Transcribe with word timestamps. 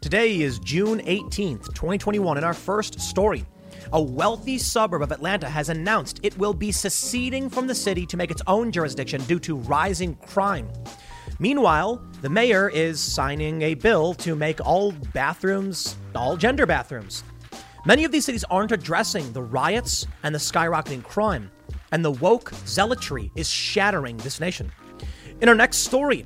Today 0.00 0.42
is 0.42 0.60
June 0.60 1.00
18th, 1.00 1.74
2021, 1.74 2.36
and 2.36 2.46
our 2.46 2.54
first 2.54 3.00
story. 3.00 3.44
A 3.92 4.00
wealthy 4.00 4.56
suburb 4.56 5.02
of 5.02 5.10
Atlanta 5.10 5.48
has 5.48 5.70
announced 5.70 6.20
it 6.22 6.38
will 6.38 6.54
be 6.54 6.70
seceding 6.70 7.50
from 7.50 7.66
the 7.66 7.74
city 7.74 8.06
to 8.06 8.16
make 8.16 8.30
its 8.30 8.40
own 8.46 8.70
jurisdiction 8.70 9.20
due 9.24 9.40
to 9.40 9.56
rising 9.56 10.14
crime. 10.14 10.68
Meanwhile, 11.40 12.00
the 12.22 12.28
mayor 12.28 12.68
is 12.68 13.00
signing 13.00 13.62
a 13.62 13.74
bill 13.74 14.14
to 14.14 14.36
make 14.36 14.64
all 14.64 14.92
bathrooms 15.12 15.96
all 16.14 16.36
gender 16.36 16.64
bathrooms. 16.64 17.24
Many 17.84 18.04
of 18.04 18.12
these 18.12 18.24
cities 18.24 18.44
aren't 18.44 18.70
addressing 18.70 19.32
the 19.32 19.42
riots 19.42 20.06
and 20.22 20.32
the 20.32 20.38
skyrocketing 20.38 21.02
crime, 21.02 21.50
and 21.90 22.04
the 22.04 22.12
woke 22.12 22.52
zealotry 22.66 23.32
is 23.34 23.48
shattering 23.48 24.16
this 24.18 24.38
nation. 24.38 24.70
In 25.40 25.48
our 25.48 25.56
next 25.56 25.78
story, 25.78 26.24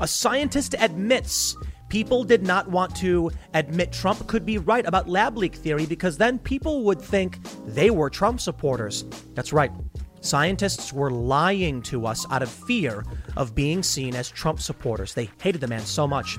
a 0.00 0.06
scientist 0.06 0.74
admits 0.78 1.56
people 1.94 2.24
did 2.24 2.44
not 2.44 2.68
want 2.68 2.92
to 2.96 3.30
admit 3.52 3.92
Trump 3.92 4.26
could 4.26 4.44
be 4.44 4.58
right 4.58 4.84
about 4.84 5.08
lab 5.08 5.36
leak 5.36 5.54
theory 5.54 5.86
because 5.86 6.18
then 6.18 6.40
people 6.40 6.82
would 6.82 7.00
think 7.00 7.38
they 7.66 7.88
were 7.88 8.10
Trump 8.10 8.40
supporters. 8.40 9.04
That's 9.34 9.52
right. 9.52 9.70
Scientists 10.20 10.92
were 10.92 11.12
lying 11.12 11.80
to 11.82 12.04
us 12.04 12.26
out 12.32 12.42
of 12.42 12.50
fear 12.50 13.04
of 13.36 13.54
being 13.54 13.80
seen 13.84 14.16
as 14.16 14.28
Trump 14.28 14.58
supporters. 14.58 15.14
They 15.14 15.30
hated 15.40 15.60
the 15.60 15.68
man 15.68 15.82
so 15.82 16.08
much. 16.08 16.36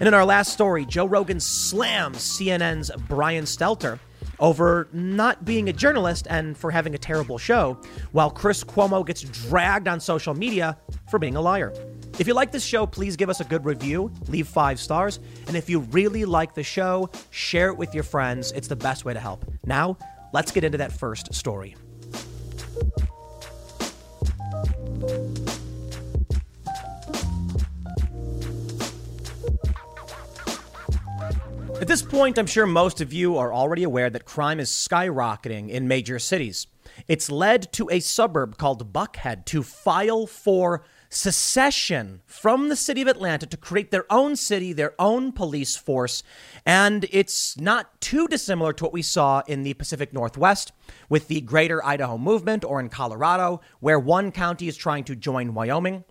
And 0.00 0.08
in 0.08 0.14
our 0.14 0.24
last 0.24 0.54
story, 0.54 0.86
Joe 0.86 1.04
Rogan 1.04 1.40
slams 1.40 2.16
CNN's 2.16 2.90
Brian 3.06 3.44
Stelter 3.44 3.98
over 4.38 4.88
not 4.94 5.44
being 5.44 5.68
a 5.68 5.74
journalist 5.74 6.26
and 6.30 6.56
for 6.56 6.70
having 6.70 6.94
a 6.94 6.98
terrible 6.98 7.36
show, 7.36 7.78
while 8.12 8.30
Chris 8.30 8.64
Cuomo 8.64 9.04
gets 9.04 9.20
dragged 9.20 9.88
on 9.88 10.00
social 10.00 10.32
media 10.32 10.78
for 11.10 11.18
being 11.18 11.36
a 11.36 11.40
liar. 11.42 11.74
If 12.18 12.26
you 12.26 12.32
like 12.32 12.50
this 12.50 12.64
show, 12.64 12.86
please 12.86 13.14
give 13.14 13.28
us 13.28 13.40
a 13.40 13.44
good 13.44 13.66
review, 13.66 14.10
leave 14.28 14.48
five 14.48 14.80
stars, 14.80 15.20
and 15.48 15.56
if 15.56 15.68
you 15.68 15.80
really 15.80 16.24
like 16.24 16.54
the 16.54 16.62
show, 16.62 17.10
share 17.28 17.68
it 17.68 17.76
with 17.76 17.94
your 17.94 18.04
friends. 18.04 18.52
It's 18.52 18.68
the 18.68 18.76
best 18.76 19.04
way 19.04 19.12
to 19.12 19.20
help. 19.20 19.44
Now, 19.66 19.98
let's 20.32 20.50
get 20.50 20.64
into 20.64 20.78
that 20.78 20.92
first 20.92 21.34
story. 21.34 21.76
At 31.78 31.88
this 31.88 32.00
point, 32.00 32.38
I'm 32.38 32.46
sure 32.46 32.66
most 32.66 33.02
of 33.02 33.12
you 33.12 33.36
are 33.36 33.52
already 33.52 33.82
aware 33.82 34.08
that 34.08 34.24
crime 34.24 34.58
is 34.58 34.70
skyrocketing 34.70 35.68
in 35.68 35.86
major 35.86 36.18
cities. 36.18 36.66
It's 37.08 37.30
led 37.30 37.70
to 37.74 37.90
a 37.90 38.00
suburb 38.00 38.56
called 38.56 38.92
Buckhead 38.92 39.44
to 39.46 39.62
file 39.62 40.26
for 40.26 40.82
secession 41.08 42.20
from 42.26 42.68
the 42.68 42.76
city 42.76 43.02
of 43.02 43.08
Atlanta 43.08 43.46
to 43.46 43.56
create 43.56 43.90
their 43.90 44.10
own 44.12 44.36
city, 44.36 44.72
their 44.72 44.94
own 44.98 45.32
police 45.32 45.76
force. 45.76 46.22
And 46.64 47.06
it's 47.10 47.58
not 47.58 48.00
too 48.00 48.28
dissimilar 48.28 48.72
to 48.74 48.84
what 48.84 48.92
we 48.92 49.02
saw 49.02 49.42
in 49.46 49.62
the 49.62 49.74
Pacific 49.74 50.12
Northwest 50.12 50.72
with 51.08 51.28
the 51.28 51.40
Greater 51.40 51.84
Idaho 51.84 52.18
Movement 52.18 52.64
or 52.64 52.80
in 52.80 52.88
Colorado, 52.88 53.60
where 53.80 53.98
one 53.98 54.32
county 54.32 54.68
is 54.68 54.76
trying 54.76 55.04
to 55.04 55.16
join 55.16 55.54
Wyoming. 55.54 56.04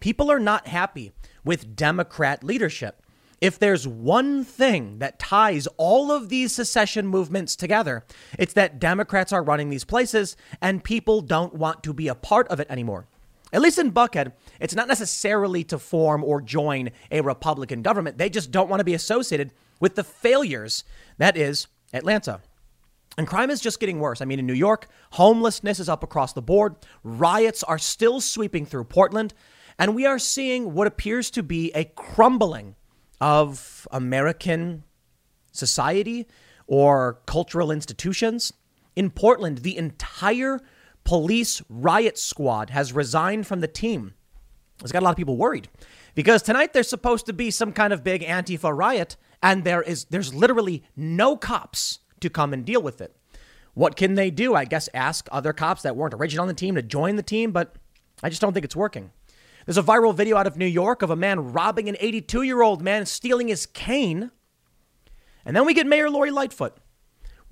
People 0.00 0.30
are 0.30 0.40
not 0.40 0.66
happy 0.66 1.12
with 1.44 1.76
Democrat 1.76 2.42
leadership. 2.42 3.02
If 3.40 3.58
there's 3.58 3.88
one 3.88 4.44
thing 4.44 5.00
that 5.00 5.18
ties 5.18 5.66
all 5.76 6.12
of 6.12 6.28
these 6.28 6.54
secession 6.54 7.08
movements 7.08 7.56
together, 7.56 8.04
it's 8.38 8.52
that 8.52 8.78
Democrats 8.78 9.32
are 9.32 9.42
running 9.42 9.68
these 9.68 9.84
places 9.84 10.36
and 10.60 10.84
people 10.84 11.20
don't 11.22 11.54
want 11.54 11.82
to 11.82 11.92
be 11.92 12.06
a 12.06 12.14
part 12.14 12.46
of 12.48 12.60
it 12.60 12.68
anymore. 12.70 13.08
At 13.52 13.60
least 13.60 13.78
in 13.78 13.92
Buckhead, 13.92 14.32
it's 14.60 14.74
not 14.74 14.88
necessarily 14.88 15.64
to 15.64 15.78
form 15.78 16.22
or 16.24 16.40
join 16.40 16.90
a 17.10 17.20
Republican 17.20 17.82
government. 17.82 18.18
They 18.18 18.30
just 18.30 18.50
don't 18.50 18.68
want 18.68 18.80
to 18.80 18.84
be 18.84 18.94
associated 18.94 19.52
with 19.80 19.94
the 19.94 20.04
failures 20.04 20.84
that 21.18 21.36
is 21.36 21.66
Atlanta. 21.92 22.40
And 23.18 23.26
crime 23.26 23.50
is 23.50 23.60
just 23.60 23.80
getting 23.80 24.00
worse. 24.00 24.20
I 24.20 24.24
mean, 24.24 24.38
in 24.38 24.46
New 24.46 24.54
York, 24.54 24.88
homelessness 25.12 25.78
is 25.78 25.88
up 25.88 26.02
across 26.02 26.32
the 26.32 26.42
board. 26.42 26.76
Riots 27.02 27.62
are 27.62 27.78
still 27.78 28.20
sweeping 28.20 28.64
through 28.64 28.84
Portland. 28.84 29.34
And 29.78 29.94
we 29.94 30.06
are 30.06 30.18
seeing 30.18 30.74
what 30.74 30.86
appears 30.86 31.30
to 31.32 31.42
be 31.42 31.72
a 31.74 31.84
crumbling 31.84 32.76
of 33.20 33.86
American 33.90 34.84
society 35.52 36.26
or 36.66 37.20
cultural 37.26 37.70
institutions. 37.70 38.52
In 38.96 39.10
Portland, 39.10 39.58
the 39.58 39.76
entire 39.76 40.60
police 41.04 41.62
riot 41.68 42.18
squad 42.18 42.70
has 42.70 42.92
resigned 42.92 43.46
from 43.46 43.60
the 43.60 43.68
team. 43.68 44.14
It's 44.82 44.92
got 44.92 45.02
a 45.02 45.04
lot 45.04 45.10
of 45.10 45.16
people 45.16 45.36
worried 45.36 45.68
because 46.14 46.42
tonight 46.42 46.72
there's 46.72 46.88
supposed 46.88 47.26
to 47.26 47.32
be 47.32 47.50
some 47.50 47.72
kind 47.72 47.92
of 47.92 48.04
big 48.04 48.22
Antifa 48.22 48.76
riot, 48.76 49.16
and 49.42 49.64
there 49.64 49.82
is 49.82 50.04
there's 50.06 50.34
literally 50.34 50.84
no 50.96 51.36
cops 51.36 52.00
to 52.20 52.28
come 52.28 52.52
and 52.52 52.64
deal 52.64 52.82
with 52.82 53.00
it. 53.00 53.16
What 53.74 53.96
can 53.96 54.14
they 54.14 54.30
do? 54.30 54.54
I 54.54 54.64
guess 54.64 54.88
ask 54.92 55.28
other 55.32 55.52
cops 55.52 55.82
that 55.82 55.96
weren't 55.96 56.14
originally 56.14 56.42
on 56.42 56.48
the 56.48 56.54
team 56.54 56.74
to 56.74 56.82
join 56.82 57.16
the 57.16 57.22
team, 57.22 57.52
but 57.52 57.76
I 58.22 58.28
just 58.28 58.40
don't 58.40 58.52
think 58.52 58.64
it's 58.64 58.76
working. 58.76 59.10
There's 59.64 59.78
a 59.78 59.82
viral 59.82 60.14
video 60.14 60.36
out 60.36 60.46
of 60.46 60.56
New 60.56 60.66
York 60.66 61.02
of 61.02 61.10
a 61.10 61.16
man 61.16 61.52
robbing 61.52 61.88
an 61.88 61.96
82 61.98 62.42
year 62.42 62.62
old 62.62 62.82
man, 62.82 63.06
stealing 63.06 63.48
his 63.48 63.66
cane. 63.66 64.30
And 65.44 65.56
then 65.56 65.64
we 65.64 65.74
get 65.74 65.86
Mayor 65.86 66.10
Lori 66.10 66.30
Lightfoot. 66.30 66.76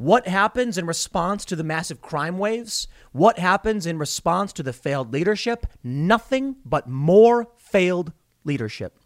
What 0.01 0.27
happens 0.27 0.79
in 0.79 0.87
response 0.87 1.45
to 1.45 1.55
the 1.55 1.63
massive 1.63 2.01
crime 2.01 2.39
waves? 2.39 2.89
What 3.13 3.39
happens 3.39 3.85
in 3.85 3.99
response 3.99 4.51
to 4.55 4.63
the 4.63 4.73
failed 4.73 5.13
leadership? 5.13 5.67
Nothing 5.85 6.57
but 6.65 6.89
more 6.89 7.49
failed 7.59 8.15
leadership. 8.43 8.99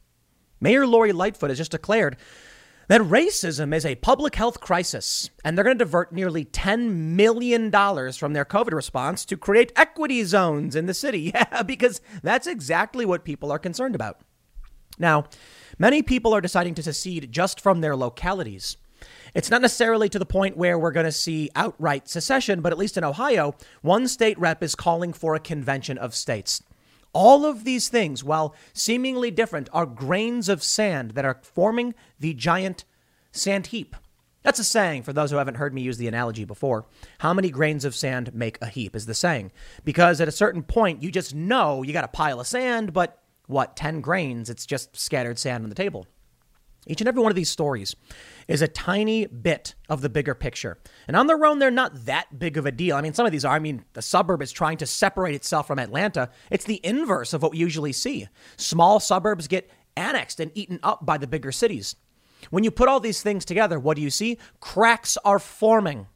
Mayor 0.60 0.86
Lori 0.86 1.10
Lightfoot 1.10 1.50
has 1.50 1.58
just 1.58 1.72
declared 1.72 2.16
that 2.86 3.00
racism 3.00 3.74
is 3.74 3.84
a 3.84 3.96
public 3.96 4.36
health 4.36 4.60
crisis, 4.60 5.30
and 5.44 5.58
they're 5.58 5.64
going 5.64 5.76
to 5.76 5.84
divert 5.84 6.12
nearly 6.12 6.44
$10 6.44 6.90
million 6.92 7.72
from 7.72 8.32
their 8.32 8.44
COVID 8.44 8.72
response 8.72 9.24
to 9.24 9.36
create 9.36 9.72
equity 9.74 10.22
zones 10.22 10.76
in 10.76 10.86
the 10.86 10.94
city. 10.94 11.32
Yeah, 11.34 11.64
because 11.64 12.00
that's 12.22 12.46
exactly 12.46 13.04
what 13.04 13.24
people 13.24 13.50
are 13.50 13.58
concerned 13.58 13.96
about. 13.96 14.20
Now, 14.96 15.24
many 15.76 16.02
people 16.02 16.32
are 16.32 16.40
deciding 16.40 16.76
to 16.76 16.84
secede 16.84 17.32
just 17.32 17.60
from 17.60 17.80
their 17.80 17.96
localities. 17.96 18.76
It's 19.34 19.50
not 19.50 19.62
necessarily 19.62 20.08
to 20.10 20.18
the 20.18 20.24
point 20.24 20.56
where 20.56 20.78
we're 20.78 20.92
going 20.92 21.06
to 21.06 21.12
see 21.12 21.50
outright 21.56 22.08
secession, 22.08 22.60
but 22.60 22.70
at 22.72 22.78
least 22.78 22.96
in 22.96 23.02
Ohio, 23.02 23.56
one 23.82 24.06
state 24.06 24.38
rep 24.38 24.62
is 24.62 24.76
calling 24.76 25.12
for 25.12 25.34
a 25.34 25.40
convention 25.40 25.98
of 25.98 26.14
states. 26.14 26.62
All 27.12 27.44
of 27.44 27.64
these 27.64 27.88
things, 27.88 28.22
while 28.22 28.54
seemingly 28.72 29.32
different, 29.32 29.68
are 29.72 29.86
grains 29.86 30.48
of 30.48 30.62
sand 30.62 31.12
that 31.12 31.24
are 31.24 31.40
forming 31.42 31.94
the 32.20 32.32
giant 32.34 32.84
sand 33.32 33.68
heap. 33.68 33.96
That's 34.44 34.60
a 34.60 34.64
saying 34.64 35.02
for 35.02 35.12
those 35.12 35.30
who 35.30 35.38
haven't 35.38 35.56
heard 35.56 35.74
me 35.74 35.82
use 35.82 35.96
the 35.96 36.06
analogy 36.06 36.44
before. 36.44 36.86
How 37.18 37.34
many 37.34 37.50
grains 37.50 37.84
of 37.84 37.94
sand 37.94 38.34
make 38.34 38.58
a 38.60 38.66
heap 38.66 38.94
is 38.94 39.06
the 39.06 39.14
saying. 39.14 39.50
Because 39.84 40.20
at 40.20 40.28
a 40.28 40.32
certain 40.32 40.62
point, 40.62 41.02
you 41.02 41.10
just 41.10 41.34
know 41.34 41.82
you 41.82 41.92
got 41.92 42.04
a 42.04 42.08
pile 42.08 42.40
of 42.40 42.46
sand, 42.46 42.92
but 42.92 43.20
what, 43.46 43.74
10 43.74 44.00
grains? 44.00 44.48
It's 44.48 44.66
just 44.66 44.96
scattered 44.96 45.38
sand 45.38 45.64
on 45.64 45.70
the 45.70 45.74
table. 45.74 46.06
Each 46.86 47.00
and 47.00 47.08
every 47.08 47.22
one 47.22 47.32
of 47.32 47.36
these 47.36 47.50
stories 47.50 47.96
is 48.46 48.62
a 48.62 48.68
tiny 48.68 49.26
bit 49.26 49.74
of 49.88 50.00
the 50.02 50.08
bigger 50.08 50.34
picture. 50.34 50.78
And 51.08 51.16
on 51.16 51.26
their 51.26 51.44
own, 51.44 51.58
they're 51.58 51.70
not 51.70 52.04
that 52.06 52.38
big 52.38 52.56
of 52.56 52.66
a 52.66 52.72
deal. 52.72 52.96
I 52.96 53.00
mean, 53.00 53.14
some 53.14 53.26
of 53.26 53.32
these 53.32 53.44
are. 53.44 53.54
I 53.54 53.58
mean, 53.58 53.84
the 53.94 54.02
suburb 54.02 54.42
is 54.42 54.52
trying 54.52 54.76
to 54.78 54.86
separate 54.86 55.34
itself 55.34 55.66
from 55.66 55.78
Atlanta. 55.78 56.30
It's 56.50 56.64
the 56.64 56.80
inverse 56.84 57.32
of 57.32 57.42
what 57.42 57.52
we 57.52 57.58
usually 57.58 57.92
see. 57.92 58.28
Small 58.56 59.00
suburbs 59.00 59.48
get 59.48 59.70
annexed 59.96 60.40
and 60.40 60.50
eaten 60.54 60.80
up 60.82 61.06
by 61.06 61.18
the 61.18 61.26
bigger 61.26 61.52
cities. 61.52 61.96
When 62.50 62.64
you 62.64 62.70
put 62.70 62.88
all 62.88 63.00
these 63.00 63.22
things 63.22 63.44
together, 63.44 63.78
what 63.78 63.96
do 63.96 64.02
you 64.02 64.10
see? 64.10 64.38
Cracks 64.60 65.16
are 65.24 65.38
forming. 65.38 66.06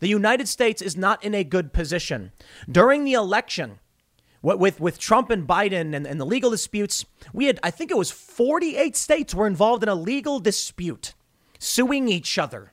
The 0.00 0.08
United 0.08 0.48
States 0.48 0.82
is 0.82 0.96
not 0.96 1.22
in 1.22 1.32
a 1.32 1.44
good 1.44 1.72
position. 1.72 2.32
During 2.68 3.04
the 3.04 3.12
election, 3.12 3.78
with 4.42 4.80
with 4.80 4.98
Trump 4.98 5.30
and 5.30 5.46
Biden 5.46 5.94
and, 5.94 6.06
and 6.06 6.20
the 6.20 6.26
legal 6.26 6.50
disputes, 6.50 7.04
we 7.32 7.46
had 7.46 7.60
I 7.62 7.70
think 7.70 7.90
it 7.90 7.96
was 7.96 8.10
48 8.10 8.96
states 8.96 9.34
were 9.34 9.46
involved 9.46 9.82
in 9.82 9.88
a 9.88 9.94
legal 9.94 10.40
dispute, 10.40 11.14
suing 11.58 12.08
each 12.08 12.38
other. 12.38 12.72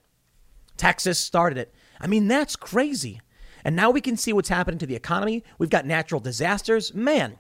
Texas 0.78 1.20
started 1.20 1.58
it. 1.58 1.74
I 2.00 2.08
mean, 2.08 2.28
that's 2.28 2.56
crazy. 2.56 3.22
And 3.64 3.76
now 3.76 3.92
we 3.92 4.02
can 4.02 4.18
see 4.18 4.34
what's 4.34 4.50
happening 4.50 4.80
to 4.80 4.86
the 4.86 4.96
economy. 4.96 5.44
We've 5.58 5.70
got 5.70 5.86
natural 5.86 6.22
disasters. 6.22 6.94
Man, 6.94 7.38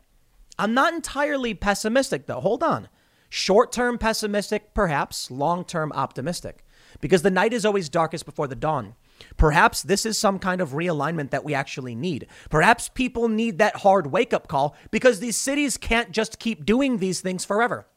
I'm 0.57 0.73
not 0.73 0.93
entirely 0.93 1.53
pessimistic 1.53 2.27
though. 2.27 2.41
Hold 2.41 2.61
on. 2.61 2.89
Short 3.29 3.71
term 3.71 3.97
pessimistic, 3.97 4.73
perhaps. 4.73 5.31
Long 5.31 5.63
term 5.63 5.91
optimistic. 5.93 6.65
Because 6.99 7.21
the 7.21 7.31
night 7.31 7.53
is 7.53 7.65
always 7.65 7.87
darkest 7.87 8.25
before 8.25 8.47
the 8.47 8.55
dawn. 8.55 8.95
Perhaps 9.37 9.83
this 9.83 10.05
is 10.05 10.17
some 10.17 10.39
kind 10.39 10.61
of 10.61 10.71
realignment 10.71 11.29
that 11.31 11.43
we 11.43 11.53
actually 11.53 11.95
need. 11.95 12.27
Perhaps 12.49 12.89
people 12.89 13.27
need 13.27 13.57
that 13.57 13.77
hard 13.77 14.07
wake 14.07 14.33
up 14.33 14.47
call 14.47 14.75
because 14.91 15.19
these 15.19 15.37
cities 15.37 15.77
can't 15.77 16.11
just 16.11 16.39
keep 16.39 16.65
doing 16.65 16.97
these 16.97 17.21
things 17.21 17.45
forever. 17.45 17.87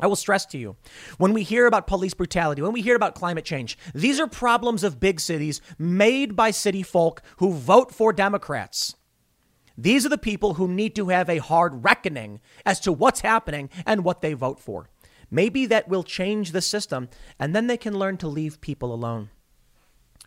I 0.00 0.06
will 0.06 0.16
stress 0.16 0.46
to 0.46 0.58
you 0.58 0.76
when 1.18 1.34
we 1.34 1.42
hear 1.42 1.66
about 1.66 1.86
police 1.86 2.14
brutality, 2.14 2.62
when 2.62 2.72
we 2.72 2.80
hear 2.80 2.96
about 2.96 3.14
climate 3.14 3.44
change, 3.44 3.76
these 3.94 4.18
are 4.18 4.26
problems 4.26 4.84
of 4.84 5.00
big 5.00 5.20
cities 5.20 5.60
made 5.78 6.34
by 6.34 6.50
city 6.50 6.82
folk 6.82 7.22
who 7.36 7.52
vote 7.52 7.92
for 7.92 8.12
Democrats. 8.12 8.96
These 9.76 10.06
are 10.06 10.10
the 10.10 10.18
people 10.18 10.54
who 10.54 10.68
need 10.68 10.94
to 10.96 11.08
have 11.08 11.28
a 11.28 11.38
hard 11.38 11.84
reckoning 11.84 12.40
as 12.64 12.80
to 12.80 12.92
what's 12.92 13.20
happening 13.20 13.68
and 13.84 14.04
what 14.04 14.22
they 14.22 14.32
vote 14.32 14.60
for. 14.60 14.88
Maybe 15.30 15.66
that 15.66 15.88
will 15.88 16.04
change 16.04 16.52
the 16.52 16.60
system 16.60 17.08
and 17.38 17.54
then 17.54 17.66
they 17.66 17.78
can 17.78 17.98
learn 17.98 18.16
to 18.18 18.28
leave 18.28 18.60
people 18.60 18.94
alone. 18.94 19.30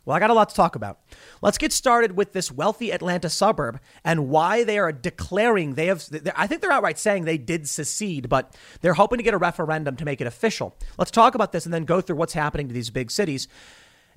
Well, 0.05 0.15
I 0.15 0.19
got 0.19 0.29
a 0.29 0.33
lot 0.33 0.49
to 0.49 0.55
talk 0.55 0.75
about. 0.75 0.99
Let's 1.41 1.57
get 1.57 1.73
started 1.73 2.15
with 2.15 2.33
this 2.33 2.51
wealthy 2.51 2.91
Atlanta 2.91 3.29
suburb 3.29 3.79
and 4.03 4.29
why 4.29 4.63
they 4.63 4.77
are 4.77 4.91
declaring 4.91 5.73
they 5.73 5.87
have. 5.87 6.07
I 6.35 6.47
think 6.47 6.61
they're 6.61 6.71
outright 6.71 6.99
saying 6.99 7.25
they 7.25 7.39
did 7.39 7.67
secede, 7.67 8.29
but 8.29 8.55
they're 8.81 8.93
hoping 8.93 9.17
to 9.17 9.23
get 9.23 9.33
a 9.33 9.39
referendum 9.39 9.95
to 9.97 10.05
make 10.05 10.21
it 10.21 10.27
official. 10.27 10.75
Let's 10.97 11.11
talk 11.11 11.33
about 11.33 11.51
this 11.51 11.65
and 11.65 11.73
then 11.73 11.85
go 11.85 12.01
through 12.01 12.17
what's 12.17 12.33
happening 12.33 12.67
to 12.67 12.73
these 12.73 12.91
big 12.91 13.09
cities 13.09 13.47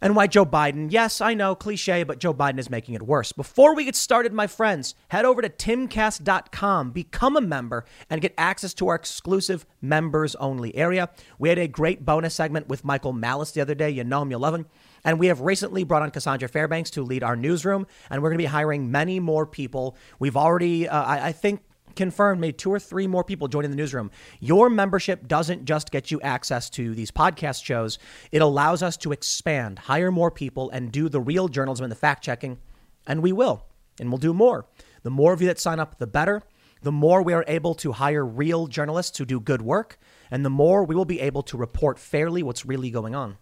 and 0.00 0.14
why 0.14 0.26
Joe 0.26 0.46
Biden, 0.46 0.92
yes, 0.92 1.20
I 1.20 1.34
know, 1.34 1.54
cliche, 1.54 2.04
but 2.04 2.20
Joe 2.20 2.32
Biden 2.32 2.58
is 2.58 2.70
making 2.70 2.94
it 2.94 3.02
worse. 3.02 3.32
Before 3.32 3.74
we 3.74 3.84
get 3.84 3.96
started, 3.96 4.32
my 4.32 4.46
friends, 4.46 4.94
head 5.08 5.24
over 5.24 5.42
to 5.42 5.48
timcast.com, 5.48 6.92
become 6.92 7.36
a 7.36 7.40
member, 7.40 7.84
and 8.08 8.20
get 8.20 8.34
access 8.38 8.74
to 8.74 8.88
our 8.88 8.94
exclusive 8.94 9.66
members 9.80 10.34
only 10.36 10.74
area. 10.76 11.10
We 11.38 11.48
had 11.48 11.58
a 11.58 11.66
great 11.66 12.04
bonus 12.04 12.34
segment 12.34 12.68
with 12.68 12.84
Michael 12.84 13.12
Malice 13.12 13.52
the 13.52 13.60
other 13.60 13.74
day. 13.74 13.90
You 13.90 14.04
know 14.04 14.22
him, 14.22 14.30
you 14.30 14.38
love 14.38 14.54
him. 14.54 14.66
And 15.04 15.18
we 15.18 15.28
have 15.28 15.40
recently 15.40 15.84
brought 15.84 16.02
on 16.02 16.10
Cassandra 16.10 16.48
Fairbanks 16.48 16.90
to 16.90 17.02
lead 17.02 17.22
our 17.22 17.36
newsroom, 17.36 17.86
and 18.10 18.22
we're 18.22 18.30
going 18.30 18.38
to 18.38 18.42
be 18.42 18.46
hiring 18.46 18.90
many 18.90 19.20
more 19.20 19.46
people. 19.46 19.96
We've 20.18 20.36
already, 20.36 20.88
uh, 20.88 21.02
I, 21.02 21.28
I 21.28 21.32
think, 21.32 21.62
confirmed 21.98 22.40
maybe 22.40 22.52
two 22.52 22.72
or 22.72 22.78
three 22.78 23.06
more 23.06 23.24
people 23.24 23.48
joining 23.48 23.70
the 23.70 23.76
newsroom. 23.76 24.10
Your 24.38 24.70
membership 24.70 25.26
doesn't 25.26 25.64
just 25.64 25.90
get 25.90 26.10
you 26.10 26.20
access 26.20 26.70
to 26.70 26.94
these 26.94 27.10
podcast 27.10 27.64
shows, 27.64 27.98
it 28.30 28.40
allows 28.40 28.82
us 28.82 28.96
to 28.98 29.12
expand, 29.12 29.80
hire 29.80 30.12
more 30.12 30.30
people, 30.30 30.70
and 30.70 30.92
do 30.92 31.08
the 31.08 31.20
real 31.20 31.48
journalism 31.48 31.84
and 31.84 31.92
the 31.92 31.96
fact 31.96 32.22
checking. 32.22 32.58
And 33.06 33.22
we 33.22 33.32
will, 33.32 33.64
and 33.98 34.10
we'll 34.10 34.18
do 34.18 34.32
more. 34.32 34.66
The 35.02 35.10
more 35.10 35.32
of 35.32 35.40
you 35.40 35.48
that 35.48 35.58
sign 35.58 35.80
up, 35.80 35.98
the 35.98 36.06
better. 36.06 36.42
The 36.82 36.92
more 36.92 37.22
we 37.22 37.32
are 37.32 37.44
able 37.48 37.74
to 37.76 37.92
hire 37.92 38.24
real 38.24 38.68
journalists 38.68 39.18
who 39.18 39.24
do 39.24 39.40
good 39.40 39.62
work, 39.62 39.98
and 40.30 40.44
the 40.44 40.50
more 40.50 40.84
we 40.84 40.94
will 40.94 41.04
be 41.04 41.20
able 41.20 41.42
to 41.44 41.56
report 41.56 41.98
fairly 41.98 42.42
what's 42.42 42.64
really 42.64 42.90
going 42.90 43.16
on. 43.16 43.38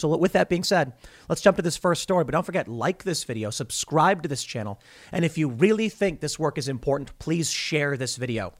So, 0.00 0.16
with 0.16 0.32
that 0.32 0.48
being 0.48 0.64
said, 0.64 0.92
let's 1.28 1.40
jump 1.40 1.56
to 1.56 1.62
this 1.62 1.76
first 1.76 2.02
story. 2.02 2.24
But 2.24 2.32
don't 2.32 2.46
forget, 2.46 2.68
like 2.68 3.04
this 3.04 3.24
video, 3.24 3.50
subscribe 3.50 4.22
to 4.22 4.28
this 4.28 4.44
channel. 4.44 4.80
And 5.12 5.24
if 5.24 5.38
you 5.38 5.48
really 5.48 5.88
think 5.88 6.20
this 6.20 6.38
work 6.38 6.58
is 6.58 6.68
important, 6.68 7.18
please 7.18 7.50
share 7.50 7.96
this 7.96 8.16
video. 8.16 8.52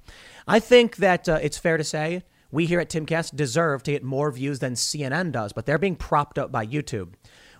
I 0.46 0.60
think 0.60 0.96
that 0.96 1.28
uh, 1.28 1.38
it's 1.42 1.58
fair 1.58 1.76
to 1.76 1.84
say 1.84 2.22
we 2.52 2.66
here 2.66 2.80
at 2.80 2.90
Timcast 2.90 3.36
deserve 3.36 3.82
to 3.84 3.92
get 3.92 4.02
more 4.02 4.30
views 4.32 4.58
than 4.58 4.74
CNN 4.74 5.32
does, 5.32 5.52
but 5.52 5.66
they're 5.66 5.78
being 5.78 5.96
propped 5.96 6.38
up 6.38 6.50
by 6.50 6.66
YouTube. 6.66 7.14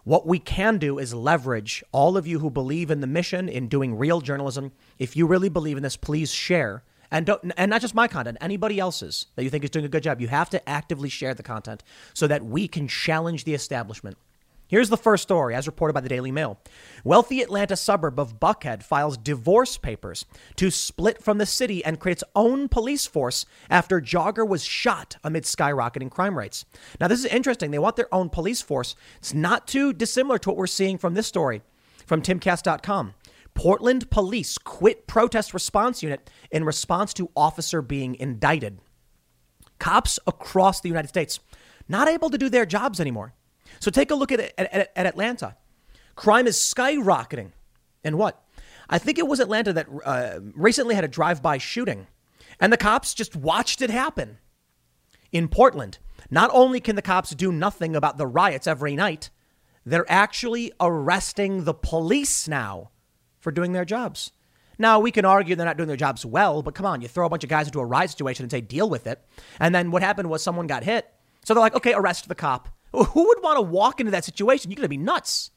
What 0.05 0.27
we 0.27 0.39
can 0.39 0.79
do 0.79 0.99
is 0.99 1.15
leverage 1.15 1.85
all 1.93 2.17
of 2.17 2.27
you 2.27 2.39
who 2.41 2.51
believe 2.51 2.91
in 2.91 3.01
the 3.01 3.07
mission 3.07 3.49
in 3.49 3.69
doing 3.69 3.97
real 3.97 4.21
journalism. 4.21 4.73
If 4.99 5.15
you 5.15 5.27
really 5.27 5.49
believe 5.49 5.77
in 5.77 5.83
this, 5.83 5.97
please 5.97 6.33
share 6.33 6.83
and 7.11 7.27
don't, 7.27 7.53
and 7.57 7.71
not 7.71 7.81
just 7.81 7.95
my 7.95 8.09
content, 8.09 8.39
anybody 8.41 8.79
else's 8.79 9.27
that 9.37 9.45
you 9.45 9.51
think 9.51 9.65
is 9.65 9.71
doing 9.71 9.85
a 9.85 9.89
good 9.89 10.03
job. 10.03 10.21
You 10.21 10.29
have 10.29 10.51
to 10.51 10.69
actively 10.69 11.09
share 11.09 11.35
the 11.35 11.43
content 11.43 11.83
so 12.15 12.27
that 12.27 12.45
we 12.45 12.69
can 12.69 12.89
challenge 12.89 13.45
the 13.45 13.55
establishment. 13.55 14.17
Here's 14.71 14.89
the 14.89 14.97
first 14.97 15.25
story, 15.25 15.57
as 15.57 15.67
reported 15.67 15.95
by 15.95 16.01
the 16.01 16.09
Daily 16.09 16.31
Mail. 16.31 16.61
Wealthy 17.03 17.43
Atlanta 17.43 17.75
suburb 17.75 18.21
of 18.21 18.39
Buckhead 18.39 18.85
files 18.85 19.17
divorce 19.17 19.77
papers 19.77 20.27
to 20.55 20.71
split 20.71 21.21
from 21.21 21.39
the 21.39 21.47
city 21.47 21.85
and 21.85 21.99
create 21.99 22.19
its 22.19 22.25
own 22.37 22.69
police 22.69 23.05
force 23.05 23.47
after 23.69 24.01
jogger 24.01 24.47
was 24.47 24.63
shot 24.63 25.17
amid 25.25 25.43
skyrocketing 25.43 26.09
crime 26.09 26.39
rates. 26.39 26.65
Now, 27.01 27.09
this 27.09 27.19
is 27.19 27.25
interesting. 27.27 27.73
They 27.73 27.81
want 27.81 27.97
their 27.97 28.15
own 28.15 28.29
police 28.29 28.63
force. 28.63 28.95
It's 29.17 29.35
not 29.35 29.67
too 29.67 29.93
dissimilar 29.93 30.39
to 30.39 30.51
what 30.51 30.57
we're 30.57 30.69
seeing 30.69 30.99
from 30.99 31.15
this 31.15 31.27
story 31.27 31.63
from 32.07 32.23
timcast.com. 32.23 33.15
Portland 33.55 34.11
police 34.11 34.59
quit 34.59 35.07
protest 35.07 35.53
response 35.53 36.03
unit 36.03 36.31
in 36.51 36.65
response 36.65 37.13
to 37.15 37.31
officer 37.37 37.83
being 37.83 38.15
indicted. 38.15 38.81
Cops 39.79 40.19
across 40.27 40.81
the 40.81 40.89
United 40.89 41.09
States 41.09 41.41
not 41.89 42.09
able 42.09 42.31
to 42.31 42.39
do 42.39 42.49
their 42.49 42.67
jobs 42.67 43.01
anymore. 43.01 43.35
So 43.81 43.91
take 43.91 44.11
a 44.11 44.15
look 44.15 44.33
at, 44.33 44.53
at, 44.59 44.91
at 44.95 45.07
Atlanta. 45.07 45.57
Crime 46.15 46.47
is 46.47 46.57
skyrocketing. 46.57 47.53
And 48.05 48.17
what? 48.17 48.45
I 48.89 48.99
think 48.99 49.19
it 49.19 49.27
was 49.27 49.41
Atlanta 49.41 49.73
that 49.73 49.87
uh, 50.05 50.41
recently 50.55 50.95
had 50.95 51.05
a 51.05 51.09
drive 51.09 51.43
by 51.43 51.59
shooting, 51.59 52.09
and 52.61 52.73
the 52.73 52.77
cops 52.77 53.15
just 53.15 53.37
watched 53.37 53.83
it 53.83 53.91
happen. 53.91 54.39
In 55.33 55.49
Portland, 55.49 55.99
not 56.29 56.51
only 56.53 56.81
can 56.81 56.97
the 56.97 57.03
cops 57.03 57.31
do 57.31 57.53
nothing 57.53 57.95
about 57.95 58.19
the 58.19 58.27
riots 58.27 58.67
every 58.67 58.97
night, 58.97 59.31
they're 59.85 60.11
actually 60.11 60.73
arresting 60.81 61.65
the 61.65 61.75
police 61.75 62.49
now 62.49 62.91
for 63.41 63.51
doing 63.51 63.73
their 63.73 63.85
jobs. 63.85 64.33
Now, 64.79 64.99
we 64.99 65.11
can 65.11 65.27
argue 65.27 65.55
they're 65.57 65.67
not 65.67 65.77
doing 65.77 65.89
their 65.89 65.97
jobs 65.97 66.25
well, 66.25 66.63
but 66.63 66.75
come 66.75 66.87
on, 66.87 67.03
you 67.03 67.09
throw 67.09 67.27
a 67.27 67.29
bunch 67.29 67.45
of 67.45 67.51
guys 67.51 67.67
into 67.67 67.81
a 67.81 67.85
riot 67.85 68.11
situation 68.11 68.45
and 68.45 68.51
say, 68.51 68.63
deal 68.63 68.89
with 68.89 69.07
it. 69.07 69.23
And 69.59 69.75
then 69.75 69.91
what 69.91 70.03
happened 70.03 70.31
was 70.31 70.43
someone 70.43 70.67
got 70.67 70.85
hit. 70.85 71.07
So 71.45 71.53
they're 71.53 71.61
like, 71.61 71.75
okay, 71.75 71.93
arrest 71.93 72.29
the 72.29 72.35
cop. 72.35 72.69
Who 72.93 73.27
would 73.27 73.43
want 73.43 73.59
to 73.59 73.63
walk 73.63 74.01
into 74.01 74.13
that 74.13 74.25
situation? 74.25 74.71
You're 74.71 74.77
going 74.77 74.85
to 74.85 74.89
be 74.89 74.97
nuts. 74.97 75.51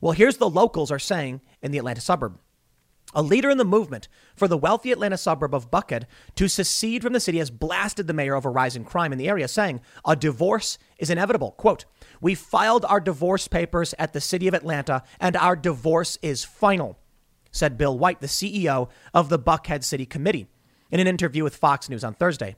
Well, 0.00 0.12
here's 0.12 0.38
the 0.38 0.50
locals 0.50 0.90
are 0.90 0.98
saying 0.98 1.40
in 1.62 1.70
the 1.70 1.78
Atlanta 1.78 2.00
suburb. 2.00 2.38
A 3.14 3.22
leader 3.22 3.48
in 3.48 3.58
the 3.58 3.64
movement 3.64 4.08
for 4.34 4.48
the 4.48 4.58
wealthy 4.58 4.90
Atlanta 4.90 5.16
suburb 5.16 5.54
of 5.54 5.70
Buckhead 5.70 6.06
to 6.34 6.48
secede 6.48 7.02
from 7.02 7.12
the 7.12 7.20
city 7.20 7.38
has 7.38 7.50
blasted 7.50 8.08
the 8.08 8.12
mayor 8.12 8.34
over 8.34 8.50
rising 8.50 8.84
crime 8.84 9.12
in 9.12 9.18
the 9.18 9.28
area, 9.28 9.46
saying 9.46 9.80
a 10.04 10.16
divorce 10.16 10.78
is 10.98 11.10
inevitable. 11.10 11.52
Quote, 11.52 11.84
We 12.20 12.34
filed 12.34 12.84
our 12.86 12.98
divorce 12.98 13.46
papers 13.46 13.94
at 14.00 14.14
the 14.14 14.20
city 14.20 14.48
of 14.48 14.54
Atlanta, 14.54 15.04
and 15.20 15.36
our 15.36 15.54
divorce 15.54 16.18
is 16.22 16.42
final 16.42 16.98
said 17.54 17.78
Bill 17.78 17.96
White, 17.96 18.20
the 18.20 18.26
CEO 18.26 18.88
of 19.14 19.28
the 19.28 19.38
Buckhead 19.38 19.84
City 19.84 20.04
Committee, 20.04 20.48
in 20.90 21.00
an 21.00 21.06
interview 21.06 21.44
with 21.44 21.56
Fox 21.56 21.88
News 21.88 22.04
on 22.04 22.14
Thursday. 22.14 22.56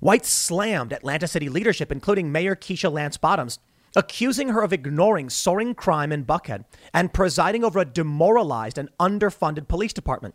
White 0.00 0.26
slammed 0.26 0.92
Atlanta 0.92 1.26
City 1.26 1.48
leadership, 1.48 1.90
including 1.90 2.30
Mayor 2.32 2.56
Keisha 2.56 2.92
Lance 2.92 3.16
Bottoms, 3.16 3.58
accusing 3.94 4.48
her 4.48 4.62
of 4.62 4.72
ignoring 4.72 5.30
soaring 5.30 5.74
crime 5.74 6.12
in 6.12 6.24
Buckhead 6.24 6.64
and 6.92 7.14
presiding 7.14 7.64
over 7.64 7.78
a 7.78 7.84
demoralized 7.84 8.76
and 8.76 8.90
underfunded 9.00 9.68
police 9.68 9.92
department. 9.92 10.34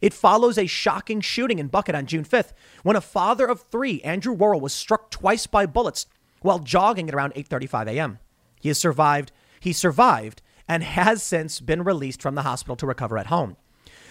It 0.00 0.14
follows 0.14 0.56
a 0.56 0.66
shocking 0.66 1.20
shooting 1.20 1.58
in 1.58 1.68
Buckhead 1.68 1.96
on 1.96 2.06
June 2.06 2.24
5th 2.24 2.52
when 2.82 2.96
a 2.96 3.00
father 3.00 3.46
of 3.46 3.60
three, 3.60 4.00
Andrew 4.02 4.32
Worrell, 4.32 4.60
was 4.60 4.72
struck 4.72 5.10
twice 5.10 5.46
by 5.46 5.66
bullets 5.66 6.06
while 6.40 6.58
jogging 6.58 7.08
at 7.08 7.14
around 7.14 7.34
8:35 7.34 7.88
a.m. 7.88 8.18
He 8.60 8.68
has 8.68 8.78
survived. 8.78 9.32
He 9.60 9.72
survived 9.72 10.42
and 10.68 10.82
has 10.82 11.22
since 11.22 11.60
been 11.60 11.82
released 11.82 12.22
from 12.22 12.34
the 12.34 12.42
hospital 12.42 12.76
to 12.76 12.86
recover 12.86 13.18
at 13.18 13.26
home. 13.26 13.56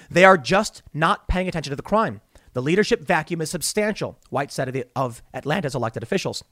They 0.09 0.25
are 0.25 0.37
just 0.37 0.83
not 0.93 1.27
paying 1.27 1.47
attention 1.47 1.71
to 1.71 1.75
the 1.75 1.81
crime. 1.81 2.21
The 2.53 2.61
leadership 2.61 3.01
vacuum 3.01 3.41
is 3.41 3.49
substantial, 3.49 4.19
White 4.29 4.51
said 4.51 4.67
of, 4.67 4.73
the, 4.73 4.85
of 4.95 5.23
Atlanta's 5.33 5.75
elected 5.75 6.03
officials. 6.03 6.43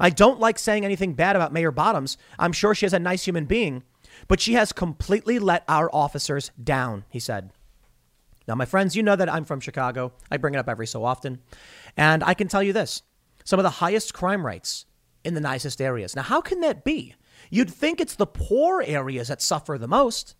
I 0.00 0.10
don't 0.10 0.40
like 0.40 0.58
saying 0.58 0.84
anything 0.84 1.14
bad 1.14 1.36
about 1.36 1.52
Mayor 1.52 1.70
Bottoms. 1.70 2.16
I'm 2.38 2.52
sure 2.52 2.74
she 2.74 2.86
is 2.86 2.92
a 2.92 2.98
nice 2.98 3.24
human 3.26 3.44
being, 3.44 3.82
but 4.28 4.40
she 4.40 4.54
has 4.54 4.72
completely 4.72 5.38
let 5.38 5.64
our 5.68 5.90
officers 5.94 6.50
down, 6.62 7.04
he 7.10 7.20
said. 7.20 7.50
Now, 8.48 8.54
my 8.54 8.64
friends, 8.64 8.96
you 8.96 9.02
know 9.02 9.16
that 9.16 9.32
I'm 9.32 9.44
from 9.44 9.60
Chicago. 9.60 10.12
I 10.30 10.36
bring 10.36 10.54
it 10.54 10.58
up 10.58 10.68
every 10.68 10.86
so 10.86 11.04
often. 11.04 11.40
And 11.96 12.24
I 12.24 12.34
can 12.34 12.48
tell 12.48 12.62
you 12.62 12.72
this 12.72 13.02
some 13.44 13.58
of 13.58 13.64
the 13.64 13.70
highest 13.70 14.14
crime 14.14 14.46
rates 14.46 14.86
in 15.24 15.34
the 15.34 15.40
nicest 15.40 15.80
areas. 15.80 16.16
Now, 16.16 16.22
how 16.22 16.40
can 16.40 16.60
that 16.60 16.84
be? 16.84 17.14
You'd 17.52 17.70
think 17.70 18.00
it's 18.00 18.14
the 18.14 18.26
poor 18.26 18.82
areas 18.86 19.28
that 19.28 19.42
suffer 19.42 19.76
the 19.76 19.86
most. 19.86 20.36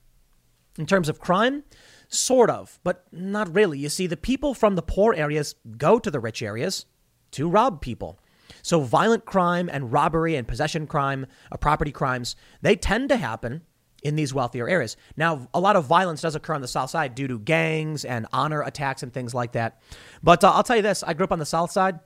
In 0.78 0.86
terms 0.86 1.10
of 1.10 1.20
crime, 1.20 1.64
sort 2.08 2.48
of, 2.48 2.80
but 2.82 3.04
not 3.12 3.54
really. 3.54 3.78
You 3.78 3.90
see, 3.90 4.06
the 4.06 4.16
people 4.16 4.54
from 4.54 4.76
the 4.76 4.82
poor 4.82 5.12
areas 5.12 5.54
go 5.76 5.98
to 5.98 6.10
the 6.10 6.18
rich 6.18 6.40
areas 6.40 6.86
to 7.32 7.50
rob 7.50 7.82
people. 7.82 8.18
So 8.62 8.80
violent 8.80 9.26
crime 9.26 9.68
and 9.70 9.92
robbery 9.92 10.36
and 10.36 10.48
possession 10.48 10.86
crime, 10.86 11.26
uh, 11.52 11.58
property 11.58 11.92
crimes, 11.92 12.34
they 12.62 12.76
tend 12.76 13.10
to 13.10 13.18
happen 13.18 13.60
in 14.02 14.16
these 14.16 14.32
wealthier 14.32 14.66
areas. 14.66 14.96
Now, 15.14 15.48
a 15.52 15.60
lot 15.60 15.76
of 15.76 15.84
violence 15.84 16.22
does 16.22 16.34
occur 16.34 16.54
on 16.54 16.62
the 16.62 16.66
south 16.68 16.88
side 16.88 17.14
due 17.14 17.28
to 17.28 17.38
gangs 17.38 18.06
and 18.06 18.26
honor 18.32 18.62
attacks 18.62 19.02
and 19.02 19.12
things 19.12 19.34
like 19.34 19.52
that. 19.52 19.82
But 20.22 20.42
uh, 20.42 20.50
I'll 20.50 20.62
tell 20.62 20.76
you 20.76 20.82
this, 20.82 21.02
I 21.02 21.12
grew 21.12 21.24
up 21.24 21.32
on 21.32 21.38
the 21.38 21.44
south 21.44 21.72
side. 21.72 22.00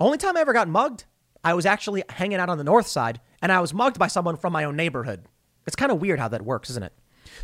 Only 0.00 0.16
time 0.16 0.38
I 0.38 0.40
ever 0.40 0.54
got 0.54 0.66
mugged, 0.66 1.04
I 1.44 1.52
was 1.52 1.66
actually 1.66 2.04
hanging 2.08 2.38
out 2.38 2.48
on 2.48 2.56
the 2.56 2.64
north 2.64 2.86
side 2.86 3.20
and 3.42 3.52
I 3.52 3.60
was 3.60 3.74
mugged 3.74 3.98
by 3.98 4.06
someone 4.06 4.36
from 4.36 4.52
my 4.52 4.64
own 4.64 4.76
neighborhood. 4.76 5.24
It's 5.66 5.76
kind 5.76 5.92
of 5.92 6.00
weird 6.00 6.18
how 6.18 6.28
that 6.28 6.42
works, 6.42 6.70
isn't 6.70 6.82
it? 6.82 6.92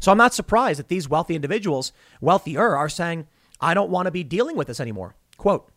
So 0.00 0.12
I'm 0.12 0.18
not 0.18 0.34
surprised 0.34 0.78
that 0.78 0.88
these 0.88 1.08
wealthy 1.08 1.34
individuals, 1.34 1.92
wealthier, 2.20 2.76
are 2.76 2.88
saying, 2.88 3.26
I 3.60 3.74
don't 3.74 3.90
want 3.90 4.06
to 4.06 4.12
be 4.12 4.24
dealing 4.24 4.56
with 4.56 4.68
this 4.68 4.80
anymore. 4.80 5.14
Quote, 5.36 5.70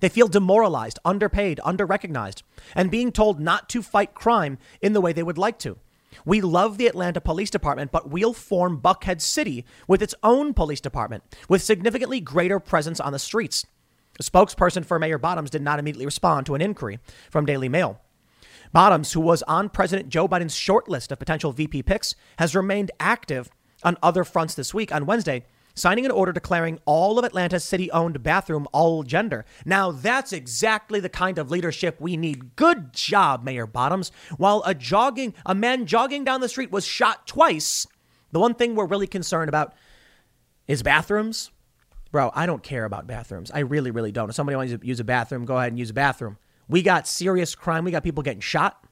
they 0.00 0.08
feel 0.08 0.28
demoralized, 0.28 0.98
underpaid, 1.04 1.60
underrecognized, 1.64 2.42
and 2.74 2.90
being 2.90 3.12
told 3.12 3.40
not 3.40 3.68
to 3.70 3.82
fight 3.82 4.14
crime 4.14 4.58
in 4.82 4.92
the 4.92 5.00
way 5.00 5.12
they 5.12 5.22
would 5.22 5.38
like 5.38 5.58
to. 5.60 5.78
We 6.24 6.40
love 6.40 6.78
the 6.78 6.86
Atlanta 6.86 7.20
Police 7.20 7.50
Department, 7.50 7.90
but 7.90 8.10
we'll 8.10 8.34
form 8.34 8.80
Buckhead 8.80 9.20
City 9.20 9.64
with 9.88 10.02
its 10.02 10.14
own 10.22 10.54
police 10.54 10.80
department 10.80 11.24
with 11.48 11.62
significantly 11.62 12.20
greater 12.20 12.60
presence 12.60 13.00
on 13.00 13.12
the 13.12 13.18
streets. 13.18 13.64
A 14.20 14.22
spokesperson 14.22 14.84
for 14.84 14.98
Mayor 14.98 15.18
Bottoms 15.18 15.50
did 15.50 15.62
not 15.62 15.78
immediately 15.78 16.04
respond 16.04 16.46
to 16.46 16.54
an 16.54 16.60
inquiry 16.60 17.00
from 17.30 17.46
Daily 17.46 17.68
Mail. 17.68 18.00
Bottoms, 18.74 19.12
who 19.12 19.20
was 19.20 19.44
on 19.44 19.68
President 19.68 20.08
Joe 20.08 20.26
Biden's 20.26 20.56
short 20.56 20.88
list 20.88 21.12
of 21.12 21.20
potential 21.20 21.52
VP 21.52 21.84
picks, 21.84 22.16
has 22.40 22.56
remained 22.56 22.90
active 22.98 23.48
on 23.84 23.96
other 24.02 24.24
fronts 24.24 24.56
this 24.56 24.74
week. 24.74 24.92
On 24.92 25.06
Wednesday, 25.06 25.44
signing 25.76 26.04
an 26.04 26.10
order 26.10 26.32
declaring 26.32 26.80
all 26.84 27.16
of 27.16 27.24
Atlanta's 27.24 27.62
city 27.62 27.88
owned 27.92 28.20
bathroom 28.24 28.66
all 28.72 29.04
gender. 29.04 29.44
Now, 29.64 29.92
that's 29.92 30.32
exactly 30.32 30.98
the 30.98 31.08
kind 31.08 31.38
of 31.38 31.52
leadership 31.52 32.00
we 32.00 32.16
need. 32.16 32.56
Good 32.56 32.92
job, 32.92 33.44
Mayor 33.44 33.68
Bottoms. 33.68 34.10
While 34.38 34.64
a 34.66 34.74
jogging, 34.74 35.34
a 35.46 35.54
man 35.54 35.86
jogging 35.86 36.24
down 36.24 36.40
the 36.40 36.48
street 36.48 36.72
was 36.72 36.84
shot 36.84 37.28
twice, 37.28 37.86
the 38.32 38.40
one 38.40 38.56
thing 38.56 38.74
we're 38.74 38.86
really 38.86 39.06
concerned 39.06 39.48
about 39.48 39.72
is 40.66 40.82
bathrooms. 40.82 41.52
Bro, 42.10 42.32
I 42.34 42.44
don't 42.44 42.64
care 42.64 42.84
about 42.84 43.06
bathrooms. 43.06 43.52
I 43.52 43.60
really, 43.60 43.92
really 43.92 44.10
don't. 44.10 44.30
If 44.30 44.34
somebody 44.34 44.56
wants 44.56 44.72
to 44.72 44.84
use 44.84 44.98
a 44.98 45.04
bathroom, 45.04 45.44
go 45.44 45.58
ahead 45.58 45.70
and 45.70 45.78
use 45.78 45.90
a 45.90 45.94
bathroom. 45.94 46.38
We 46.68 46.82
got 46.82 47.06
serious 47.06 47.54
crime. 47.54 47.84
We 47.84 47.90
got 47.90 48.04
people 48.04 48.22
getting 48.22 48.40
shot. 48.40 48.84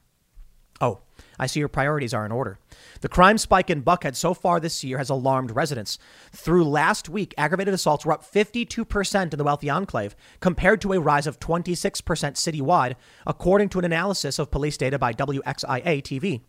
Oh, 0.81 1.01
I 1.39 1.47
see 1.47 1.59
your 1.59 1.69
priorities 1.69 2.13
are 2.13 2.25
in 2.25 2.31
order. 2.31 2.59
The 3.01 3.09
crime 3.09 3.37
spike 3.37 3.69
in 3.69 3.83
Buckhead 3.83 4.15
so 4.15 4.33
far 4.33 4.59
this 4.59 4.83
year 4.83 4.97
has 4.97 5.09
alarmed 5.09 5.51
residents. 5.51 5.97
Through 6.31 6.65
last 6.65 7.09
week, 7.09 7.33
aggravated 7.37 7.73
assaults 7.73 8.05
were 8.05 8.13
up 8.13 8.23
52% 8.23 9.33
in 9.33 9.37
the 9.37 9.43
wealthy 9.43 9.69
enclave, 9.69 10.15
compared 10.39 10.81
to 10.81 10.93
a 10.93 10.99
rise 10.99 11.27
of 11.27 11.39
26% 11.39 12.01
citywide, 12.01 12.95
according 13.25 13.69
to 13.69 13.79
an 13.79 13.85
analysis 13.85 14.39
of 14.39 14.51
police 14.51 14.77
data 14.77 14.99
by 14.99 15.13
WXIA 15.13 16.01
TV. 16.01 16.41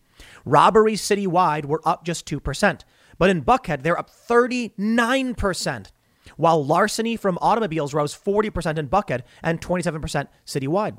Robberies 0.45 1.02
citywide 1.02 1.64
were 1.64 1.83
up 1.85 2.04
just 2.04 2.26
2%, 2.26 2.81
but 3.19 3.31
in 3.31 3.43
Buckhead, 3.45 3.83
they're 3.83 3.99
up 3.99 4.11
39%, 4.11 5.87
while 6.37 6.64
larceny 6.64 7.16
from 7.16 7.38
automobiles 7.40 7.95
rose 7.95 8.14
40% 8.16 8.78
in 8.78 8.88
Buckhead 8.88 9.23
and 9.43 9.61
27% 9.61 10.28
citywide. 10.47 10.99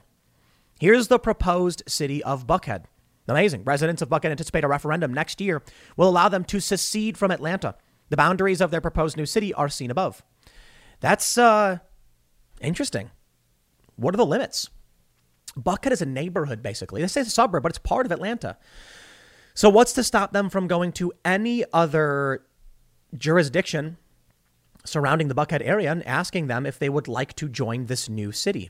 Here's 0.80 1.08
the 1.08 1.20
proposed 1.20 1.84
city 1.88 2.24
of 2.24 2.46
Buckhead. 2.46 2.86
Amazing. 3.28 3.64
Residents 3.64 4.02
of 4.02 4.10
Buckhead 4.10 4.32
anticipate 4.32 4.64
a 4.64 4.68
referendum 4.68 5.14
next 5.14 5.42
year 5.42 5.64
will 5.98 6.10
allow 6.10 6.30
them 6.30 6.44
to 6.46 6.60
secede 6.60 7.18
from 7.18 7.32
Atlanta. 7.32 7.76
The 8.10 8.18
boundaries 8.18 8.62
of 8.62 8.72
their 8.72 8.82
proposed 8.82 9.18
new 9.18 9.26
city 9.26 9.54
are 9.54 9.70
seen 9.70 9.90
above. 9.90 10.22
That's 11.00 11.38
uh, 11.38 11.80
interesting. 12.62 13.12
What 13.96 14.14
are 14.14 14.18
the 14.18 14.26
limits? 14.26 14.70
Buckhead 15.58 15.92
is 15.92 16.02
a 16.02 16.06
neighborhood, 16.06 16.62
basically. 16.62 17.02
They 17.02 17.08
say 17.08 17.22
it's 17.22 17.30
a 17.30 17.34
suburb, 17.34 17.64
but 17.64 17.72
it's 17.72 17.80
part 17.80 18.06
of 18.06 18.12
Atlanta. 18.12 18.58
So, 19.54 19.70
what's 19.70 19.94
to 19.94 20.04
stop 20.04 20.34
them 20.34 20.50
from 20.50 20.68
going 20.68 20.92
to 20.94 21.14
any 21.24 21.64
other 21.72 22.44
jurisdiction 23.18 23.98
surrounding 24.84 25.30
the 25.30 25.36
Buckhead 25.36 25.62
area 25.64 25.92
and 25.92 26.06
asking 26.06 26.48
them 26.48 26.66
if 26.66 26.78
they 26.78 26.90
would 26.90 27.08
like 27.08 27.34
to 27.38 27.48
join 27.48 27.86
this 27.86 28.10
new 28.10 28.34
city? 28.34 28.70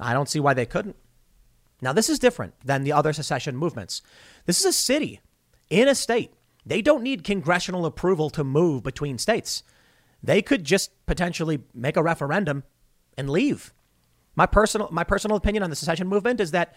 I 0.00 0.12
don't 0.12 0.28
see 0.28 0.40
why 0.40 0.54
they 0.54 0.66
couldn't. 0.66 0.96
Now, 1.82 1.92
this 1.92 2.08
is 2.08 2.18
different 2.18 2.54
than 2.64 2.84
the 2.84 2.92
other 2.92 3.12
secession 3.12 3.56
movements. 3.56 4.02
This 4.46 4.60
is 4.60 4.66
a 4.66 4.72
city 4.72 5.20
in 5.70 5.88
a 5.88 5.94
state. 5.94 6.32
They 6.66 6.82
don't 6.82 7.02
need 7.02 7.24
congressional 7.24 7.86
approval 7.86 8.28
to 8.30 8.44
move 8.44 8.82
between 8.82 9.18
states. 9.18 9.62
They 10.22 10.42
could 10.42 10.64
just 10.64 10.90
potentially 11.06 11.60
make 11.74 11.96
a 11.96 12.02
referendum 12.02 12.64
and 13.16 13.30
leave. 13.30 13.72
My 14.36 14.46
personal, 14.46 14.88
my 14.92 15.04
personal 15.04 15.36
opinion 15.36 15.62
on 15.62 15.70
the 15.70 15.76
secession 15.76 16.06
movement 16.06 16.40
is 16.40 16.50
that 16.50 16.74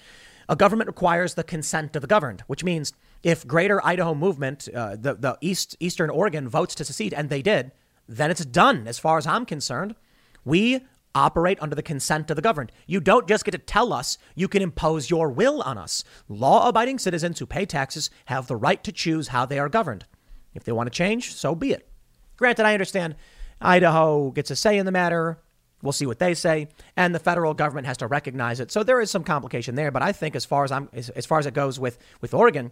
a 0.49 0.55
government 0.55 0.87
requires 0.87 1.33
the 1.33 1.43
consent 1.43 1.95
of 1.95 2.01
the 2.01 2.07
governed, 2.07 2.41
which 2.47 2.63
means 2.63 2.93
if 3.21 3.47
Greater 3.47 3.85
Idaho 3.85 4.13
Movement, 4.13 4.67
uh, 4.73 4.95
the, 4.99 5.15
the 5.15 5.37
East, 5.41 5.77
Eastern 5.79 6.09
Oregon 6.09 6.49
votes 6.49 6.75
to 6.75 6.85
secede, 6.85 7.13
and 7.13 7.29
they 7.29 7.41
did, 7.41 7.71
then 8.07 8.31
it's 8.31 8.45
done 8.45 8.87
as 8.87 8.99
far 8.99 9.17
as 9.17 9.27
I'm 9.27 9.45
concerned. 9.45 9.95
We 10.43 10.81
operate 11.15 11.57
under 11.61 11.75
the 11.75 11.83
consent 11.83 12.29
of 12.29 12.35
the 12.35 12.41
governed. 12.41 12.71
You 12.87 12.99
don't 12.99 13.27
just 13.27 13.45
get 13.45 13.51
to 13.51 13.57
tell 13.57 13.93
us, 13.93 14.17
you 14.35 14.47
can 14.47 14.61
impose 14.61 15.09
your 15.09 15.29
will 15.29 15.61
on 15.61 15.77
us. 15.77 16.03
Law 16.27 16.67
abiding 16.67 16.99
citizens 16.99 17.39
who 17.39 17.45
pay 17.45 17.65
taxes 17.65 18.09
have 18.25 18.47
the 18.47 18.55
right 18.55 18.83
to 18.83 18.91
choose 18.91 19.29
how 19.29 19.45
they 19.45 19.59
are 19.59 19.69
governed. 19.69 20.05
If 20.53 20.63
they 20.63 20.71
want 20.71 20.87
to 20.87 20.97
change, 20.97 21.33
so 21.33 21.55
be 21.55 21.71
it. 21.71 21.89
Granted, 22.37 22.65
I 22.65 22.73
understand 22.73 23.15
Idaho 23.61 24.31
gets 24.31 24.51
a 24.51 24.55
say 24.55 24.77
in 24.77 24.85
the 24.85 24.91
matter. 24.91 25.39
We'll 25.81 25.91
see 25.91 26.05
what 26.05 26.19
they 26.19 26.33
say, 26.33 26.69
and 26.95 27.13
the 27.13 27.19
federal 27.19 27.53
government 27.53 27.87
has 27.87 27.97
to 27.97 28.07
recognize 28.07 28.59
it. 28.59 28.71
So 28.71 28.83
there 28.83 29.01
is 29.01 29.11
some 29.11 29.23
complication 29.23 29.75
there. 29.75 29.91
But 29.91 30.01
I 30.01 30.13
think, 30.13 30.35
as 30.35 30.45
far 30.45 30.63
as 30.63 30.71
I'm, 30.71 30.89
as, 30.93 31.09
as 31.09 31.25
far 31.25 31.39
as 31.39 31.45
it 31.45 31.53
goes 31.53 31.77
with 31.77 31.97
with 32.21 32.33
Oregon, 32.33 32.71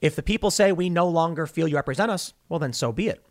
if 0.00 0.14
the 0.14 0.22
people 0.22 0.50
say 0.50 0.70
we 0.70 0.88
no 0.88 1.08
longer 1.08 1.46
feel 1.46 1.66
you 1.66 1.74
represent 1.74 2.12
us, 2.12 2.34
well, 2.48 2.60
then 2.60 2.72
so 2.72 2.92
be 2.92 3.08
it. 3.08 3.24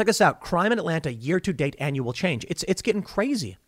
Check 0.00 0.06
this 0.06 0.22
out 0.22 0.40
crime 0.40 0.72
in 0.72 0.78
Atlanta 0.78 1.12
year 1.12 1.38
to 1.40 1.52
date 1.52 1.76
annual 1.78 2.14
change. 2.14 2.46
It's, 2.48 2.64
it's 2.66 2.80
getting 2.80 3.02
crazy. 3.02 3.58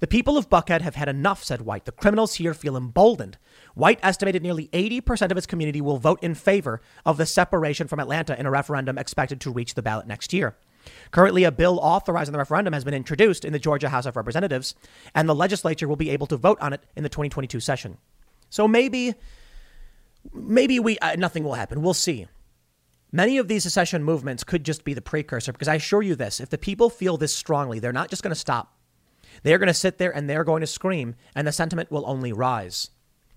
The 0.00 0.06
people 0.06 0.36
of 0.36 0.50
Buckhead 0.50 0.82
have 0.82 0.96
had 0.96 1.08
enough, 1.08 1.42
said 1.42 1.62
White. 1.62 1.86
The 1.86 1.92
criminals 1.92 2.34
here 2.34 2.52
feel 2.52 2.76
emboldened. 2.76 3.38
White 3.74 3.98
estimated 4.02 4.42
nearly 4.42 4.68
80% 4.74 5.30
of 5.30 5.38
its 5.38 5.46
community 5.46 5.80
will 5.80 5.96
vote 5.96 6.22
in 6.22 6.34
favor 6.34 6.82
of 7.06 7.16
the 7.16 7.24
separation 7.24 7.88
from 7.88 8.00
Atlanta 8.00 8.38
in 8.38 8.44
a 8.44 8.50
referendum 8.50 8.98
expected 8.98 9.40
to 9.40 9.50
reach 9.50 9.72
the 9.72 9.80
ballot 9.80 10.06
next 10.06 10.34
year. 10.34 10.58
Currently, 11.10 11.44
a 11.44 11.50
bill 11.50 11.78
authorizing 11.80 12.32
the 12.32 12.38
referendum 12.38 12.74
has 12.74 12.84
been 12.84 12.92
introduced 12.92 13.42
in 13.42 13.54
the 13.54 13.58
Georgia 13.58 13.88
House 13.88 14.04
of 14.04 14.14
Representatives, 14.14 14.74
and 15.14 15.26
the 15.26 15.34
legislature 15.34 15.88
will 15.88 15.96
be 15.96 16.10
able 16.10 16.26
to 16.26 16.36
vote 16.36 16.58
on 16.60 16.74
it 16.74 16.82
in 16.96 17.02
the 17.02 17.08
2022 17.08 17.60
session. 17.60 17.96
So 18.50 18.68
maybe, 18.68 19.14
maybe 20.34 20.78
we 20.78 20.98
uh, 20.98 21.16
nothing 21.16 21.44
will 21.44 21.54
happen. 21.54 21.80
We'll 21.80 21.94
see. 21.94 22.26
Many 23.14 23.36
of 23.36 23.46
these 23.46 23.62
secession 23.62 24.02
movements 24.02 24.42
could 24.42 24.64
just 24.64 24.84
be 24.84 24.94
the 24.94 25.02
precursor 25.02 25.52
because 25.52 25.68
I 25.68 25.74
assure 25.74 26.02
you 26.02 26.14
this 26.14 26.40
if 26.40 26.48
the 26.48 26.56
people 26.56 26.88
feel 26.88 27.18
this 27.18 27.34
strongly, 27.34 27.78
they're 27.78 27.92
not 27.92 28.08
just 28.08 28.22
going 28.22 28.32
to 28.32 28.40
stop. 28.40 28.74
They're 29.42 29.58
going 29.58 29.66
to 29.68 29.74
sit 29.74 29.98
there 29.98 30.14
and 30.14 30.28
they're 30.28 30.44
going 30.44 30.62
to 30.62 30.66
scream, 30.66 31.14
and 31.34 31.46
the 31.46 31.52
sentiment 31.52 31.90
will 31.90 32.08
only 32.08 32.32
rise. 32.32 32.90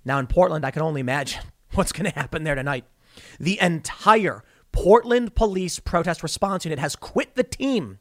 Now, 0.05 0.19
in 0.19 0.27
Portland, 0.27 0.65
I 0.65 0.71
can 0.71 0.81
only 0.81 1.01
imagine 1.01 1.43
what's 1.73 1.91
going 1.91 2.09
to 2.09 2.17
happen 2.17 2.43
there 2.43 2.55
tonight. 2.55 2.85
The 3.39 3.59
entire 3.61 4.43
Portland 4.71 5.35
police 5.35 5.79
protest 5.79 6.23
response 6.23 6.65
unit 6.65 6.79
has 6.79 6.95
quit 6.95 7.35
the 7.35 7.43
team. 7.43 7.99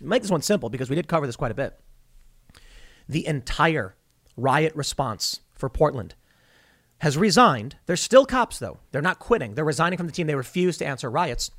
Make 0.00 0.22
this 0.22 0.30
one 0.30 0.42
simple 0.42 0.68
because 0.68 0.88
we 0.88 0.96
did 0.96 1.08
cover 1.08 1.26
this 1.26 1.36
quite 1.36 1.50
a 1.50 1.54
bit. 1.56 1.78
The 3.08 3.26
entire 3.26 3.96
riot 4.36 4.74
response 4.74 5.40
for 5.54 5.68
Portland 5.68 6.14
has 7.00 7.16
resigned. 7.16 7.76
They're 7.86 7.96
still 7.96 8.26
cops, 8.26 8.58
though. 8.58 8.78
They're 8.92 9.02
not 9.02 9.18
quitting. 9.18 9.54
They're 9.54 9.64
resigning 9.64 9.96
from 9.96 10.06
the 10.06 10.12
team. 10.12 10.26
They 10.26 10.34
refuse 10.34 10.78
to 10.78 10.86
answer 10.86 11.10
riots 11.10 11.50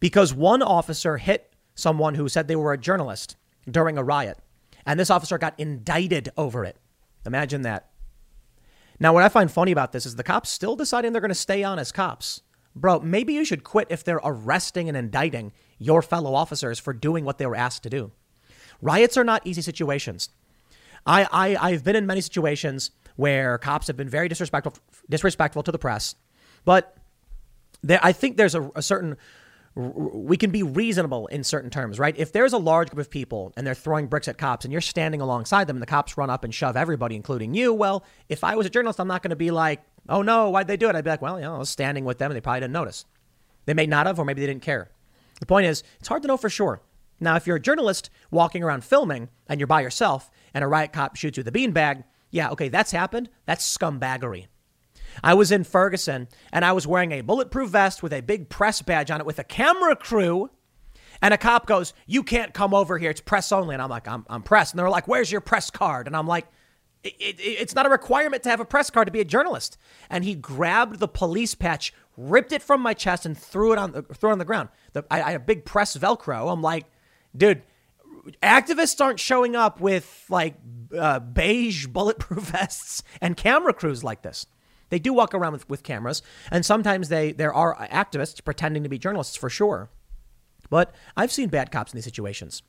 because 0.00 0.34
one 0.34 0.62
officer 0.62 1.16
hit 1.16 1.52
someone 1.74 2.14
who 2.14 2.28
said 2.28 2.48
they 2.48 2.56
were 2.56 2.72
a 2.72 2.78
journalist 2.78 3.36
during 3.70 3.96
a 3.96 4.04
riot. 4.04 4.38
And 4.84 4.98
this 4.98 5.10
officer 5.10 5.38
got 5.38 5.58
indicted 5.58 6.30
over 6.36 6.64
it. 6.64 6.76
Imagine 7.24 7.62
that. 7.62 7.90
Now, 8.98 9.12
what 9.12 9.22
I 9.22 9.28
find 9.28 9.50
funny 9.50 9.72
about 9.72 9.92
this 9.92 10.06
is 10.06 10.16
the 10.16 10.22
cops 10.22 10.50
still 10.50 10.76
deciding 10.76 11.12
they're 11.12 11.20
going 11.20 11.28
to 11.28 11.34
stay 11.34 11.62
on 11.62 11.78
as 11.78 11.92
cops. 11.92 12.42
Bro, 12.74 13.00
maybe 13.00 13.34
you 13.34 13.44
should 13.44 13.64
quit 13.64 13.88
if 13.90 14.04
they're 14.04 14.20
arresting 14.22 14.88
and 14.88 14.96
indicting 14.96 15.52
your 15.78 16.02
fellow 16.02 16.34
officers 16.34 16.78
for 16.78 16.92
doing 16.92 17.24
what 17.24 17.38
they 17.38 17.46
were 17.46 17.56
asked 17.56 17.82
to 17.82 17.90
do. 17.90 18.12
Riots 18.80 19.16
are 19.16 19.24
not 19.24 19.46
easy 19.46 19.62
situations. 19.62 20.30
I, 21.06 21.26
I, 21.30 21.56
I've 21.68 21.84
been 21.84 21.96
in 21.96 22.06
many 22.06 22.20
situations 22.20 22.90
where 23.16 23.58
cops 23.58 23.86
have 23.86 23.96
been 23.96 24.08
very 24.08 24.28
disrespectful 24.28 24.74
disrespectful 25.10 25.62
to 25.62 25.72
the 25.72 25.78
press. 25.78 26.14
But 26.64 26.96
there, 27.82 28.00
I 28.02 28.12
think 28.12 28.36
there's 28.36 28.54
a, 28.54 28.70
a 28.74 28.82
certain 28.82 29.16
we 29.76 30.38
can 30.38 30.50
be 30.50 30.62
reasonable 30.62 31.26
in 31.26 31.44
certain 31.44 31.68
terms, 31.68 31.98
right? 31.98 32.14
If 32.16 32.32
there's 32.32 32.54
a 32.54 32.58
large 32.58 32.88
group 32.88 32.98
of 32.98 33.10
people 33.10 33.52
and 33.56 33.66
they're 33.66 33.74
throwing 33.74 34.06
bricks 34.06 34.26
at 34.26 34.38
cops 34.38 34.64
and 34.64 34.72
you're 34.72 34.80
standing 34.80 35.20
alongside 35.20 35.66
them 35.66 35.76
and 35.76 35.82
the 35.82 35.86
cops 35.86 36.16
run 36.16 36.30
up 36.30 36.44
and 36.44 36.54
shove 36.54 36.78
everybody, 36.78 37.14
including 37.14 37.52
you, 37.52 37.74
well, 37.74 38.02
if 38.30 38.42
I 38.42 38.56
was 38.56 38.64
a 38.64 38.70
journalist, 38.70 38.98
I'm 38.98 39.06
not 39.06 39.22
going 39.22 39.30
to 39.30 39.36
be 39.36 39.50
like, 39.50 39.82
oh 40.08 40.22
no, 40.22 40.48
why'd 40.48 40.66
they 40.66 40.78
do 40.78 40.88
it? 40.88 40.96
I'd 40.96 41.04
be 41.04 41.10
like, 41.10 41.20
well, 41.20 41.38
you 41.38 41.44
know, 41.44 41.56
I 41.56 41.58
was 41.58 41.68
standing 41.68 42.06
with 42.06 42.16
them 42.16 42.30
and 42.30 42.36
they 42.36 42.40
probably 42.40 42.60
didn't 42.60 42.72
notice. 42.72 43.04
They 43.66 43.74
may 43.74 43.86
not 43.86 44.06
have, 44.06 44.18
or 44.18 44.24
maybe 44.24 44.40
they 44.40 44.46
didn't 44.46 44.62
care. 44.62 44.90
The 45.40 45.46
point 45.46 45.66
is, 45.66 45.82
it's 45.98 46.08
hard 46.08 46.22
to 46.22 46.28
know 46.28 46.38
for 46.38 46.48
sure. 46.48 46.80
Now, 47.20 47.36
if 47.36 47.46
you're 47.46 47.56
a 47.56 47.60
journalist 47.60 48.08
walking 48.30 48.62
around 48.62 48.82
filming 48.82 49.28
and 49.46 49.60
you're 49.60 49.66
by 49.66 49.82
yourself 49.82 50.30
and 50.54 50.64
a 50.64 50.68
riot 50.68 50.94
cop 50.94 51.16
shoots 51.16 51.36
you 51.36 51.44
with 51.44 51.54
a 51.54 51.58
beanbag, 51.58 52.04
yeah, 52.30 52.50
okay, 52.50 52.68
that's 52.68 52.92
happened. 52.92 53.30
That's 53.44 53.76
scumbaggery. 53.76 54.46
I 55.22 55.34
was 55.34 55.50
in 55.50 55.64
Ferguson 55.64 56.28
and 56.52 56.64
I 56.64 56.72
was 56.72 56.86
wearing 56.86 57.12
a 57.12 57.22
bulletproof 57.22 57.70
vest 57.70 58.02
with 58.02 58.12
a 58.12 58.20
big 58.20 58.48
press 58.48 58.82
badge 58.82 59.10
on 59.10 59.20
it 59.20 59.26
with 59.26 59.38
a 59.38 59.44
camera 59.44 59.96
crew. 59.96 60.50
And 61.22 61.32
a 61.32 61.38
cop 61.38 61.66
goes, 61.66 61.94
You 62.06 62.22
can't 62.22 62.52
come 62.52 62.74
over 62.74 62.98
here. 62.98 63.10
It's 63.10 63.20
press 63.22 63.50
only. 63.52 63.74
And 63.74 63.82
I'm 63.82 63.88
like, 63.88 64.06
I'm, 64.06 64.26
I'm 64.28 64.42
press. 64.42 64.70
And 64.72 64.78
they're 64.78 64.90
like, 64.90 65.08
Where's 65.08 65.32
your 65.32 65.40
press 65.40 65.70
card? 65.70 66.06
And 66.06 66.14
I'm 66.14 66.26
like, 66.26 66.46
it, 67.02 67.14
it, 67.18 67.40
It's 67.40 67.74
not 67.74 67.86
a 67.86 67.90
requirement 67.90 68.42
to 68.42 68.50
have 68.50 68.60
a 68.60 68.66
press 68.66 68.90
card 68.90 69.06
to 69.06 69.12
be 69.12 69.20
a 69.20 69.24
journalist. 69.24 69.78
And 70.10 70.24
he 70.24 70.34
grabbed 70.34 70.98
the 70.98 71.08
police 71.08 71.54
patch, 71.54 71.94
ripped 72.18 72.52
it 72.52 72.62
from 72.62 72.82
my 72.82 72.92
chest, 72.92 73.24
and 73.24 73.36
threw 73.36 73.72
it 73.72 73.78
on 73.78 73.92
the, 73.92 74.02
threw 74.02 74.28
it 74.28 74.32
on 74.32 74.38
the 74.38 74.44
ground. 74.44 74.68
The, 74.92 75.06
I, 75.10 75.22
I 75.22 75.30
had 75.32 75.40
a 75.40 75.44
big 75.44 75.64
press 75.64 75.96
Velcro. 75.96 76.52
I'm 76.52 76.60
like, 76.60 76.84
Dude, 77.34 77.62
activists 78.42 79.00
aren't 79.00 79.20
showing 79.20 79.56
up 79.56 79.80
with 79.80 80.24
like 80.28 80.54
uh, 80.96 81.20
beige 81.20 81.86
bulletproof 81.86 82.42
vests 82.50 83.02
and 83.20 83.36
camera 83.36 83.72
crews 83.72 84.04
like 84.04 84.22
this. 84.22 84.46
They 84.88 84.98
do 84.98 85.12
walk 85.12 85.34
around 85.34 85.52
with, 85.52 85.68
with 85.68 85.82
cameras, 85.82 86.22
and 86.50 86.64
sometimes 86.64 87.08
they 87.08 87.32
there 87.32 87.52
are 87.52 87.76
activists 87.88 88.44
pretending 88.44 88.82
to 88.84 88.88
be 88.88 88.98
journalists 88.98 89.36
for 89.36 89.50
sure. 89.50 89.90
But 90.70 90.94
I've 91.16 91.32
seen 91.32 91.48
bad 91.48 91.70
cops 91.70 91.92
in 91.92 91.96
these 91.96 92.04
situations. 92.04 92.62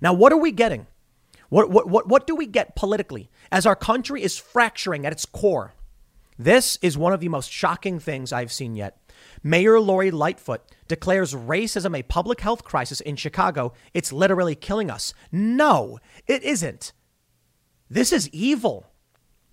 Now, 0.00 0.12
what 0.12 0.32
are 0.32 0.38
we 0.38 0.52
getting? 0.52 0.86
What, 1.48 1.70
what, 1.70 1.88
what, 1.88 2.08
what 2.08 2.26
do 2.26 2.34
we 2.34 2.46
get 2.46 2.76
politically 2.76 3.30
as 3.50 3.64
our 3.64 3.76
country 3.76 4.22
is 4.22 4.36
fracturing 4.36 5.06
at 5.06 5.12
its 5.12 5.24
core? 5.24 5.74
This 6.38 6.78
is 6.82 6.98
one 6.98 7.12
of 7.12 7.20
the 7.20 7.28
most 7.28 7.50
shocking 7.50 7.98
things 7.98 8.32
I've 8.32 8.52
seen 8.52 8.76
yet. 8.76 8.98
Mayor 9.42 9.80
Lori 9.80 10.10
Lightfoot 10.10 10.62
declares 10.88 11.34
racism 11.34 11.98
a 11.98 12.02
public 12.02 12.40
health 12.40 12.64
crisis 12.64 13.00
in 13.00 13.16
Chicago. 13.16 13.72
It's 13.94 14.12
literally 14.12 14.54
killing 14.54 14.90
us. 14.90 15.14
No, 15.30 15.98
it 16.26 16.42
isn't. 16.42 16.92
This 17.90 18.12
is 18.12 18.28
evil. 18.30 18.86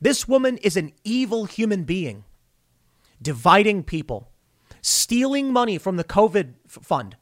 This 0.01 0.27
woman 0.27 0.57
is 0.57 0.75
an 0.75 0.91
evil 1.03 1.45
human 1.45 1.83
being, 1.83 2.25
dividing 3.21 3.83
people, 3.83 4.29
stealing 4.81 5.53
money 5.53 5.77
from 5.77 5.97
the 5.97 6.03
COVID 6.03 6.53
fund. 6.67 7.15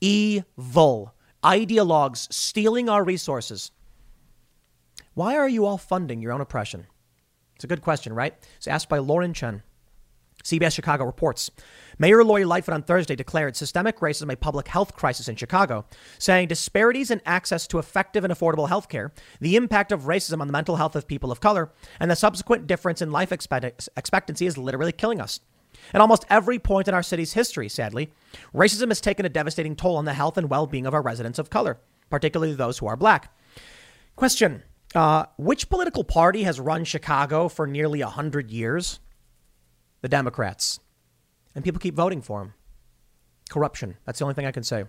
Evil. 0.00 1.14
Ideologues 1.42 2.32
stealing 2.32 2.88
our 2.88 3.04
resources. 3.04 3.70
Why 5.14 5.36
are 5.36 5.48
you 5.48 5.66
all 5.66 5.78
funding 5.78 6.22
your 6.22 6.32
own 6.32 6.40
oppression? 6.40 6.86
It's 7.56 7.64
a 7.64 7.68
good 7.68 7.82
question, 7.82 8.12
right? 8.12 8.34
It's 8.56 8.66
asked 8.66 8.88
by 8.88 8.98
Lauren 8.98 9.34
Chen. 9.34 9.62
CBS 10.42 10.74
Chicago 10.74 11.04
reports 11.04 11.50
Mayor 11.98 12.24
Lori 12.24 12.44
Lightfoot 12.44 12.74
on 12.74 12.82
Thursday 12.82 13.14
declared 13.14 13.56
systemic 13.56 13.98
racism 13.98 14.32
a 14.32 14.36
public 14.36 14.68
health 14.68 14.96
crisis 14.96 15.28
in 15.28 15.36
Chicago, 15.36 15.84
saying 16.18 16.48
disparities 16.48 17.10
in 17.10 17.20
access 17.24 17.66
to 17.68 17.78
effective 17.78 18.24
and 18.24 18.32
affordable 18.32 18.68
health 18.68 18.88
care, 18.88 19.12
the 19.40 19.56
impact 19.56 19.92
of 19.92 20.02
racism 20.02 20.40
on 20.40 20.46
the 20.46 20.52
mental 20.52 20.76
health 20.76 20.96
of 20.96 21.06
people 21.06 21.30
of 21.30 21.40
color, 21.40 21.70
and 22.00 22.10
the 22.10 22.16
subsequent 22.16 22.66
difference 22.66 23.00
in 23.00 23.12
life 23.12 23.32
expectancy 23.32 24.46
is 24.46 24.58
literally 24.58 24.92
killing 24.92 25.20
us. 25.20 25.40
At 25.92 26.00
almost 26.00 26.24
every 26.30 26.58
point 26.58 26.88
in 26.88 26.94
our 26.94 27.02
city's 27.02 27.32
history, 27.32 27.68
sadly, 27.68 28.10
racism 28.54 28.88
has 28.88 29.00
taken 29.00 29.26
a 29.26 29.28
devastating 29.30 29.76
toll 29.76 29.96
on 29.96 30.04
the 30.04 30.14
health 30.14 30.36
and 30.36 30.48
well 30.48 30.66
being 30.66 30.86
of 30.86 30.94
our 30.94 31.02
residents 31.02 31.38
of 31.38 31.50
color, 31.50 31.78
particularly 32.10 32.54
those 32.54 32.78
who 32.78 32.86
are 32.86 32.96
black. 32.96 33.34
Question 34.16 34.62
uh, 34.94 35.26
Which 35.36 35.68
political 35.68 36.04
party 36.04 36.44
has 36.44 36.60
run 36.60 36.84
Chicago 36.84 37.48
for 37.48 37.66
nearly 37.66 38.02
100 38.02 38.50
years? 38.50 39.00
The 40.00 40.08
Democrats 40.08 40.80
and 41.54 41.64
people 41.64 41.80
keep 41.80 41.94
voting 41.94 42.22
for 42.22 42.42
him. 42.42 42.54
Corruption. 43.50 43.96
That's 44.04 44.18
the 44.18 44.24
only 44.24 44.34
thing 44.34 44.46
I 44.46 44.52
can 44.52 44.64
say. 44.64 44.84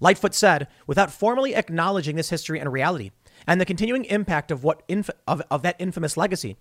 Lightfoot 0.00 0.34
said, 0.34 0.68
without 0.86 1.10
formally 1.10 1.54
acknowledging 1.54 2.16
this 2.16 2.30
history 2.30 2.58
and 2.58 2.72
reality, 2.72 3.10
and 3.46 3.60
the 3.60 3.66
continuing 3.66 4.04
impact 4.06 4.50
of 4.50 4.64
what 4.64 4.82
inf- 4.88 5.10
of, 5.26 5.42
of 5.50 5.62
that 5.62 5.76
infamous 5.78 6.16
legacy, 6.16 6.56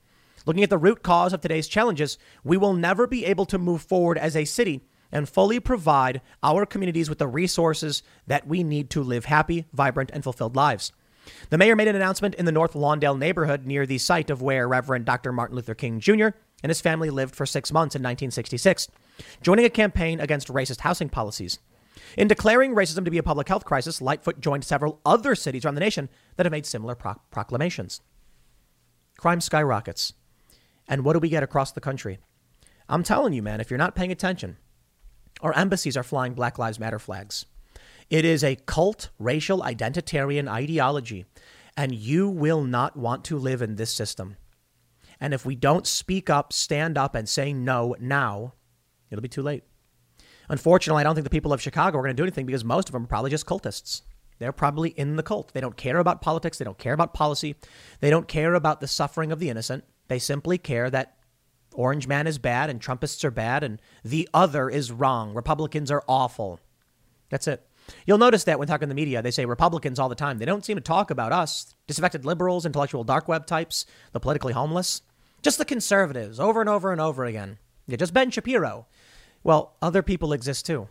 looking 0.46 0.64
at 0.64 0.70
the 0.70 0.78
root 0.78 1.04
cause 1.04 1.34
of 1.34 1.42
today's 1.42 1.68
challenges, 1.68 2.18
we 2.44 2.58
will 2.58 2.74
never 2.74 3.08
be 3.08 3.26
able 3.26 3.46
to 3.46 3.58
move 3.58 3.82
forward 3.82 4.18
as 4.18 4.36
a 4.36 4.46
city 4.46 4.82
and 5.12 5.28
fully 5.28 5.60
provide 5.60 6.22
our 6.44 6.66
communities 6.66 7.10
with 7.10 7.18
the 7.18 7.28
resources 7.28 8.04
that 8.28 8.48
we 8.48 8.64
need 8.64 8.90
to 8.92 9.02
live 9.02 9.26
happy, 9.26 9.66
vibrant, 9.74 10.12
and 10.14 10.24
fulfilled 10.24 10.56
lives. 10.56 10.92
The 11.50 11.58
mayor 11.58 11.76
made 11.76 11.88
an 11.88 11.96
announcement 11.96 12.36
in 12.36 12.46
the 12.46 12.52
North 12.52 12.74
Lawndale 12.74 13.18
neighborhood 13.18 13.66
near 13.66 13.86
the 13.86 13.98
site 13.98 14.30
of 14.30 14.42
where 14.42 14.68
Reverend 14.68 15.06
Dr. 15.06 15.32
Martin 15.32 15.56
Luther 15.56 15.76
King 15.76 16.00
Jr 16.00 16.30
and 16.64 16.70
his 16.70 16.82
family 16.82 17.10
lived 17.10 17.36
for 17.36 17.46
six 17.46 17.72
months 17.72 17.96
in 17.96 18.02
1966, 18.02 18.88
joining 19.42 19.66
a 19.66 19.70
campaign 19.70 20.20
against 20.20 20.48
racist 20.50 20.82
housing 20.82 21.10
policies. 21.10 21.60
In 22.18 22.28
declaring 22.28 22.76
racism 22.76 23.06
to 23.06 23.12
be 23.12 23.18
a 23.18 23.24
public 23.24 23.48
health 23.48 23.66
crisis, 23.66 24.02
Lightfoot 24.02 24.40
joined 24.40 24.64
several 24.64 25.00
other 25.06 25.36
cities 25.36 25.66
around 25.66 25.76
the 25.76 25.82
nation 25.82 26.10
that 26.36 26.46
have 26.46 26.52
made 26.52 26.66
similar 26.66 26.96
pro- 26.96 27.22
proclamations. 27.32 28.02
Crime 29.18 29.42
skyrockets. 29.42 30.14
And 30.88 31.04
what 31.04 31.14
do 31.14 31.20
we 31.20 31.30
get 31.30 31.44
across 31.44 31.72
the 31.72 31.82
country? 31.82 32.20
I'm 32.88 33.04
telling 33.04 33.34
you, 33.34 33.44
man, 33.44 33.62
if 33.62 33.70
you're 33.70 33.78
not 33.78 33.96
paying 33.96 34.12
attention, 34.12 34.58
our 35.42 35.54
embassies 35.54 35.96
are 35.96 36.04
flying 36.04 36.34
Black 36.34 36.58
Lives 36.58 36.80
Matter 36.80 37.00
flags. 37.00 37.46
It 38.10 38.26
is 38.26 38.44
a 38.44 38.56
cult, 38.56 39.10
racial, 39.20 39.62
identitarian 39.62 40.50
ideology, 40.50 41.26
and 41.78 41.94
you 41.94 42.28
will 42.28 42.64
not 42.64 42.98
want 42.98 43.24
to 43.26 43.38
live 43.38 43.62
in 43.62 43.76
this 43.76 43.94
system. 43.94 44.38
And 45.22 45.34
if 45.34 45.46
we 45.46 45.56
don't 45.56 45.86
speak 45.86 46.30
up, 46.30 46.54
stand 46.54 46.98
up, 46.98 47.16
and 47.16 47.28
say 47.28 47.52
no 47.54 47.96
now, 48.00 48.54
it'll 49.10 49.22
be 49.22 49.28
too 49.28 49.42
late. 49.42 49.64
Unfortunately, 50.50 51.02
I 51.02 51.04
don't 51.04 51.16
think 51.16 51.26
the 51.26 51.30
people 51.30 51.54
of 51.54 51.62
Chicago 51.62 51.98
are 51.98 52.02
going 52.02 52.16
to 52.16 52.20
do 52.20 52.24
anything 52.24 52.46
because 52.46 52.64
most 52.64 52.90
of 52.90 52.94
them 52.94 53.04
are 53.04 53.08
probably 53.08 53.30
just 53.30 53.46
cultists. 53.46 54.02
They're 54.40 54.52
probably 54.52 54.92
in 54.92 55.16
the 55.18 55.24
cult. 55.24 55.54
They 55.54 55.62
don't 55.62 55.78
care 55.78 55.98
about 55.98 56.22
politics. 56.22 56.58
They 56.58 56.66
don't 56.66 56.78
care 56.78 56.94
about 56.94 57.14
policy. 57.14 57.56
They 58.00 58.10
don't 58.10 58.28
care 58.28 58.54
about 58.54 58.80
the 58.80 58.88
suffering 58.88 59.32
of 59.32 59.40
the 59.40 59.50
innocent. 59.50 59.84
They 60.08 60.18
simply 60.18 60.58
care 60.58 60.90
that 60.90 61.18
Orange 61.74 62.08
Man 62.08 62.26
is 62.26 62.38
bad 62.40 62.70
and 62.70 62.82
Trumpists 62.82 63.24
are 63.24 63.32
bad 63.32 63.64
and 63.64 63.82
the 64.04 64.28
other 64.34 64.70
is 64.70 64.92
wrong. 64.92 65.34
Republicans 65.34 65.92
are 65.92 66.04
awful. 66.08 66.60
That's 67.30 67.48
it. 67.48 67.66
You'll 68.06 68.18
notice 68.18 68.44
that 68.46 68.60
when 68.60 68.68
talking 68.68 68.88
to 68.88 68.94
the 68.94 68.96
media, 68.96 69.22
they 69.22 69.32
say 69.32 69.46
Republicans 69.46 70.00
all 70.00 70.10
the 70.10 70.16
time. 70.16 70.38
They 70.38 70.46
don't 70.46 70.66
seem 70.66 70.78
to 70.78 70.82
talk 70.82 71.12
about 71.12 71.32
us, 71.32 71.76
disaffected 71.88 72.26
liberals, 72.26 72.66
intellectual 72.66 73.04
dark 73.04 73.28
web 73.28 73.46
types, 73.46 73.86
the 74.14 74.20
politically 74.20 74.54
homeless. 74.54 75.02
Just 75.42 75.58
the 75.58 75.66
conservatives 75.66 76.40
over 76.40 76.60
and 76.60 76.70
over 76.70 76.92
and 76.92 77.00
over 77.00 77.26
again. 77.26 77.58
Yeah, 77.88 77.98
just 77.98 78.14
Ben 78.14 78.32
Shapiro. 78.32 78.88
Well, 79.44 79.76
other 79.82 80.04
people 80.04 80.34
exist 80.34 80.66
too. 80.66 80.90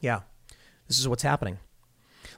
Yeah, 0.00 0.20
this 0.88 0.98
is 0.98 1.08
what's 1.08 1.22
happening. 1.22 1.58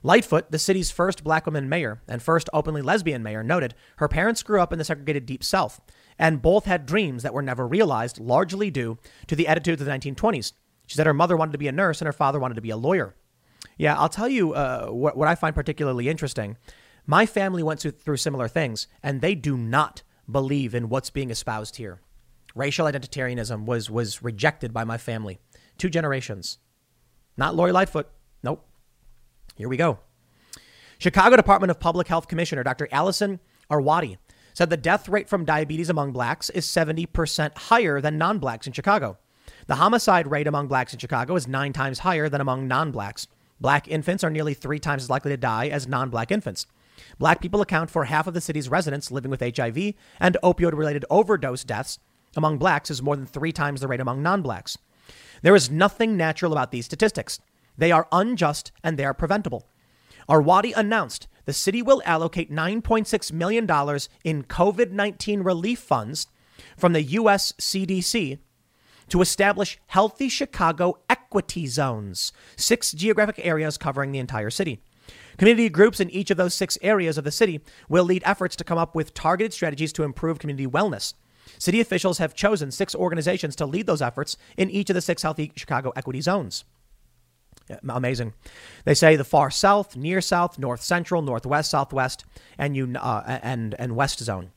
Lightfoot, 0.03 0.51
the 0.51 0.59
city's 0.59 0.91
first 0.91 1.25
black 1.25 1.47
woman 1.47 1.67
mayor 1.69 2.03
and 2.07 2.23
first 2.23 2.51
openly 2.53 2.83
lesbian 2.83 3.23
mayor, 3.23 3.43
noted 3.43 3.75
her 3.97 4.09
parents 4.09 4.43
grew 4.43 4.61
up 4.61 4.71
in 4.71 4.79
the 4.79 4.85
segregated 4.85 5.25
Deep 5.25 5.43
South 5.43 5.81
and 6.19 6.43
both 6.43 6.67
had 6.67 6.85
dreams 6.85 7.23
that 7.23 7.33
were 7.33 7.43
never 7.43 7.67
realized, 7.67 8.21
largely 8.21 8.71
due 8.71 8.99
to 9.27 9.35
the 9.35 9.49
attitudes 9.49 9.81
of 9.81 9.87
the 9.87 9.93
1920s. 9.93 10.53
She 10.87 10.97
said 10.97 11.07
her 11.07 11.15
mother 11.15 11.39
wanted 11.39 11.53
to 11.53 11.59
be 11.59 11.69
a 11.69 11.73
nurse 11.73 12.03
and 12.03 12.07
her 12.07 12.13
father 12.13 12.39
wanted 12.39 12.55
to 12.55 12.61
be 12.61 12.71
a 12.71 12.77
lawyer. 12.77 13.15
Yeah, 13.79 13.99
I'll 13.99 14.11
tell 14.11 14.29
you 14.29 14.53
uh, 14.53 14.89
what, 14.89 15.17
what 15.17 15.27
I 15.27 15.35
find 15.35 15.55
particularly 15.55 16.09
interesting. 16.09 16.59
My 17.07 17.25
family 17.25 17.63
went 17.63 17.81
through, 17.81 17.93
through 17.93 18.19
similar 18.19 18.47
things, 18.47 18.87
and 19.03 19.21
they 19.21 19.35
do 19.35 19.57
not 19.57 20.03
believe 20.31 20.75
in 20.75 20.89
what's 20.89 21.11
being 21.11 21.31
espoused 21.31 21.77
here. 21.77 22.01
Racial 22.55 22.87
identitarianism 22.87 23.65
was 23.65 23.91
was 23.91 24.23
rejected 24.23 24.73
by 24.73 24.85
my 24.85 24.99
family. 24.99 25.39
Two 25.79 25.91
generations. 25.91 26.59
Not 27.37 27.57
Lori 27.57 27.73
Lightfoot. 27.73 28.09
Nope. 28.43 28.65
Here 29.57 29.69
we 29.69 29.77
go. 29.77 29.99
Chicago 30.99 31.37
Department 31.37 31.71
of 31.71 31.81
Public 31.81 32.09
Health 32.09 32.29
Commissioner 32.29 32.63
Dr. 32.63 32.89
Allison 32.93 33.41
Arwady 33.71 34.19
said 34.53 34.71
the 34.71 34.77
death 34.77 35.09
rate 35.09 35.29
from 35.29 35.45
diabetes 35.45 35.91
among 35.91 36.13
blacks 36.13 36.49
is 36.51 36.65
70% 36.67 37.57
higher 37.57 38.01
than 38.01 38.17
non 38.17 38.39
blacks 38.39 38.67
in 38.67 38.73
Chicago. 38.73 39.19
The 39.67 39.77
homicide 39.77 40.31
rate 40.31 40.47
among 40.47 40.69
blacks 40.69 40.93
in 40.93 40.99
Chicago 40.99 41.35
is 41.35 41.49
nine 41.49 41.73
times 41.73 42.01
higher 42.01 42.29
than 42.29 42.41
among 42.41 42.69
non 42.69 42.93
blacks. 42.93 43.27
Black 43.61 43.89
infants 43.89 44.23
are 44.23 44.31
nearly 44.31 44.55
three 44.55 44.79
times 44.79 45.05
as 45.05 45.11
likely 45.11 45.31
to 45.31 45.37
die 45.37 45.69
as 45.69 45.89
non 45.89 46.11
black 46.11 46.31
infants. 46.31 46.67
Black 47.19 47.41
people 47.41 47.61
account 47.61 47.91
for 47.91 48.05
half 48.05 48.27
of 48.27 48.35
the 48.35 48.41
city's 48.41 48.69
residents 48.69 49.11
living 49.11 49.31
with 49.31 49.41
HIV, 49.41 49.95
and 50.21 50.37
opioid 50.43 50.77
related 50.77 51.05
overdose 51.11 51.65
deaths 51.65 51.99
among 52.37 52.59
blacks 52.59 52.91
is 52.91 53.03
more 53.03 53.17
than 53.17 53.27
three 53.27 53.53
times 53.53 53.81
the 53.81 53.89
rate 53.89 54.01
among 54.01 54.23
non 54.23 54.43
blacks. 54.43 54.79
There 55.43 55.55
is 55.55 55.71
nothing 55.71 56.17
natural 56.17 56.53
about 56.53 56.71
these 56.71 56.87
statistics. 56.87 57.39
They 57.77 57.93
are 57.93 58.09
unjust 58.13 58.73
and 58.83 58.99
they 58.99 59.05
are 59.05 59.15
preventable. 59.15 59.69
Arwady 60.29 60.73
announced 60.75 61.29
the 61.45 61.53
city 61.53 61.83
will 61.83 62.03
allocate 62.05 62.51
$9.6 62.51 63.33
million 63.33 63.65
in 64.25 64.45
COVID 64.45 64.91
19 64.91 65.43
relief 65.43 65.79
funds 65.79 66.27
from 66.77 66.93
the 66.93 67.03
U.S. 67.03 67.53
CDC 67.61 68.39
to 69.09 69.21
establish 69.21 69.79
healthy 69.87 70.29
Chicago 70.29 70.99
equity 71.11 71.67
zones, 71.67 72.33
six 72.57 72.93
geographic 72.93 73.39
areas 73.45 73.77
covering 73.77 74.13
the 74.13 74.19
entire 74.19 74.51
city. 74.51 74.81
Community 75.37 75.69
groups 75.69 76.01
in 76.01 76.11
each 76.11 76.31
of 76.31 76.37
those 76.37 76.55
six 76.55 76.79
areas 76.83 77.19
of 77.19 77.25
the 77.25 77.31
city 77.31 77.61
will 77.89 78.05
lead 78.05 78.23
efforts 78.25 78.57
to 78.57 78.65
come 78.65 78.79
up 78.79 78.95
with 78.95 79.15
targeted 79.15 79.53
strategies 79.53 79.93
to 79.93 80.03
improve 80.03 80.39
community 80.39 80.67
wellness. 80.67 81.15
City 81.59 81.81
officials 81.81 82.19
have 82.19 82.35
chosen 82.35 82.71
six 82.71 82.95
organizations 82.95 83.57
to 83.57 83.67
lead 83.67 83.87
those 83.87 84.03
efforts 84.03 84.37
in 84.57 84.71
each 84.71 84.91
of 84.91 84.95
the 84.95 85.01
six 85.01 85.23
Healthy 85.23 85.53
Chicago 85.57 85.93
equity 85.97 86.21
zones. 86.21 86.65
Amazing. 87.89 88.35
They 88.85 88.95
say 88.95 89.17
the 89.17 89.25
far 89.25 89.51
south, 89.51 89.97
near 89.97 90.21
south, 90.21 90.59
north 90.59 90.83
central, 90.83 91.23
northwest, 91.23 91.71
southwest, 91.71 92.25
and 92.59 92.97
uh, 92.97 93.23
and 93.27 93.75
and 93.79 93.97
west 93.97 94.19
zone. 94.19 94.51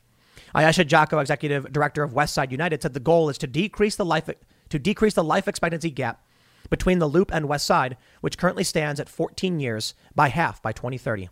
Ayesha 0.54 0.84
Jaco, 0.84 1.20
executive 1.20 1.72
director 1.72 2.02
of 2.02 2.12
Westside 2.12 2.50
United, 2.50 2.82
said 2.82 2.94
the 2.94 3.00
goal 3.00 3.28
is 3.28 3.38
to 3.38 3.46
decrease 3.46 3.96
the 3.96 4.04
life 4.04 4.28
to 4.68 4.78
decrease 4.78 5.14
the 5.14 5.24
life 5.24 5.48
expectancy 5.48 5.90
gap 5.90 6.22
between 6.70 6.98
the 6.98 7.08
Loop 7.08 7.32
and 7.32 7.48
West 7.48 7.66
Side, 7.66 7.96
which 8.20 8.38
currently 8.38 8.64
stands 8.64 9.00
at 9.00 9.08
14 9.08 9.60
years, 9.60 9.94
by 10.14 10.28
half 10.28 10.62
by 10.62 10.72
2030. 10.72 11.28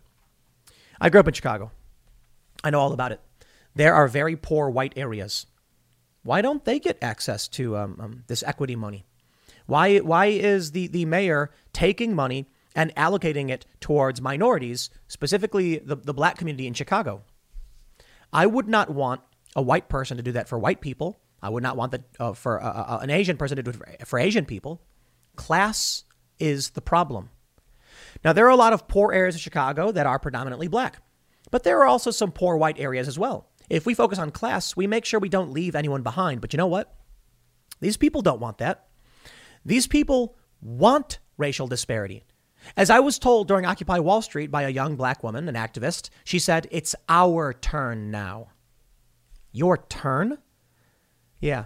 I 0.99 1.09
grew 1.09 1.19
up 1.19 1.27
in 1.27 1.33
Chicago. 1.33 1.71
I 2.63 2.69
know 2.69 2.79
all 2.79 2.93
about 2.93 3.11
it. 3.11 3.21
There 3.75 3.93
are 3.93 4.07
very 4.07 4.35
poor 4.35 4.69
white 4.69 4.93
areas. 4.95 5.45
Why 6.23 6.41
don't 6.41 6.65
they 6.65 6.79
get 6.79 6.97
access 7.01 7.47
to 7.49 7.77
um, 7.77 7.97
um, 7.99 8.23
this 8.27 8.43
equity 8.43 8.75
money? 8.75 9.05
Why, 9.67 9.99
why 9.99 10.27
is 10.27 10.71
the, 10.71 10.87
the 10.87 11.05
mayor 11.05 11.51
taking 11.73 12.15
money 12.15 12.47
and 12.75 12.93
allocating 12.95 13.49
it 13.49 13.65
towards 13.79 14.21
minorities, 14.21 14.89
specifically 15.07 15.77
the, 15.77 15.95
the 15.95 16.13
black 16.13 16.37
community 16.37 16.67
in 16.67 16.73
Chicago? 16.73 17.23
I 18.33 18.45
would 18.45 18.67
not 18.67 18.89
want 18.89 19.21
a 19.55 19.61
white 19.61 19.89
person 19.89 20.17
to 20.17 20.23
do 20.23 20.31
that 20.33 20.47
for 20.47 20.57
white 20.57 20.81
people. 20.81 21.17
I 21.41 21.49
would 21.49 21.63
not 21.63 21.77
want 21.77 21.91
that 21.91 22.03
uh, 22.19 22.33
for 22.33 22.61
uh, 22.61 22.67
uh, 22.67 22.99
an 23.01 23.09
Asian 23.09 23.37
person 23.37 23.57
to 23.57 23.63
do 23.63 23.69
it 23.69 23.75
for, 23.75 24.05
for 24.05 24.19
Asian 24.19 24.45
people. 24.45 24.81
Class 25.37 26.03
is 26.39 26.71
the 26.71 26.81
problem. 26.81 27.29
Now, 28.23 28.33
there 28.33 28.45
are 28.45 28.51
a 28.51 28.55
lot 28.55 28.73
of 28.73 28.87
poor 28.87 29.13
areas 29.13 29.35
of 29.35 29.41
Chicago 29.41 29.91
that 29.91 30.05
are 30.05 30.19
predominantly 30.19 30.67
black, 30.67 31.01
but 31.51 31.63
there 31.63 31.79
are 31.79 31.87
also 31.87 32.11
some 32.11 32.31
poor 32.31 32.57
white 32.57 32.79
areas 32.79 33.07
as 33.07 33.17
well. 33.17 33.49
If 33.69 33.85
we 33.85 33.93
focus 33.93 34.19
on 34.19 34.31
class, 34.31 34.75
we 34.75 34.87
make 34.87 35.05
sure 35.05 35.19
we 35.19 35.29
don't 35.29 35.51
leave 35.51 35.75
anyone 35.75 36.03
behind. 36.03 36.41
But 36.41 36.53
you 36.53 36.57
know 36.57 36.67
what? 36.67 36.93
These 37.79 37.97
people 37.97 38.21
don't 38.21 38.39
want 38.39 38.57
that. 38.59 38.87
These 39.65 39.87
people 39.87 40.37
want 40.61 41.19
racial 41.37 41.67
disparity. 41.67 42.23
As 42.75 42.89
I 42.89 42.99
was 42.99 43.19
told 43.19 43.47
during 43.47 43.65
Occupy 43.65 43.99
Wall 43.99 44.21
Street 44.21 44.51
by 44.51 44.63
a 44.63 44.69
young 44.69 44.95
black 44.95 45.23
woman, 45.23 45.47
an 45.47 45.55
activist, 45.55 46.09
she 46.23 46.39
said, 46.39 46.67
It's 46.71 46.95
our 47.07 47.53
turn 47.53 48.09
now. 48.09 48.49
Your 49.51 49.77
turn? 49.77 50.39
Yeah, 51.39 51.65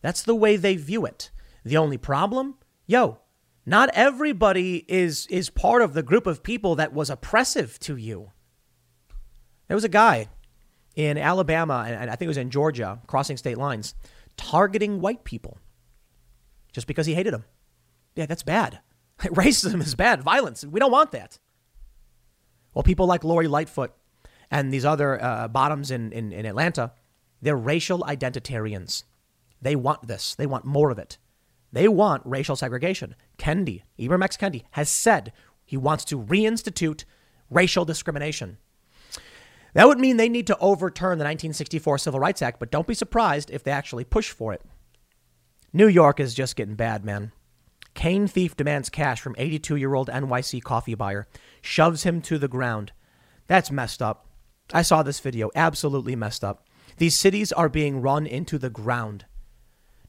that's 0.00 0.22
the 0.22 0.34
way 0.34 0.56
they 0.56 0.76
view 0.76 1.04
it. 1.04 1.30
The 1.64 1.76
only 1.76 1.98
problem? 1.98 2.56
Yo, 2.88 3.18
not 3.66 3.90
everybody 3.92 4.82
is, 4.88 5.26
is 5.26 5.50
part 5.50 5.82
of 5.82 5.92
the 5.92 6.02
group 6.02 6.26
of 6.26 6.42
people 6.42 6.74
that 6.76 6.94
was 6.94 7.10
oppressive 7.10 7.78
to 7.80 7.96
you. 7.96 8.32
There 9.68 9.76
was 9.76 9.84
a 9.84 9.90
guy 9.90 10.28
in 10.96 11.18
Alabama, 11.18 11.84
and 11.86 12.10
I 12.10 12.16
think 12.16 12.26
it 12.26 12.28
was 12.28 12.38
in 12.38 12.48
Georgia, 12.48 12.98
crossing 13.06 13.36
state 13.36 13.58
lines, 13.58 13.94
targeting 14.38 15.02
white 15.02 15.22
people 15.22 15.58
just 16.72 16.86
because 16.86 17.04
he 17.04 17.14
hated 17.14 17.34
them. 17.34 17.44
Yeah, 18.16 18.24
that's 18.24 18.42
bad. 18.42 18.80
Racism 19.18 19.82
is 19.82 19.94
bad. 19.94 20.22
Violence. 20.22 20.64
We 20.64 20.80
don't 20.80 20.90
want 20.90 21.12
that. 21.12 21.38
Well, 22.72 22.84
people 22.84 23.06
like 23.06 23.22
Lori 23.22 23.48
Lightfoot 23.48 23.92
and 24.50 24.72
these 24.72 24.86
other 24.86 25.22
uh, 25.22 25.48
bottoms 25.48 25.90
in, 25.90 26.10
in, 26.12 26.32
in 26.32 26.46
Atlanta, 26.46 26.92
they're 27.42 27.54
racial 27.54 28.00
identitarians. 28.00 29.04
They 29.60 29.76
want 29.76 30.06
this. 30.08 30.34
They 30.34 30.46
want 30.46 30.64
more 30.64 30.90
of 30.90 30.98
it. 30.98 31.18
They 31.72 31.88
want 31.88 32.22
racial 32.24 32.56
segregation. 32.56 33.14
Kendi, 33.38 33.82
Ibram 33.98 34.24
X. 34.24 34.36
Kendi, 34.36 34.64
has 34.72 34.88
said 34.88 35.32
he 35.64 35.76
wants 35.76 36.04
to 36.06 36.18
reinstitute 36.18 37.04
racial 37.50 37.84
discrimination. 37.84 38.58
That 39.74 39.86
would 39.86 39.98
mean 39.98 40.16
they 40.16 40.28
need 40.28 40.46
to 40.46 40.58
overturn 40.58 41.18
the 41.18 41.24
1964 41.24 41.98
Civil 41.98 42.20
Rights 42.20 42.42
Act, 42.42 42.58
but 42.58 42.70
don't 42.70 42.86
be 42.86 42.94
surprised 42.94 43.50
if 43.50 43.62
they 43.62 43.70
actually 43.70 44.04
push 44.04 44.30
for 44.30 44.52
it. 44.52 44.62
New 45.72 45.88
York 45.88 46.18
is 46.18 46.34
just 46.34 46.56
getting 46.56 46.74
bad, 46.74 47.04
man. 47.04 47.32
Cane 47.94 48.26
thief 48.26 48.56
demands 48.56 48.88
cash 48.88 49.20
from 49.20 49.34
82 49.36 49.76
year 49.76 49.94
old 49.94 50.08
NYC 50.08 50.62
coffee 50.62 50.94
buyer, 50.94 51.26
shoves 51.60 52.04
him 52.04 52.22
to 52.22 52.38
the 52.38 52.48
ground. 52.48 52.92
That's 53.46 53.70
messed 53.70 54.00
up. 54.00 54.26
I 54.72 54.82
saw 54.82 55.02
this 55.02 55.20
video. 55.20 55.50
Absolutely 55.54 56.14
messed 56.14 56.44
up. 56.44 56.66
These 56.96 57.16
cities 57.16 57.52
are 57.52 57.68
being 57.68 58.00
run 58.00 58.26
into 58.26 58.58
the 58.58 58.70
ground. 58.70 59.26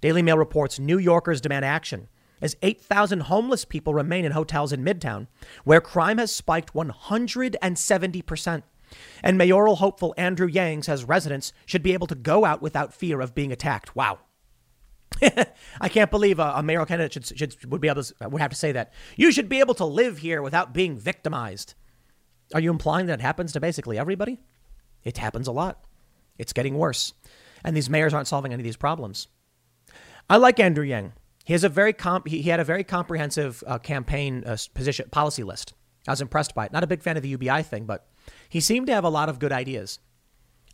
Daily 0.02 0.22
Mail 0.22 0.38
reports 0.38 0.80
New 0.80 0.98
Yorkers 0.98 1.42
demand 1.42 1.66
action 1.66 2.08
as 2.42 2.56
8,000 2.62 3.22
homeless 3.22 3.66
people 3.66 3.94
remain 3.94 4.26
in 4.26 4.32
hotels 4.32 4.72
in 4.72 4.84
Midtown, 4.84 5.28
where 5.64 5.82
crime 5.82 6.18
has 6.18 6.34
spiked 6.34 6.74
170%. 6.74 8.64
And 9.22 9.38
mayoral 9.38 9.76
hopeful 9.76 10.16
Andrew 10.18 10.48
Yang 10.48 10.84
says 10.84 11.04
residents 11.04 11.54
should 11.66 11.84
be 11.84 11.94
able 11.94 12.08
to 12.08 12.16
go 12.16 12.46
out 12.46 12.62
without 12.62 12.94
fear 12.94 13.22
of 13.22 13.36
being 13.36 13.52
attacked. 13.52 13.96
Wow. 13.96 14.20
I 15.82 15.90
can't 15.90 16.10
believe 16.10 16.40
a, 16.40 16.54
a 16.56 16.64
mayoral 16.64 16.86
candidate 16.86 17.14
should, 17.14 17.38
should, 17.38 17.72
would 17.72 17.82
be 17.82 17.90
able 17.90 18.04
to 18.04 18.30
would 18.30 18.42
have 18.42 18.52
to 18.52 18.58
say 18.58 18.72
that. 18.72 18.94
You 19.16 19.32
should 19.32 19.50
be 19.50 19.60
able 19.60 19.74
to 19.76 19.86
live 19.86 20.20
here 20.20 20.42
without 20.42 20.74
being 20.74 20.98
victimized. 20.98 21.74
Are 22.54 22.62
you 22.62 22.72
implying 22.72 23.08
that 23.08 23.20
it 23.20 23.22
happens 23.22 23.52
to 23.54 23.60
basically 23.60 24.00
everybody? 24.00 24.40
It 25.04 25.18
happens 25.18 25.48
a 25.48 25.52
lot. 25.52 25.84
It's 26.38 26.54
getting 26.54 26.78
worse. 26.78 27.14
And 27.64 27.76
these 27.76 27.90
mayors 27.90 28.14
aren't 28.14 28.28
solving 28.28 28.54
any 28.54 28.62
of 28.62 28.66
these 28.66 28.78
problems. 28.78 29.28
I 30.30 30.38
like 30.38 30.60
Andrew 30.60 30.84
Yang. 30.84 31.14
He 31.44 31.54
has 31.54 31.64
a 31.64 31.70
very 31.70 31.94
comp- 31.94 32.28
he, 32.28 32.44
had 32.44 32.60
a 32.60 32.64
very 32.64 32.84
comprehensive 32.84 33.64
uh, 33.66 33.80
campaign 33.80 34.44
uh, 34.46 34.56
position 34.76 35.10
policy 35.10 35.44
list. 35.44 35.74
I 36.08 36.12
was 36.12 36.22
impressed 36.22 36.54
by 36.54 36.66
it. 36.66 36.72
Not 36.72 36.84
a 36.84 36.88
big 36.88 37.02
fan 37.02 37.18
of 37.18 37.24
the 37.24 37.30
UBI 37.30 37.64
thing, 37.64 37.86
but 37.86 38.08
he 38.48 38.60
seemed 38.60 38.88
to 38.88 38.94
have 38.94 39.04
a 39.04 39.10
lot 39.10 39.30
of 39.30 39.40
good 39.40 39.52
ideas. 39.52 40.00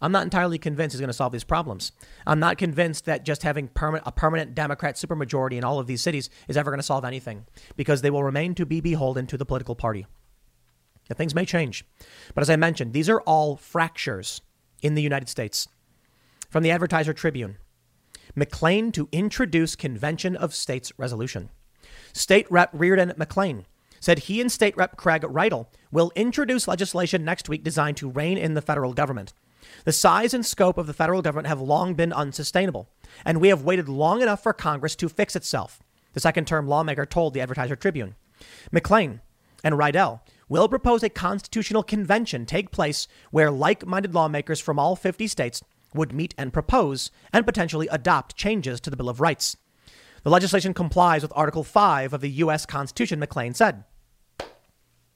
I'm 0.02 0.12
not 0.12 0.24
entirely 0.24 0.58
convinced 0.58 0.94
he's 0.94 1.00
going 1.00 1.08
to 1.08 1.13
solve 1.13 1.32
these 1.32 1.46
problems. 1.46 1.94
I'm 2.28 2.39
not 2.39 2.58
convinced 2.58 3.06
that 3.06 3.24
just 3.24 3.44
having 3.44 3.70
perma- 3.70 4.02
a 4.06 4.12
permanent 4.12 4.54
Democrat 4.54 4.96
supermajority 4.96 5.54
in 5.54 5.63
all 5.63 5.80
of 5.80 5.88
these 5.88 6.02
cities 6.02 6.30
is 6.50 6.58
ever 6.58 6.70
going 6.70 6.80
to 6.80 6.84
solve 6.84 7.06
anything 7.06 7.46
because 7.78 8.02
they 8.02 8.10
will 8.10 8.24
remain 8.24 8.56
to 8.56 8.65
be 8.65 8.82
beholden 8.82 9.26
to 9.28 9.38
the 9.38 9.46
political 9.46 9.76
party. 9.76 10.06
Now, 11.10 11.15
things 11.15 11.34
may 11.34 11.46
change. 11.46 11.86
But 12.34 12.41
as 12.41 12.50
I 12.50 12.58
mentioned, 12.58 12.91
these 12.91 13.10
are 13.10 13.22
all 13.22 13.56
fractures 13.56 14.41
in 14.82 14.96
the 14.96 15.02
United 15.02 15.30
States. 15.30 15.70
From 16.50 16.63
the 16.63 16.72
Advertiser 16.72 17.13
Tribune 17.13 17.58
McClain 18.38 18.91
to 18.93 19.08
introduce 19.12 19.76
Convention 19.76 20.36
of 20.36 20.54
States 20.54 20.91
resolution. 20.98 21.50
State 22.13 22.50
Rep 22.52 22.69
Riordan 22.74 23.13
McClain 23.17 23.63
said 24.00 24.19
he 24.19 24.41
and 24.41 24.52
State 24.52 24.76
Rep 24.76 24.98
Craig 24.98 25.24
Riedel 25.28 25.69
will 25.91 26.12
introduce 26.15 26.67
legislation 26.67 27.24
next 27.24 27.48
week 27.48 27.63
designed 27.63 27.98
to 27.98 28.10
rein 28.10 28.38
in 28.38 28.54
the 28.54 28.62
federal 28.62 28.93
government. 28.93 29.34
The 29.86 29.91
size 29.91 30.34
and 30.34 30.45
scope 30.45 30.78
of 30.78 30.86
the 30.86 30.93
federal 30.93 31.21
government 31.21 31.48
have 31.48 31.62
long 31.62 31.93
been 31.95 32.13
unsustainable, 32.13 32.89
and 33.24 33.39
we 33.39 33.48
have 33.48 33.63
waited 33.63 33.89
long 33.89 34.21
enough 34.21 34.43
for 34.43 34.54
Congress 34.54 34.95
to 34.98 35.10
fix 35.10 35.36
itself, 35.36 35.82
the 36.13 36.19
second 36.19 36.45
term 36.45 36.67
lawmaker 36.67 37.06
told 37.06 37.34
the 37.34 37.41
Advertiser 37.41 37.76
Tribune. 37.76 38.15
McClain 38.71 39.21
and 39.63 39.78
Riedel 39.78 40.21
will 40.48 40.69
propose 40.69 41.04
a 41.04 41.10
constitutional 41.10 41.84
convention 41.84 42.45
take 42.45 42.69
place 42.69 43.08
where 43.32 43.50
like 43.50 43.86
minded 43.86 44.13
lawmakers 44.13 44.60
from 44.60 44.78
all 44.78 44.95
50 44.95 45.26
states 45.28 45.63
would 45.93 46.13
meet 46.13 46.34
and 46.38 46.54
propose 46.54 47.12
and 47.32 47.45
potentially 47.45 47.88
adopt 47.89 48.36
changes 48.36 48.80
to 48.82 48.89
the 48.89 48.98
Bill 48.98 49.10
of 49.10 49.21
Rights. 49.21 49.58
The 50.24 50.30
legislation 50.30 50.74
complies 50.74 51.21
with 51.21 51.32
Article 51.36 51.63
5 51.63 52.13
of 52.13 52.21
the 52.21 52.30
U.S. 52.30 52.65
Constitution, 52.65 53.21
McClain 53.21 53.56
said. 53.56 53.84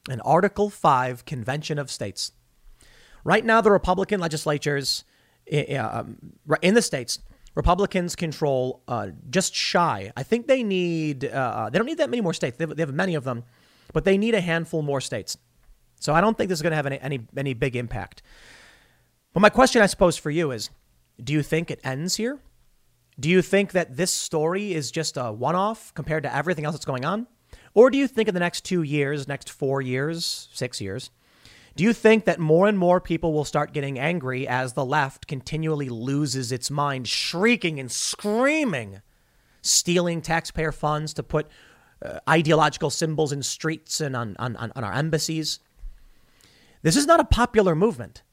An 0.08 0.22
Article 0.22 0.70
5 0.70 1.26
Convention 1.26 1.80
of 1.80 1.90
States. 1.90 2.32
Right 3.24 3.44
now, 3.44 3.60
the 3.62 3.72
Republican 3.72 4.20
legislatures 4.20 5.04
um, 5.52 6.18
in 6.62 6.74
the 6.74 6.82
states, 6.82 7.20
Republicans 7.56 8.16
control 8.16 8.84
uh, 8.88 9.08
just 9.30 9.54
shy. 9.56 10.12
I 10.16 10.24
think 10.24 10.48
they 10.48 10.64
need, 10.64 11.26
uh, 11.26 11.70
they 11.70 11.80
don't 11.80 11.88
need 11.88 11.98
that 11.98 12.10
many 12.10 12.22
more 12.22 12.34
states. 12.34 12.58
They 12.58 12.64
have, 12.64 12.76
they 12.76 12.84
have 12.84 12.94
many 12.94 13.16
of 13.16 13.24
them, 13.24 13.44
but 13.94 14.06
they 14.06 14.18
need 14.18 14.36
a 14.36 14.42
handful 14.42 14.82
more 14.82 15.02
states. 15.02 15.38
So 16.00 16.14
I 16.14 16.22
don't 16.22 16.38
think 16.38 16.50
this 16.50 16.60
is 16.60 16.62
going 16.62 16.72
to 16.72 16.78
have 16.78 16.86
any, 16.86 17.00
any, 17.00 17.28
any 17.36 17.54
big 17.54 17.76
impact. 17.76 18.22
But 19.34 19.42
my 19.42 19.50
question, 19.50 19.82
I 19.82 19.88
suppose, 19.88 20.18
for 20.18 20.32
you 20.32 20.52
is 20.52 20.70
do 21.24 21.34
you 21.34 21.44
think 21.44 21.70
it 21.70 21.80
ends 21.84 22.16
here? 22.16 22.40
Do 23.20 23.30
you 23.30 23.42
think 23.42 23.74
that 23.74 23.98
this 23.98 24.12
story 24.12 24.74
is 24.74 24.92
just 24.92 25.18
a 25.18 25.32
one 25.32 25.56
off 25.56 25.94
compared 25.94 26.24
to 26.24 26.34
everything 26.34 26.66
else 26.66 26.76
that's 26.76 26.86
going 26.86 27.06
on? 27.06 27.28
Or 27.74 27.90
do 27.90 27.98
you 27.98 28.08
think 28.08 28.28
in 28.28 28.34
the 28.34 28.40
next 28.40 28.64
two 28.64 28.82
years, 28.82 29.28
next 29.28 29.50
four 29.50 29.82
years, 29.82 30.50
six 30.54 30.80
years, 30.82 31.12
do 31.76 31.84
you 31.84 31.94
think 31.94 32.26
that 32.26 32.40
more 32.40 32.68
and 32.68 32.78
more 32.78 33.00
people 33.00 33.34
will 33.34 33.46
start 33.46 33.74
getting 33.74 34.00
angry 34.00 34.48
as 34.48 34.74
the 34.74 34.86
left 34.86 35.28
continually 35.28 35.90
loses 35.90 36.52
its 36.52 36.72
mind, 36.72 37.08
shrieking 37.08 37.80
and 37.80 37.92
screaming, 37.92 39.02
stealing 39.62 40.22
taxpayer 40.22 40.72
funds 40.72 41.14
to 41.14 41.24
put 41.24 41.48
uh, 42.04 42.20
ideological 42.28 42.90
symbols 42.90 43.32
in 43.32 43.44
streets 43.44 44.02
and 44.02 44.16
on, 44.16 44.36
on, 44.40 44.56
on 44.56 44.84
our 44.84 44.94
embassies? 44.94 45.60
This 46.82 46.96
is 46.96 47.06
not 47.06 47.20
a 47.20 47.26
popular 47.26 47.76
movement. 47.76 48.24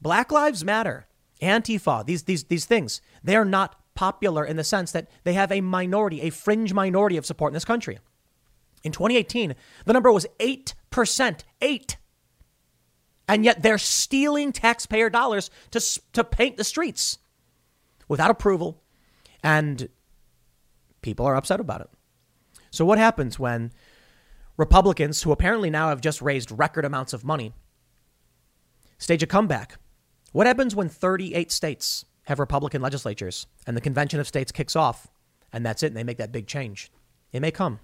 Black 0.00 0.30
Lives 0.30 0.64
Matter, 0.64 1.06
Antifa, 1.42 2.04
these, 2.04 2.24
these, 2.24 2.44
these 2.44 2.64
things, 2.64 3.00
they 3.22 3.36
are 3.36 3.44
not 3.44 3.76
popular 3.94 4.44
in 4.44 4.56
the 4.56 4.64
sense 4.64 4.92
that 4.92 5.08
they 5.24 5.32
have 5.32 5.50
a 5.50 5.60
minority, 5.60 6.20
a 6.22 6.30
fringe 6.30 6.72
minority 6.72 7.16
of 7.16 7.26
support 7.26 7.50
in 7.50 7.54
this 7.54 7.64
country. 7.64 7.98
In 8.84 8.92
2018, 8.92 9.54
the 9.84 9.92
number 9.92 10.12
was 10.12 10.26
8%. 10.38 11.40
8. 11.60 11.96
And 13.26 13.44
yet 13.44 13.62
they're 13.62 13.78
stealing 13.78 14.52
taxpayer 14.52 15.10
dollars 15.10 15.50
to, 15.72 15.80
to 16.12 16.24
paint 16.24 16.56
the 16.56 16.64
streets 16.64 17.18
without 18.06 18.30
approval. 18.30 18.82
And 19.42 19.88
people 21.02 21.26
are 21.26 21.36
upset 21.36 21.60
about 21.60 21.80
it. 21.82 21.90
So, 22.70 22.84
what 22.84 22.98
happens 22.98 23.38
when 23.38 23.72
Republicans, 24.56 25.22
who 25.22 25.32
apparently 25.32 25.70
now 25.70 25.88
have 25.88 26.00
just 26.00 26.22
raised 26.22 26.50
record 26.50 26.84
amounts 26.84 27.12
of 27.12 27.24
money, 27.24 27.52
stage 28.98 29.22
a 29.22 29.26
comeback. 29.26 29.78
What 30.32 30.46
happens 30.46 30.76
when 30.76 30.88
38 30.88 31.50
states 31.50 32.04
have 32.24 32.38
Republican 32.38 32.82
legislatures 32.82 33.46
and 33.66 33.76
the 33.76 33.80
convention 33.80 34.20
of 34.20 34.28
states 34.28 34.52
kicks 34.52 34.76
off 34.76 35.08
and 35.52 35.64
that's 35.64 35.82
it 35.82 35.88
and 35.88 35.96
they 35.96 36.04
make 36.04 36.18
that 36.18 36.32
big 36.32 36.46
change? 36.46 36.90
It 37.32 37.40
may 37.40 37.50
come. 37.50 37.80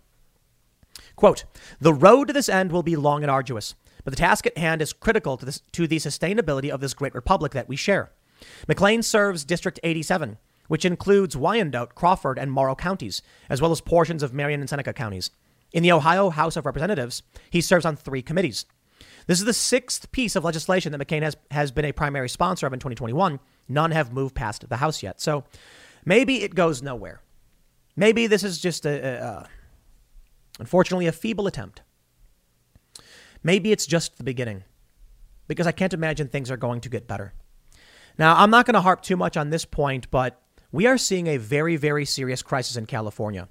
Quote, 1.16 1.44
the 1.80 1.94
road 1.94 2.28
to 2.28 2.32
this 2.32 2.48
end 2.48 2.70
will 2.70 2.82
be 2.82 2.96
long 2.96 3.22
and 3.22 3.30
arduous, 3.30 3.74
but 4.04 4.12
the 4.12 4.16
task 4.16 4.46
at 4.46 4.58
hand 4.58 4.82
is 4.82 4.92
critical 4.92 5.36
to, 5.36 5.46
this, 5.46 5.60
to 5.72 5.86
the 5.86 5.96
sustainability 5.96 6.70
of 6.70 6.80
this 6.80 6.94
great 6.94 7.14
republic 7.14 7.52
that 7.52 7.68
we 7.68 7.76
share. 7.76 8.12
McClain 8.68 9.02
serves 9.02 9.44
District 9.44 9.80
87, 9.82 10.36
which 10.68 10.84
includes 10.84 11.36
Wyandot, 11.36 11.94
Crawford, 11.94 12.38
and 12.38 12.52
Morrow 12.52 12.74
counties, 12.74 13.22
as 13.48 13.60
well 13.60 13.72
as 13.72 13.80
portions 13.80 14.22
of 14.22 14.34
Marion 14.34 14.60
and 14.60 14.68
Seneca 14.68 14.92
counties. 14.92 15.30
In 15.72 15.82
the 15.82 15.92
Ohio 15.92 16.30
House 16.30 16.56
of 16.56 16.66
Representatives, 16.66 17.22
he 17.50 17.60
serves 17.60 17.84
on 17.84 17.96
three 17.96 18.22
committees. 18.22 18.66
This 19.26 19.38
is 19.38 19.44
the 19.44 19.52
sixth 19.52 20.12
piece 20.12 20.36
of 20.36 20.44
legislation 20.44 20.92
that 20.92 21.00
McCain 21.00 21.22
has, 21.22 21.36
has 21.50 21.70
been 21.70 21.84
a 21.84 21.92
primary 21.92 22.28
sponsor 22.28 22.66
of 22.66 22.72
in 22.72 22.78
2021. 22.78 23.40
None 23.68 23.90
have 23.90 24.12
moved 24.12 24.34
past 24.34 24.68
the 24.68 24.76
House 24.76 25.02
yet. 25.02 25.20
So 25.20 25.44
maybe 26.04 26.42
it 26.42 26.54
goes 26.54 26.82
nowhere. 26.82 27.22
Maybe 27.96 28.26
this 28.26 28.42
is 28.42 28.60
just 28.60 28.84
a, 28.84 28.90
a, 28.90 29.24
a 29.24 29.48
unfortunately, 30.58 31.06
a 31.06 31.12
feeble 31.12 31.46
attempt. 31.46 31.82
Maybe 33.42 33.72
it's 33.72 33.86
just 33.86 34.16
the 34.16 34.24
beginning 34.24 34.64
because 35.48 35.66
I 35.66 35.72
can't 35.72 35.92
imagine 35.94 36.28
things 36.28 36.50
are 36.50 36.56
going 36.56 36.80
to 36.82 36.88
get 36.88 37.06
better. 37.06 37.34
Now, 38.18 38.36
I'm 38.36 38.50
not 38.50 38.66
going 38.66 38.74
to 38.74 38.80
harp 38.80 39.02
too 39.02 39.16
much 39.16 39.36
on 39.36 39.50
this 39.50 39.64
point, 39.64 40.10
but 40.10 40.40
we 40.72 40.86
are 40.86 40.98
seeing 40.98 41.26
a 41.26 41.36
very, 41.36 41.76
very 41.76 42.04
serious 42.04 42.42
crisis 42.42 42.76
in 42.76 42.86
California. 42.86 43.48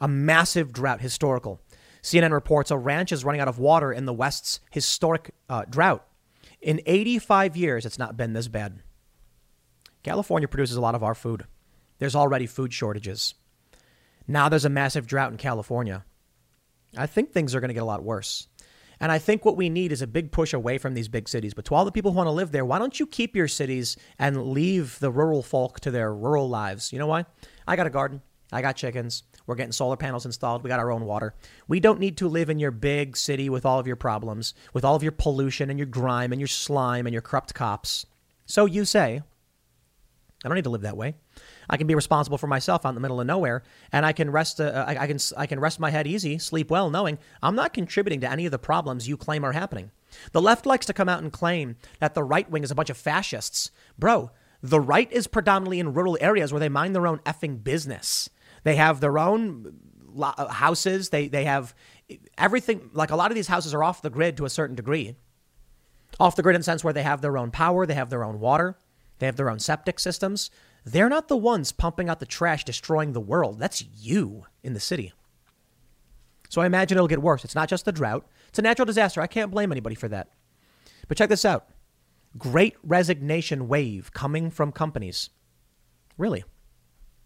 A 0.00 0.08
massive 0.08 0.72
drought, 0.72 1.00
historical. 1.00 1.60
CNN 2.02 2.32
reports 2.32 2.70
a 2.70 2.78
ranch 2.78 3.12
is 3.12 3.24
running 3.24 3.40
out 3.40 3.48
of 3.48 3.58
water 3.58 3.92
in 3.92 4.06
the 4.06 4.12
West's 4.12 4.60
historic 4.70 5.34
uh, 5.48 5.64
drought. 5.68 6.06
In 6.60 6.80
85 6.86 7.56
years, 7.56 7.86
it's 7.86 7.98
not 7.98 8.16
been 8.16 8.32
this 8.32 8.48
bad. 8.48 8.82
California 10.02 10.48
produces 10.48 10.76
a 10.76 10.80
lot 10.80 10.94
of 10.94 11.02
our 11.02 11.14
food. 11.14 11.44
There's 11.98 12.14
already 12.14 12.46
food 12.46 12.72
shortages. 12.72 13.34
Now 14.26 14.48
there's 14.48 14.64
a 14.64 14.70
massive 14.70 15.06
drought 15.06 15.32
in 15.32 15.38
California. 15.38 16.04
I 16.96 17.06
think 17.06 17.32
things 17.32 17.54
are 17.54 17.60
going 17.60 17.68
to 17.68 17.74
get 17.74 17.82
a 17.82 17.86
lot 17.86 18.02
worse. 18.02 18.48
And 19.00 19.10
I 19.10 19.18
think 19.18 19.44
what 19.44 19.56
we 19.56 19.70
need 19.70 19.92
is 19.92 20.02
a 20.02 20.06
big 20.06 20.30
push 20.30 20.52
away 20.52 20.76
from 20.76 20.92
these 20.92 21.08
big 21.08 21.28
cities. 21.28 21.54
But 21.54 21.64
to 21.66 21.74
all 21.74 21.86
the 21.86 21.92
people 21.92 22.10
who 22.10 22.18
want 22.18 22.26
to 22.26 22.32
live 22.32 22.52
there, 22.52 22.66
why 22.66 22.78
don't 22.78 23.00
you 23.00 23.06
keep 23.06 23.34
your 23.34 23.48
cities 23.48 23.96
and 24.18 24.48
leave 24.48 24.98
the 24.98 25.10
rural 25.10 25.42
folk 25.42 25.80
to 25.80 25.90
their 25.90 26.14
rural 26.14 26.48
lives? 26.48 26.92
You 26.92 26.98
know 26.98 27.06
why? 27.06 27.24
I 27.66 27.76
got 27.76 27.86
a 27.86 27.90
garden. 27.90 28.20
I 28.52 28.60
got 28.60 28.76
chickens. 28.76 29.22
We're 29.50 29.56
getting 29.56 29.72
solar 29.72 29.96
panels 29.96 30.26
installed. 30.26 30.62
We 30.62 30.68
got 30.68 30.78
our 30.78 30.92
own 30.92 31.04
water. 31.04 31.34
We 31.66 31.80
don't 31.80 31.98
need 31.98 32.18
to 32.18 32.28
live 32.28 32.50
in 32.50 32.60
your 32.60 32.70
big 32.70 33.16
city 33.16 33.50
with 33.50 33.66
all 33.66 33.80
of 33.80 33.86
your 33.88 33.96
problems, 33.96 34.54
with 34.72 34.84
all 34.84 34.94
of 34.94 35.02
your 35.02 35.10
pollution 35.10 35.70
and 35.70 35.78
your 35.78 35.86
grime 35.86 36.30
and 36.30 36.40
your 36.40 36.46
slime 36.46 37.04
and 37.04 37.12
your 37.12 37.20
corrupt 37.20 37.52
cops. 37.52 38.06
So 38.46 38.64
you 38.64 38.84
say. 38.84 39.22
I 40.44 40.48
don't 40.48 40.54
need 40.54 40.64
to 40.64 40.70
live 40.70 40.82
that 40.82 40.96
way. 40.96 41.16
I 41.68 41.76
can 41.76 41.88
be 41.88 41.96
responsible 41.96 42.38
for 42.38 42.46
myself 42.46 42.86
out 42.86 42.90
in 42.90 42.94
the 42.94 43.00
middle 43.00 43.20
of 43.20 43.26
nowhere, 43.26 43.64
and 43.90 44.06
I 44.06 44.12
can 44.12 44.30
rest. 44.30 44.60
Uh, 44.60 44.84
I, 44.86 44.96
I, 44.98 45.06
can 45.08 45.18
I 45.36 45.46
can 45.46 45.58
rest 45.58 45.80
my 45.80 45.90
head 45.90 46.06
easy, 46.06 46.38
sleep 46.38 46.70
well, 46.70 46.88
knowing 46.88 47.18
I'm 47.42 47.56
not 47.56 47.74
contributing 47.74 48.20
to 48.20 48.30
any 48.30 48.46
of 48.46 48.52
the 48.52 48.58
problems 48.58 49.08
you 49.08 49.16
claim 49.16 49.44
are 49.44 49.52
happening. 49.52 49.90
The 50.30 50.40
left 50.40 50.64
likes 50.64 50.86
to 50.86 50.92
come 50.92 51.08
out 51.08 51.24
and 51.24 51.32
claim 51.32 51.74
that 51.98 52.14
the 52.14 52.22
right 52.22 52.48
wing 52.48 52.62
is 52.62 52.70
a 52.70 52.76
bunch 52.76 52.88
of 52.88 52.96
fascists, 52.96 53.72
bro. 53.98 54.30
The 54.62 54.80
right 54.80 55.10
is 55.10 55.26
predominantly 55.26 55.80
in 55.80 55.92
rural 55.92 56.18
areas 56.20 56.52
where 56.52 56.60
they 56.60 56.68
mind 56.68 56.94
their 56.94 57.08
own 57.08 57.18
effing 57.20 57.64
business. 57.64 58.30
They 58.62 58.76
have 58.76 59.00
their 59.00 59.18
own 59.18 59.78
houses. 60.18 61.10
They 61.10 61.28
they 61.28 61.44
have 61.44 61.74
everything. 62.36 62.90
Like 62.92 63.10
a 63.10 63.16
lot 63.16 63.30
of 63.30 63.34
these 63.34 63.48
houses 63.48 63.74
are 63.74 63.82
off 63.82 64.02
the 64.02 64.10
grid 64.10 64.36
to 64.38 64.44
a 64.44 64.50
certain 64.50 64.76
degree. 64.76 65.16
Off 66.18 66.36
the 66.36 66.42
grid 66.42 66.56
in 66.56 66.60
the 66.60 66.64
sense 66.64 66.84
where 66.84 66.92
they 66.92 67.02
have 67.02 67.20
their 67.20 67.38
own 67.38 67.50
power, 67.50 67.86
they 67.86 67.94
have 67.94 68.10
their 68.10 68.24
own 68.24 68.40
water, 68.40 68.76
they 69.18 69.26
have 69.26 69.36
their 69.36 69.50
own 69.50 69.58
septic 69.58 69.98
systems. 69.98 70.50
They're 70.84 71.08
not 71.08 71.28
the 71.28 71.36
ones 71.36 71.72
pumping 71.72 72.08
out 72.08 72.20
the 72.20 72.26
trash, 72.26 72.64
destroying 72.64 73.12
the 73.12 73.20
world. 73.20 73.58
That's 73.58 73.82
you 73.82 74.46
in 74.62 74.72
the 74.72 74.80
city. 74.80 75.12
So 76.48 76.62
I 76.62 76.66
imagine 76.66 76.96
it'll 76.96 77.06
get 77.06 77.22
worse. 77.22 77.44
It's 77.44 77.54
not 77.54 77.68
just 77.68 77.84
the 77.84 77.92
drought, 77.92 78.26
it's 78.48 78.58
a 78.58 78.62
natural 78.62 78.86
disaster. 78.86 79.20
I 79.20 79.26
can't 79.26 79.50
blame 79.50 79.72
anybody 79.72 79.94
for 79.94 80.08
that. 80.08 80.28
But 81.06 81.16
check 81.16 81.28
this 81.28 81.44
out 81.44 81.66
great 82.38 82.76
resignation 82.84 83.66
wave 83.68 84.12
coming 84.12 84.50
from 84.50 84.72
companies. 84.72 85.30
Really? 86.16 86.44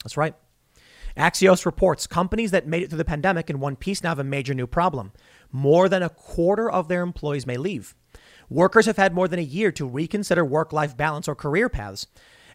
That's 0.03 0.17
right. 0.17 0.35
Axios 1.17 1.65
reports 1.65 2.07
companies 2.07 2.51
that 2.51 2.67
made 2.67 2.83
it 2.83 2.89
through 2.89 2.99
the 2.99 3.05
pandemic 3.05 3.49
in 3.49 3.61
one 3.61 3.77
piece 3.77 4.03
now 4.03 4.11
have 4.11 4.19
a 4.19 4.25
major 4.25 4.55
new 4.55 4.67
problem. 4.67 5.13
More 5.53 5.89
than 5.89 6.03
a 6.03 6.09
quarter 6.09 6.69
of 6.69 6.89
their 6.89 7.03
employees 7.03 7.47
may 7.47 7.57
leave. 7.57 7.95
Workers 8.49 8.87
have 8.87 8.97
had 8.97 9.15
more 9.15 9.29
than 9.29 9.39
a 9.39 9.43
year 9.43 9.71
to 9.73 9.87
reconsider 9.87 10.45
work 10.45 10.73
life 10.73 10.97
balance 10.97 11.29
or 11.29 11.35
career 11.35 11.69
paths. 11.69 12.07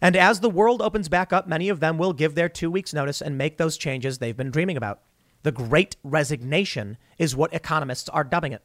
And 0.01 0.15
as 0.15 0.39
the 0.39 0.49
world 0.49 0.81
opens 0.81 1.09
back 1.09 1.33
up, 1.33 1.47
many 1.47 1.69
of 1.69 1.79
them 1.79 1.97
will 1.97 2.13
give 2.13 2.35
their 2.35 2.49
two 2.49 2.71
weeks' 2.71 2.93
notice 2.93 3.21
and 3.21 3.37
make 3.37 3.57
those 3.57 3.77
changes 3.77 4.17
they've 4.17 4.35
been 4.35 4.51
dreaming 4.51 4.77
about. 4.77 5.01
The 5.43 5.51
great 5.51 5.95
resignation 6.03 6.97
is 7.17 7.35
what 7.35 7.53
economists 7.53 8.09
are 8.09 8.23
dubbing 8.23 8.51
it. 8.51 8.61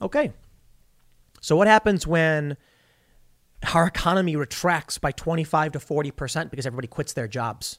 Okay. 0.00 0.32
So, 1.40 1.56
what 1.56 1.66
happens 1.66 2.06
when 2.06 2.56
our 3.74 3.86
economy 3.86 4.36
retracts 4.36 4.98
by 4.98 5.12
25 5.12 5.72
to 5.72 5.78
40% 5.78 6.50
because 6.50 6.66
everybody 6.66 6.88
quits 6.88 7.12
their 7.12 7.28
jobs? 7.28 7.78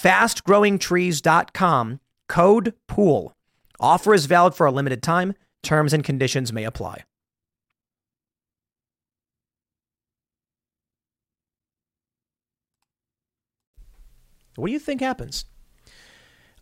Fastgrowingtrees.com, 0.00 2.00
code 2.28 2.74
POOL. 2.86 3.32
Offer 3.80 4.14
is 4.14 4.26
valid 4.26 4.54
for 4.54 4.66
a 4.66 4.70
limited 4.70 5.02
time. 5.02 5.34
Terms 5.62 5.92
and 5.92 6.04
conditions 6.04 6.52
may 6.52 6.64
apply. 6.64 7.04
What 14.56 14.68
do 14.68 14.72
you 14.72 14.78
think 14.78 15.00
happens? 15.00 15.44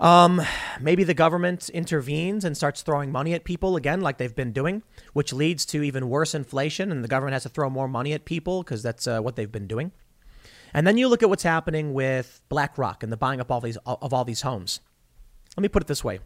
Um, 0.01 0.43
maybe 0.81 1.05
the 1.05 1.15
government 1.15 1.69
intervenes 1.69 2.45
and 2.45 2.57
starts 2.57 2.83
throwing 2.83 3.13
money 3.13 3.33
at 3.33 3.45
people 3.45 3.77
again, 3.77 4.01
like 4.01 4.19
they've 4.19 4.35
been 4.35 4.53
doing, 4.53 4.83
which 5.13 5.33
leads 5.33 5.65
to 5.67 5.83
even 5.83 6.09
worse 6.09 6.35
inflation, 6.35 6.91
and 6.91 7.05
the 7.05 7.09
government 7.09 7.35
has 7.35 7.45
to 7.45 7.49
throw 7.49 7.71
more 7.71 7.87
money 7.87 8.13
at 8.13 8.25
people 8.25 8.65
because 8.65 8.83
that's 8.83 9.07
uh, 9.07 9.21
what 9.21 9.37
they've 9.37 9.53
been 9.53 9.69
doing. 9.69 9.93
And 10.75 10.87
then 10.87 10.99
you 10.99 11.09
look 11.09 11.23
at 11.23 11.29
what's 11.29 11.45
happening 11.45 11.95
with 11.95 12.43
BlackRock 12.49 13.03
and 13.05 13.13
the 13.13 13.17
buying 13.17 13.41
up 13.41 13.51
all 13.51 13.61
these 13.61 13.79
of 13.87 14.13
all 14.13 14.25
these 14.25 14.43
homes. 14.43 14.81
Let 15.57 15.63
me 15.63 15.69
put 15.69 15.85
it 15.85 15.87
this 15.87 16.03
way: 16.03 16.19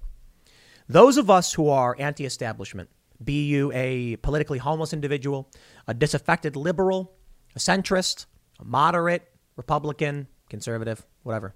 those 0.89 1.19
of 1.19 1.29
us 1.29 1.53
who 1.53 1.69
are 1.69 1.95
anti-establishment, 1.99 2.89
be 3.23 3.47
you 3.47 3.71
a 3.73 4.17
politically 4.17 4.59
homeless 4.59 4.95
individual, 4.95 5.51
a 5.87 5.93
disaffected 5.93 6.57
liberal, 6.57 7.13
a 7.55 7.59
centrist, 7.59 8.25
a 8.59 8.65
moderate, 8.65 9.31
Republican, 9.57 10.29
conservative, 10.49 11.07
whatever. 11.25 11.55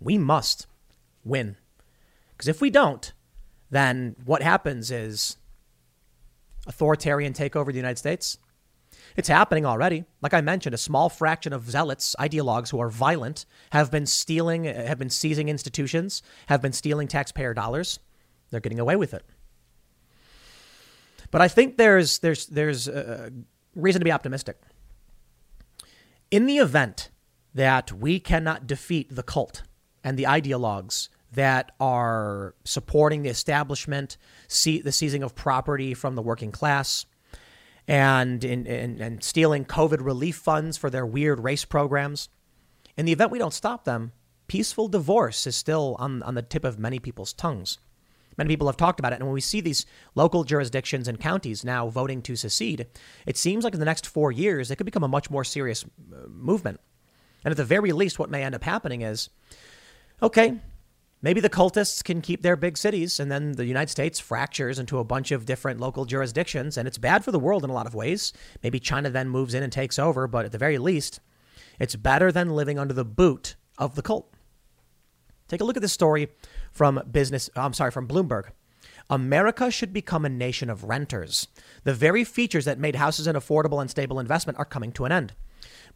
We 0.00 0.18
must 0.18 0.66
win. 1.22 1.56
Because 2.32 2.48
if 2.48 2.60
we 2.60 2.70
don't, 2.70 3.12
then 3.70 4.16
what 4.24 4.42
happens 4.42 4.90
is 4.90 5.36
authoritarian 6.66 7.32
takeover 7.34 7.68
of 7.68 7.74
the 7.74 7.78
United 7.78 7.98
States. 7.98 8.38
It's 9.16 9.28
happening 9.28 9.64
already. 9.64 10.04
Like 10.20 10.34
I 10.34 10.40
mentioned, 10.40 10.74
a 10.74 10.78
small 10.78 11.08
fraction 11.08 11.52
of 11.52 11.70
zealots, 11.70 12.16
ideologues 12.18 12.70
who 12.70 12.80
are 12.80 12.90
violent, 12.90 13.46
have 13.70 13.90
been 13.90 14.06
stealing, 14.06 14.64
have 14.64 14.98
been 14.98 15.10
seizing 15.10 15.48
institutions, 15.48 16.22
have 16.46 16.60
been 16.60 16.72
stealing 16.72 17.06
taxpayer 17.06 17.54
dollars. 17.54 18.00
They're 18.50 18.60
getting 18.60 18.80
away 18.80 18.96
with 18.96 19.14
it. 19.14 19.24
But 21.30 21.42
I 21.42 21.48
think 21.48 21.76
there's 21.76 22.18
there's 22.18 22.46
there's 22.46 22.88
a 22.88 23.32
reason 23.74 24.00
to 24.00 24.04
be 24.04 24.12
optimistic. 24.12 24.60
In 26.30 26.46
the 26.46 26.58
event 26.58 27.10
that 27.54 27.92
we 27.92 28.18
cannot 28.18 28.66
defeat 28.66 29.14
the 29.14 29.22
cult 29.22 29.62
and 30.02 30.18
the 30.18 30.24
ideologues 30.24 31.08
that 31.32 31.72
are 31.80 32.54
supporting 32.64 33.22
the 33.22 33.28
establishment, 33.28 34.16
see, 34.48 34.80
the 34.80 34.92
seizing 34.92 35.22
of 35.22 35.34
property 35.34 35.94
from 35.94 36.14
the 36.14 36.22
working 36.22 36.52
class, 36.52 37.06
and, 37.86 38.44
in, 38.44 38.66
in, 38.66 39.00
and 39.00 39.22
stealing 39.22 39.64
COVID 39.64 40.04
relief 40.04 40.36
funds 40.36 40.76
for 40.76 40.90
their 40.90 41.06
weird 41.06 41.40
race 41.40 41.64
programs. 41.64 42.28
In 42.96 43.06
the 43.06 43.12
event 43.12 43.30
we 43.30 43.38
don't 43.38 43.52
stop 43.52 43.84
them, 43.84 44.12
peaceful 44.46 44.88
divorce 44.88 45.46
is 45.46 45.56
still 45.56 45.96
on, 45.98 46.22
on 46.22 46.34
the 46.34 46.42
tip 46.42 46.64
of 46.64 46.78
many 46.78 46.98
people's 46.98 47.32
tongues. 47.32 47.78
Many 48.36 48.48
people 48.48 48.66
have 48.66 48.76
talked 48.76 48.98
about 48.98 49.12
it. 49.12 49.16
And 49.16 49.26
when 49.26 49.34
we 49.34 49.40
see 49.40 49.60
these 49.60 49.86
local 50.14 50.44
jurisdictions 50.44 51.06
and 51.06 51.20
counties 51.20 51.64
now 51.64 51.88
voting 51.88 52.20
to 52.22 52.36
secede, 52.36 52.86
it 53.26 53.36
seems 53.36 53.64
like 53.64 53.74
in 53.74 53.80
the 53.80 53.86
next 53.86 54.06
four 54.06 54.32
years, 54.32 54.70
it 54.70 54.76
could 54.76 54.86
become 54.86 55.04
a 55.04 55.08
much 55.08 55.30
more 55.30 55.44
serious 55.44 55.84
uh, 55.84 56.26
movement. 56.28 56.80
And 57.44 57.52
at 57.52 57.56
the 57.56 57.64
very 57.64 57.92
least, 57.92 58.18
what 58.18 58.30
may 58.30 58.42
end 58.42 58.54
up 58.54 58.64
happening 58.64 59.02
is 59.02 59.28
okay, 60.22 60.58
maybe 61.24 61.40
the 61.40 61.48
cultists 61.48 62.04
can 62.04 62.20
keep 62.20 62.42
their 62.42 62.54
big 62.54 62.76
cities, 62.76 63.18
and 63.18 63.32
then 63.32 63.52
the 63.52 63.64
United 63.64 63.90
States 63.90 64.20
fractures 64.20 64.78
into 64.78 64.98
a 64.98 65.04
bunch 65.04 65.32
of 65.32 65.46
different 65.46 65.80
local 65.80 66.04
jurisdictions, 66.04 66.76
and 66.76 66.86
it's 66.86 66.98
bad 66.98 67.24
for 67.24 67.32
the 67.32 67.38
world 67.38 67.64
in 67.64 67.70
a 67.70 67.72
lot 67.72 67.86
of 67.86 67.94
ways. 67.94 68.34
Maybe 68.62 68.78
China 68.78 69.08
then 69.08 69.30
moves 69.30 69.54
in 69.54 69.62
and 69.62 69.72
takes 69.72 69.98
over, 69.98 70.26
but 70.28 70.44
at 70.44 70.52
the 70.52 70.58
very 70.58 70.76
least, 70.76 71.20
it's 71.80 71.96
better 71.96 72.30
than 72.30 72.50
living 72.50 72.78
under 72.78 72.92
the 72.92 73.06
boot 73.06 73.56
of 73.78 73.94
the 73.94 74.02
cult. 74.02 74.34
Take 75.48 75.62
a 75.62 75.64
look 75.64 75.76
at 75.76 75.82
this 75.82 75.94
story 75.94 76.28
from 76.70 77.02
business, 77.10 77.48
I'm 77.56 77.72
sorry, 77.72 77.90
from 77.90 78.06
Bloomberg. 78.06 78.50
America 79.08 79.70
should 79.70 79.94
become 79.94 80.26
a 80.26 80.30
nation 80.30 80.68
of 80.68 80.84
renters. 80.84 81.48
The 81.84 81.94
very 81.94 82.24
features 82.24 82.66
that 82.66 82.78
made 82.78 82.96
houses 82.96 83.26
an 83.26 83.34
affordable 83.34 83.80
and 83.80 83.90
stable 83.90 84.20
investment 84.20 84.58
are 84.58 84.64
coming 84.66 84.92
to 84.92 85.06
an 85.06 85.12
end. 85.12 85.32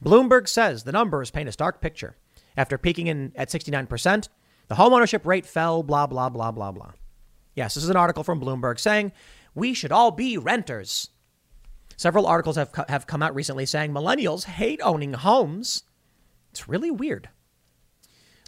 Bloomberg 0.03 0.49
says 0.49 0.85
the 0.85 0.93
numbers 0.93 1.31
paint 1.31 1.51
a 1.51 1.53
stark 1.53 1.83
picture. 1.83 2.17
After 2.57 2.79
peaking 2.79 3.07
in 3.07 3.33
at 3.37 3.51
69%, 3.51 4.29
the 4.69 4.75
homeownership 4.75 5.25
rate 5.25 5.47
fell, 5.47 5.83
blah, 5.83 6.07
blah, 6.07 6.29
blah, 6.29 6.51
blah, 6.51 6.73
blah. 6.73 6.93
Yes, 7.55 7.75
this 7.75 7.85
is 7.85 7.91
an 7.91 7.97
article 7.97 8.23
from 8.23 8.41
Bloomberg 8.41 8.79
saying 8.79 9.13
we 9.55 9.75
should 9.75 9.93
all 9.93 10.11
be 10.11 10.39
renters. 10.39 11.11
Several 11.97 12.27
articles 12.27 12.57
have, 12.57 12.71
have 12.89 13.07
come 13.07 13.23
out 13.23 13.35
recently 13.35 13.67
saying 13.67 13.93
millennials 13.93 14.45
hate 14.45 14.81
owning 14.83 15.15
homes. 15.15 15.83
It's 16.53 16.69
really 16.69 16.91
weird. 16.91 17.29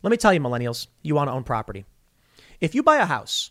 Let 0.03 0.11
me 0.11 0.17
tell 0.17 0.33
you, 0.33 0.41
millennials, 0.41 0.87
you 1.03 1.15
want 1.15 1.29
to 1.29 1.33
own 1.33 1.43
property. 1.43 1.85
If 2.61 2.75
you 2.75 2.83
buy 2.83 2.97
a 2.97 3.07
house 3.07 3.51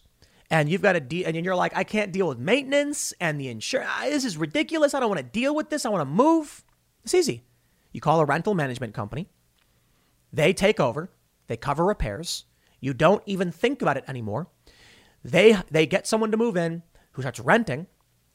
and 0.49 0.69
you've 0.69 0.81
got 0.81 0.95
a 0.95 0.99
de- 0.99 1.25
and 1.25 1.35
you're 1.43 1.55
like, 1.55 1.75
I 1.75 1.83
can't 1.83 2.11
deal 2.11 2.27
with 2.27 2.39
maintenance 2.39 3.13
and 3.19 3.39
the 3.39 3.49
insurance. 3.49 3.89
Ah, 3.93 4.05
this 4.05 4.23
is 4.23 4.37
ridiculous. 4.37 4.93
I 4.93 4.99
don't 4.99 5.09
want 5.09 5.19
to 5.19 5.39
deal 5.39 5.53
with 5.53 5.69
this. 5.69 5.85
I 5.85 5.89
want 5.89 6.01
to 6.01 6.05
move. 6.05 6.63
It's 7.03 7.13
easy. 7.13 7.43
You 7.91 8.01
call 8.01 8.19
a 8.19 8.25
rental 8.25 8.55
management 8.55 8.93
company. 8.93 9.27
They 10.31 10.53
take 10.53 10.79
over. 10.79 11.09
They 11.47 11.57
cover 11.57 11.85
repairs. 11.85 12.45
You 12.79 12.93
don't 12.93 13.23
even 13.25 13.51
think 13.51 13.81
about 13.81 13.97
it 13.97 14.03
anymore. 14.07 14.47
They 15.23 15.57
they 15.69 15.85
get 15.85 16.07
someone 16.07 16.31
to 16.31 16.37
move 16.37 16.55
in 16.57 16.83
who 17.13 17.21
starts 17.21 17.39
renting. 17.39 17.87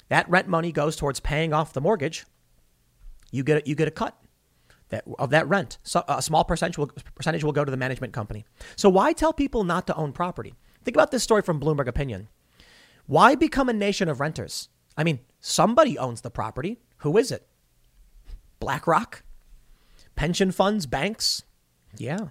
That 0.09 0.29
rent 0.29 0.49
money 0.49 0.73
goes 0.73 0.97
towards 0.97 1.21
paying 1.21 1.53
off 1.53 1.73
the 1.73 1.81
mortgage. 1.81 2.27
You 3.31 3.43
get 3.43 3.67
you 3.67 3.75
get 3.75 3.89
a 3.89 3.91
cut 3.91 4.17
that, 4.91 5.05
of 5.19 5.31
that 5.31 5.49
rent. 5.49 5.79
So 5.83 6.05
a 6.09 6.23
small 6.23 6.45
percentage 6.45 6.79
will, 6.79 6.91
percentage 7.15 7.43
will 7.43 7.53
go 7.53 7.65
to 7.65 7.71
the 7.71 7.77
management 7.77 8.13
company. 8.13 8.45
So 8.77 8.89
why 8.89 9.13
tell 9.13 9.33
people 9.33 9.65
not 9.65 9.87
to 9.87 9.97
own 9.97 10.13
property? 10.13 10.55
Think 10.85 10.97
about 10.97 11.11
this 11.11 11.23
story 11.23 11.43
from 11.43 11.61
Bloomberg 11.61 11.89
Opinion. 11.89 12.29
Why 13.07 13.35
become 13.35 13.69
a 13.69 13.73
nation 13.73 14.09
of 14.09 14.21
renters? 14.21 14.69
I 14.97 15.05
mean, 15.05 15.21
somebody 15.41 15.99
owns 15.99 16.21
the 16.21 16.31
property. 16.31 16.81
Who 16.99 17.17
is 17.17 17.31
it? 17.31 17.47
BlackRock? 18.61 19.23
Pension 20.15 20.53
funds? 20.53 20.87
Banks? 20.87 21.43
Yeah. 21.97 22.29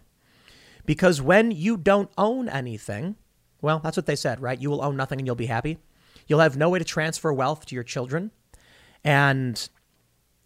Because 0.86 1.22
when 1.22 1.52
you 1.52 1.78
don't 1.78 2.12
own 2.18 2.50
anything, 2.50 3.16
well, 3.62 3.80
that's 3.80 3.98
what 3.98 4.06
they 4.06 4.16
said, 4.16 4.42
right? 4.42 4.60
You 4.60 4.70
will 4.70 4.84
own 4.84 4.98
nothing 4.98 5.20
and 5.20 5.26
you'll 5.26 5.36
be 5.36 5.46
happy. 5.46 5.78
You'll 6.28 6.40
have 6.40 6.58
no 6.58 6.70
way 6.70 6.80
to 6.80 6.86
transfer 6.86 7.32
wealth 7.32 7.66
to 7.68 7.76
your 7.76 7.84
children. 7.84 8.32
And 9.04 9.68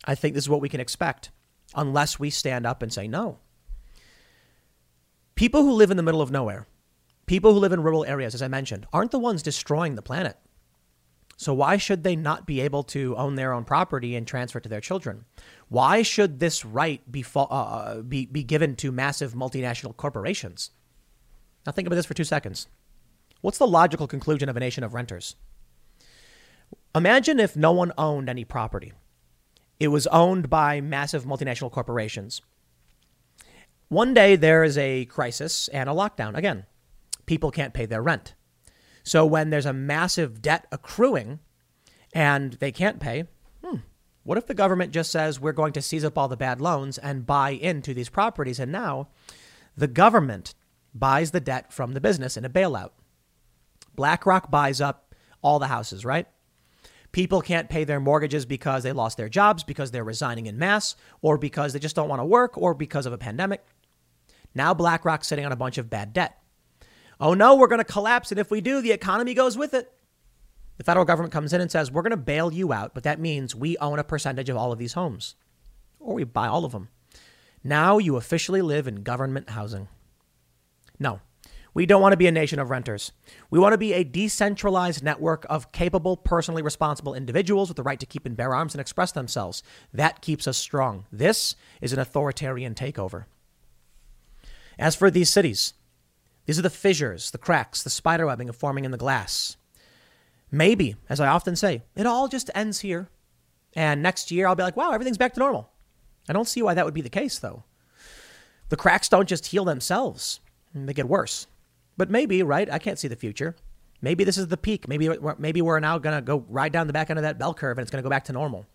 I 0.05 0.15
think 0.15 0.35
this 0.35 0.43
is 0.45 0.49
what 0.49 0.61
we 0.61 0.69
can 0.69 0.79
expect 0.79 1.31
unless 1.75 2.19
we 2.19 2.29
stand 2.29 2.65
up 2.65 2.81
and 2.81 2.93
say 2.93 3.07
no. 3.07 3.39
People 5.35 5.63
who 5.63 5.71
live 5.71 5.91
in 5.91 5.97
the 5.97 6.03
middle 6.03 6.21
of 6.21 6.31
nowhere, 6.31 6.67
People 7.27 7.53
who 7.53 7.59
live 7.59 7.73
in 7.73 7.83
rural 7.83 8.05
areas, 8.05 8.33
as 8.33 8.41
I 8.41 8.47
mentioned, 8.47 8.87
aren't 8.93 9.11
the 9.11 9.19
ones 9.19 9.43
destroying 9.43 9.95
the 9.95 10.01
planet. 10.01 10.37
So 11.37 11.53
why 11.53 11.77
should 11.77 12.03
they 12.03 12.15
not 12.15 12.47
be 12.47 12.61
able 12.61 12.83
to 12.83 13.15
own 13.15 13.35
their 13.35 13.53
own 13.53 13.63
property 13.63 14.15
and 14.15 14.25
transfer 14.25 14.57
it 14.57 14.63
to 14.63 14.69
their 14.69 14.81
children? 14.81 15.25
Why 15.69 16.01
should 16.01 16.39
this 16.39 16.65
right 16.65 17.09
be, 17.11 17.23
uh, 17.35 17.43
uh, 17.43 18.01
be, 18.01 18.25
be 18.25 18.43
given 18.43 18.75
to 18.77 18.91
massive 18.91 19.33
multinational 19.33 19.95
corporations? 19.95 20.71
Now 21.65 21.71
think 21.71 21.87
about 21.87 21.95
this 21.95 22.07
for 22.07 22.15
two 22.15 22.23
seconds. 22.23 22.67
What's 23.41 23.59
the 23.59 23.67
logical 23.67 24.07
conclusion 24.07 24.49
of 24.49 24.57
a 24.57 24.59
nation 24.59 24.83
of 24.83 24.95
renters? 24.95 25.35
Imagine 26.95 27.39
if 27.39 27.55
no 27.55 27.71
one 27.71 27.93
owned 27.97 28.29
any 28.29 28.43
property. 28.43 28.93
It 29.79 29.89
was 29.89 30.07
owned 30.07 30.49
by 30.49 30.81
massive 30.81 31.25
multinational 31.25 31.71
corporations. 31.71 32.41
One 33.89 34.15
day 34.15 34.35
there 34.35 34.63
is 34.63 34.77
a 34.77 35.05
crisis 35.05 35.67
and 35.67 35.87
a 35.87 35.93
lockdown 35.93 36.35
again 36.35 36.65
people 37.27 37.51
can't 37.51 37.75
pay 37.75 37.85
their 37.85 38.01
rent. 38.01 38.33
So 39.07 39.25
when 39.25 39.51
there's 39.51 39.65
a 39.65 39.71
massive 39.71 40.41
debt 40.41 40.67
accruing 40.69 41.39
and 42.13 42.51
they 42.53 42.73
can't 42.73 42.99
pay, 42.99 43.23
hmm, 43.63 43.77
what 44.23 44.37
if 44.37 44.47
the 44.47 44.53
government 44.53 44.91
just 44.91 45.11
says 45.11 45.39
we're 45.39 45.53
going 45.53 45.71
to 45.73 45.81
seize 45.81 46.03
up 46.03 46.17
all 46.17 46.27
the 46.27 46.35
bad 46.35 46.59
loans 46.59 46.97
and 46.97 47.25
buy 47.25 47.51
into 47.51 47.93
these 47.93 48.09
properties? 48.09 48.59
And 48.59 48.69
now 48.69 49.07
the 49.77 49.87
government 49.87 50.55
buys 50.93 51.31
the 51.31 51.39
debt 51.39 51.71
from 51.71 51.93
the 51.93 52.01
business 52.01 52.35
in 52.35 52.43
a 52.43 52.49
bailout. 52.49 52.89
BlackRock 53.95 54.51
buys 54.51 54.81
up 54.81 55.15
all 55.41 55.57
the 55.57 55.67
houses, 55.67 56.03
right? 56.03 56.27
People 57.13 57.41
can't 57.41 57.69
pay 57.69 57.85
their 57.85 58.01
mortgages 58.01 58.45
because 58.45 58.83
they 58.83 58.91
lost 58.91 59.15
their 59.15 59.29
jobs, 59.29 59.63
because 59.63 59.91
they're 59.91 60.03
resigning 60.03 60.47
in 60.47 60.59
mass, 60.59 60.97
or 61.21 61.37
because 61.37 61.71
they 61.71 61.79
just 61.79 61.95
don't 61.95 62.09
want 62.09 62.19
to 62.19 62.25
work, 62.25 62.57
or 62.57 62.73
because 62.73 63.05
of 63.05 63.13
a 63.13 63.17
pandemic. 63.17 63.65
Now 64.53 64.73
BlackRock's 64.73 65.27
sitting 65.27 65.45
on 65.45 65.53
a 65.53 65.55
bunch 65.55 65.77
of 65.77 65.89
bad 65.89 66.11
debt. 66.11 66.41
Oh 67.19 67.33
no, 67.33 67.55
we're 67.55 67.67
going 67.67 67.79
to 67.79 67.85
collapse. 67.85 68.31
And 68.31 68.39
if 68.39 68.51
we 68.51 68.61
do, 68.61 68.81
the 68.81 68.91
economy 68.91 69.33
goes 69.33 69.57
with 69.57 69.73
it. 69.73 69.91
The 70.77 70.83
federal 70.83 71.05
government 71.05 71.33
comes 71.33 71.53
in 71.53 71.61
and 71.61 71.71
says, 71.71 71.91
we're 71.91 72.03
going 72.03 72.11
to 72.11 72.17
bail 72.17 72.53
you 72.53 72.71
out, 72.71 72.93
but 72.93 73.03
that 73.03 73.19
means 73.19 73.55
we 73.55 73.77
own 73.77 73.97
a 73.97 74.03
percentage 74.03 74.49
of 74.49 74.57
all 74.57 74.71
of 74.71 74.77
these 74.77 74.93
homes, 74.93 75.35
or 75.99 76.13
we 76.13 76.23
buy 76.23 76.47
all 76.47 76.65
of 76.65 76.71
them. 76.71 76.89
Now 77.63 77.97
you 77.97 78.15
officially 78.15 78.61
live 78.61 78.87
in 78.87 79.01
government 79.01 79.49
housing. 79.49 79.87
No, 80.99 81.19
we 81.73 81.87
don't 81.87 82.01
want 82.01 82.13
to 82.13 82.17
be 82.17 82.27
a 82.27 82.31
nation 82.31 82.59
of 82.59 82.69
renters. 82.69 83.11
We 83.49 83.59
want 83.59 83.73
to 83.73 83.77
be 83.77 83.93
a 83.93 84.03
decentralized 84.03 85.03
network 85.03 85.45
of 85.49 85.71
capable, 85.71 86.15
personally 86.15 86.61
responsible 86.61 87.15
individuals 87.15 87.69
with 87.69 87.77
the 87.77 87.83
right 87.83 87.99
to 87.99 88.05
keep 88.05 88.25
and 88.25 88.37
bear 88.37 88.53
arms 88.53 88.73
and 88.73 88.81
express 88.81 89.11
themselves. 89.11 89.63
That 89.93 90.21
keeps 90.21 90.47
us 90.47 90.57
strong. 90.57 91.05
This 91.11 91.55
is 91.81 91.93
an 91.93 91.99
authoritarian 91.99 92.75
takeover. 92.75 93.25
As 94.79 94.95
for 94.95 95.09
these 95.09 95.29
cities, 95.31 95.73
these 96.47 96.57
are 96.57 96.63
the 96.63 96.69
fissures, 96.69 97.31
the 97.31 97.37
cracks, 97.37 97.83
the 97.83 97.89
spiderwebbing 97.89 98.47
of 98.47 98.55
forming 98.55 98.85
in 98.85 98.91
the 98.91 98.97
glass. 98.97 99.57
Maybe, 100.49 100.95
as 101.09 101.19
I 101.19 101.27
often 101.27 101.57
say, 101.57 101.83
it 101.95 102.05
all 102.05 102.29
just 102.29 102.49
ends 102.55 102.79
here. 102.79 103.09
And 103.75 104.01
next 104.01 104.31
year 104.31 104.47
I'll 104.47 104.55
be 104.55 104.63
like, 104.63 104.77
wow, 104.77 104.91
everything's 104.91 105.17
back 105.17 105.33
to 105.33 105.39
normal. 105.41 105.69
I 106.29 106.33
don't 106.33 106.47
see 106.47 106.61
why 106.61 106.73
that 106.73 106.85
would 106.85 106.93
be 106.93 107.01
the 107.01 107.09
case, 107.09 107.37
though. 107.37 107.63
The 108.69 108.77
cracks 108.77 109.09
don't 109.09 109.27
just 109.27 109.47
heal 109.47 109.65
themselves, 109.65 110.39
they 110.73 110.93
get 110.93 111.09
worse. 111.09 111.47
But 111.97 112.09
maybe, 112.09 112.41
right? 112.43 112.71
I 112.71 112.79
can't 112.79 112.99
see 112.99 113.09
the 113.09 113.15
future. 113.15 113.55
Maybe 114.01 114.23
this 114.23 114.37
is 114.37 114.47
the 114.47 114.57
peak. 114.57 114.87
Maybe, 114.87 115.09
maybe 115.39 115.61
we're 115.61 115.79
now 115.79 115.97
going 115.97 116.15
to 116.15 116.21
go 116.21 116.45
right 116.47 116.71
down 116.71 116.87
the 116.87 116.93
back 116.93 117.09
end 117.09 117.19
of 117.19 117.23
that 117.23 117.39
bell 117.39 117.53
curve 117.53 117.77
and 117.77 117.83
it's 117.83 117.91
going 117.91 118.01
to 118.01 118.05
go 118.05 118.09
back 118.09 118.25
to 118.25 118.33
normal. 118.33 118.65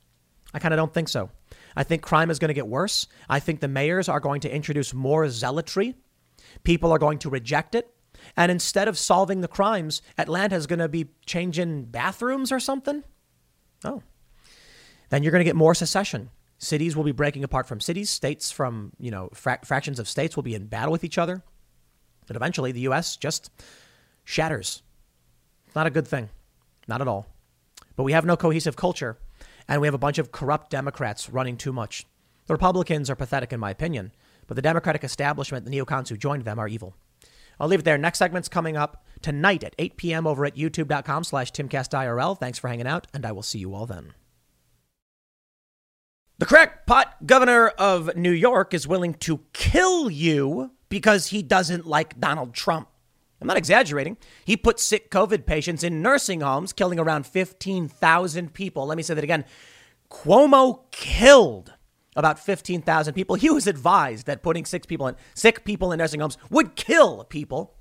I 0.53 0.59
kind 0.59 0.75
of 0.75 0.79
don't 0.79 0.93
think 0.93 1.09
so. 1.09 1.31
I 1.77 1.85
think 1.85 2.03
crime 2.03 2.31
is 2.31 2.39
going 2.39 2.49
to 2.49 2.55
get 2.55 2.67
worse. 2.67 3.07
I 3.31 3.39
think 3.39 3.61
the 3.61 3.69
mayors 3.69 4.09
are 4.09 4.21
going 4.21 4.41
to 4.43 4.55
introduce 4.55 4.93
more 4.93 5.29
zealotry 5.29 5.95
People 6.65 6.93
are 6.93 6.99
going 6.99 7.19
to 7.19 7.31
reject 7.31 7.75
it. 7.75 7.95
And 8.37 8.51
instead 8.51 8.89
of 8.89 8.99
solving 8.99 9.41
the 9.41 9.49
crimes, 9.49 10.01
Atlanta 10.17 10.57
is 10.57 10.67
going 10.67 10.79
to 10.79 10.89
be 10.89 11.09
changing 11.27 11.87
bathrooms 11.87 12.53
or 12.53 12.61
something. 12.61 13.03
Oh. 13.85 14.03
Then 15.11 15.23
you're 15.23 15.33
going 15.33 15.41
to 15.41 15.49
get 15.49 15.57
more 15.57 15.75
secession. 15.75 16.31
Cities 16.59 16.97
will 16.97 17.05
be 17.05 17.13
breaking 17.13 17.43
apart 17.43 17.67
from 17.67 17.81
cities. 17.81 18.09
States 18.09 18.53
from, 18.53 18.93
you 18.99 19.11
know, 19.11 19.29
fra- 19.35 19.59
fractions 19.65 19.99
of 19.99 20.09
states 20.09 20.37
will 20.37 20.45
be 20.45 20.55
in 20.55 20.67
battle 20.67 20.93
with 20.93 21.05
each 21.05 21.19
other. 21.19 21.43
And 22.29 22.37
eventually 22.37 22.71
the 22.71 22.83
U.S. 22.83 23.17
just 23.17 23.51
shatters. 24.25 24.83
Not 25.75 25.87
a 25.87 25.91
good 25.91 26.07
thing. 26.07 26.29
Not 26.87 27.01
at 27.01 27.09
all. 27.09 27.27
But 27.97 28.05
we 28.05 28.13
have 28.13 28.25
no 28.25 28.37
cohesive 28.37 28.77
culture, 28.77 29.19
and 29.69 29.81
we 29.81 29.87
have 29.87 29.95
a 29.95 29.99
bunch 29.99 30.19
of 30.19 30.33
corrupt 30.33 30.71
Democrats 30.71 31.29
running 31.29 31.57
too 31.57 31.73
much. 31.73 32.07
The 32.47 32.55
Republicans 32.55 33.11
are 33.11 33.17
pathetic, 33.17 33.53
in 33.53 33.61
my 33.61 33.71
opinion. 33.71 34.13
But 34.47 34.57
the 34.57 34.63
Democratic 34.63 35.05
establishment, 35.05 35.65
the 35.65 35.71
neocons 35.71 36.09
who 36.09 36.17
joined 36.17 36.45
them, 36.45 36.59
are 36.59 36.69
evil. 36.69 36.95
I'll 37.61 37.69
leave 37.69 37.81
it 37.81 37.85
there. 37.85 37.99
Next 37.99 38.19
segment's 38.19 38.49
coming 38.49 38.77
up 38.77 39.05
tonight 39.21 39.63
at 39.63 39.75
8 39.79 39.97
p.m. 39.97 40.27
over 40.27 40.45
at 40.45 40.57
youtube.com 40.57 41.25
slash 41.25 41.53
timcastirl. 41.53 42.39
Thanks 42.39 42.59
for 42.59 42.69
hanging 42.69 42.87
out, 42.87 43.07
and 43.15 43.25
I 43.25 43.33
will 43.33 43.43
see 43.43 43.59
you 43.59 43.75
all 43.75 43.87
then. 43.87 44.15
The 46.39 46.47
crackpot 46.47 47.25
governor 47.25 47.69
of 47.69 48.17
New 48.17 48.33
York 48.33 48.75
is 48.75 48.89
willing 48.89 49.15
to 49.15 49.43
kill 49.53 50.11
you 50.11 50.73
because 50.89 51.29
he 51.29 51.41
doesn't 51.41 51.87
like 51.87 52.19
Donald 52.19 52.53
Trump. 52.53 52.89
I'm 53.41 53.47
not 53.47 53.57
exaggerating. 53.57 54.17
He 54.45 54.57
put 54.57 54.81
sick 54.81 55.11
COVID 55.11 55.47
patients 55.47 55.85
in 55.85 56.03
nursing 56.03 56.41
homes, 56.41 56.73
killing 56.73 56.99
around 56.99 57.27
15,000 57.27 58.53
people. 58.55 58.87
Let 58.87 58.97
me 58.97 59.03
say 59.03 59.15
that 59.15 59.25
again. 59.25 59.45
Cuomo 60.11 60.91
killed 60.91 61.73
about 62.17 62.39
15,000 62.39 63.15
people. 63.15 63.37
He 63.37 63.51
was 63.51 63.67
advised 63.67 64.27
that 64.27 64.43
putting 64.43 64.65
sick 64.65 64.87
people 64.87 65.07
in 65.07 65.17
sick 65.35 65.65
people 65.65 65.93
in 65.93 65.99
nursing 65.99 66.21
homes 66.21 66.39
would 66.51 66.77
kill 66.77 67.25
people. 67.25 67.75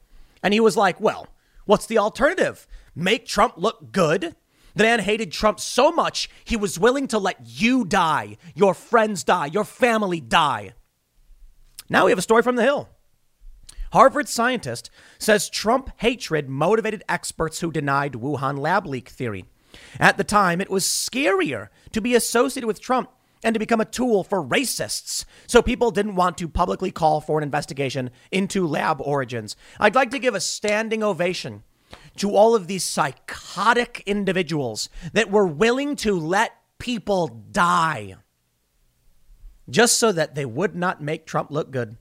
And 0.43 0.53
he 0.53 0.59
was 0.59 0.77
like, 0.77 0.99
"Well, 0.99 1.27
what's 1.65 1.85
the 1.85 1.97
alternative? 1.97 2.67
Make 2.95 3.25
Trump 3.25 3.55
look 3.57 3.91
good?" 3.91 4.35
The 4.73 4.83
man 4.83 5.01
hated 5.01 5.31
Trump 5.31 5.59
so 5.59 5.91
much, 5.91 6.29
he 6.45 6.55
was 6.55 6.79
willing 6.79 7.07
to 7.09 7.19
let 7.19 7.37
you 7.45 7.83
die, 7.83 8.37
your 8.55 8.73
friends 8.73 9.23
die, 9.23 9.47
your 9.47 9.65
family 9.65 10.21
die. 10.21 10.73
Now 11.89 12.05
we 12.05 12.11
have 12.11 12.19
a 12.19 12.21
story 12.21 12.41
from 12.41 12.55
the 12.55 12.63
Hill. 12.63 12.87
Harvard 13.91 14.29
scientist 14.29 14.89
says 15.19 15.49
Trump 15.49 15.91
hatred 15.97 16.47
motivated 16.47 17.03
experts 17.09 17.59
who 17.59 17.71
denied 17.71 18.13
Wuhan 18.13 18.57
lab 18.57 18.85
leak 18.85 19.09
theory. 19.09 19.45
At 19.99 20.17
the 20.17 20.23
time, 20.23 20.61
it 20.61 20.69
was 20.69 20.85
scarier 20.85 21.67
to 21.91 22.01
be 22.01 22.15
associated 22.15 22.67
with 22.67 22.81
Trump 22.81 23.09
and 23.43 23.53
to 23.53 23.59
become 23.59 23.81
a 23.81 23.85
tool 23.85 24.23
for 24.23 24.43
racists. 24.43 25.25
So 25.47 25.61
people 25.61 25.91
didn't 25.91 26.15
want 26.15 26.37
to 26.37 26.47
publicly 26.47 26.91
call 26.91 27.21
for 27.21 27.37
an 27.37 27.43
investigation 27.43 28.11
into 28.31 28.67
lab 28.67 29.01
origins. 29.01 29.55
I'd 29.79 29.95
like 29.95 30.11
to 30.11 30.19
give 30.19 30.35
a 30.35 30.39
standing 30.39 31.03
ovation 31.03 31.63
to 32.17 32.35
all 32.35 32.55
of 32.55 32.67
these 32.67 32.83
psychotic 32.83 34.03
individuals 34.05 34.89
that 35.13 35.31
were 35.31 35.47
willing 35.47 35.95
to 35.97 36.17
let 36.17 36.53
people 36.79 37.27
die 37.51 38.15
just 39.69 39.97
so 39.97 40.11
that 40.11 40.35
they 40.35 40.45
would 40.45 40.75
not 40.75 41.01
make 41.01 41.25
Trump 41.25 41.51
look 41.51 41.71
good. 41.71 41.97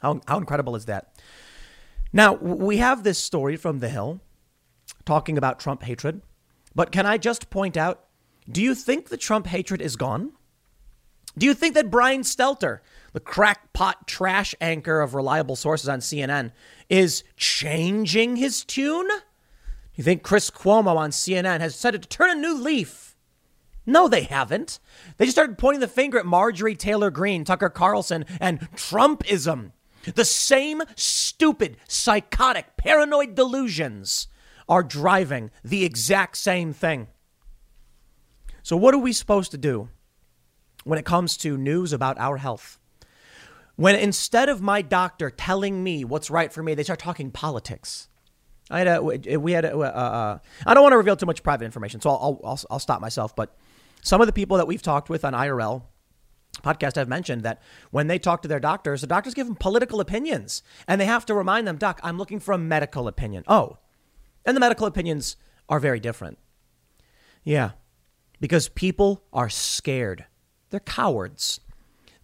How, 0.00 0.20
how 0.26 0.38
incredible 0.38 0.76
is 0.76 0.84
that? 0.86 1.12
Now, 2.12 2.34
we 2.34 2.78
have 2.78 3.02
this 3.02 3.18
story 3.18 3.56
from 3.56 3.80
The 3.80 3.88
Hill 3.88 4.20
talking 5.04 5.36
about 5.36 5.58
Trump 5.58 5.82
hatred, 5.82 6.22
but 6.74 6.92
can 6.92 7.04
I 7.06 7.18
just 7.18 7.50
point 7.50 7.76
out 7.76 8.04
do 8.50 8.62
you 8.62 8.74
think 8.74 9.08
the 9.08 9.18
Trump 9.18 9.46
hatred 9.46 9.82
is 9.82 9.96
gone? 9.96 10.32
Do 11.38 11.46
you 11.46 11.54
think 11.54 11.74
that 11.74 11.90
Brian 11.90 12.22
Stelter, 12.22 12.80
the 13.12 13.20
crackpot 13.20 14.06
trash 14.06 14.54
anchor 14.60 15.00
of 15.00 15.14
reliable 15.14 15.56
sources 15.56 15.88
on 15.88 16.00
CNN, 16.00 16.52
is 16.88 17.22
changing 17.36 18.36
his 18.36 18.64
tune? 18.64 19.08
Do 19.08 19.94
you 19.94 20.04
think 20.04 20.22
Chris 20.22 20.50
Cuomo 20.50 20.96
on 20.96 21.10
CNN 21.10 21.60
has 21.60 21.74
decided 21.74 22.02
to 22.02 22.08
turn 22.08 22.30
a 22.30 22.34
new 22.34 22.54
leaf? 22.54 23.16
No, 23.86 24.08
they 24.08 24.22
haven't. 24.24 24.80
They 25.16 25.24
just 25.24 25.36
started 25.36 25.58
pointing 25.58 25.80
the 25.80 25.88
finger 25.88 26.18
at 26.18 26.26
Marjorie 26.26 26.76
Taylor 26.76 27.10
Greene, 27.10 27.44
Tucker 27.44 27.70
Carlson, 27.70 28.26
and 28.40 28.60
Trumpism. 28.72 29.72
The 30.14 30.24
same 30.24 30.82
stupid, 30.94 31.76
psychotic, 31.88 32.76
paranoid 32.76 33.34
delusions 33.34 34.28
are 34.68 34.82
driving 34.82 35.50
the 35.64 35.84
exact 35.84 36.36
same 36.36 36.72
thing. 36.72 37.08
So, 38.62 38.76
what 38.76 38.94
are 38.94 38.98
we 38.98 39.12
supposed 39.14 39.50
to 39.52 39.58
do 39.58 39.88
when 40.88 40.98
it 40.98 41.04
comes 41.04 41.36
to 41.36 41.56
news 41.56 41.92
about 41.92 42.18
our 42.18 42.38
health? 42.38 42.78
When 43.76 43.94
instead 43.94 44.48
of 44.48 44.60
my 44.60 44.82
doctor 44.82 45.30
telling 45.30 45.84
me 45.84 46.04
what's 46.04 46.30
right 46.30 46.52
for 46.52 46.62
me, 46.62 46.74
they 46.74 46.82
start 46.82 46.98
talking 46.98 47.30
politics. 47.30 48.08
I 48.70 48.78
had 48.80 48.88
a, 48.88 49.38
we 49.38 49.52
had 49.52 49.64
a, 49.64 49.76
uh, 49.76 49.82
uh, 49.82 50.38
I 50.66 50.74
don't 50.74 50.82
want 50.82 50.92
to 50.92 50.96
reveal 50.98 51.16
too 51.16 51.26
much 51.26 51.42
private 51.42 51.64
information, 51.64 52.00
so 52.00 52.10
I'll, 52.10 52.40
I'll, 52.44 52.60
I'll 52.70 52.78
stop 52.78 53.00
myself. 53.00 53.36
But 53.36 53.56
some 54.02 54.20
of 54.20 54.26
the 54.26 54.32
people 54.32 54.56
that 54.56 54.66
we've 54.66 54.82
talked 54.82 55.08
with 55.08 55.24
on 55.24 55.32
IRL 55.32 55.82
podcast, 56.62 56.98
I've 56.98 57.08
mentioned 57.08 57.42
that 57.44 57.62
when 57.90 58.08
they 58.08 58.18
talk 58.18 58.42
to 58.42 58.48
their 58.48 58.60
doctors, 58.60 59.00
the 59.00 59.06
doctors 59.06 59.34
give 59.34 59.46
them 59.46 59.56
political 59.56 60.00
opinions, 60.00 60.62
and 60.86 61.00
they 61.00 61.06
have 61.06 61.24
to 61.26 61.34
remind 61.34 61.66
them, 61.66 61.76
Doc, 61.76 62.00
I'm 62.02 62.18
looking 62.18 62.40
for 62.40 62.52
a 62.52 62.58
medical 62.58 63.08
opinion. 63.08 63.44
Oh, 63.46 63.78
and 64.44 64.56
the 64.56 64.60
medical 64.60 64.86
opinions 64.86 65.36
are 65.68 65.80
very 65.80 66.00
different. 66.00 66.38
Yeah, 67.44 67.72
because 68.40 68.68
people 68.68 69.24
are 69.32 69.48
scared. 69.48 70.26
They're 70.70 70.80
cowards. 70.80 71.60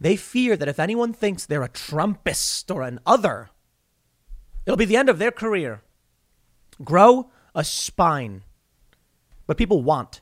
They 0.00 0.16
fear 0.16 0.56
that 0.56 0.68
if 0.68 0.78
anyone 0.78 1.12
thinks 1.12 1.46
they're 1.46 1.62
a 1.62 1.68
Trumpist 1.68 2.74
or 2.74 2.82
an 2.82 3.00
other, 3.06 3.50
it'll 4.66 4.76
be 4.76 4.84
the 4.84 4.96
end 4.96 5.08
of 5.08 5.18
their 5.18 5.30
career. 5.30 5.82
Grow 6.82 7.30
a 7.54 7.64
spine. 7.64 8.42
But 9.46 9.56
people 9.56 9.82
want. 9.82 10.20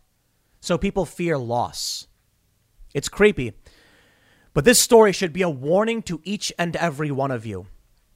So 0.60 0.78
people 0.78 1.06
fear 1.06 1.38
loss. 1.38 2.06
It's 2.94 3.08
creepy. 3.08 3.54
But 4.54 4.64
this 4.64 4.78
story 4.78 5.12
should 5.12 5.32
be 5.32 5.42
a 5.42 5.48
warning 5.48 6.02
to 6.02 6.20
each 6.24 6.52
and 6.58 6.76
every 6.76 7.10
one 7.10 7.30
of 7.30 7.46
you. 7.46 7.66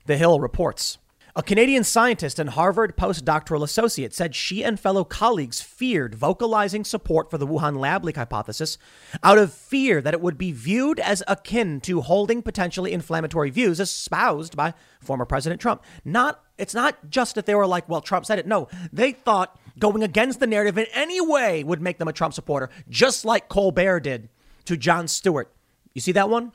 The 0.04 0.16
Hill 0.16 0.38
reports. 0.38 0.98
A 1.38 1.42
Canadian 1.42 1.84
scientist 1.84 2.38
and 2.38 2.48
Harvard 2.48 2.96
postdoctoral 2.96 3.62
associate 3.62 4.14
said 4.14 4.34
she 4.34 4.64
and 4.64 4.80
fellow 4.80 5.04
colleagues 5.04 5.60
feared 5.60 6.14
vocalizing 6.14 6.82
support 6.82 7.30
for 7.30 7.36
the 7.36 7.46
Wuhan 7.46 7.76
lab 7.76 8.06
leak 8.06 8.16
hypothesis 8.16 8.78
out 9.22 9.36
of 9.36 9.52
fear 9.52 10.00
that 10.00 10.14
it 10.14 10.22
would 10.22 10.38
be 10.38 10.50
viewed 10.50 10.98
as 10.98 11.22
akin 11.28 11.82
to 11.82 12.00
holding 12.00 12.40
potentially 12.40 12.94
inflammatory 12.94 13.50
views 13.50 13.80
espoused 13.80 14.56
by 14.56 14.72
former 15.02 15.26
President 15.26 15.60
Trump. 15.60 15.82
Not 16.06 16.42
it's 16.56 16.72
not 16.72 17.10
just 17.10 17.34
that 17.34 17.44
they 17.44 17.54
were 17.54 17.66
like, 17.66 17.86
well, 17.86 18.00
Trump 18.00 18.24
said 18.24 18.38
it. 18.38 18.46
No, 18.46 18.68
they 18.90 19.12
thought 19.12 19.60
going 19.78 20.02
against 20.02 20.40
the 20.40 20.46
narrative 20.46 20.78
in 20.78 20.86
any 20.94 21.20
way 21.20 21.62
would 21.62 21.82
make 21.82 21.98
them 21.98 22.08
a 22.08 22.14
Trump 22.14 22.32
supporter, 22.32 22.70
just 22.88 23.26
like 23.26 23.50
Colbert 23.50 24.00
did 24.00 24.30
to 24.64 24.74
Jon 24.74 25.06
Stewart. 25.06 25.54
You 25.92 26.00
see 26.00 26.12
that 26.12 26.30
one? 26.30 26.52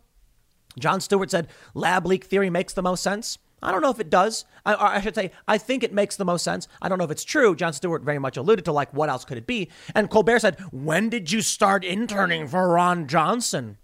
Jon 0.80 1.02
Stewart 1.02 1.30
said 1.30 1.50
lab 1.76 2.08
leak 2.08 2.24
theory 2.24 2.50
makes 2.50 2.74
the 2.74 2.82
most 2.82 3.04
sense. 3.04 3.38
I 3.62 3.72
don't 3.72 3.82
know 3.82 3.92
if 3.92 4.00
it 4.00 4.10
does. 4.10 4.46
I, 4.66 4.76
I, 4.98 5.02
should 5.02 5.16
say, 5.16 5.32
I 5.48 5.58
think 5.58 5.84
it 5.84 5.94
makes 5.94 6.16
the 6.16 6.26
most 6.26 6.44
sense. 6.44 6.68
I 6.82 6.90
don't 6.90 6.98
know 6.98 7.04
if 7.04 7.12
it's 7.12 7.24
true. 7.24 7.56
Jon 7.56 7.74
Stewart 7.74 8.04
very 8.04 8.20
much 8.20 8.38
alluded 8.38 8.66
to, 8.66 8.72
like, 8.72 8.94
what 8.94 9.10
else 9.10 9.26
could 9.26 9.38
it 9.38 9.46
be? 9.46 9.70
And 9.94 10.10
Colbert 10.10 10.40
said, 10.40 10.60
When 10.72 11.10
did 11.10 11.32
you 11.32 11.42
start 11.42 11.84
interning 11.84 12.48
for 12.48 12.70
Ron 12.70 13.08
Johnson? 13.08 13.78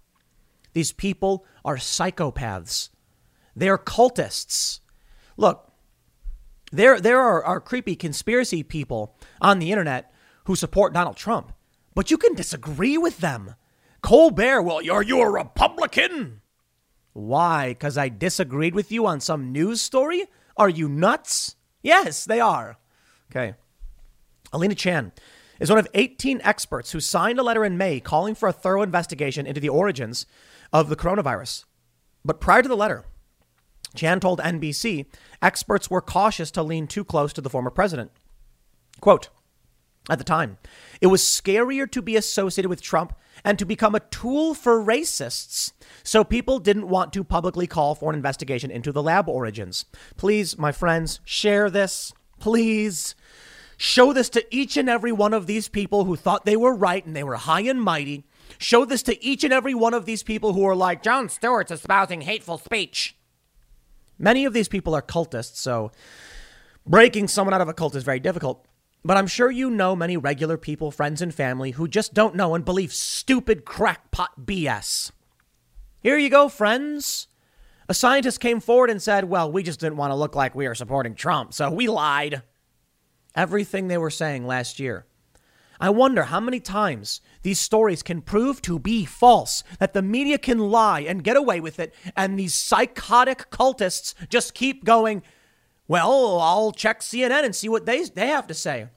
These 0.72 0.92
people 0.92 1.46
are 1.64 1.76
psychopaths. 1.76 2.90
They're 3.54 3.78
cultists. 3.78 4.80
Look, 5.36 5.72
there, 6.72 7.00
there 7.00 7.20
are, 7.20 7.42
are 7.44 7.60
creepy 7.60 7.96
conspiracy 7.96 8.62
people 8.62 9.16
on 9.40 9.58
the 9.58 9.70
internet 9.70 10.12
who 10.44 10.56
support 10.56 10.92
Donald 10.92 11.16
Trump, 11.16 11.52
but 11.94 12.10
you 12.10 12.18
can 12.18 12.34
disagree 12.34 12.98
with 12.98 13.18
them. 13.18 13.54
Colbert, 14.02 14.62
well, 14.62 14.80
are 14.90 15.02
you 15.02 15.20
a 15.20 15.30
Republican? 15.30 16.40
Why? 17.18 17.70
Because 17.70 17.98
I 17.98 18.10
disagreed 18.10 18.76
with 18.76 18.92
you 18.92 19.04
on 19.04 19.18
some 19.18 19.50
news 19.50 19.80
story? 19.80 20.26
Are 20.56 20.68
you 20.68 20.88
nuts? 20.88 21.56
Yes, 21.82 22.24
they 22.24 22.38
are. 22.38 22.76
Okay. 23.30 23.54
Alina 24.52 24.76
Chan 24.76 25.10
is 25.58 25.68
one 25.68 25.80
of 25.80 25.88
18 25.94 26.40
experts 26.44 26.92
who 26.92 27.00
signed 27.00 27.40
a 27.40 27.42
letter 27.42 27.64
in 27.64 27.76
May 27.76 27.98
calling 27.98 28.36
for 28.36 28.48
a 28.48 28.52
thorough 28.52 28.82
investigation 28.82 29.48
into 29.48 29.60
the 29.60 29.68
origins 29.68 30.26
of 30.72 30.88
the 30.88 30.94
coronavirus. 30.94 31.64
But 32.24 32.40
prior 32.40 32.62
to 32.62 32.68
the 32.68 32.76
letter, 32.76 33.04
Chan 33.96 34.20
told 34.20 34.38
NBC 34.38 35.06
experts 35.42 35.90
were 35.90 36.00
cautious 36.00 36.52
to 36.52 36.62
lean 36.62 36.86
too 36.86 37.04
close 37.04 37.32
to 37.32 37.40
the 37.40 37.50
former 37.50 37.70
president. 37.70 38.12
Quote, 39.00 39.28
at 40.08 40.18
the 40.18 40.24
time, 40.24 40.58
it 41.00 41.08
was 41.08 41.22
scarier 41.22 41.90
to 41.90 42.02
be 42.02 42.16
associated 42.16 42.68
with 42.68 42.82
Trump 42.82 43.14
and 43.44 43.58
to 43.58 43.64
become 43.64 43.94
a 43.94 44.00
tool 44.00 44.54
for 44.54 44.82
racists. 44.84 45.72
So 46.02 46.24
people 46.24 46.58
didn't 46.58 46.88
want 46.88 47.12
to 47.12 47.24
publicly 47.24 47.66
call 47.66 47.94
for 47.94 48.10
an 48.10 48.16
investigation 48.16 48.70
into 48.70 48.92
the 48.92 49.02
lab 49.02 49.28
origins. 49.28 49.84
Please, 50.16 50.58
my 50.58 50.72
friends, 50.72 51.20
share 51.24 51.70
this. 51.70 52.12
Please. 52.40 53.14
Show 53.76 54.12
this 54.12 54.28
to 54.30 54.44
each 54.54 54.76
and 54.76 54.88
every 54.88 55.12
one 55.12 55.32
of 55.32 55.46
these 55.46 55.68
people 55.68 56.04
who 56.04 56.16
thought 56.16 56.44
they 56.44 56.56
were 56.56 56.74
right 56.74 57.04
and 57.06 57.14
they 57.14 57.22
were 57.22 57.36
high 57.36 57.60
and 57.60 57.80
mighty. 57.80 58.24
Show 58.58 58.84
this 58.84 59.04
to 59.04 59.24
each 59.24 59.44
and 59.44 59.52
every 59.52 59.74
one 59.74 59.94
of 59.94 60.04
these 60.04 60.24
people 60.24 60.52
who 60.52 60.64
are 60.64 60.74
like, 60.74 61.02
Jon 61.02 61.28
Stewart's 61.28 61.70
espousing 61.70 62.22
hateful 62.22 62.58
speech. 62.58 63.14
Many 64.18 64.44
of 64.44 64.52
these 64.52 64.68
people 64.68 64.96
are 64.96 65.02
cultists, 65.02 65.56
so 65.56 65.92
breaking 66.84 67.28
someone 67.28 67.54
out 67.54 67.60
of 67.60 67.68
a 67.68 67.74
cult 67.74 67.94
is 67.94 68.02
very 68.02 68.18
difficult. 68.18 68.66
But 69.04 69.16
I'm 69.16 69.26
sure 69.26 69.50
you 69.50 69.70
know 69.70 69.94
many 69.94 70.16
regular 70.16 70.56
people, 70.56 70.90
friends, 70.90 71.22
and 71.22 71.34
family 71.34 71.72
who 71.72 71.88
just 71.88 72.14
don't 72.14 72.34
know 72.34 72.54
and 72.54 72.64
believe 72.64 72.92
stupid 72.92 73.64
crackpot 73.64 74.44
BS. 74.44 75.12
Here 76.00 76.18
you 76.18 76.30
go, 76.30 76.48
friends. 76.48 77.28
A 77.88 77.94
scientist 77.94 78.40
came 78.40 78.60
forward 78.60 78.90
and 78.90 79.00
said, 79.00 79.24
Well, 79.24 79.50
we 79.50 79.62
just 79.62 79.80
didn't 79.80 79.96
want 79.96 80.10
to 80.10 80.16
look 80.16 80.36
like 80.36 80.54
we 80.54 80.66
are 80.66 80.74
supporting 80.74 81.14
Trump, 81.14 81.54
so 81.54 81.70
we 81.70 81.88
lied. 81.88 82.42
Everything 83.34 83.88
they 83.88 83.98
were 83.98 84.10
saying 84.10 84.46
last 84.46 84.78
year. 84.78 85.06
I 85.80 85.90
wonder 85.90 86.24
how 86.24 86.40
many 86.40 86.58
times 86.58 87.20
these 87.42 87.60
stories 87.60 88.02
can 88.02 88.20
prove 88.20 88.60
to 88.62 88.78
be 88.78 89.04
false, 89.04 89.62
that 89.78 89.92
the 89.92 90.02
media 90.02 90.36
can 90.36 90.58
lie 90.58 91.00
and 91.00 91.22
get 91.22 91.36
away 91.36 91.60
with 91.60 91.78
it, 91.78 91.94
and 92.16 92.38
these 92.38 92.52
psychotic 92.52 93.48
cultists 93.50 94.14
just 94.28 94.54
keep 94.54 94.84
going, 94.84 95.22
Well, 95.88 96.38
I'll 96.40 96.72
check 96.72 97.00
CNN 97.00 97.44
and 97.44 97.56
see 97.56 97.68
what 97.68 97.86
they, 97.86 98.04
they 98.04 98.28
have 98.28 98.46
to 98.48 98.54
say. 98.54 98.88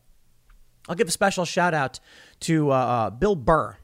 I'll 0.88 0.96
give 0.96 1.08
a 1.08 1.12
special 1.12 1.46
shout 1.46 1.74
out 1.74 2.00
to 2.42 2.72
uh, 2.72 2.76
uh 2.76 3.10
Bill 3.12 3.36
Burr 3.36 3.78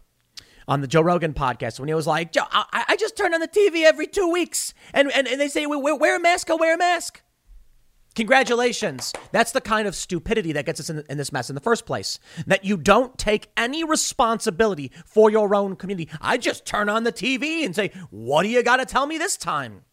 on 0.68 0.82
the 0.82 0.88
Joe 0.88 1.02
Rogan 1.02 1.34
podcast 1.34 1.80
when 1.80 1.88
he 1.88 1.94
was 1.94 2.06
like, 2.06 2.34
Joe, 2.34 2.44
I, 2.52 2.86
I 2.90 2.96
just 2.98 3.16
turn 3.16 3.34
on 3.34 3.40
the 3.40 3.48
TV 3.48 3.84
every 3.84 4.08
two 4.08 4.30
weeks 4.30 4.74
and, 4.94 5.10
and, 5.14 5.28
and 5.28 5.40
they 5.40 5.48
say, 5.48 5.66
wear, 5.66 5.96
wear 5.96 6.18
a 6.18 6.20
mask, 6.20 6.50
I'll 6.50 6.58
wear 6.58 6.76
a 6.76 6.78
mask. 6.78 7.22
Congratulations. 8.16 9.14
That's 9.32 9.52
the 9.52 9.62
kind 9.62 9.88
of 9.88 9.96
stupidity 9.96 10.52
that 10.54 10.66
gets 10.66 10.80
us 10.80 10.90
in, 10.90 11.04
in, 11.08 11.20
this 11.20 11.32
mess 11.32 11.50
in 11.50 11.54
the 11.54 11.62
first 11.62 11.86
place. 11.86 12.20
That 12.48 12.66
you 12.66 12.76
don't 12.76 13.16
take 13.16 13.52
any 13.56 13.84
responsibility 13.84 14.92
for 15.06 15.30
your 15.30 15.54
own 15.54 15.76
community. 15.76 16.10
I 16.20 16.38
just 16.38 16.66
turn 16.66 16.90
on 16.90 17.04
the 17.04 17.12
TV 17.12 17.64
and 17.64 17.76
say, 17.76 17.92
What 18.10 18.42
do 18.42 18.50
you 18.50 18.64
got 18.64 18.78
to 18.78 18.88
tell 18.88 19.06
me 19.06 19.20
this 19.20 19.38
time? 19.38 19.84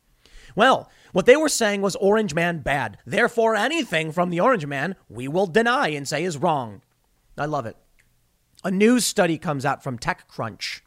Well, 0.57 0.91
what 1.15 1.27
they 1.27 1.37
were 1.37 1.49
saying 1.49 1.81
was 1.81 1.95
Orange 1.97 2.35
Man 2.35 2.59
bad. 2.59 2.99
Therefore, 3.07 3.55
anything 3.55 4.11
from 4.11 4.31
the 4.31 4.41
Orange 4.41 4.67
Man 4.67 4.97
we 5.09 5.29
will 5.29 5.47
deny 5.47 5.89
and 5.89 6.09
say 6.09 6.25
is 6.25 6.37
wrong. 6.37 6.83
I 7.39 7.47
love 7.47 7.67
it. 7.67 7.77
A 8.65 8.71
news 8.73 9.05
study 9.05 9.39
comes 9.39 9.65
out 9.65 9.83
from 9.85 9.97
TechCrunch 9.97 10.81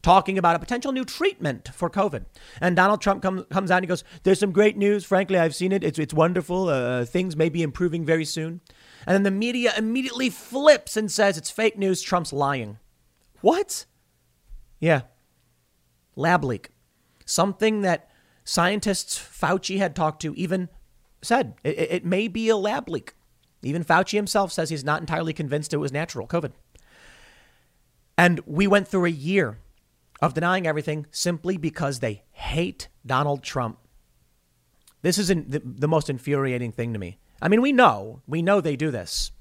talking 0.00 0.38
about 0.38 0.54
a 0.54 0.60
potential 0.60 0.92
new 0.92 1.04
treatment 1.04 1.70
for 1.74 1.90
COVID. 1.90 2.26
And 2.60 2.76
Donald 2.76 3.00
Trump 3.00 3.22
comes 3.22 3.44
comes 3.50 3.72
out 3.72 3.78
and 3.78 3.84
he 3.84 3.88
goes, 3.88 4.04
"There's 4.22 4.38
some 4.38 4.52
great 4.52 4.76
news. 4.76 5.04
Frankly, 5.04 5.36
I've 5.36 5.54
seen 5.54 5.72
it. 5.72 5.82
It's 5.82 5.98
it's 5.98 6.14
wonderful. 6.14 6.68
Uh, 6.68 7.04
things 7.04 7.34
may 7.34 7.48
be 7.48 7.62
improving 7.62 8.04
very 8.04 8.24
soon." 8.24 8.60
And 9.04 9.16
then 9.16 9.24
the 9.24 9.32
media 9.32 9.72
immediately 9.76 10.30
flips 10.30 10.96
and 10.96 11.10
says 11.10 11.36
it's 11.36 11.50
fake 11.50 11.76
news. 11.76 12.02
Trump's 12.02 12.32
lying. 12.32 12.78
What? 13.40 13.86
Yeah. 14.78 15.02
Lab 16.14 16.44
leak. 16.44 16.68
Something 17.24 17.80
that 17.80 18.11
scientists 18.44 19.18
Fauci 19.18 19.78
had 19.78 19.94
talked 19.94 20.22
to 20.22 20.34
even 20.34 20.68
said 21.22 21.54
it, 21.64 21.78
it 21.78 22.04
may 22.04 22.28
be 22.28 22.48
a 22.48 22.56
lab 22.56 22.88
leak. 22.88 23.14
Even 23.62 23.84
Fauci 23.84 24.14
himself 24.14 24.52
says 24.52 24.70
he's 24.70 24.84
not 24.84 25.00
entirely 25.00 25.32
convinced 25.32 25.72
it 25.72 25.78
was 25.78 25.92
natural 25.92 26.26
COVID. 26.26 26.52
And 28.18 28.40
we 28.46 28.66
went 28.66 28.88
through 28.88 29.06
a 29.06 29.10
year 29.10 29.58
of 30.20 30.34
denying 30.34 30.66
everything 30.66 31.06
simply 31.10 31.56
because 31.56 32.00
they 32.00 32.22
hate 32.32 32.88
Donald 33.04 33.42
Trump. 33.42 33.78
This 35.02 35.18
is 35.18 35.28
the, 35.28 35.62
the 35.64 35.88
most 35.88 36.10
infuriating 36.10 36.72
thing 36.72 36.92
to 36.92 36.98
me. 36.98 37.18
I 37.40 37.48
mean, 37.48 37.60
we 37.60 37.72
know, 37.72 38.22
we 38.26 38.42
know 38.42 38.60
they 38.60 38.76
do 38.76 38.90
this. 38.90 39.32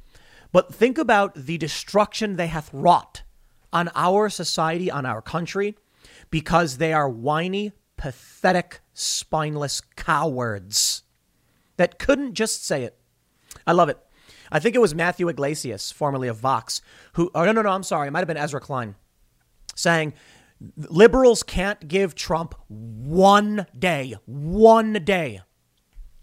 But 0.52 0.74
think 0.74 0.98
about 0.98 1.36
the 1.36 1.58
destruction 1.58 2.36
they 2.36 2.48
hath 2.48 2.74
wrought 2.74 3.24
on 3.72 3.90
our 3.96 4.30
society, 4.30 4.90
on 4.90 5.06
our 5.06 5.22
country, 5.22 5.78
because 6.30 6.78
they 6.78 6.94
are 6.94 7.08
whiny, 7.08 7.72
pathetic, 8.02 8.82
spineless 8.96 9.80
cowards 9.96 11.04
that 11.78 12.00
couldn't 12.00 12.34
just 12.34 12.66
say 12.66 12.84
it. 12.84 12.98
I 13.68 13.74
love 13.74 13.90
it. 13.90 14.00
I 14.52 14.58
think 14.58 14.76
it 14.76 14.82
was 14.82 14.96
Matthew 14.96 15.30
Yglesias, 15.30 15.92
formerly 15.92 16.28
of 16.28 16.38
Vox, 16.38 16.82
who, 17.14 17.30
oh, 17.36 17.46
no, 17.46 17.52
no, 17.52 17.62
no, 17.62 17.70
I'm 17.70 17.84
sorry. 17.84 18.08
It 18.08 18.12
might 18.12 18.22
have 18.22 18.28
been 18.28 18.38
Ezra 18.38 18.60
Klein 18.60 18.96
saying 19.76 20.14
liberals 20.76 21.44
can't 21.44 21.88
give 21.88 22.16
Trump 22.16 22.56
one 22.68 23.68
day, 23.78 24.16
one 24.26 24.94
day 24.94 25.42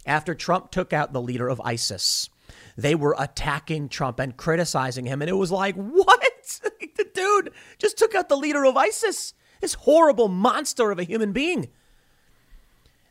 after 0.04 0.34
Trump 0.34 0.72
took 0.72 0.92
out 0.92 1.12
the 1.12 1.22
leader 1.22 1.48
of 1.48 1.60
ISIS. 1.60 2.28
They 2.76 2.96
were 2.96 3.14
attacking 3.16 3.88
Trump 3.88 4.18
and 4.18 4.36
criticizing 4.36 5.06
him. 5.06 5.22
And 5.22 5.28
it 5.28 5.34
was 5.34 5.52
like, 5.52 5.76
what? 5.76 6.60
the 6.96 7.06
dude 7.14 7.52
just 7.78 7.98
took 7.98 8.16
out 8.16 8.28
the 8.28 8.36
leader 8.36 8.64
of 8.64 8.76
ISIS, 8.76 9.32
this 9.60 9.74
horrible 9.74 10.28
monster 10.28 10.90
of 10.90 10.98
a 10.98 11.04
human 11.04 11.32
being. 11.32 11.68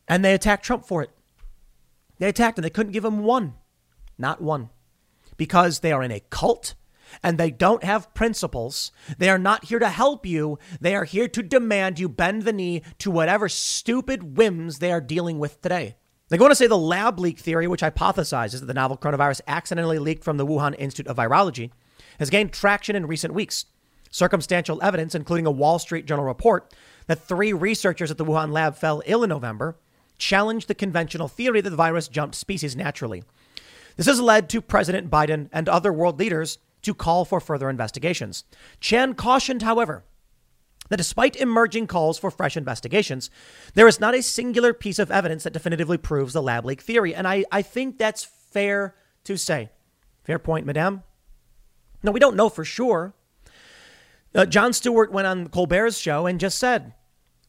And 0.07 0.23
they 0.23 0.33
attacked 0.33 0.65
Trump 0.65 0.85
for 0.85 1.01
it. 1.03 1.11
They 2.19 2.27
attacked 2.27 2.57
him. 2.57 2.63
They 2.63 2.69
couldn't 2.69 2.93
give 2.93 3.05
him 3.05 3.23
one, 3.23 3.55
not 4.17 4.41
one, 4.41 4.69
because 5.35 5.79
they 5.79 5.91
are 5.91 6.03
in 6.03 6.11
a 6.11 6.21
cult 6.29 6.75
and 7.23 7.37
they 7.37 7.51
don't 7.51 7.83
have 7.83 8.13
principles. 8.13 8.91
They 9.17 9.29
are 9.29 9.37
not 9.37 9.65
here 9.65 9.79
to 9.79 9.89
help 9.89 10.25
you. 10.25 10.59
They 10.81 10.95
are 10.95 11.05
here 11.05 11.27
to 11.29 11.43
demand 11.43 11.99
you 11.99 12.09
bend 12.09 12.43
the 12.43 12.53
knee 12.53 12.83
to 12.99 13.11
whatever 13.11 13.49
stupid 13.49 14.37
whims 14.37 14.79
they 14.79 14.91
are 14.91 15.01
dealing 15.01 15.39
with 15.39 15.61
today. 15.61 15.95
They 16.29 16.37
go 16.37 16.45
on 16.45 16.49
to 16.49 16.55
say 16.55 16.67
the 16.67 16.77
lab 16.77 17.19
leak 17.19 17.39
theory, 17.39 17.67
which 17.67 17.81
hypothesizes 17.81 18.59
that 18.59 18.65
the 18.65 18.73
novel 18.73 18.97
coronavirus 18.97 19.41
accidentally 19.47 19.99
leaked 19.99 20.23
from 20.23 20.37
the 20.37 20.45
Wuhan 20.45 20.75
Institute 20.77 21.07
of 21.07 21.17
Virology, 21.17 21.71
has 22.19 22.29
gained 22.29 22.51
traction 22.51 22.95
in 22.95 23.07
recent 23.07 23.33
weeks. 23.33 23.65
Circumstantial 24.09 24.81
evidence, 24.81 25.15
including 25.15 25.45
a 25.45 25.51
Wall 25.51 25.79
Street 25.79 26.05
Journal 26.05 26.25
report 26.25 26.73
that 27.07 27.19
three 27.19 27.53
researchers 27.53 28.11
at 28.11 28.17
the 28.17 28.25
Wuhan 28.25 28.51
lab 28.51 28.75
fell 28.75 29.01
ill 29.05 29.23
in 29.23 29.29
November, 29.29 29.77
challenged 30.17 30.67
the 30.67 30.75
conventional 30.75 31.27
theory 31.27 31.61
that 31.61 31.69
the 31.69 31.75
virus 31.75 32.07
jumped 32.07 32.35
species 32.35 32.75
naturally. 32.75 33.23
This 33.95 34.07
has 34.07 34.19
led 34.19 34.49
to 34.49 34.61
President 34.61 35.09
Biden 35.09 35.49
and 35.51 35.67
other 35.67 35.91
world 35.91 36.19
leaders 36.19 36.59
to 36.83 36.93
call 36.93 37.25
for 37.25 37.39
further 37.39 37.69
investigations. 37.69 38.43
Chan 38.79 39.15
cautioned, 39.15 39.61
however, 39.61 40.03
that 40.89 40.97
despite 40.97 41.35
emerging 41.35 41.87
calls 41.87 42.17
for 42.17 42.31
fresh 42.31 42.55
investigations, 42.55 43.29
there 43.73 43.87
is 43.87 43.99
not 43.99 44.15
a 44.15 44.21
singular 44.21 44.73
piece 44.73 44.99
of 44.99 45.11
evidence 45.11 45.43
that 45.43 45.53
definitively 45.53 45.97
proves 45.97 46.33
the 46.33 46.41
lab 46.41 46.65
leak 46.65 46.81
theory. 46.81 47.13
And 47.13 47.27
I, 47.27 47.43
I 47.51 47.61
think 47.61 47.97
that's 47.97 48.23
fair 48.23 48.95
to 49.25 49.37
say. 49.37 49.69
Fair 50.23 50.39
point, 50.39 50.65
madame. 50.65 51.03
No, 52.03 52.11
we 52.11 52.19
don't 52.19 52.35
know 52.35 52.49
for 52.49 52.63
sure. 52.63 53.13
Uh, 54.35 54.45
Jon 54.45 54.73
Stewart 54.73 55.11
went 55.11 55.27
on 55.27 55.47
Colbert's 55.47 55.97
show 55.97 56.25
and 56.25 56.39
just 56.39 56.59
said, 56.59 56.93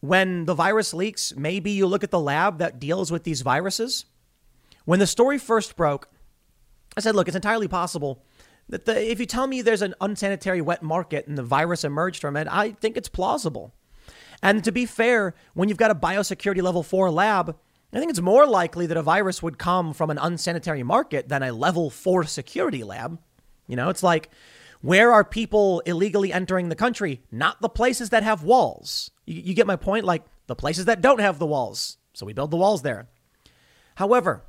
when 0.01 0.45
the 0.45 0.55
virus 0.55 0.95
leaks, 0.95 1.35
maybe 1.37 1.71
you 1.71 1.87
look 1.87 2.05
at 2.05 2.11
the 2.11 2.21
lab 2.21 2.59
that 2.59 2.79
deals 2.79 3.11
with 3.11 3.25
these 3.25 3.43
viruses. 3.43 4.05
When 4.85 5.01
the 5.01 5.07
story 5.07 5.39
first 5.39 5.77
broke, 5.77 6.09
I 6.97 7.01
said, 7.01 7.15
look, 7.15 7.29
it's 7.29 7.37
entirely 7.37 7.69
possible 7.69 8.23
that 8.69 8.85
the, 8.85 9.11
if 9.11 9.19
you 9.19 9.27
tell 9.27 9.47
me 9.47 9.61
there's 9.61 9.83
an 9.83 9.95
unsanitary 10.01 10.61
wet 10.61 10.83
market 10.83 11.27
and 11.27 11.37
the 11.37 11.43
virus 11.43 11.85
emerged 11.85 12.21
from 12.21 12.37
it, 12.37 12.47
I 12.51 12.71
think 12.71 12.97
it's 12.97 13.09
plausible. 13.09 13.75
And 14.43 14.63
to 14.65 14.73
be 14.73 14.87
fair, 14.87 15.35
when 15.55 15.69
you've 15.69 15.79
got 15.79 15.91
a 15.91 15.97
biosecurity 15.97 16.63
level 16.63 16.83
four 16.83 17.11
lab, 17.11 17.57
I 17.93 17.99
think 17.99 18.11
it's 18.11 18.21
more 18.21 18.47
likely 18.47 18.87
that 18.87 18.97
a 18.97 19.03
virus 19.03 19.43
would 19.43 19.59
come 19.59 19.93
from 19.93 20.11
an 20.11 20.19
unsanitary 20.19 20.83
market 20.83 21.29
than 21.29 21.43
a 21.43 21.53
level 21.53 21.91
four 21.91 22.25
security 22.25 22.85
lab. 22.85 23.19
You 23.67 23.77
know, 23.77 23.89
it's 23.89 24.03
like, 24.03 24.31
where 24.81 25.13
are 25.13 25.25
people 25.25 25.81
illegally 25.81 26.33
entering 26.33 26.69
the 26.69 26.77
country? 26.77 27.23
Not 27.31 27.61
the 27.61 27.69
places 27.69 28.11
that 28.11 28.23
have 28.23 28.43
walls. 28.43 29.11
You, 29.27 29.43
you 29.47 29.55
get 29.55 29.67
my 29.67 29.77
point? 29.77 30.05
Like 30.05 30.25
the 30.47 30.57
places 30.57 30.85
that 30.87 31.01
don't 31.01 31.21
have 31.21 31.39
the 31.39 31.47
walls. 31.47 31.99
So 32.13 32.27
we 32.27 32.33
build 32.33 32.51
the 32.51 32.57
walls 32.57 32.83
there. 32.83 33.09
However, 33.97 34.45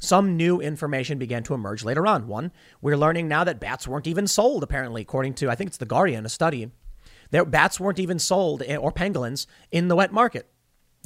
some 0.00 0.36
new 0.36 0.60
information 0.60 1.18
began 1.18 1.42
to 1.44 1.54
emerge 1.54 1.84
later 1.84 2.06
on. 2.06 2.26
One, 2.26 2.52
we're 2.80 2.96
learning 2.96 3.26
now 3.26 3.44
that 3.44 3.60
bats 3.60 3.88
weren't 3.88 4.06
even 4.06 4.26
sold, 4.26 4.62
apparently, 4.62 5.02
according 5.02 5.34
to, 5.34 5.50
I 5.50 5.54
think 5.54 5.68
it's 5.68 5.78
The 5.78 5.86
Guardian, 5.86 6.26
a 6.26 6.28
study. 6.28 6.70
Their 7.30 7.44
bats 7.44 7.80
weren't 7.80 7.98
even 7.98 8.18
sold, 8.18 8.62
eh, 8.66 8.76
or 8.76 8.92
pangolins, 8.92 9.46
in 9.72 9.88
the 9.88 9.96
wet 9.96 10.12
market. 10.12 10.46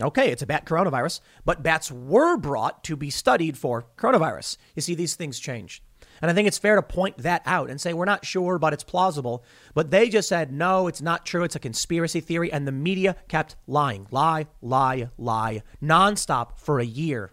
Okay, 0.01 0.31
it's 0.31 0.43
a 0.43 0.47
bat 0.47 0.65
coronavirus, 0.65 1.21
but 1.45 1.63
bats 1.63 1.91
were 1.91 2.37
brought 2.37 2.85
to 2.85 2.97
be 2.97 3.11
studied 3.11 3.57
for 3.57 3.87
coronavirus. 3.97 4.57
You 4.75 4.83
see, 4.83 4.95
these 4.95 5.15
things 5.15 5.39
change. 5.39 5.83
And 6.21 6.31
I 6.31 6.35
think 6.35 6.49
it's 6.49 6.59
fair 6.59 6.77
to 6.77 6.83
point 6.83 7.19
that 7.19 7.43
out 7.47 7.71
and 7.71 7.81
say, 7.81 7.93
we're 7.93 8.05
not 8.05 8.25
sure, 8.25 8.59
but 8.59 8.73
it's 8.73 8.85
plausible. 8.85 9.45
But 9.75 9.91
they 9.91 10.09
just 10.09 10.29
said, 10.29 10.53
no, 10.53 10.87
it's 10.87 11.03
not 11.03 11.27
true. 11.27 11.45
It's 11.45 11.57
a 11.57 11.61
conspiracy 11.61 12.21
theory. 12.21 12.53
And 12.53 12.67
the 12.67 12.73
media 12.73 13.17
kept 13.29 13.57
lying, 13.67 14.07
lie, 14.11 14.47
lie, 14.61 15.11
lie, 15.17 15.63
nonstop 15.83 16.59
for 16.59 16.81
a 16.81 16.85
year. 16.85 17.33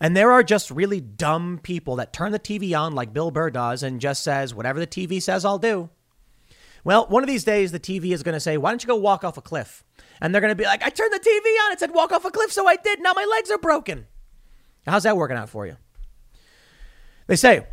And 0.00 0.16
there 0.16 0.32
are 0.32 0.42
just 0.42 0.70
really 0.70 1.00
dumb 1.00 1.58
people 1.62 1.96
that 1.96 2.12
turn 2.12 2.32
the 2.32 2.38
TV 2.38 2.78
on 2.78 2.94
like 2.94 3.12
Bill 3.12 3.30
Burr 3.30 3.50
does 3.50 3.82
and 3.82 4.00
just 4.00 4.22
says, 4.22 4.54
whatever 4.54 4.78
the 4.78 4.86
TV 4.86 5.22
says, 5.22 5.44
I'll 5.44 5.58
do. 5.58 5.90
Well, 6.84 7.06
one 7.08 7.22
of 7.22 7.26
these 7.26 7.44
days, 7.44 7.72
the 7.72 7.80
TV 7.80 8.12
is 8.12 8.22
going 8.22 8.34
to 8.34 8.40
say, 8.40 8.56
why 8.56 8.70
don't 8.70 8.82
you 8.82 8.86
go 8.86 8.96
walk 8.96 9.24
off 9.24 9.36
a 9.36 9.42
cliff? 9.42 9.82
And 10.20 10.32
they're 10.32 10.40
going 10.40 10.52
to 10.52 10.54
be 10.54 10.64
like, 10.64 10.82
I 10.82 10.90
turned 10.90 11.12
the 11.12 11.18
TV 11.18 11.66
on. 11.66 11.72
It 11.72 11.80
said 11.80 11.92
walk 11.92 12.12
off 12.12 12.24
a 12.24 12.30
cliff, 12.30 12.52
so 12.52 12.68
I 12.68 12.76
did. 12.76 13.00
Now 13.00 13.12
my 13.12 13.24
legs 13.24 13.50
are 13.50 13.58
broken. 13.58 14.06
How's 14.86 15.02
that 15.02 15.16
working 15.16 15.36
out 15.36 15.48
for 15.48 15.66
you? 15.66 15.76
They 17.26 17.36
say, 17.36 17.66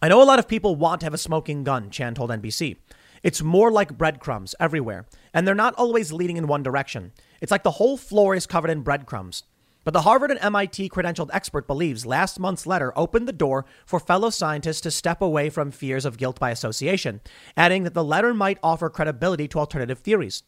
I 0.00 0.08
know 0.08 0.22
a 0.22 0.24
lot 0.24 0.38
of 0.38 0.48
people 0.48 0.76
want 0.76 1.00
to 1.00 1.06
have 1.06 1.14
a 1.14 1.18
smoking 1.18 1.64
gun, 1.64 1.90
Chan 1.90 2.14
told 2.14 2.30
NBC. 2.30 2.76
It's 3.22 3.42
more 3.42 3.70
like 3.70 3.96
breadcrumbs 3.96 4.54
everywhere, 4.60 5.06
and 5.32 5.46
they're 5.46 5.54
not 5.54 5.74
always 5.74 6.12
leading 6.12 6.36
in 6.36 6.46
one 6.46 6.62
direction. 6.62 7.12
It's 7.40 7.50
like 7.50 7.62
the 7.62 7.72
whole 7.72 7.96
floor 7.96 8.34
is 8.34 8.46
covered 8.46 8.70
in 8.70 8.82
breadcrumbs. 8.82 9.44
But 9.82 9.92
the 9.92 10.02
Harvard 10.02 10.30
and 10.30 10.40
MIT 10.40 10.88
credentialed 10.90 11.30
expert 11.32 11.66
believes 11.66 12.06
last 12.06 12.38
month's 12.38 12.66
letter 12.66 12.92
opened 12.96 13.28
the 13.28 13.32
door 13.32 13.66
for 13.84 14.00
fellow 14.00 14.30
scientists 14.30 14.80
to 14.82 14.90
step 14.90 15.20
away 15.20 15.50
from 15.50 15.70
fears 15.70 16.04
of 16.04 16.16
guilt 16.16 16.38
by 16.38 16.50
association, 16.50 17.20
adding 17.56 17.82
that 17.82 17.92
the 17.92 18.04
letter 18.04 18.32
might 18.32 18.58
offer 18.62 18.88
credibility 18.88 19.48
to 19.48 19.58
alternative 19.58 19.98
theories. 19.98 20.42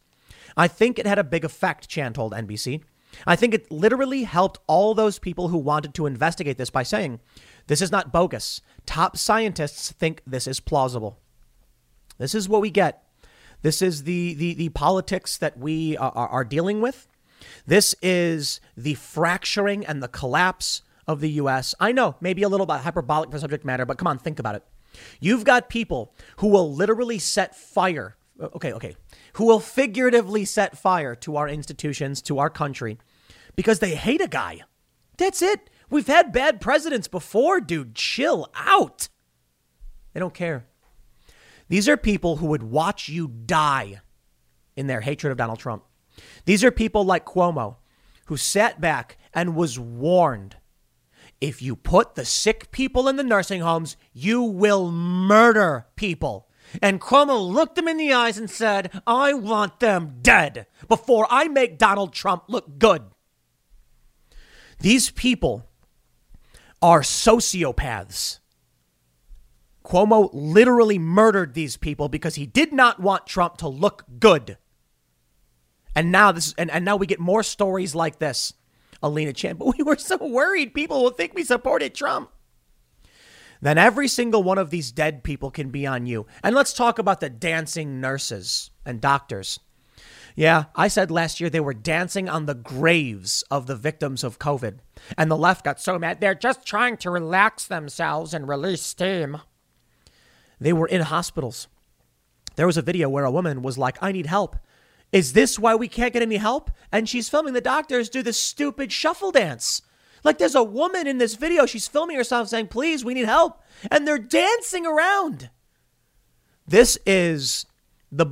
I 0.55 0.67
think 0.67 0.97
it 0.97 1.05
had 1.05 1.19
a 1.19 1.23
big 1.23 1.43
effect, 1.43 1.87
Chan 1.87 2.13
told 2.13 2.33
NBC. 2.33 2.81
I 3.25 3.35
think 3.35 3.53
it 3.53 3.71
literally 3.71 4.23
helped 4.23 4.59
all 4.67 4.93
those 4.93 5.19
people 5.19 5.47
who 5.47 5.57
wanted 5.57 5.93
to 5.95 6.05
investigate 6.05 6.57
this 6.57 6.69
by 6.69 6.83
saying, 6.83 7.19
this 7.67 7.81
is 7.81 7.91
not 7.91 8.11
bogus. 8.11 8.61
Top 8.85 9.17
scientists 9.17 9.91
think 9.91 10.21
this 10.25 10.47
is 10.47 10.59
plausible. 10.59 11.19
This 12.17 12.33
is 12.33 12.49
what 12.49 12.61
we 12.61 12.71
get. 12.71 13.03
This 13.61 13.81
is 13.81 14.03
the, 14.03 14.33
the, 14.33 14.53
the 14.53 14.69
politics 14.69 15.37
that 15.37 15.57
we 15.57 15.97
are, 15.97 16.11
are 16.11 16.43
dealing 16.43 16.81
with. 16.81 17.07
This 17.65 17.95
is 18.01 18.59
the 18.75 18.95
fracturing 18.95 19.85
and 19.85 20.01
the 20.01 20.07
collapse 20.07 20.81
of 21.07 21.21
the 21.21 21.31
US. 21.31 21.75
I 21.79 21.91
know, 21.91 22.15
maybe 22.21 22.43
a 22.43 22.49
little 22.49 22.65
bit 22.65 22.77
hyperbolic 22.77 23.31
for 23.31 23.39
subject 23.39 23.65
matter, 23.65 23.85
but 23.85 23.97
come 23.97 24.07
on, 24.07 24.19
think 24.19 24.39
about 24.39 24.55
it. 24.55 24.63
You've 25.19 25.43
got 25.43 25.69
people 25.69 26.13
who 26.37 26.47
will 26.47 26.73
literally 26.73 27.19
set 27.19 27.55
fire. 27.55 28.17
Uh, 28.39 28.49
okay, 28.55 28.73
okay. 28.73 28.95
Who 29.33 29.45
will 29.45 29.59
figuratively 29.59 30.45
set 30.45 30.77
fire 30.77 31.15
to 31.15 31.37
our 31.37 31.47
institutions, 31.47 32.21
to 32.23 32.39
our 32.39 32.49
country, 32.49 32.97
because 33.55 33.79
they 33.79 33.95
hate 33.95 34.21
a 34.21 34.27
guy. 34.27 34.61
That's 35.17 35.41
it. 35.41 35.69
We've 35.89 36.07
had 36.07 36.33
bad 36.33 36.59
presidents 36.59 37.07
before, 37.07 37.59
dude. 37.61 37.95
Chill 37.95 38.49
out. 38.55 39.09
They 40.13 40.19
don't 40.19 40.33
care. 40.33 40.65
These 41.69 41.89
are 41.89 41.97
people 41.97 42.37
who 42.37 42.47
would 42.47 42.63
watch 42.63 43.09
you 43.09 43.27
die 43.27 44.01
in 44.75 44.87
their 44.87 45.01
hatred 45.01 45.31
of 45.31 45.37
Donald 45.37 45.59
Trump. 45.59 45.83
These 46.45 46.63
are 46.63 46.71
people 46.71 47.03
like 47.03 47.25
Cuomo, 47.25 47.77
who 48.25 48.37
sat 48.37 48.81
back 48.81 49.17
and 49.33 49.55
was 49.55 49.79
warned 49.79 50.57
if 51.39 51.61
you 51.61 51.75
put 51.75 52.15
the 52.15 52.25
sick 52.25 52.71
people 52.71 53.07
in 53.07 53.15
the 53.15 53.23
nursing 53.23 53.61
homes, 53.61 53.95
you 54.13 54.41
will 54.41 54.91
murder 54.91 55.85
people. 55.95 56.49
And 56.81 56.99
Cuomo 56.99 57.39
looked 57.39 57.75
them 57.75 57.87
in 57.87 57.97
the 57.97 58.11
eyes 58.11 58.37
and 58.37 58.49
said, 58.49 59.01
I 59.05 59.33
want 59.33 59.79
them 59.79 60.17
dead 60.21 60.65
before 60.87 61.27
I 61.29 61.47
make 61.47 61.77
Donald 61.77 62.13
Trump 62.13 62.45
look 62.47 62.79
good. 62.79 63.03
These 64.79 65.11
people 65.11 65.66
are 66.81 67.01
sociopaths. 67.01 68.39
Cuomo 69.83 70.29
literally 70.33 70.99
murdered 70.99 71.53
these 71.53 71.77
people 71.77 72.09
because 72.09 72.35
he 72.35 72.45
did 72.45 72.73
not 72.73 72.99
want 72.99 73.25
Trump 73.25 73.57
to 73.57 73.67
look 73.67 74.03
good. 74.19 74.57
And 75.95 76.11
now 76.11 76.31
this 76.31 76.53
and, 76.57 76.69
and 76.69 76.83
now 76.83 76.97
we 76.97 77.07
get 77.07 77.19
more 77.19 77.41
stories 77.41 77.95
like 77.95 78.19
this. 78.19 78.53
Alina 79.01 79.31
Chan, 79.31 79.57
but 79.57 79.77
we 79.77 79.83
were 79.83 79.97
so 79.97 80.17
worried 80.17 80.73
people 80.73 81.03
will 81.03 81.11
think 81.11 81.33
we 81.33 81.43
supported 81.43 81.95
Trump. 81.95 82.31
Then 83.61 83.77
every 83.77 84.07
single 84.07 84.43
one 84.43 84.57
of 84.57 84.69
these 84.69 84.91
dead 84.91 85.23
people 85.23 85.49
can 85.51 85.69
be 85.69 85.87
on 85.87 86.05
you. 86.05 86.27
And 86.43 86.55
let's 86.55 86.73
talk 86.73 86.99
about 86.99 87.19
the 87.19 87.29
dancing 87.29 87.99
nurses 87.99 88.71
and 88.85 89.01
doctors. 89.01 89.59
Yeah, 90.37 90.65
I 90.75 90.87
said 90.87 91.09
last 91.09 91.41
year 91.41 91.49
they 91.49 91.59
were 91.59 91.73
dancing 91.73 92.29
on 92.29 92.45
the 92.45 92.53
graves 92.53 93.43
of 93.49 93.65
the 93.65 93.75
victims 93.75 94.23
of 94.23 94.37
COVID. 94.37 94.77
And 95.17 95.31
the 95.31 95.35
left 95.35 95.65
got 95.65 95.81
so 95.81 95.97
mad. 95.97 96.21
They're 96.21 96.35
just 96.35 96.63
trying 96.63 96.97
to 96.97 97.09
relax 97.09 97.65
themselves 97.65 98.35
and 98.35 98.47
release 98.47 98.83
steam. 98.83 99.41
They 100.61 100.73
were 100.73 100.85
in 100.85 101.01
hospitals. 101.01 101.67
There 102.55 102.67
was 102.67 102.77
a 102.77 102.83
video 102.83 103.09
where 103.09 103.25
a 103.25 103.31
woman 103.31 103.63
was 103.63 103.79
like, 103.79 103.97
I 103.99 104.11
need 104.11 104.27
help. 104.27 104.55
Is 105.11 105.33
this 105.33 105.57
why 105.57 105.73
we 105.73 105.87
can't 105.87 106.13
get 106.13 106.21
any 106.21 106.37
help? 106.37 106.69
And 106.91 107.09
she's 107.09 107.29
filming 107.29 107.53
the 107.53 107.59
doctors 107.61 108.07
do 108.07 108.21
this 108.21 108.39
stupid 108.39 108.91
shuffle 108.91 109.31
dance. 109.31 109.81
Like 110.23 110.37
there's 110.37 110.53
a 110.53 110.61
woman 110.61 111.07
in 111.07 111.17
this 111.17 111.33
video, 111.33 111.65
she's 111.65 111.87
filming 111.87 112.15
herself 112.15 112.49
saying, 112.49 112.67
Please, 112.67 113.03
we 113.03 113.15
need 113.15 113.25
help. 113.25 113.63
And 113.89 114.07
they're 114.07 114.19
dancing 114.19 114.85
around. 114.85 115.49
This 116.67 116.99
is 117.07 117.65
the, 118.11 118.27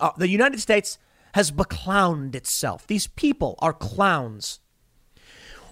uh, 0.00 0.12
the 0.16 0.28
United 0.30 0.60
States 0.60 0.96
has 1.34 1.50
beclowned 1.50 2.34
itself. 2.34 2.86
These 2.86 3.06
people 3.06 3.56
are 3.60 3.72
clowns. 3.72 4.60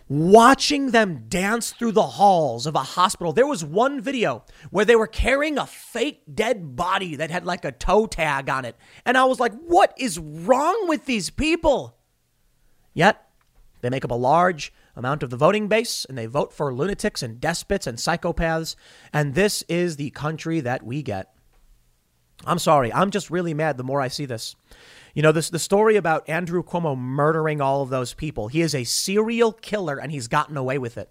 Watching 0.09 0.91
them 0.91 1.27
dance 1.29 1.71
through 1.73 1.93
the 1.93 2.03
halls 2.03 2.67
of 2.67 2.75
a 2.75 2.81
hospital. 2.81 3.33
There 3.33 3.47
was 3.47 3.65
one 3.65 4.01
video 4.01 4.45
where 4.71 4.85
they 4.85 4.97
were 4.97 5.07
carrying 5.07 5.57
a 5.57 5.67
fake 5.67 6.23
dead 6.33 6.75
body 6.75 7.15
that 7.15 7.31
had 7.31 7.47
like 7.47 7.65
a 7.65 7.71
toe 7.71 8.07
tag 8.07 8.51
on 8.51 8.65
it. 8.65 8.77
And 9.05 9.17
I 9.17 9.25
was 9.25 9.39
like, 9.39 9.53
what 9.55 9.95
is 9.97 10.19
wrong 10.19 10.89
with 10.89 11.07
these 11.07 11.31
people? 11.31 11.97
Yet, 12.93 13.25
they 13.83 13.91
make 13.91 14.05
up 14.05 14.11
a 14.11 14.17
large 14.17 14.73
amount 14.97 15.23
of 15.23 15.31
the 15.31 15.37
voting 15.37 15.69
base 15.69 16.05
and 16.05 16.19
they 16.19 16.27
vote 16.27 16.53
for 16.53 16.75
lunatics 16.75 17.23
and 17.23 17.41
despots 17.41 17.87
and 17.87 17.97
psychopaths. 17.97 18.75
And 19.13 19.35
this 19.35 19.63
is 19.69 19.97
the 19.97 20.11
country 20.11 20.61
that 20.61 20.83
we 20.83 21.03
get. 21.03 21.33
I'm 22.47 22.59
sorry. 22.59 22.93
I'm 22.93 23.11
just 23.11 23.31
really 23.31 23.55
mad 23.55 23.77
the 23.77 23.85
more 23.85 24.01
I 24.01 24.09
see 24.09 24.27
this. 24.27 24.57
You 25.15 25.23
know, 25.23 25.33
this 25.33 25.51
the 25.51 25.59
story 25.59 25.97
about 25.97 26.29
Andrew 26.29 26.63
Cuomo 26.63 26.97
murdering 26.97 27.61
all 27.61 27.83
of 27.83 27.91
those 27.91 28.15
people. 28.15 28.49
He 28.49 28.61
is 28.61 28.75
a 28.75 28.85
serial 28.85 29.53
killer 29.53 29.99
and 29.99 30.13
he's 30.13 30.29
gotten 30.29 30.57
away 30.57 30.79
with 30.79 30.97
it. 30.97 31.11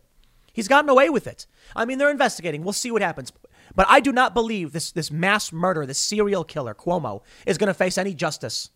He's 0.54 0.68
gotten 0.68 0.90
away 0.90 1.10
with 1.10 1.28
it. 1.28 1.46
I 1.76 1.86
mean, 1.86 1.98
they're 1.98 2.10
investigating. 2.10 2.64
We'll 2.64 2.74
see 2.74 2.92
what 2.92 3.02
happens. 3.02 3.32
But 3.76 3.86
I 3.90 4.00
do 4.00 4.12
not 4.12 4.34
believe 4.34 4.72
this 4.72 4.92
this 4.92 5.12
mass 5.12 5.52
murder, 5.52 5.86
this 5.86 6.00
serial 6.00 6.44
killer 6.44 6.74
Cuomo 6.74 7.22
is 7.46 7.58
going 7.58 7.68
to 7.68 7.74
face 7.74 7.98
any 7.98 8.14
justice. 8.14 8.72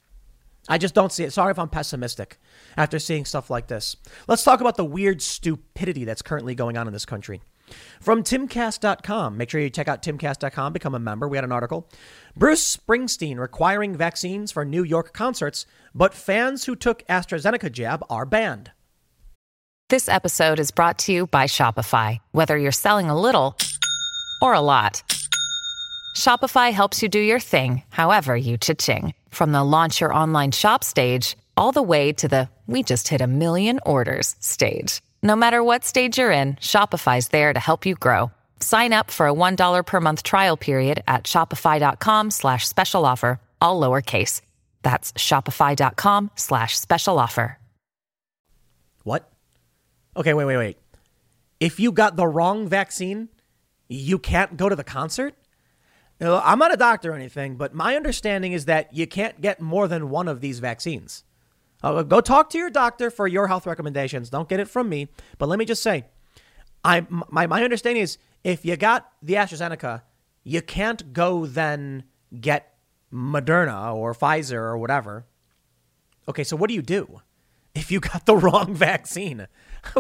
I 0.70 0.78
just 0.78 0.94
don't 0.94 1.12
see 1.12 1.26
it. 1.26 1.34
Sorry 1.34 1.52
if 1.52 1.60
I'm 1.60 1.70
pessimistic 1.70 2.40
after 2.78 3.00
seeing 3.00 3.26
stuff 3.26 3.50
like 3.50 3.68
this. 3.68 3.98
Let's 4.28 4.44
talk 4.44 4.62
about 4.62 4.78
the 4.78 4.86
weird 4.86 5.22
stupidity 5.22 6.06
that's 6.06 6.22
currently 6.22 6.56
going 6.56 6.78
on 6.78 6.88
in 6.88 6.94
this 6.94 7.06
country. 7.06 7.42
From 8.02 8.24
timcast.com, 8.24 9.38
make 9.38 9.50
sure 9.50 9.62
you 9.62 9.70
check 9.70 9.88
out 9.88 10.02
timcast.com, 10.02 10.74
become 10.74 10.96
a 10.96 11.00
member. 11.00 11.28
We 11.28 11.38
had 11.38 11.44
an 11.44 11.52
article. 11.52 11.90
Bruce 12.36 12.78
Springsteen 12.78 13.38
requiring 13.38 13.96
vaccines 13.96 14.52
for 14.52 14.66
New 14.66 14.84
York 14.84 15.14
concerts, 15.14 15.66
but 15.96 16.14
fans 16.14 16.66
who 16.66 16.76
took 16.76 17.04
AstraZeneca 17.08 17.72
jab 17.72 18.04
are 18.10 18.26
banned. 18.26 18.72
This 19.90 20.10
episode 20.10 20.60
is 20.60 20.72
brought 20.72 20.98
to 21.00 21.14
you 21.14 21.28
by 21.28 21.44
Shopify. 21.44 22.18
Whether 22.32 22.58
you're 22.58 22.72
selling 22.72 23.10
a 23.10 23.20
little 23.20 23.58
or 24.42 24.54
a 24.54 24.62
lot, 24.62 25.04
Shopify 26.16 26.72
helps 26.72 27.02
you 27.02 27.10
do 27.10 27.20
your 27.20 27.40
thing, 27.40 27.84
however 27.90 28.36
you 28.36 28.58
cha-ching. 28.58 29.14
From 29.30 29.52
the 29.52 29.64
launch 29.64 30.02
your 30.02 30.14
online 30.14 30.52
shop 30.52 30.84
stage, 30.84 31.38
all 31.56 31.72
the 31.72 31.84
way 31.84 32.12
to 32.14 32.28
the 32.28 32.50
we 32.66 32.82
just 32.82 33.08
hit 33.08 33.22
a 33.22 33.28
million 33.28 33.80
orders 33.86 34.36
stage. 34.40 35.02
No 35.26 35.38
matter 35.38 35.64
what 35.64 35.86
stage 35.86 36.18
you're 36.18 36.32
in, 36.32 36.56
Shopify's 36.56 37.30
there 37.30 37.54
to 37.54 37.60
help 37.60 37.86
you 37.86 37.96
grow. 37.96 38.30
Sign 38.60 38.92
up 38.92 39.10
for 39.10 39.26
a 39.26 39.34
$1 39.34 39.86
per 39.86 40.02
month 40.02 40.22
trial 40.22 40.58
period 40.58 41.02
at 41.08 41.24
shopify.com 41.24 42.30
slash 42.30 42.68
special 42.68 43.06
offer, 43.06 43.40
all 43.62 43.80
lowercase. 43.80 44.42
That's 44.82 45.14
shopify.com 45.14 46.32
slash 46.36 46.78
special 46.78 47.18
offer. 47.20 47.58
What? 49.04 49.32
Okay, 50.18 50.34
wait, 50.34 50.44
wait, 50.44 50.58
wait. 50.58 50.78
If 51.62 51.80
you 51.80 51.94
got 51.94 52.18
the 52.18 52.28
wrong 52.28 52.68
vaccine, 52.68 53.30
you 53.88 54.20
can't 54.20 54.58
go 54.58 54.68
to 54.68 54.76
the 54.76 54.84
concert? 54.84 55.36
Uh, 56.20 56.42
I'm 56.44 56.60
not 56.60 56.74
a 56.74 56.78
doctor 56.78 57.14
or 57.14 57.16
anything, 57.16 57.56
but 57.56 57.74
my 57.74 57.96
understanding 57.96 58.52
is 58.52 58.66
that 58.66 58.94
you 58.94 59.08
can't 59.08 59.40
get 59.40 59.62
more 59.62 59.88
than 59.88 60.10
one 60.10 60.28
of 60.28 60.42
these 60.42 60.60
vaccines. 60.60 61.24
Uh, 61.84 62.02
go 62.02 62.22
talk 62.22 62.50
to 62.52 62.58
your 62.58 62.70
doctor 62.70 63.12
for 63.12 63.28
your 63.28 63.48
health 63.48 63.68
recommendations. 63.68 64.30
Don't 64.30 64.48
get 64.48 64.60
it 64.60 64.70
from 64.70 64.88
me. 64.88 65.10
But 65.38 65.50
let 65.50 65.60
me 65.60 65.66
just 65.66 65.84
say, 65.84 66.06
I 66.84 67.06
my 67.10 67.48
my 67.48 67.64
understanding 67.64 68.02
is 68.02 68.18
if 68.44 68.66
you 68.66 68.78
got 68.78 69.12
the 69.22 69.34
AstraZeneca, 69.34 70.02
you 70.44 70.62
can't 70.62 71.14
go 71.14 71.46
then 71.46 72.04
get 72.40 72.76
Moderna 73.14 73.94
or 73.94 74.14
Pfizer 74.14 74.54
or 74.54 74.78
whatever. 74.78 75.26
Okay, 76.28 76.44
so 76.44 76.56
what 76.56 76.70
do 76.70 76.74
you 76.74 76.82
do 76.82 77.22
if 77.76 77.92
you 77.92 78.00
got 78.00 78.26
the 78.26 78.38
wrong 78.38 78.74
vaccine? 78.76 79.48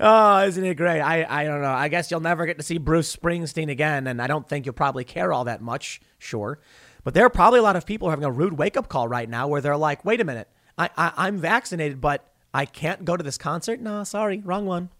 oh, 0.00 0.38
isn't 0.44 0.64
it 0.64 0.74
great? 0.74 1.00
I, 1.00 1.26
I 1.28 1.44
don't 1.44 1.62
know. 1.62 1.72
I 1.72 1.88
guess 1.88 2.10
you'll 2.10 2.20
never 2.20 2.46
get 2.46 2.58
to 2.58 2.62
see 2.62 2.78
Bruce 2.78 3.14
Springsteen 3.14 3.70
again, 3.70 4.06
and 4.06 4.20
I 4.20 4.26
don't 4.26 4.48
think 4.48 4.66
you'll 4.66 4.74
probably 4.74 5.04
care 5.04 5.32
all 5.32 5.44
that 5.44 5.60
much, 5.60 6.00
sure. 6.18 6.60
But 7.04 7.14
there 7.14 7.26
are 7.26 7.30
probably 7.30 7.58
a 7.58 7.62
lot 7.62 7.76
of 7.76 7.86
people 7.86 8.10
having 8.10 8.24
a 8.24 8.30
rude 8.30 8.58
wake 8.58 8.76
up 8.76 8.88
call 8.88 9.08
right 9.08 9.28
now 9.28 9.48
where 9.48 9.60
they're 9.60 9.76
like, 9.76 10.04
wait 10.04 10.20
a 10.20 10.24
minute, 10.24 10.48
I, 10.78 10.90
I, 10.96 11.12
I'm 11.16 11.38
vaccinated, 11.38 12.00
but 12.00 12.32
I 12.54 12.64
can't 12.64 13.04
go 13.04 13.16
to 13.16 13.24
this 13.24 13.38
concert? 13.38 13.80
No, 13.80 14.04
sorry, 14.04 14.40
wrong 14.44 14.66
one. 14.66 14.90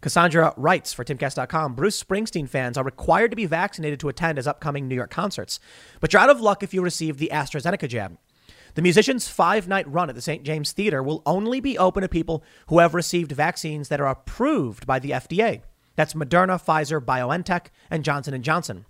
Cassandra 0.00 0.52
writes 0.56 0.92
for 0.92 1.04
timcast.com 1.04 1.74
Bruce 1.74 2.02
Springsteen 2.02 2.48
fans 2.48 2.76
are 2.76 2.84
required 2.84 3.30
to 3.30 3.36
be 3.36 3.46
vaccinated 3.46 3.98
to 4.00 4.08
attend 4.08 4.36
his 4.36 4.46
upcoming 4.46 4.86
New 4.86 4.94
York 4.94 5.10
concerts, 5.10 5.58
but 6.00 6.12
you're 6.12 6.22
out 6.22 6.30
of 6.30 6.40
luck 6.40 6.62
if 6.62 6.74
you 6.74 6.82
receive 6.82 7.18
the 7.18 7.30
AstraZeneca 7.32 7.88
jab. 7.88 8.18
The 8.74 8.82
musician's 8.82 9.26
five 9.26 9.66
night 9.66 9.90
run 9.90 10.10
at 10.10 10.14
the 10.14 10.20
St. 10.20 10.42
James 10.42 10.72
Theater 10.72 11.02
will 11.02 11.22
only 11.24 11.60
be 11.60 11.78
open 11.78 12.02
to 12.02 12.08
people 12.08 12.44
who 12.68 12.78
have 12.80 12.94
received 12.94 13.32
vaccines 13.32 13.88
that 13.88 14.02
are 14.02 14.06
approved 14.06 14.86
by 14.86 14.98
the 14.98 15.12
FDA. 15.12 15.62
That's 15.94 16.12
Moderna, 16.12 16.62
Pfizer, 16.62 17.00
BioNTech, 17.00 17.68
and 17.90 18.04
Johnson 18.04 18.40
& 18.42 18.42
Johnson. 18.42 18.84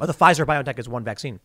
Or 0.00 0.06
the 0.06 0.14
Pfizer 0.14 0.46
BioNTech 0.46 0.78
is 0.78 0.88
one 0.88 1.04
vaccine. 1.04 1.40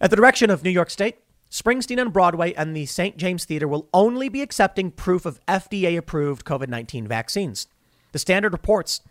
At 0.00 0.10
the 0.10 0.16
direction 0.16 0.50
of 0.50 0.64
New 0.64 0.70
York 0.70 0.90
State, 0.90 1.18
Springsteen 1.50 2.00
on 2.00 2.10
Broadway 2.10 2.54
and 2.54 2.76
the 2.76 2.86
St. 2.86 3.16
James 3.16 3.44
Theater 3.44 3.66
will 3.66 3.88
only 3.92 4.28
be 4.28 4.40
accepting 4.40 4.90
proof 4.90 5.26
of 5.26 5.44
FDA 5.46 5.96
approved 5.98 6.46
COVID 6.46 6.68
19 6.68 7.08
vaccines. 7.08 7.66
The 8.12 8.18
Standard 8.18 8.52
reports 8.52 9.02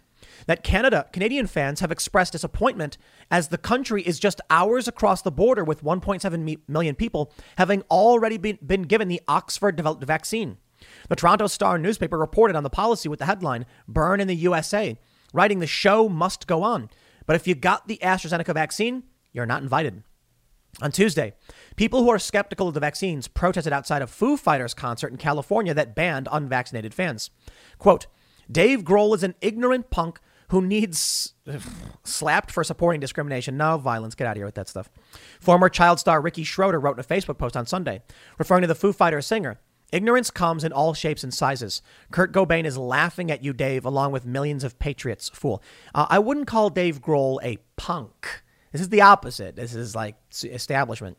that 0.47 0.63
Canada, 0.63 1.07
Canadian 1.11 1.47
fans 1.47 1.79
have 1.79 1.91
expressed 1.91 2.31
disappointment 2.31 2.97
as 3.29 3.49
the 3.49 3.57
country 3.57 4.01
is 4.03 4.19
just 4.19 4.41
hours 4.49 4.87
across 4.87 5.21
the 5.21 5.31
border 5.31 5.63
with 5.63 5.83
1.7 5.83 6.59
million 6.67 6.95
people 6.95 7.31
having 7.57 7.83
already 7.91 8.37
been, 8.37 8.57
been 8.65 8.83
given 8.83 9.07
the 9.07 9.21
Oxford 9.27 9.75
developed 9.75 10.03
vaccine. 10.03 10.57
The 11.09 11.15
Toronto 11.15 11.47
Star 11.47 11.77
newspaper 11.77 12.17
reported 12.17 12.55
on 12.55 12.63
the 12.63 12.69
policy 12.69 13.09
with 13.09 13.19
the 13.19 13.25
headline, 13.25 13.65
Burn 13.87 14.19
in 14.21 14.27
the 14.27 14.35
USA, 14.35 14.97
writing 15.33 15.59
the 15.59 15.67
show 15.67 16.07
must 16.07 16.47
go 16.47 16.63
on. 16.63 16.89
But 17.29 17.35
if 17.35 17.45
you 17.45 17.53
got 17.53 17.87
the 17.87 17.99
AstraZeneca 18.01 18.55
vaccine, 18.55 19.03
you're 19.33 19.45
not 19.45 19.61
invited. 19.61 20.01
On 20.81 20.91
Tuesday, 20.91 21.33
people 21.75 22.01
who 22.01 22.09
are 22.09 22.17
skeptical 22.17 22.67
of 22.67 22.73
the 22.73 22.79
vaccines 22.79 23.27
protested 23.27 23.71
outside 23.71 24.01
a 24.01 24.07
Foo 24.07 24.35
Fighters 24.35 24.73
concert 24.73 25.11
in 25.11 25.17
California 25.17 25.75
that 25.75 25.93
banned 25.93 26.27
unvaccinated 26.31 26.91
fans. 26.91 27.29
Quote, 27.77 28.07
Dave 28.51 28.83
Grohl 28.83 29.13
is 29.13 29.21
an 29.21 29.35
ignorant 29.41 29.91
punk 29.91 30.19
who 30.47 30.59
needs 30.59 31.35
slapped 32.03 32.49
for 32.49 32.63
supporting 32.63 32.99
discrimination. 32.99 33.57
No 33.57 33.77
violence. 33.77 34.15
Get 34.15 34.25
out 34.25 34.31
of 34.31 34.37
here 34.37 34.47
with 34.47 34.55
that 34.55 34.67
stuff. 34.67 34.89
Former 35.39 35.69
child 35.69 35.99
star 35.99 36.21
Ricky 36.21 36.43
Schroder 36.43 36.79
wrote 36.79 36.97
in 36.97 36.99
a 36.99 37.03
Facebook 37.03 37.37
post 37.37 37.55
on 37.55 37.67
Sunday, 37.67 38.01
referring 38.39 38.63
to 38.63 38.67
the 38.67 38.73
Foo 38.73 38.91
Fighters 38.91 39.27
singer. 39.27 39.59
Ignorance 39.91 40.29
comes 40.29 40.63
in 40.63 40.71
all 40.71 40.93
shapes 40.93 41.23
and 41.23 41.33
sizes. 41.33 41.81
Kurt 42.11 42.31
Cobain 42.31 42.65
is 42.65 42.77
laughing 42.77 43.31
at 43.31 43.43
you, 43.43 43.53
Dave, 43.53 43.85
along 43.85 44.11
with 44.11 44.25
millions 44.25 44.63
of 44.63 44.77
patriots. 44.77 45.29
Fool. 45.29 45.63
Uh, 45.95 46.05
I 46.09 46.19
wouldn't 46.19 46.47
call 46.47 46.69
Dave 46.69 47.01
Grohl 47.01 47.39
a 47.43 47.57
punk. 47.75 48.43
This 48.71 48.81
is 48.81 48.89
the 48.89 49.01
opposite. 49.01 49.55
This 49.55 49.73
is 49.73 49.95
like 49.95 50.15
establishment. 50.43 51.17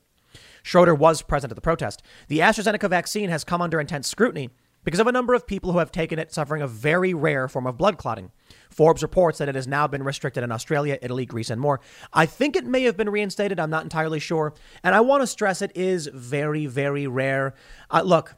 Schroder 0.62 0.94
was 0.94 1.22
present 1.22 1.50
at 1.50 1.56
the 1.56 1.62
protest. 1.62 2.02
The 2.28 2.38
AstraZeneca 2.40 2.88
vaccine 2.88 3.30
has 3.30 3.44
come 3.44 3.62
under 3.62 3.80
intense 3.80 4.08
scrutiny 4.08 4.50
because 4.84 5.00
of 5.00 5.06
a 5.06 5.12
number 5.12 5.34
of 5.34 5.46
people 5.46 5.72
who 5.72 5.78
have 5.78 5.92
taken 5.92 6.18
it 6.18 6.32
suffering 6.32 6.62
a 6.62 6.66
very 6.66 7.12
rare 7.12 7.48
form 7.48 7.66
of 7.66 7.76
blood 7.76 7.98
clotting. 7.98 8.30
Forbes 8.70 9.02
reports 9.02 9.38
that 9.38 9.48
it 9.48 9.54
has 9.54 9.66
now 9.66 9.86
been 9.86 10.02
restricted 10.02 10.44
in 10.44 10.52
Australia, 10.52 10.98
Italy, 11.02 11.26
Greece, 11.26 11.50
and 11.50 11.60
more. 11.60 11.80
I 12.12 12.26
think 12.26 12.56
it 12.56 12.64
may 12.64 12.84
have 12.84 12.96
been 12.96 13.10
reinstated. 13.10 13.58
I'm 13.58 13.70
not 13.70 13.82
entirely 13.82 14.20
sure. 14.20 14.54
And 14.82 14.94
I 14.94 15.00
want 15.00 15.22
to 15.22 15.26
stress 15.26 15.60
it 15.60 15.72
is 15.74 16.06
very, 16.06 16.66
very 16.66 17.06
rare. 17.06 17.54
Uh, 17.90 18.02
look, 18.02 18.36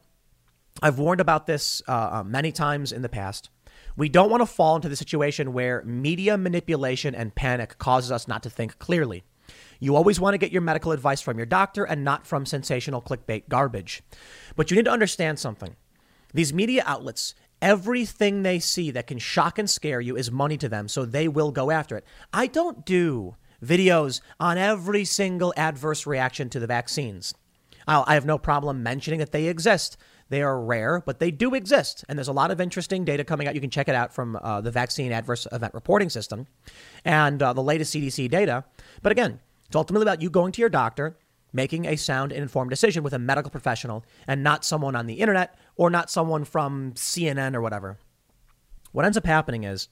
I've 0.80 0.98
warned 0.98 1.20
about 1.20 1.46
this 1.46 1.82
uh, 1.86 1.92
uh, 2.12 2.24
many 2.24 2.52
times 2.52 2.92
in 2.92 3.02
the 3.02 3.08
past. 3.08 3.50
We 3.96 4.08
don't 4.08 4.30
want 4.30 4.40
to 4.40 4.46
fall 4.46 4.76
into 4.76 4.88
the 4.88 4.96
situation 4.96 5.52
where 5.52 5.82
media 5.84 6.38
manipulation 6.38 7.14
and 7.14 7.34
panic 7.34 7.78
causes 7.78 8.10
us 8.10 8.26
not 8.26 8.42
to 8.44 8.50
think 8.50 8.78
clearly. 8.78 9.24
You 9.80 9.96
always 9.96 10.18
want 10.18 10.34
to 10.34 10.38
get 10.38 10.52
your 10.52 10.62
medical 10.62 10.92
advice 10.92 11.20
from 11.20 11.36
your 11.36 11.46
doctor 11.46 11.84
and 11.84 12.04
not 12.04 12.26
from 12.26 12.46
sensational 12.46 13.02
clickbait 13.02 13.48
garbage. 13.48 14.02
But 14.56 14.70
you 14.70 14.76
need 14.76 14.86
to 14.86 14.92
understand 14.92 15.38
something. 15.38 15.76
These 16.32 16.54
media 16.54 16.84
outlets, 16.86 17.34
everything 17.60 18.42
they 18.42 18.58
see 18.58 18.90
that 18.92 19.06
can 19.06 19.18
shock 19.18 19.58
and 19.58 19.68
scare 19.68 20.00
you 20.00 20.16
is 20.16 20.30
money 20.30 20.56
to 20.56 20.68
them, 20.68 20.88
so 20.88 21.04
they 21.04 21.28
will 21.28 21.50
go 21.50 21.70
after 21.70 21.96
it. 21.96 22.04
I 22.32 22.46
don't 22.46 22.86
do 22.86 23.36
videos 23.62 24.20
on 24.40 24.56
every 24.56 25.04
single 25.04 25.52
adverse 25.56 26.06
reaction 26.06 26.48
to 26.50 26.60
the 26.60 26.66
vaccines. 26.66 27.34
I 27.86 28.14
have 28.14 28.24
no 28.24 28.38
problem 28.38 28.82
mentioning 28.82 29.18
that 29.18 29.32
they 29.32 29.46
exist. 29.46 29.96
They 30.32 30.40
are 30.40 30.58
rare, 30.58 31.02
but 31.04 31.18
they 31.18 31.30
do 31.30 31.54
exist. 31.54 32.06
And 32.08 32.18
there's 32.18 32.26
a 32.26 32.32
lot 32.32 32.50
of 32.50 32.58
interesting 32.58 33.04
data 33.04 33.22
coming 33.22 33.46
out. 33.46 33.54
You 33.54 33.60
can 33.60 33.68
check 33.68 33.86
it 33.86 33.94
out 33.94 34.14
from 34.14 34.36
uh, 34.36 34.62
the 34.62 34.70
Vaccine 34.70 35.12
Adverse 35.12 35.46
Event 35.52 35.74
Reporting 35.74 36.08
System 36.08 36.46
and 37.04 37.42
uh, 37.42 37.52
the 37.52 37.62
latest 37.62 37.94
CDC 37.94 38.30
data. 38.30 38.64
But 39.02 39.12
again, 39.12 39.40
it's 39.66 39.76
ultimately 39.76 40.04
about 40.04 40.22
you 40.22 40.30
going 40.30 40.52
to 40.52 40.60
your 40.62 40.70
doctor, 40.70 41.18
making 41.52 41.84
a 41.84 41.96
sound 41.96 42.32
and 42.32 42.40
informed 42.40 42.70
decision 42.70 43.02
with 43.02 43.12
a 43.12 43.18
medical 43.18 43.50
professional 43.50 44.06
and 44.26 44.42
not 44.42 44.64
someone 44.64 44.96
on 44.96 45.04
the 45.04 45.16
internet 45.16 45.54
or 45.76 45.90
not 45.90 46.10
someone 46.10 46.46
from 46.46 46.92
CNN 46.94 47.54
or 47.54 47.60
whatever. 47.60 47.98
What 48.92 49.04
ends 49.04 49.18
up 49.18 49.26
happening 49.26 49.64
is 49.64 49.88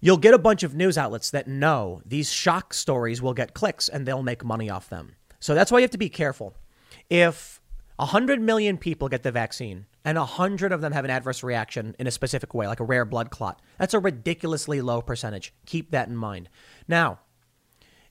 you'll 0.00 0.18
get 0.18 0.34
a 0.34 0.38
bunch 0.38 0.62
of 0.62 0.74
news 0.74 0.98
outlets 0.98 1.30
that 1.30 1.48
know 1.48 2.02
these 2.04 2.30
shock 2.30 2.74
stories 2.74 3.22
will 3.22 3.32
get 3.32 3.54
clicks 3.54 3.88
and 3.88 4.04
they'll 4.04 4.22
make 4.22 4.44
money 4.44 4.68
off 4.68 4.90
them. 4.90 5.14
So 5.38 5.54
that's 5.54 5.72
why 5.72 5.78
you 5.78 5.84
have 5.84 5.90
to 5.92 5.96
be 5.96 6.10
careful. 6.10 6.54
If 7.08 7.59
100 8.00 8.40
million 8.40 8.78
people 8.78 9.08
get 9.08 9.22
the 9.22 9.30
vaccine 9.30 9.84
and 10.06 10.16
100 10.16 10.72
of 10.72 10.80
them 10.80 10.92
have 10.92 11.04
an 11.04 11.10
adverse 11.10 11.42
reaction 11.42 11.94
in 11.98 12.06
a 12.06 12.10
specific 12.10 12.54
way, 12.54 12.66
like 12.66 12.80
a 12.80 12.84
rare 12.84 13.04
blood 13.04 13.30
clot, 13.30 13.60
that's 13.78 13.92
a 13.92 13.98
ridiculously 13.98 14.80
low 14.80 15.02
percentage. 15.02 15.52
Keep 15.66 15.90
that 15.90 16.08
in 16.08 16.16
mind. 16.16 16.48
Now, 16.88 17.20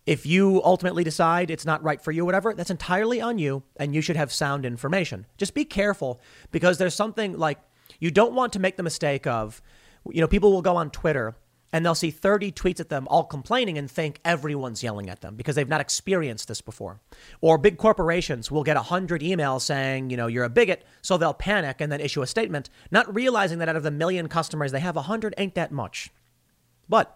if 0.05 0.27
you 0.27 0.61
ultimately 0.63 1.03
decide 1.03 1.49
it's 1.49 1.65
not 1.65 1.83
right 1.83 1.99
for 1.99 2.11
you, 2.11 2.23
whatever, 2.23 2.53
that's 2.53 2.69
entirely 2.69 3.19
on 3.19 3.39
you 3.39 3.63
and 3.77 3.95
you 3.95 4.01
should 4.01 4.15
have 4.15 4.31
sound 4.31 4.63
information. 4.63 5.25
Just 5.37 5.55
be 5.55 5.65
careful 5.65 6.21
because 6.51 6.77
there's 6.77 6.95
something 6.95 7.35
like 7.37 7.59
you 7.99 8.11
don't 8.11 8.33
want 8.33 8.53
to 8.53 8.59
make 8.59 8.77
the 8.77 8.83
mistake 8.83 9.25
of, 9.25 9.59
you 10.07 10.21
know, 10.21 10.27
people 10.27 10.51
will 10.51 10.61
go 10.61 10.75
on 10.75 10.91
Twitter 10.91 11.35
and 11.72 11.86
they'll 11.86 11.95
see 11.95 12.11
30 12.11 12.51
tweets 12.51 12.80
at 12.80 12.89
them 12.89 13.07
all 13.09 13.24
complaining 13.24 13.78
and 13.78 13.89
think 13.89 14.20
everyone's 14.26 14.84
yelling 14.84 15.09
at 15.09 15.22
them 15.22 15.36
because 15.36 15.55
they've 15.55 15.67
not 15.67 15.82
experienced 15.82 16.47
this 16.47 16.61
before. 16.61 16.99
Or 17.41 17.57
big 17.57 17.78
corporations 17.78 18.51
will 18.51 18.63
get 18.63 18.76
100 18.76 19.22
emails 19.22 19.61
saying, 19.61 20.09
you 20.09 20.17
know, 20.17 20.28
you're 20.28 20.43
a 20.43 20.49
bigot, 20.49 20.84
so 21.01 21.17
they'll 21.17 21.34
panic 21.34 21.82
and 21.82 21.91
then 21.91 22.01
issue 22.01 22.22
a 22.22 22.28
statement, 22.28 22.70
not 22.91 23.13
realizing 23.13 23.59
that 23.59 23.70
out 23.70 23.76
of 23.76 23.84
the 23.84 23.91
million 23.91 24.28
customers 24.28 24.72
they 24.72 24.80
have, 24.80 24.95
100 24.95 25.34
ain't 25.38 25.55
that 25.55 25.72
much. 25.72 26.09
But 26.88 27.15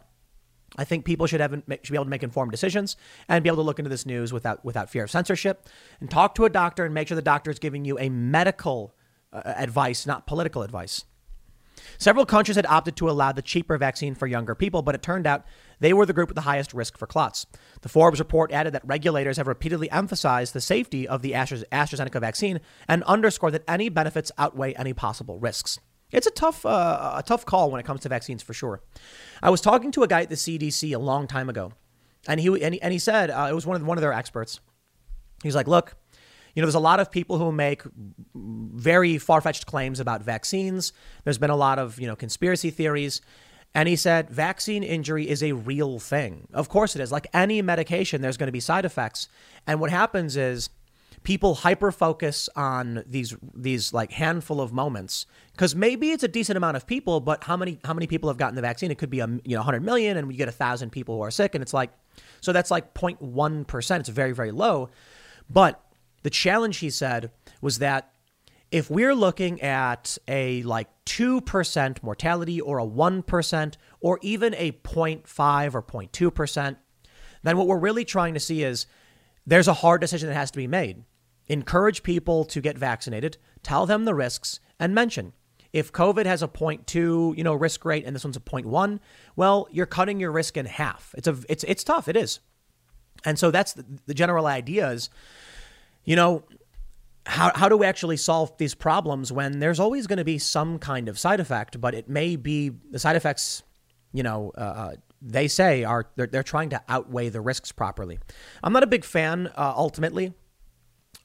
I 0.77 0.83
think 0.85 1.05
people 1.05 1.27
should 1.27 1.41
have 1.41 1.51
should 1.51 1.91
be 1.91 1.95
able 1.95 2.05
to 2.05 2.09
make 2.09 2.23
informed 2.23 2.51
decisions 2.51 2.97
and 3.29 3.43
be 3.43 3.49
able 3.49 3.57
to 3.57 3.63
look 3.63 3.79
into 3.79 3.89
this 3.89 4.05
news 4.05 4.33
without 4.33 4.63
without 4.65 4.89
fear 4.89 5.03
of 5.03 5.11
censorship 5.11 5.67
and 5.99 6.09
talk 6.09 6.35
to 6.35 6.45
a 6.45 6.49
doctor 6.49 6.85
and 6.85 6.93
make 6.93 7.07
sure 7.07 7.15
the 7.15 7.21
doctor 7.21 7.51
is 7.51 7.59
giving 7.59 7.85
you 7.85 7.97
a 7.99 8.09
medical 8.09 8.95
uh, 9.31 9.41
advice, 9.45 10.05
not 10.07 10.25
political 10.25 10.63
advice. 10.63 11.05
Several 11.97 12.25
countries 12.25 12.55
had 12.55 12.65
opted 12.65 12.95
to 12.97 13.09
allow 13.09 13.31
the 13.31 13.41
cheaper 13.41 13.77
vaccine 13.77 14.15
for 14.15 14.27
younger 14.27 14.55
people, 14.55 14.81
but 14.81 14.95
it 14.95 15.01
turned 15.01 15.27
out 15.27 15.45
they 15.79 15.93
were 15.93 16.05
the 16.05 16.13
group 16.13 16.29
with 16.29 16.35
the 16.35 16.41
highest 16.41 16.73
risk 16.73 16.97
for 16.97 17.07
clots. 17.07 17.45
The 17.81 17.89
Forbes 17.89 18.19
report 18.19 18.51
added 18.51 18.73
that 18.73 18.85
regulators 18.85 19.37
have 19.37 19.47
repeatedly 19.47 19.91
emphasized 19.91 20.53
the 20.53 20.61
safety 20.61 21.07
of 21.07 21.21
the 21.21 21.31
AstraZeneca 21.31 22.19
vaccine 22.19 22.59
and 22.87 23.03
underscored 23.03 23.53
that 23.53 23.63
any 23.67 23.89
benefits 23.89 24.31
outweigh 24.37 24.73
any 24.73 24.93
possible 24.93 25.39
risks. 25.39 25.79
It's 26.11 26.27
a 26.27 26.31
tough, 26.31 26.65
uh, 26.65 27.13
a 27.15 27.23
tough 27.23 27.45
call 27.45 27.71
when 27.71 27.79
it 27.79 27.85
comes 27.85 28.01
to 28.01 28.09
vaccines 28.09 28.43
for 28.43 28.53
sure. 28.53 28.81
I 29.41 29.49
was 29.49 29.61
talking 29.61 29.91
to 29.91 30.03
a 30.03 30.07
guy 30.07 30.21
at 30.21 30.29
the 30.29 30.35
CDC 30.35 30.95
a 30.95 30.99
long 30.99 31.27
time 31.27 31.49
ago, 31.49 31.73
and 32.27 32.39
he 32.39 32.47
and 32.63 32.75
he, 32.75 32.81
and 32.81 32.93
he 32.93 32.99
said 32.99 33.31
uh, 33.31 33.47
it 33.49 33.55
was 33.55 33.65
one 33.65 33.75
of 33.75 33.85
one 33.85 33.97
of 33.97 34.03
their 34.03 34.13
experts. 34.13 34.59
He's 35.41 35.55
like, 35.55 35.67
look, 35.67 35.95
you 36.53 36.61
know, 36.61 36.67
there's 36.67 36.75
a 36.75 36.79
lot 36.79 36.99
of 36.99 37.11
people 37.11 37.37
who 37.37 37.51
make 37.51 37.83
very 38.35 39.17
far 39.17 39.41
fetched 39.41 39.65
claims 39.65 39.99
about 39.99 40.21
vaccines. 40.21 40.93
There's 41.23 41.37
been 41.37 41.49
a 41.49 41.55
lot 41.55 41.79
of 41.79 41.99
you 41.99 42.07
know 42.07 42.15
conspiracy 42.15 42.69
theories. 42.69 43.21
And 43.75 43.89
he 43.89 43.95
said, 43.95 44.29
vaccine 44.29 44.83
injury 44.83 45.27
is 45.27 45.41
a 45.41 45.53
real 45.53 45.97
thing. 45.97 46.47
Of 46.53 46.69
course 46.69 46.95
it 46.95 47.01
is. 47.01 47.11
Like 47.11 47.25
any 47.33 47.59
medication, 47.63 48.21
there's 48.21 48.37
going 48.37 48.47
to 48.47 48.51
be 48.51 48.59
side 48.59 48.85
effects. 48.85 49.29
And 49.65 49.79
what 49.79 49.89
happens 49.89 50.37
is 50.37 50.69
people 51.23 51.55
hyper 51.55 51.91
focus 51.91 52.49
on 52.55 53.03
these 53.07 53.35
these 53.53 53.93
like 53.93 54.11
handful 54.11 54.61
of 54.61 54.73
moments 54.73 55.25
because 55.53 55.75
maybe 55.75 56.11
it's 56.11 56.23
a 56.23 56.27
decent 56.27 56.57
amount 56.57 56.77
of 56.77 56.85
people, 56.85 57.19
but 57.19 57.43
how 57.43 57.57
many 57.57 57.79
how 57.83 57.93
many 57.93 58.07
people 58.07 58.29
have 58.29 58.37
gotten 58.37 58.55
the 58.55 58.61
vaccine? 58.61 58.91
It 58.91 58.97
could 58.97 59.09
be 59.09 59.19
a 59.19 59.27
you 59.27 59.55
know 59.55 59.59
100 59.59 59.83
million, 59.83 60.17
and 60.17 60.31
you 60.31 60.37
get 60.37 60.49
a 60.49 60.53
thousand 60.53 60.91
people 60.91 61.15
who 61.15 61.21
are 61.21 61.31
sick, 61.31 61.55
and 61.55 61.61
it's 61.61 61.73
like 61.73 61.91
so 62.41 62.53
that's 62.53 62.69
like 62.69 62.93
0.1 62.93 63.67
percent. 63.67 64.01
It's 64.01 64.09
very 64.09 64.33
very 64.33 64.51
low, 64.51 64.89
but 65.49 65.81
the 66.23 66.29
challenge 66.29 66.77
he 66.77 66.89
said 66.89 67.31
was 67.61 67.79
that 67.79 68.11
if 68.71 68.89
we're 68.89 69.13
looking 69.13 69.61
at 69.61 70.17
a 70.27 70.63
like 70.63 70.87
2% 71.05 72.03
mortality 72.03 72.59
or 72.59 72.79
a 72.79 72.85
1% 72.85 73.75
or 74.01 74.19
even 74.21 74.55
a 74.55 74.71
0.5 74.71 75.73
or 75.75 75.83
0.2%, 75.83 76.77
then 77.43 77.57
what 77.57 77.67
we're 77.67 77.77
really 77.77 78.03
trying 78.03 78.33
to 78.33 78.39
see 78.39 78.63
is 78.63 78.87
there's 79.45 79.67
a 79.67 79.73
hard 79.73 80.01
decision 80.01 80.27
that 80.29 80.35
has 80.35 80.51
to 80.51 80.57
be 80.57 80.67
made 80.67 81.03
encourage 81.47 82.03
people 82.03 82.45
to 82.45 82.61
get 82.61 82.77
vaccinated, 82.77 83.37
tell 83.63 83.85
them 83.85 84.05
the 84.05 84.15
risks, 84.15 84.61
and 84.79 84.95
mention 84.95 85.33
if 85.73 85.91
COVID 85.91 86.25
has 86.25 86.43
a 86.43 86.47
0.2, 86.47 87.35
you 87.35 87.43
know, 87.43 87.53
risk 87.53 87.83
rate 87.83 88.05
and 88.05 88.15
this 88.15 88.23
one's 88.23 88.37
a 88.37 88.39
0.1, 88.39 88.99
well, 89.35 89.67
you're 89.71 89.87
cutting 89.87 90.19
your 90.19 90.31
risk 90.31 90.55
in 90.55 90.67
half. 90.67 91.13
It's 91.17 91.27
a 91.27 91.35
it's 91.49 91.63
it's 91.63 91.83
tough. 91.83 92.07
It 92.07 92.15
is. 92.15 92.39
And 93.25 93.39
so 93.39 93.51
that's 93.51 93.73
the, 93.73 93.85
the 94.05 94.13
general 94.13 94.45
idea 94.45 94.89
is, 94.91 95.09
you 96.05 96.15
know, 96.15 96.43
how, 97.25 97.51
how 97.55 97.69
do 97.69 97.77
we 97.77 97.85
actually 97.85 98.17
solve 98.17 98.57
these 98.57 98.75
problems 98.75 99.31
when 99.31 99.59
there's 99.59 99.79
always 99.79 100.07
going 100.07 100.17
to 100.17 100.25
be 100.25 100.37
some 100.37 100.77
kind 100.77 101.07
of 101.07 101.17
side 101.17 101.39
effect, 101.39 101.79
but 101.79 101.93
it 101.93 102.09
may 102.09 102.35
be 102.35 102.69
the 102.91 102.99
side 102.99 103.15
effects, 103.15 103.63
you 104.11 104.23
know, 104.23 104.51
uh, 104.57 104.61
uh 104.61 104.95
they 105.25 105.47
say 105.47 105.85
are 105.85 106.09
they're, 106.17 106.27
they're 106.27 106.43
trying 106.43 106.69
to 106.69 106.81
outweigh 106.89 107.29
the 107.29 107.39
risks 107.39 107.71
properly. 107.71 108.19
I'm 108.61 108.73
not 108.73 108.83
a 108.83 108.87
big 108.87 109.05
fan, 109.05 109.47
uh, 109.55 109.73
ultimately, 109.75 110.33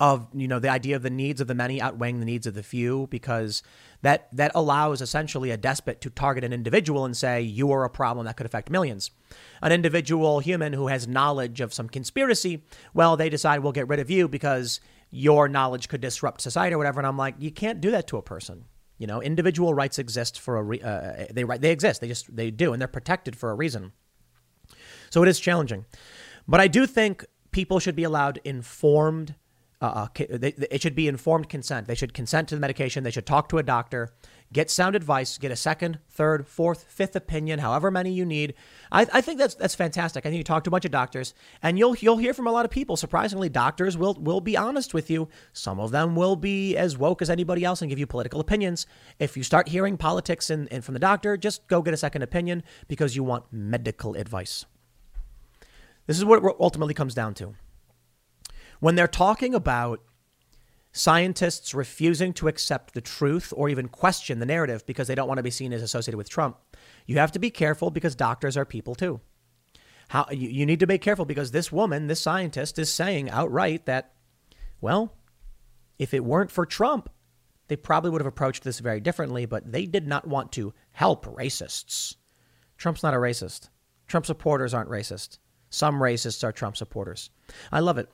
of 0.01 0.29
you 0.33 0.47
know 0.47 0.59
the 0.59 0.69
idea 0.69 0.95
of 0.95 1.03
the 1.03 1.11
needs 1.11 1.41
of 1.41 1.49
the 1.49 1.55
many 1.55 1.81
outweighing 1.81 2.21
the 2.21 2.25
needs 2.25 2.47
of 2.47 2.55
the 2.55 2.63
few 2.63 3.09
because 3.09 3.63
that 4.03 4.29
that 4.33 4.53
allows 4.55 5.03
essentially 5.03 5.51
a 5.51 5.57
despot 5.57 6.01
to 6.01 6.11
target 6.11 6.45
an 6.45 6.53
individual 6.53 7.05
and 7.05 7.17
say 7.17 7.41
you 7.41 7.73
are 7.73 7.85
a 7.85 7.91
problem 7.91 8.25
that 8.27 8.37
could 8.37 8.47
affect 8.47 8.71
millions. 8.71 9.11
An 9.61 9.73
individual 9.73 10.39
human 10.39 10.73
who 10.73 10.87
has 10.87 11.09
knowledge 11.09 11.61
of 11.61 11.75
some 11.75 11.89
conspiracy 11.89 12.63
well 12.95 13.17
they 13.17 13.29
decide 13.29 13.61
we'll 13.61 13.73
get 13.73 13.89
rid 13.89 13.99
of 13.99 14.11
you 14.11 14.29
because 14.29 14.81
your 15.11 15.49
knowledge 15.49 15.89
could 15.89 16.01
disrupt 16.01 16.43
society 16.43 16.75
or 16.75 16.79
whatever 16.79 17.01
and 17.01 17.07
i'm 17.07 17.17
like 17.17 17.35
you 17.39 17.51
can't 17.51 17.81
do 17.81 17.91
that 17.91 18.07
to 18.07 18.17
a 18.17 18.23
person. 18.23 18.65
You 18.99 19.09
know 19.09 19.21
individual 19.21 19.75
rights 19.75 19.99
exist 19.99 20.39
for 20.39 20.57
a 20.57 20.63
re- 20.63 20.81
uh, 20.81 21.27
they 21.33 21.43
they 21.43 21.73
exist 21.73 22.01
they 22.01 22.09
just 22.09 22.35
they 22.35 22.53
do 22.53 22.73
and 22.73 22.81
they're 22.81 22.89
protected 22.89 23.35
for 23.35 23.51
a 23.51 23.55
reason. 23.55 23.93
So 25.11 25.23
it 25.25 25.29
is 25.29 25.41
challenging. 25.41 25.87
But 26.47 26.61
i 26.61 26.69
do 26.69 26.87
think 26.87 27.25
people 27.51 27.81
should 27.81 27.97
be 27.97 28.05
allowed 28.05 28.41
informed 28.45 29.35
uh, 29.81 29.85
uh 29.85 30.25
they, 30.31 30.55
it 30.71 30.83
should 30.83 30.95
be 30.95 31.09
informed 31.09 31.49
consent. 31.49 31.87
They 31.87 31.95
should 31.95 32.15
consent 32.15 32.49
to 32.49 32.55
the 32.55 32.61
medication. 32.61 33.05
They 33.05 33.11
should 33.11 33.27
talk 33.27 33.49
to 33.51 33.59
a 33.59 33.63
doctor, 33.63 34.11
get 34.53 34.71
sound 34.71 34.97
advice, 34.97 35.39
get 35.39 35.53
a 35.53 35.57
second, 35.57 35.99
third, 36.09 36.47
fourth, 36.47 36.85
fifth 36.85 37.15
opinion, 37.15 37.61
however 37.61 37.91
many 37.91 38.11
you 38.11 38.25
need. 38.25 38.55
I, 38.91 39.07
I 39.13 39.21
think 39.21 39.39
that's 39.39 39.55
that's 39.55 39.75
fantastic. 39.75 40.27
I 40.27 40.31
think 40.31 40.39
you 40.39 40.45
talk 40.45 40.65
to 40.65 40.71
a 40.71 40.73
bunch 40.73 40.85
of 40.85 40.91
doctors, 40.91 41.35
and 41.63 41.79
you'll 41.79 41.97
you'll 41.97 42.17
hear 42.17 42.35
from 42.35 42.47
a 42.47 42.53
lot 42.53 42.65
of 42.65 42.71
people. 42.71 42.97
Surprisingly, 42.97 43.49
doctors 43.49 43.97
will 43.97 44.15
will 44.15 44.41
be 44.41 44.57
honest 44.57 44.95
with 44.95 45.11
you. 45.11 45.29
Some 45.53 45.79
of 45.79 45.91
them 45.91 46.17
will 46.17 46.37
be 46.37 46.77
as 46.77 46.99
woke 46.99 47.23
as 47.23 47.31
anybody 47.31 47.65
else 47.65 47.81
and 47.81 47.89
give 47.89 47.99
you 47.99 48.07
political 48.07 48.41
opinions. 48.41 48.87
If 49.19 49.37
you 49.37 49.43
start 49.43 49.69
hearing 49.69 49.97
politics 49.97 50.51
and 50.51 50.85
from 50.85 50.95
the 50.95 51.01
doctor, 51.01 51.37
just 51.37 51.67
go 51.69 51.83
get 51.83 51.95
a 51.95 51.99
second 51.99 52.23
opinion 52.23 52.63
because 52.89 53.15
you 53.15 53.23
want 53.23 53.45
medical 53.53 54.15
advice. 54.15 54.67
This 56.07 56.17
is 56.17 56.25
what 56.25 56.43
it 56.43 56.57
ultimately 56.59 56.95
comes 56.95 57.15
down 57.15 57.35
to. 57.35 57.55
When 58.81 58.95
they're 58.95 59.09
talking 59.09 59.55
about 59.55 60.01
scientists 60.93 61.75
refusing 61.75 62.33
to 62.33 62.49
accept 62.49 62.95
the 62.95 63.01
truth 63.01 63.53
or 63.57 63.69
even 63.69 63.89
question 63.89 64.39
the 64.39 64.47
narrative 64.47 64.87
because 64.87 65.09
they 65.09 65.15
don't 65.15 65.29
want 65.29 65.39
to 65.39 65.43
be 65.43 65.51
seen 65.51 65.73
as 65.73 65.83
associated 65.83 66.17
with 66.17 66.31
Trump, 66.31 66.57
you 67.07 67.19
have 67.19 67.33
to 67.33 67.39
be 67.39 67.51
careful 67.51 67.91
because 67.91 68.15
doctors 68.15 68.57
are 68.57 68.65
people 68.65 68.95
too. 68.95 69.21
How 70.09 70.27
you, 70.31 70.49
you 70.49 70.67
need 70.67 70.81
to 70.81 70.87
be 70.87 70.99
careful 70.99 71.25
because 71.25 71.51
this 71.51 71.71
woman, 71.71 72.07
this 72.07 72.21
scientist, 72.21 72.79
is 72.79 72.93
saying 72.93 73.31
outright 73.31 73.87
that, 73.87 74.13
well, 74.81 75.15
if 75.99 76.15
it 76.15 76.25
weren't 76.25 76.51
for 76.51 76.65
Trump, 76.65 77.11
they 77.69 77.77
probably 77.77 78.11
would 78.11 78.21
have 78.21 78.27
approached 78.27 78.65
this 78.65 78.79
very 78.79 79.01
differently, 79.01 79.45
but 79.45 79.71
they 79.71 79.85
did 79.85 80.07
not 80.07 80.27
want 80.27 80.53
to 80.53 80.73
help 80.93 81.27
racists. 81.27 82.17
Trump's 82.79 83.03
not 83.03 83.13
a 83.13 83.19
racist. 83.19 83.69
Trump 84.07 84.25
supporters 84.25 84.73
aren't 84.73 84.89
racist. 84.89 85.39
Some 85.69 86.01
racists 86.01 86.43
are 86.43 86.53
Trump 86.53 86.77
supporters. 86.79 87.29
I 87.71 87.81
love 87.81 87.99
it. 87.99 88.09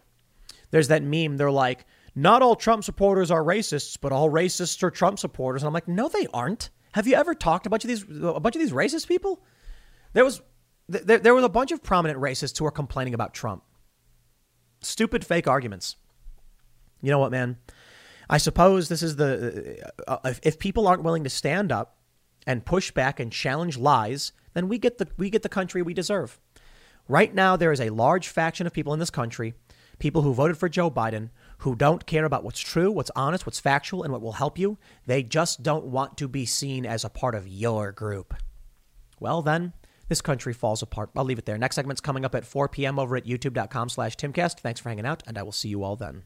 There's 0.71 0.89
that 0.89 1.03
meme. 1.03 1.37
They're 1.37 1.51
like, 1.51 1.87
not 2.15 2.43
all 2.43 2.57
Trump 2.57 2.85
supporters 2.85 3.31
are 3.31 3.43
racists, 3.43 3.99
but 4.01 4.13
all 4.13 4.31
racists 4.31 4.83
are 4.83 4.91
Trump 4.91 5.19
supporters. 5.19 5.63
And 5.63 5.69
I'm 5.69 5.75
like, 5.75 5.89
no, 5.89 6.09
they 6.09 6.27
aren't. 6.33 6.71
Have 6.93 7.07
you 7.07 7.15
ever 7.15 7.35
talked 7.35 7.65
to 7.65 7.69
a 7.69 7.71
bunch 7.71 7.85
of 7.85 7.89
these 7.89 8.03
a 8.03 8.41
bunch 8.41 8.55
of 8.55 8.61
these 8.61 8.73
racist 8.73 9.09
people? 9.09 9.43
There 10.13 10.25
was 10.25 10.43
there, 10.89 11.19
there 11.19 11.35
was 11.35 11.45
a 11.45 11.49
bunch 11.49 11.73
of 11.73 11.83
prominent 11.83 12.21
racists 12.21 12.57
who 12.57 12.65
were 12.65 12.71
complaining 12.71 13.15
about 13.15 13.35
Trump. 13.35 13.65
Stupid 14.81 15.25
fake 15.25 15.49
arguments. 15.49 15.97
You 17.03 17.11
know 17.11 17.19
what, 17.19 17.33
man? 17.33 17.57
I 18.31 18.39
suppose 18.39 18.89
this 18.89 19.03
is 19.03 19.17
the 19.17 19.85
uh, 20.07 20.19
if, 20.25 20.41
if 20.43 20.59
people 20.59 20.87
aren't 20.87 21.03
willing 21.03 21.25
to 21.25 21.31
stand 21.31 21.73
up 21.73 21.99
and 22.47 22.65
push 22.65 22.91
back 22.91 23.19
and 23.19 23.33
challenge 23.33 23.77
lies, 23.77 24.33
then 24.55 24.69
we 24.69 24.79
get 24.79 24.99
the 24.99 25.09
we 25.17 25.31
get 25.31 25.43
the 25.43 25.49
country 25.49 25.83
we 25.83 25.95
deserve. 25.95 26.39
Right 27.09 27.35
now, 27.35 27.57
there 27.57 27.73
is 27.73 27.81
a 27.81 27.91
large 27.91 28.29
faction 28.29 28.67
of 28.67 28.73
people 28.73 28.95
in 28.95 29.01
this 29.01 29.11
country, 29.11 29.55
people 29.99 30.23
who 30.23 30.35
voted 30.35 30.57
for 30.57 30.69
Joe 30.69 30.91
Biden, 30.91 31.31
who 31.59 31.75
don't 31.75 32.07
care 32.07 32.25
about 32.25 32.45
what's 32.45 32.61
true, 32.61 32.91
what's 32.91 33.11
honest, 33.17 33.47
what's 33.47 33.61
factual, 33.61 34.03
and 34.03 34.13
what 34.13 34.23
will 34.23 34.33
help 34.33 34.59
you. 34.59 34.79
They 35.07 35.23
just 35.23 35.63
don't 35.63 35.87
want 35.87 36.17
to 36.19 36.29
be 36.29 36.47
seen 36.47 36.87
as 36.87 37.05
a 37.05 37.11
part 37.11 37.35
of 37.35 37.49
your 37.49 37.93
group. 37.93 38.35
Well, 39.21 39.43
then, 39.43 39.73
this 40.09 40.21
country 40.21 40.53
falls 40.53 40.83
apart. 40.83 41.11
I'll 41.17 41.25
leave 41.25 41.39
it 41.39 41.47
there. 41.47 41.59
Next 41.59 41.77
segment's 41.77 42.01
coming 42.01 42.25
up 42.25 42.35
at 42.35 42.45
4 42.45 42.69
p.m. 42.69 42.99
over 42.99 43.17
at 43.17 43.25
youtube.com 43.25 43.89
slash 43.89 44.17
timcast. 44.17 44.61
Thanks 44.61 44.81
for 44.81 44.89
hanging 44.89 45.07
out, 45.07 45.23
and 45.27 45.39
I 45.39 45.43
will 45.43 45.53
see 45.53 45.69
you 45.69 45.83
all 45.83 45.97
then. 45.97 46.25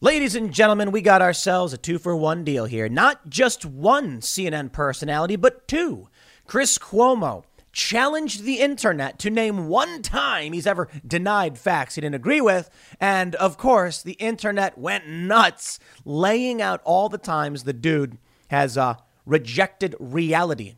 Ladies 0.00 0.34
and 0.34 0.52
gentlemen, 0.52 0.92
we 0.92 1.00
got 1.00 1.22
ourselves 1.22 1.72
a 1.72 1.78
two 1.78 1.98
for 1.98 2.14
one 2.14 2.44
deal 2.44 2.66
here. 2.66 2.88
Not 2.88 3.30
just 3.30 3.64
one 3.64 4.20
CNN 4.20 4.70
personality, 4.70 5.36
but 5.36 5.66
two. 5.66 6.08
Chris 6.46 6.76
Cuomo 6.78 7.44
challenged 7.76 8.44
the 8.44 8.58
internet 8.58 9.18
to 9.18 9.28
name 9.28 9.68
one 9.68 10.00
time 10.00 10.54
he's 10.54 10.66
ever 10.66 10.88
denied 11.06 11.58
facts 11.58 11.94
he 11.94 12.00
didn't 12.00 12.14
agree 12.14 12.40
with. 12.40 12.70
And 12.98 13.34
of 13.34 13.58
course, 13.58 14.02
the 14.02 14.14
internet 14.14 14.78
went 14.78 15.06
nuts, 15.06 15.78
laying 16.02 16.62
out 16.62 16.80
all 16.84 17.10
the 17.10 17.18
times 17.18 17.64
the 17.64 17.74
dude 17.74 18.16
has 18.48 18.78
uh, 18.78 18.94
rejected 19.26 19.94
reality. 20.00 20.76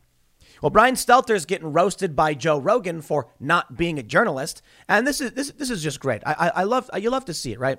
Well, 0.60 0.70
Brian 0.70 0.96
Stelter 0.96 1.36
is 1.36 1.46
getting 1.46 1.72
roasted 1.72 2.16
by 2.16 2.34
Joe 2.34 2.58
Rogan 2.58 3.00
for 3.00 3.28
not 3.38 3.76
being 3.76 4.00
a 4.00 4.02
journalist, 4.02 4.60
and 4.88 5.06
this 5.06 5.20
is 5.20 5.30
this 5.32 5.52
this 5.52 5.70
is 5.70 5.84
just 5.84 6.00
great. 6.00 6.20
I, 6.26 6.32
I, 6.32 6.48
I 6.48 6.62
love 6.64 6.90
you 6.98 7.10
love 7.10 7.26
to 7.26 7.34
see 7.34 7.52
it, 7.52 7.60
right? 7.60 7.78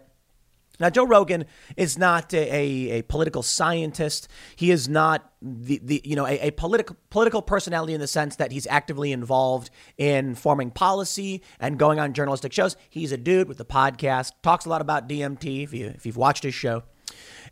Now, 0.79 0.89
Joe 0.89 1.05
Rogan 1.05 1.45
is 1.75 1.97
not 1.97 2.33
a, 2.33 2.89
a, 2.89 3.01
political 3.03 3.43
scientist. 3.43 4.29
He 4.55 4.71
is 4.71 4.87
not 4.87 5.33
the, 5.41 5.79
the 5.83 6.01
you 6.05 6.15
know 6.15 6.25
a, 6.25 6.47
a 6.47 6.51
political 6.51 6.95
political 7.09 7.41
personality 7.41 7.93
in 7.93 7.99
the 7.99 8.07
sense 8.07 8.37
that 8.37 8.51
he's 8.51 8.65
actively 8.67 9.11
involved 9.11 9.69
in 9.97 10.35
forming 10.35 10.71
policy 10.71 11.43
and 11.59 11.77
going 11.77 11.99
on 11.99 12.13
journalistic 12.13 12.53
shows. 12.53 12.77
He's 12.89 13.11
a 13.11 13.17
dude 13.17 13.49
with 13.49 13.59
a 13.59 13.65
podcast, 13.65 14.31
talks 14.41 14.65
a 14.65 14.69
lot 14.69 14.81
about 14.81 15.09
DMT. 15.09 15.63
If 15.63 15.73
you 15.73 15.87
if 15.87 16.05
you've 16.05 16.17
watched 16.17 16.43
his 16.43 16.53
show, 16.53 16.83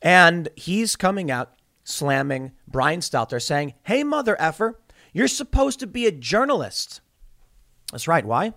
and 0.01 0.47
he's 0.55 0.95
coming 0.95 1.30
out 1.30 1.53
slamming 1.84 2.53
Brian 2.65 3.01
Stelter, 3.01 3.41
saying, 3.41 3.73
"Hey, 3.84 4.03
mother 4.05 4.39
effer, 4.39 4.80
you're 5.11 5.28
supposed 5.28 5.80
to 5.80 5.88
be 5.88 6.05
a 6.05 6.11
journalist." 6.11 7.01
That's 7.91 8.07
right. 8.07 8.25
Why? 8.25 8.53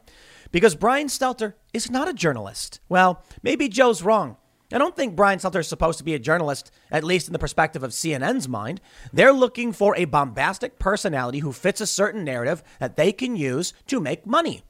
Because 0.53 0.75
Brian 0.75 1.07
Stelter 1.07 1.55
is 1.73 1.91
not 1.91 2.09
a 2.09 2.13
journalist. 2.13 2.81
Well, 2.89 3.25
maybe 3.43 3.69
Joe's 3.69 4.03
wrong. 4.03 4.37
I 4.73 4.79
don't 4.79 4.95
think 4.95 5.17
Brian 5.17 5.39
Stelter 5.39 5.61
is 5.61 5.69
supposed 5.69 5.99
to 5.99 6.05
be 6.05 6.15
a 6.15 6.19
journalist, 6.19 6.71
at 6.91 7.03
least 7.05 7.27
in 7.27 7.33
the 7.33 7.39
perspective 7.39 7.83
of 7.83 7.91
CNN's 7.91 8.49
mind. 8.49 8.81
They're 9.13 9.33
looking 9.33 9.73
for 9.73 9.97
a 9.97 10.05
bombastic 10.05 10.79
personality 10.79 11.41
who 11.41 11.53
fits 11.53 11.81
a 11.81 11.87
certain 11.87 12.25
narrative 12.25 12.63
that 12.79 12.97
they 12.97 13.13
can 13.13 13.35
use 13.35 13.73
to 13.89 14.01
make 14.01 14.27
money. 14.27 14.63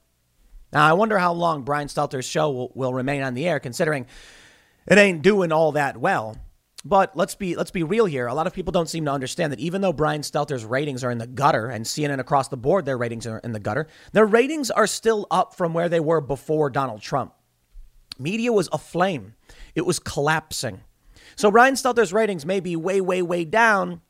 Now, 0.72 0.86
I 0.86 0.92
wonder 0.94 1.18
how 1.18 1.32
long 1.32 1.62
Brian 1.62 1.88
Stelter's 1.88 2.24
show 2.24 2.50
will, 2.50 2.72
will 2.74 2.94
remain 2.94 3.22
on 3.22 3.34
the 3.34 3.46
air, 3.46 3.60
considering 3.60 4.06
it 4.86 4.96
ain't 4.96 5.22
doing 5.22 5.52
all 5.52 5.72
that 5.72 5.96
well. 5.96 6.36
But 6.82 7.14
let's 7.14 7.34
be 7.34 7.56
let's 7.56 7.70
be 7.70 7.82
real 7.82 8.06
here. 8.06 8.26
A 8.26 8.32
lot 8.32 8.46
of 8.46 8.54
people 8.54 8.72
don't 8.72 8.88
seem 8.88 9.04
to 9.04 9.10
understand 9.10 9.52
that 9.52 9.60
even 9.60 9.82
though 9.82 9.92
Brian 9.92 10.22
Stelter's 10.22 10.64
ratings 10.64 11.04
are 11.04 11.10
in 11.10 11.18
the 11.18 11.26
gutter 11.26 11.68
and 11.68 11.84
CNN 11.84 12.20
across 12.20 12.48
the 12.48 12.56
board 12.56 12.86
their 12.86 12.96
ratings 12.96 13.26
are 13.26 13.38
in 13.40 13.52
the 13.52 13.60
gutter, 13.60 13.86
their 14.12 14.24
ratings 14.24 14.70
are 14.70 14.86
still 14.86 15.26
up 15.30 15.54
from 15.54 15.74
where 15.74 15.90
they 15.90 16.00
were 16.00 16.22
before 16.22 16.70
Donald 16.70 17.02
Trump. 17.02 17.34
Media 18.18 18.52
was 18.52 18.68
aflame. 18.72 19.34
It 19.74 19.86
was 19.86 19.98
collapsing. 19.98 20.80
So 21.36 21.50
Brian 21.50 21.74
Stelter's 21.74 22.12
ratings 22.12 22.44
may 22.44 22.60
be 22.60 22.76
way, 22.76 23.00
way, 23.00 23.22
way 23.22 23.44
down. 23.44 24.00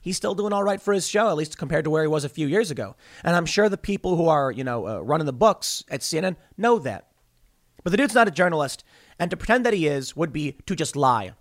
He's 0.00 0.16
still 0.16 0.34
doing 0.34 0.52
all 0.52 0.64
right 0.64 0.80
for 0.80 0.94
his 0.94 1.06
show, 1.06 1.28
at 1.28 1.36
least 1.36 1.58
compared 1.58 1.84
to 1.84 1.90
where 1.90 2.02
he 2.02 2.08
was 2.08 2.24
a 2.24 2.28
few 2.28 2.46
years 2.46 2.70
ago. 2.70 2.96
And 3.22 3.36
I'm 3.36 3.46
sure 3.46 3.68
the 3.68 3.76
people 3.76 4.16
who 4.16 4.28
are, 4.28 4.50
you 4.50 4.64
know, 4.64 4.86
uh, 4.86 4.98
running 5.00 5.26
the 5.26 5.32
books 5.32 5.84
at 5.90 6.00
CNN 6.00 6.36
know 6.56 6.78
that. 6.78 7.08
But 7.84 7.90
the 7.90 7.96
dude's 7.96 8.14
not 8.14 8.28
a 8.28 8.32
journalist, 8.32 8.84
and 9.18 9.30
to 9.30 9.36
pretend 9.36 9.64
that 9.64 9.74
he 9.74 9.86
is 9.86 10.16
would 10.16 10.32
be 10.32 10.56
to 10.66 10.74
just 10.74 10.96
lie. 10.96 11.32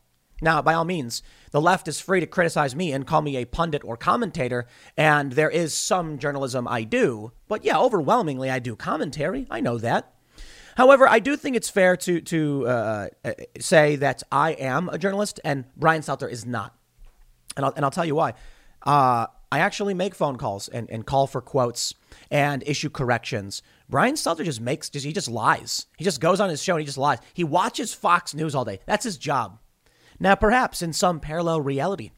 Now, 0.42 0.62
by 0.62 0.74
all 0.74 0.86
means, 0.86 1.22
the 1.52 1.60
left 1.60 1.88
is 1.88 2.00
free 2.00 2.22
to 2.22 2.28
criticize 2.28 2.76
me 2.76 2.94
and 2.94 3.06
call 3.06 3.22
me 3.22 3.36
a 3.36 3.46
pundit 3.46 3.84
or 3.84 3.98
commentator, 3.98 4.68
and 4.96 5.34
there 5.34 5.50
is 5.50 5.74
some 5.74 6.18
journalism 6.18 6.68
I 6.68 6.84
do. 6.84 7.34
But 7.48 7.66
yeah, 7.66 7.78
overwhelmingly, 7.78 8.50
I 8.50 8.60
do 8.60 8.76
commentary. 8.76 9.48
I 9.50 9.60
know 9.60 9.78
that. 9.80 10.14
However, 10.80 11.10
I 11.10 11.20
do 11.20 11.36
think 11.36 11.58
it's 11.58 11.70
fair 11.70 11.98
to 11.98 12.22
to 12.22 12.66
uh, 12.66 13.08
uh, 13.26 13.32
say 13.60 13.98
that 13.98 14.24
I 14.32 14.52
am 14.52 14.88
a 14.88 14.98
journalist 14.98 15.38
and 15.44 15.66
Brian 15.76 16.02
Stelter 16.02 16.32
is 16.32 16.46
not, 16.46 16.74
and 17.58 17.66
I'll, 17.66 17.74
and 17.76 17.84
I'll 17.84 17.92
tell 17.92 18.06
you 18.06 18.16
why. 18.16 18.34
Uh, 18.84 19.26
I 19.52 19.60
actually 19.60 19.94
make 19.94 20.16
phone 20.16 20.38
calls 20.38 20.70
and, 20.70 20.90
and 20.90 21.06
call 21.06 21.28
for 21.28 21.42
quotes 21.42 21.94
and 22.32 22.64
issue 22.66 22.90
corrections. 22.90 23.62
Brian 23.90 24.16
Stelter 24.16 24.46
just 24.46 24.62
makes 24.62 24.90
just 24.90 25.06
he 25.06 25.12
just 25.12 25.30
lies. 25.30 25.88
He 25.98 26.06
just 26.06 26.22
goes 26.22 26.40
on 26.40 26.50
his 26.50 26.64
show 26.64 26.76
and 26.76 26.80
he 26.80 26.86
just 26.86 26.98
lies. 26.98 27.18
He 27.34 27.44
watches 27.44 27.94
Fox 27.94 28.34
News 28.34 28.56
all 28.56 28.64
day. 28.64 28.80
That's 28.86 29.04
his 29.04 29.18
job. 29.18 29.60
Now, 30.18 30.36
perhaps 30.36 30.82
in 30.82 30.94
some 30.94 31.20
parallel 31.20 31.60
reality, 31.60 32.12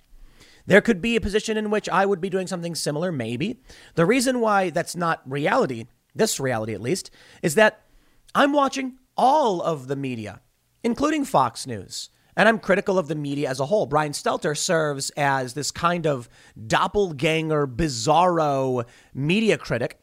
there 0.68 0.82
could 0.82 1.01
be 1.01 1.16
a 1.16 1.22
position 1.22 1.57
in 1.57 1.72
which 1.72 1.89
I 1.89 2.05
would 2.05 2.22
be 2.22 2.30
doing 2.30 2.45
something 2.45 2.76
similar, 2.76 3.12
maybe. 3.12 3.59
The 3.95 4.05
reason 4.05 4.39
why 4.39 4.70
that's 4.70 4.95
not 4.95 5.24
reality, 5.26 5.88
this 6.14 6.39
reality 6.39 6.76
at 6.76 6.82
least, 6.82 7.09
is 7.41 7.55
that 7.55 7.86
I'm 8.34 8.53
watching 8.53 8.97
all 9.17 9.61
of 9.61 9.88
the 9.88 9.95
media, 9.95 10.41
including 10.84 11.25
Fox 11.25 11.67
News. 11.67 12.09
And 12.38 12.47
I'm 12.47 12.59
critical 12.59 12.97
of 12.97 13.09
the 13.09 13.15
media 13.15 13.49
as 13.49 13.59
a 13.59 13.65
whole. 13.65 13.86
Brian 13.86 14.13
Stelter 14.13 14.57
serves 14.57 15.09
as 15.11 15.53
this 15.53 15.69
kind 15.69 16.07
of 16.07 16.29
doppelganger, 16.67 17.67
bizarro 17.67 18.86
media 19.13 19.57
critic 19.57 19.99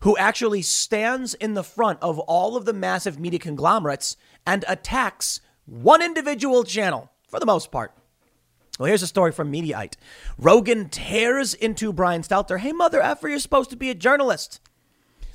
who 0.00 0.16
actually 0.16 0.62
stands 0.62 1.34
in 1.34 1.54
the 1.54 1.62
front 1.62 1.98
of 2.02 2.18
all 2.20 2.56
of 2.56 2.64
the 2.64 2.72
massive 2.72 3.18
media 3.18 3.38
conglomerates 3.38 4.16
and 4.46 4.64
attacks 4.68 5.40
one 5.66 6.02
individual 6.02 6.64
channel 6.64 7.10
for 7.28 7.38
the 7.38 7.46
most 7.46 7.70
part. 7.70 7.92
Well, 8.78 8.86
here's 8.86 9.02
a 9.02 9.06
story 9.06 9.32
from 9.32 9.52
Mediaite. 9.52 9.96
Rogan 10.38 10.88
tears 10.88 11.52
into 11.52 11.92
Brian 11.92 12.22
Stelter. 12.22 12.58
Hey, 12.58 12.72
mother 12.72 13.02
effer, 13.02 13.28
you're 13.28 13.38
supposed 13.38 13.70
to 13.70 13.76
be 13.76 13.90
a 13.90 13.94
journalist. 13.94 14.60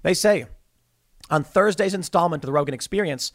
They 0.01 0.15
say 0.15 0.47
on 1.30 1.43
Thursday's 1.43 1.93
installment 1.93 2.43
of 2.43 2.47
the 2.47 2.53
Rogan 2.53 2.73
Experience, 2.73 3.32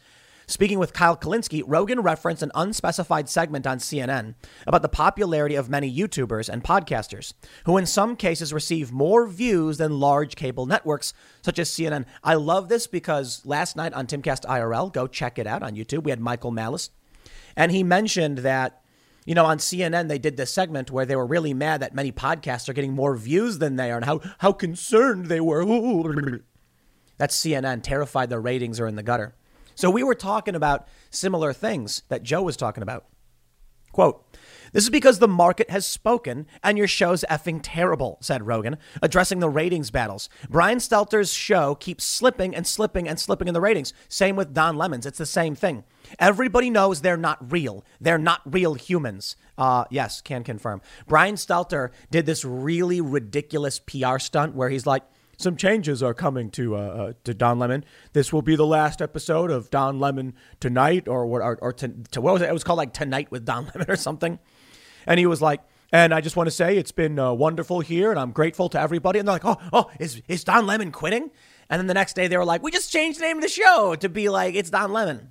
speaking 0.47 0.79
with 0.79 0.93
Kyle 0.93 1.17
Kulinski, 1.17 1.63
Rogan 1.65 2.01
referenced 2.01 2.43
an 2.43 2.51
unspecified 2.55 3.29
segment 3.29 3.65
on 3.67 3.79
CNN 3.79 4.35
about 4.67 4.81
the 4.81 4.89
popularity 4.89 5.55
of 5.55 5.69
many 5.69 5.93
YouTubers 5.93 6.49
and 6.49 6.63
podcasters, 6.63 7.33
who 7.65 7.77
in 7.77 7.85
some 7.85 8.15
cases 8.15 8.53
receive 8.53 8.91
more 8.91 9.27
views 9.27 9.77
than 9.77 9.99
large 9.99 10.35
cable 10.35 10.65
networks 10.65 11.13
such 11.41 11.59
as 11.59 11.69
CNN. 11.69 12.05
I 12.23 12.35
love 12.35 12.69
this 12.69 12.87
because 12.87 13.45
last 13.45 13.75
night 13.75 13.93
on 13.93 14.07
Timcast 14.07 14.45
IRL, 14.45 14.91
go 14.91 15.07
check 15.07 15.39
it 15.39 15.47
out 15.47 15.63
on 15.63 15.75
YouTube, 15.75 16.03
we 16.03 16.11
had 16.11 16.19
Michael 16.19 16.51
Malice. 16.51 16.89
And 17.55 17.71
he 17.71 17.83
mentioned 17.83 18.39
that, 18.39 18.81
you 19.25 19.35
know, 19.35 19.45
on 19.45 19.57
CNN, 19.57 20.07
they 20.07 20.17
did 20.17 20.37
this 20.37 20.53
segment 20.53 20.89
where 20.89 21.05
they 21.05 21.15
were 21.15 21.25
really 21.25 21.53
mad 21.53 21.81
that 21.81 21.93
many 21.93 22.11
podcasts 22.11 22.69
are 22.69 22.73
getting 22.73 22.93
more 22.93 23.15
views 23.15 23.59
than 23.59 23.75
they 23.75 23.91
are 23.91 23.97
and 23.97 24.05
how, 24.05 24.21
how 24.39 24.51
concerned 24.53 25.25
they 25.25 25.41
were. 25.41 26.41
That's 27.21 27.39
CNN, 27.39 27.83
terrified 27.83 28.31
their 28.31 28.41
ratings 28.41 28.79
are 28.79 28.87
in 28.87 28.95
the 28.95 29.03
gutter. 29.03 29.35
So 29.75 29.91
we 29.91 30.01
were 30.01 30.15
talking 30.15 30.55
about 30.55 30.87
similar 31.11 31.53
things 31.53 32.01
that 32.09 32.23
Joe 32.23 32.41
was 32.41 32.57
talking 32.57 32.81
about. 32.81 33.05
Quote, 33.91 34.25
this 34.73 34.85
is 34.85 34.89
because 34.89 35.19
the 35.19 35.27
market 35.27 35.69
has 35.69 35.85
spoken 35.85 36.47
and 36.63 36.79
your 36.79 36.87
show's 36.87 37.23
effing 37.29 37.59
terrible, 37.61 38.17
said 38.21 38.47
Rogan, 38.47 38.77
addressing 39.03 39.37
the 39.37 39.51
ratings 39.51 39.91
battles. 39.91 40.29
Brian 40.49 40.79
Stelter's 40.79 41.31
show 41.31 41.75
keeps 41.75 42.05
slipping 42.05 42.55
and 42.55 42.65
slipping 42.65 43.07
and 43.07 43.19
slipping 43.19 43.47
in 43.47 43.53
the 43.53 43.61
ratings. 43.61 43.93
Same 44.09 44.35
with 44.35 44.55
Don 44.55 44.75
Lemon's. 44.75 45.05
It's 45.05 45.19
the 45.19 45.27
same 45.27 45.53
thing. 45.53 45.83
Everybody 46.17 46.71
knows 46.71 47.01
they're 47.01 47.17
not 47.17 47.51
real. 47.51 47.85
They're 47.99 48.17
not 48.17 48.41
real 48.51 48.73
humans. 48.73 49.35
Uh, 49.59 49.85
yes, 49.91 50.21
can 50.21 50.43
confirm. 50.43 50.81
Brian 51.05 51.35
Stelter 51.35 51.91
did 52.09 52.25
this 52.25 52.43
really 52.43 52.99
ridiculous 52.99 53.77
PR 53.77 54.17
stunt 54.17 54.55
where 54.55 54.69
he's 54.69 54.87
like, 54.87 55.03
some 55.41 55.55
changes 55.55 56.01
are 56.01 56.13
coming 56.13 56.49
to 56.51 56.75
uh, 56.75 56.79
uh, 56.79 57.13
to 57.23 57.33
Don 57.33 57.59
Lemon. 57.59 57.83
This 58.13 58.31
will 58.31 58.41
be 58.41 58.55
the 58.55 58.65
last 58.65 59.01
episode 59.01 59.51
of 59.51 59.69
Don 59.69 59.99
Lemon 59.99 60.33
tonight, 60.59 61.07
or 61.07 61.25
or, 61.25 61.57
or 61.61 61.73
to, 61.73 61.89
to 62.11 62.21
what 62.21 62.33
was 62.33 62.41
it? 62.41 62.49
It 62.49 62.53
was 62.53 62.63
called 62.63 62.77
like 62.77 62.93
Tonight 62.93 63.31
with 63.31 63.45
Don 63.45 63.65
Lemon 63.75 63.89
or 63.89 63.95
something. 63.95 64.39
And 65.05 65.19
he 65.19 65.25
was 65.25 65.41
like, 65.41 65.61
and 65.91 66.13
I 66.13 66.21
just 66.21 66.35
want 66.35 66.47
to 66.47 66.51
say 66.51 66.77
it's 66.77 66.91
been 66.91 67.19
uh, 67.19 67.33
wonderful 67.33 67.81
here, 67.81 68.11
and 68.11 68.19
I'm 68.19 68.31
grateful 68.31 68.69
to 68.69 68.79
everybody. 68.79 69.19
And 69.19 69.27
they're 69.27 69.35
like, 69.35 69.45
oh, 69.45 69.57
oh, 69.73 69.91
is 69.99 70.21
is 70.27 70.43
Don 70.43 70.65
Lemon 70.65 70.91
quitting? 70.91 71.31
And 71.69 71.79
then 71.79 71.87
the 71.87 71.93
next 71.93 72.15
day 72.15 72.27
they 72.27 72.37
were 72.37 72.45
like, 72.45 72.63
we 72.63 72.71
just 72.71 72.91
changed 72.91 73.19
the 73.19 73.23
name 73.23 73.37
of 73.37 73.43
the 73.43 73.49
show 73.49 73.95
to 73.95 74.09
be 74.09 74.29
like 74.29 74.55
it's 74.55 74.69
Don 74.69 74.93
Lemon. 74.93 75.29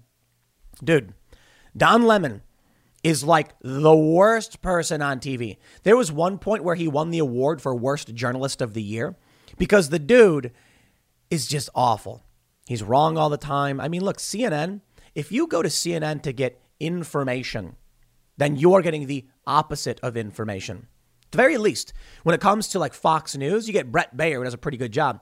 Dude, 0.83 1.15
Don 1.77 2.05
Lemon 2.05 2.43
is 3.03 3.25
like 3.25 3.55
the 3.63 3.97
worst 3.97 4.61
person 4.61 5.01
on 5.01 5.21
TV. 5.21 5.57
There 5.83 5.97
was 5.97 6.13
one 6.13 6.39
point 6.39 6.65
where 6.65 6.75
he 6.75 6.89
won 6.89 7.11
the 7.11 7.19
award 7.19 7.63
for 7.63 7.75
worst 7.75 8.15
journalist 8.15 8.61
of 8.61 8.75
the 8.75 8.83
year 8.83 9.17
because 9.61 9.91
the 9.91 9.99
dude 9.99 10.53
is 11.31 11.47
just 11.47 11.69
awful. 11.75 12.25
He's 12.67 12.83
wrong 12.83 13.19
all 13.19 13.29
the 13.29 13.37
time. 13.37 13.79
I 13.79 13.89
mean, 13.89 14.03
look, 14.03 14.17
CNN, 14.17 14.81
if 15.15 15.31
you 15.31 15.47
go 15.47 15.61
to 15.61 15.69
CNN 15.69 16.23
to 16.23 16.33
get 16.33 16.63
information, 16.81 17.77
then 18.39 18.57
you're 18.57 18.81
getting 18.81 19.07
the 19.07 19.27
opposite 19.47 20.01
of 20.01 20.17
information. 20.17 20.89
At 21.27 21.33
the 21.33 21.37
very 21.37 21.59
least, 21.59 21.93
when 22.23 22.35
it 22.35 22.41
comes 22.41 22.69
to 22.69 22.79
like 22.79 22.95
Fox 22.95 23.37
News, 23.37 23.67
you 23.67 23.75
get 23.75 23.93
Bret 23.93 24.17
Baier, 24.17 24.37
who 24.37 24.45
does 24.45 24.55
a 24.55 24.59
pretty 24.59 24.79
good 24.79 24.93
job. 24.93 25.21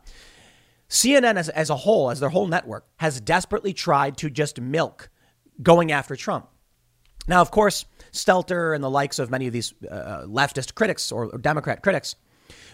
CNN 0.88 1.36
as, 1.36 1.48
as 1.48 1.68
a 1.68 1.76
whole, 1.76 2.08
as 2.08 2.20
their 2.20 2.28
whole 2.28 2.46
network, 2.46 2.86
has 2.98 3.20
desperately 3.20 3.72
tried 3.72 4.16
to 4.18 4.30
just 4.30 4.60
milk 4.60 5.10
going 5.60 5.90
after 5.90 6.14
Trump. 6.14 6.48
Now, 7.26 7.40
of 7.40 7.50
course, 7.50 7.86
Stelter 8.12 8.72
and 8.72 8.84
the 8.84 8.88
likes 8.88 9.18
of 9.18 9.32
many 9.32 9.48
of 9.48 9.52
these 9.52 9.74
uh, 9.90 10.22
leftist 10.26 10.76
critics 10.76 11.10
or, 11.10 11.26
or 11.26 11.38
Democrat 11.38 11.82
critics 11.82 12.14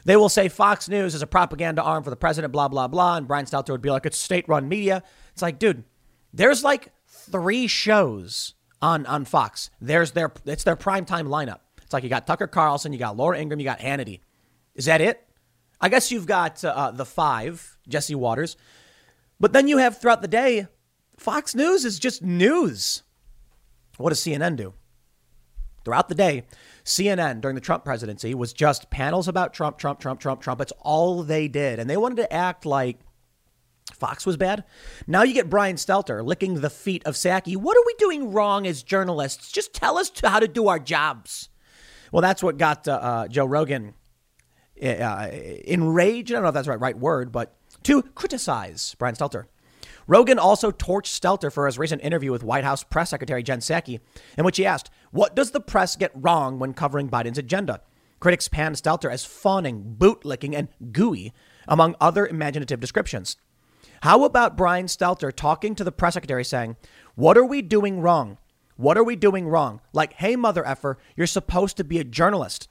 they 0.05 0.17
will 0.17 0.29
say 0.29 0.49
Fox 0.49 0.89
News 0.89 1.15
is 1.15 1.23
a 1.23 1.27
propaganda 1.27 1.83
arm 1.83 2.05
for 2.05 2.11
the 2.11 2.17
president, 2.17 2.53
blah, 2.53 2.69
blah, 2.69 2.89
blah. 2.89 3.17
And 3.17 3.27
Brian 3.27 3.47
Stelter 3.47 3.71
would 3.71 3.83
be 3.83 3.91
like, 3.91 4.07
it's 4.07 4.19
state 4.19 4.49
run 4.49 4.69
media. 4.69 5.03
It's 5.33 5.43
like, 5.43 5.59
dude, 5.59 5.85
there's 6.33 6.63
like 6.63 6.93
three 7.07 7.67
shows 7.67 8.55
on, 8.83 9.07
on 9.07 9.25
Fox. 9.25 9.71
There's 9.81 10.13
their, 10.13 10.33
it's 10.45 10.65
their 10.65 10.77
primetime 10.77 11.29
lineup. 11.29 11.61
It's 11.83 11.93
like 11.93 12.03
you 12.03 12.11
got 12.11 12.27
Tucker 12.27 12.47
Carlson, 12.47 12.93
you 12.93 12.99
got 12.99 13.17
Laura 13.17 13.39
Ingraham, 13.39 13.61
you 13.61 13.65
got 13.65 13.81
Hannity. 13.81 14.21
Is 14.75 14.85
that 14.87 15.01
it? 15.01 15.27
I 15.81 15.89
guess 15.89 16.11
you've 16.11 16.27
got 16.27 16.65
uh, 16.65 16.69
uh 16.69 16.91
the 16.91 17.05
five, 17.05 17.79
Jesse 17.89 18.15
Watters. 18.15 18.57
But 19.41 19.53
then 19.53 19.69
you 19.69 19.79
have 19.79 20.01
throughout 20.01 20.23
the 20.23 20.29
day, 20.29 20.67
Fox 21.17 21.55
News 21.55 21.85
is 21.85 21.99
just 21.99 22.23
news. 22.23 23.03
What 23.97 24.11
does 24.11 24.21
CNN 24.21 24.57
do? 24.57 24.75
Throughout 25.85 26.09
the 26.09 26.15
day, 26.15 26.45
CNN 26.85 27.41
during 27.41 27.55
the 27.55 27.61
Trump 27.61 27.85
presidency 27.85 28.35
was 28.35 28.53
just 28.53 28.91
panels 28.91 29.27
about 29.27 29.55
Trump, 29.55 29.79
Trump, 29.79 30.01
Trump, 30.01 30.21
Trump, 30.21 30.43
Trump. 30.43 30.61
It's 30.61 30.73
all 30.81 31.23
they 31.23 31.49
did. 31.49 31.79
And 31.79 31.89
they 31.89 31.97
wanted 31.97 32.17
to 32.17 32.33
act 32.33 32.67
like 32.67 32.99
Fox 33.93 34.27
was 34.27 34.37
bad. 34.37 34.65
Now 35.07 35.23
you 35.23 35.33
get 35.33 35.49
Brian 35.49 35.77
Stelter 35.77 36.25
licking 36.25 36.61
the 36.61 36.71
feet 36.71 37.05
of 37.07 37.15
Psaki. 37.15 37.57
What 37.57 37.77
are 37.77 37.85
we 37.87 37.95
doing 37.99 38.33
wrong 38.33 38.67
as 38.67 38.83
journalists? 38.83 39.51
Just 39.51 39.73
tell 39.73 39.97
us 39.99 40.11
how 40.23 40.41
to 40.41 40.49
do 40.49 40.69
our 40.69 40.79
jobs. 40.79 41.49
Well, 42.13 42.23
that's 42.23 42.43
what 42.43 42.59
got 42.59 42.87
uh, 42.87 42.93
uh, 42.93 43.29
Joe 43.29 43.47
Rogan 43.47 43.95
uh, 44.83 45.29
enraged. 45.65 46.33
I 46.33 46.35
don't 46.35 46.43
know 46.43 46.49
if 46.49 46.55
that's 46.55 46.67
the 46.67 46.73
right, 46.73 46.81
right 46.81 46.99
word, 46.99 47.33
but 47.33 47.57
to 47.85 48.03
criticize 48.03 48.95
Brian 48.99 49.15
Stelter. 49.15 49.47
Rogan 50.07 50.39
also 50.39 50.71
torched 50.71 51.19
Stelter 51.19 51.53
for 51.53 51.67
his 51.67 51.79
recent 51.79 52.03
interview 52.03 52.31
with 52.31 52.45
White 52.45 52.65
House 52.65 52.85
Press 52.85 53.11
Secretary 53.11 53.43
Jen 53.43 53.61
Psaki, 53.61 54.01
in 54.37 54.45
which 54.45 54.59
he 54.59 54.67
asked, 54.67 54.91
What 55.11 55.35
does 55.35 55.53
the 55.53 55.61
press 55.61 55.97
get 55.97 56.13
wrong 56.15 56.59
when 56.59 56.75
covering 56.75 57.09
Biden's 57.09 57.39
agenda? 57.39 57.81
Critics 58.21 58.49
panned 58.49 58.77
Stelter 58.77 59.11
as 59.11 59.25
fawning, 59.25 59.97
bootlicking, 59.99 60.55
and 60.55 60.69
gooey, 60.93 61.33
among 61.67 61.97
other 62.01 62.27
imaginative 62.27 62.81
descriptions. 62.81 63.37
How 64.03 64.25
about 64.25 64.57
Brian 64.57 64.87
Stelter 64.87 65.33
talking 65.33 65.75
to 65.75 65.85
the 65.85 65.93
press 65.93 66.15
secretary 66.15 66.45
saying, 66.45 66.77
What 67.15 67.39
are 67.39 67.45
we 67.45 67.63
doing 67.63 68.01
wrong? 68.01 68.39
What 68.77 68.99
are 68.99 69.05
we 69.05 69.17
doing 69.17 69.49
wrong? 69.49 69.81
Like, 69.93 70.15
hey, 70.15 70.37
mother 70.37 70.67
effer, 70.67 70.99
you're 71.17 71.27
supposed 71.27 71.77
to 71.77 71.85
be 71.85 71.99
a 71.99 72.05
journalist. 72.05 72.69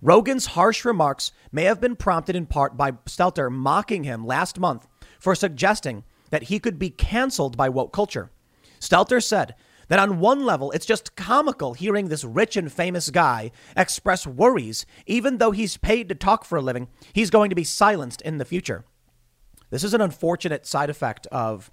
Rogan's 0.00 0.46
harsh 0.46 0.84
remarks 0.84 1.30
may 1.52 1.64
have 1.64 1.80
been 1.80 1.94
prompted 1.94 2.34
in 2.34 2.46
part 2.46 2.76
by 2.76 2.92
Stelter 3.06 3.50
mocking 3.50 4.02
him 4.04 4.26
last 4.26 4.58
month 4.58 4.88
for 5.20 5.34
suggesting 5.34 6.02
that 6.32 6.44
he 6.44 6.58
could 6.58 6.78
be 6.78 6.90
canceled 6.90 7.56
by 7.56 7.68
woke 7.68 7.92
culture. 7.92 8.32
Stelter 8.80 9.22
said 9.22 9.54
that 9.88 9.98
on 9.98 10.18
one 10.18 10.44
level, 10.44 10.70
it's 10.70 10.86
just 10.86 11.14
comical 11.14 11.74
hearing 11.74 12.08
this 12.08 12.24
rich 12.24 12.56
and 12.56 12.72
famous 12.72 13.10
guy 13.10 13.52
express 13.76 14.26
worries, 14.26 14.86
even 15.06 15.36
though 15.36 15.50
he's 15.50 15.76
paid 15.76 16.08
to 16.08 16.14
talk 16.14 16.46
for 16.46 16.56
a 16.56 16.62
living, 16.62 16.88
he's 17.12 17.28
going 17.28 17.50
to 17.50 17.54
be 17.54 17.64
silenced 17.64 18.22
in 18.22 18.38
the 18.38 18.46
future. 18.46 18.84
This 19.68 19.84
is 19.84 19.92
an 19.92 20.00
unfortunate 20.00 20.66
side 20.66 20.88
effect 20.88 21.26
of 21.26 21.70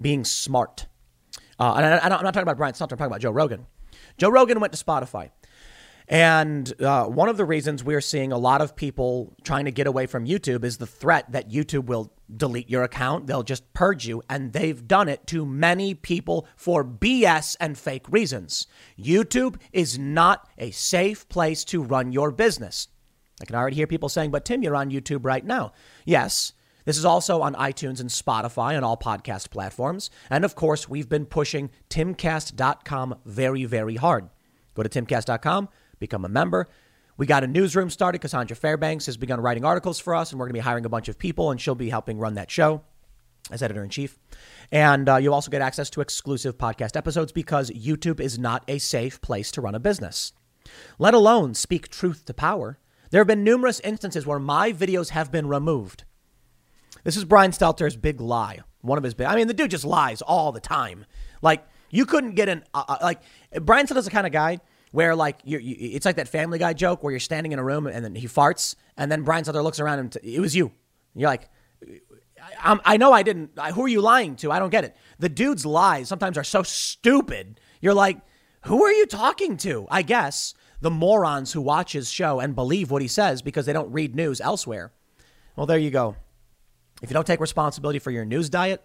being 0.00 0.24
smart. 0.24 0.86
Uh, 1.60 1.74
and 1.76 1.84
I, 1.84 2.04
am 2.04 2.10
not 2.10 2.22
talking 2.32 2.42
about 2.42 2.56
Brian 2.56 2.72
Stelter, 2.72 2.92
I'm 2.92 2.98
talking 2.98 3.06
about 3.06 3.20
Joe 3.20 3.30
Rogan. 3.30 3.66
Joe 4.16 4.30
Rogan 4.30 4.58
went 4.58 4.72
to 4.72 4.82
Spotify. 4.82 5.30
And 6.08 6.72
uh, 6.80 7.04
one 7.04 7.28
of 7.28 7.36
the 7.36 7.44
reasons 7.44 7.84
we're 7.84 8.00
seeing 8.00 8.32
a 8.32 8.38
lot 8.38 8.62
of 8.62 8.74
people 8.74 9.36
trying 9.44 9.66
to 9.66 9.70
get 9.70 9.86
away 9.86 10.06
from 10.06 10.26
YouTube 10.26 10.64
is 10.64 10.78
the 10.78 10.86
threat 10.86 11.30
that 11.32 11.50
YouTube 11.50 11.84
will 11.84 12.14
delete 12.34 12.70
your 12.70 12.82
account. 12.82 13.26
They'll 13.26 13.42
just 13.42 13.74
purge 13.74 14.06
you. 14.06 14.22
And 14.28 14.54
they've 14.54 14.88
done 14.88 15.10
it 15.10 15.26
to 15.26 15.44
many 15.44 15.92
people 15.92 16.48
for 16.56 16.82
BS 16.82 17.56
and 17.60 17.76
fake 17.76 18.06
reasons. 18.08 18.66
YouTube 18.98 19.56
is 19.70 19.98
not 19.98 20.48
a 20.56 20.70
safe 20.70 21.28
place 21.28 21.62
to 21.66 21.82
run 21.82 22.10
your 22.10 22.30
business. 22.30 22.88
I 23.40 23.44
can 23.44 23.54
already 23.54 23.76
hear 23.76 23.86
people 23.86 24.08
saying, 24.08 24.30
but 24.30 24.46
Tim, 24.46 24.62
you're 24.62 24.76
on 24.76 24.90
YouTube 24.90 25.24
right 25.24 25.44
now. 25.44 25.72
Yes. 26.06 26.54
This 26.86 26.96
is 26.96 27.04
also 27.04 27.42
on 27.42 27.54
iTunes 27.54 28.00
and 28.00 28.08
Spotify 28.08 28.74
and 28.74 28.82
all 28.82 28.96
podcast 28.96 29.50
platforms. 29.50 30.10
And 30.30 30.42
of 30.42 30.54
course, 30.54 30.88
we've 30.88 31.08
been 31.08 31.26
pushing 31.26 31.68
timcast.com 31.90 33.16
very, 33.26 33.66
very 33.66 33.96
hard. 33.96 34.30
Go 34.74 34.82
to 34.82 34.88
timcast.com 34.88 35.68
become 35.98 36.24
a 36.24 36.28
member. 36.28 36.68
We 37.16 37.26
got 37.26 37.42
a 37.42 37.48
newsroom 37.48 37.90
started. 37.90 38.20
Cassandra 38.20 38.56
Fairbanks 38.56 39.06
has 39.06 39.16
begun 39.16 39.40
writing 39.40 39.64
articles 39.64 39.98
for 39.98 40.14
us, 40.14 40.30
and 40.30 40.38
we're 40.38 40.46
going 40.46 40.54
to 40.54 40.60
be 40.60 40.64
hiring 40.64 40.84
a 40.84 40.88
bunch 40.88 41.08
of 41.08 41.18
people, 41.18 41.50
and 41.50 41.60
she'll 41.60 41.74
be 41.74 41.90
helping 41.90 42.18
run 42.18 42.34
that 42.34 42.50
show 42.50 42.82
as 43.50 43.62
editor 43.62 43.82
in 43.82 43.90
chief. 43.90 44.18
And 44.70 45.08
uh, 45.08 45.16
you'll 45.16 45.34
also 45.34 45.50
get 45.50 45.62
access 45.62 45.90
to 45.90 46.00
exclusive 46.00 46.58
podcast 46.58 46.96
episodes 46.96 47.32
because 47.32 47.70
YouTube 47.70 48.20
is 48.20 48.38
not 48.38 48.62
a 48.68 48.78
safe 48.78 49.20
place 49.20 49.50
to 49.52 49.60
run 49.60 49.74
a 49.74 49.80
business, 49.80 50.32
let 50.98 51.14
alone 51.14 51.54
speak 51.54 51.88
truth 51.88 52.24
to 52.26 52.34
power. 52.34 52.78
There 53.10 53.20
have 53.20 53.26
been 53.26 53.44
numerous 53.44 53.80
instances 53.80 54.26
where 54.26 54.38
my 54.38 54.72
videos 54.72 55.10
have 55.10 55.32
been 55.32 55.48
removed. 55.48 56.04
This 57.04 57.16
is 57.16 57.24
Brian 57.24 57.52
Stelter's 57.52 57.96
big 57.96 58.20
lie. 58.20 58.60
One 58.82 58.98
of 58.98 59.04
his 59.04 59.14
big, 59.14 59.26
I 59.26 59.34
mean, 59.34 59.48
the 59.48 59.54
dude 59.54 59.70
just 59.70 59.84
lies 59.84 60.20
all 60.20 60.52
the 60.52 60.60
time. 60.60 61.06
Like, 61.42 61.66
you 61.90 62.04
couldn't 62.04 62.34
get 62.34 62.48
an, 62.48 62.64
uh, 62.74 62.84
uh 62.86 62.98
like, 63.02 63.22
Brian 63.62 63.86
Stelter's 63.86 64.04
the 64.04 64.10
kind 64.10 64.26
of 64.26 64.32
guy 64.32 64.60
where 64.92 65.14
like 65.14 65.40
you, 65.44 65.60
it's 65.62 66.06
like 66.06 66.16
that 66.16 66.28
Family 66.28 66.58
Guy 66.58 66.72
joke 66.72 67.02
where 67.02 67.10
you're 67.10 67.20
standing 67.20 67.52
in 67.52 67.58
a 67.58 67.64
room 67.64 67.86
and 67.86 68.04
then 68.04 68.14
he 68.14 68.26
farts, 68.26 68.74
and 68.96 69.10
then 69.10 69.22
Brian 69.22 69.44
Stelter 69.44 69.62
looks 69.62 69.80
around 69.80 69.98
and 69.98 70.12
t- 70.12 70.34
it 70.34 70.40
was 70.40 70.54
you. 70.54 70.72
you're 71.14 71.28
like, 71.28 71.48
I, 72.60 72.78
I 72.84 72.96
know 72.96 73.12
I 73.12 73.22
didn't. 73.22 73.52
I, 73.58 73.72
who 73.72 73.82
are 73.84 73.88
you 73.88 74.00
lying 74.00 74.36
to? 74.36 74.50
I 74.52 74.58
don't 74.58 74.70
get 74.70 74.84
it. 74.84 74.96
The 75.18 75.28
dude's 75.28 75.66
lies 75.66 76.08
sometimes 76.08 76.38
are 76.38 76.44
so 76.44 76.62
stupid. 76.62 77.60
You're 77.80 77.94
like, 77.94 78.20
who 78.62 78.84
are 78.84 78.92
you 78.92 79.06
talking 79.06 79.56
to? 79.58 79.86
I 79.90 80.02
guess 80.02 80.54
the 80.80 80.90
morons 80.90 81.52
who 81.52 81.60
watch 81.60 81.92
his 81.92 82.10
show 82.10 82.40
and 82.40 82.54
believe 82.54 82.90
what 82.90 83.02
he 83.02 83.08
says 83.08 83.42
because 83.42 83.66
they 83.66 83.72
don't 83.72 83.92
read 83.92 84.14
news 84.14 84.40
elsewhere. 84.40 84.92
Well, 85.56 85.66
there 85.66 85.78
you 85.78 85.90
go. 85.90 86.16
If 87.02 87.10
you 87.10 87.14
don't 87.14 87.26
take 87.26 87.40
responsibility 87.40 87.98
for 87.98 88.10
your 88.10 88.24
news 88.24 88.48
diet, 88.48 88.82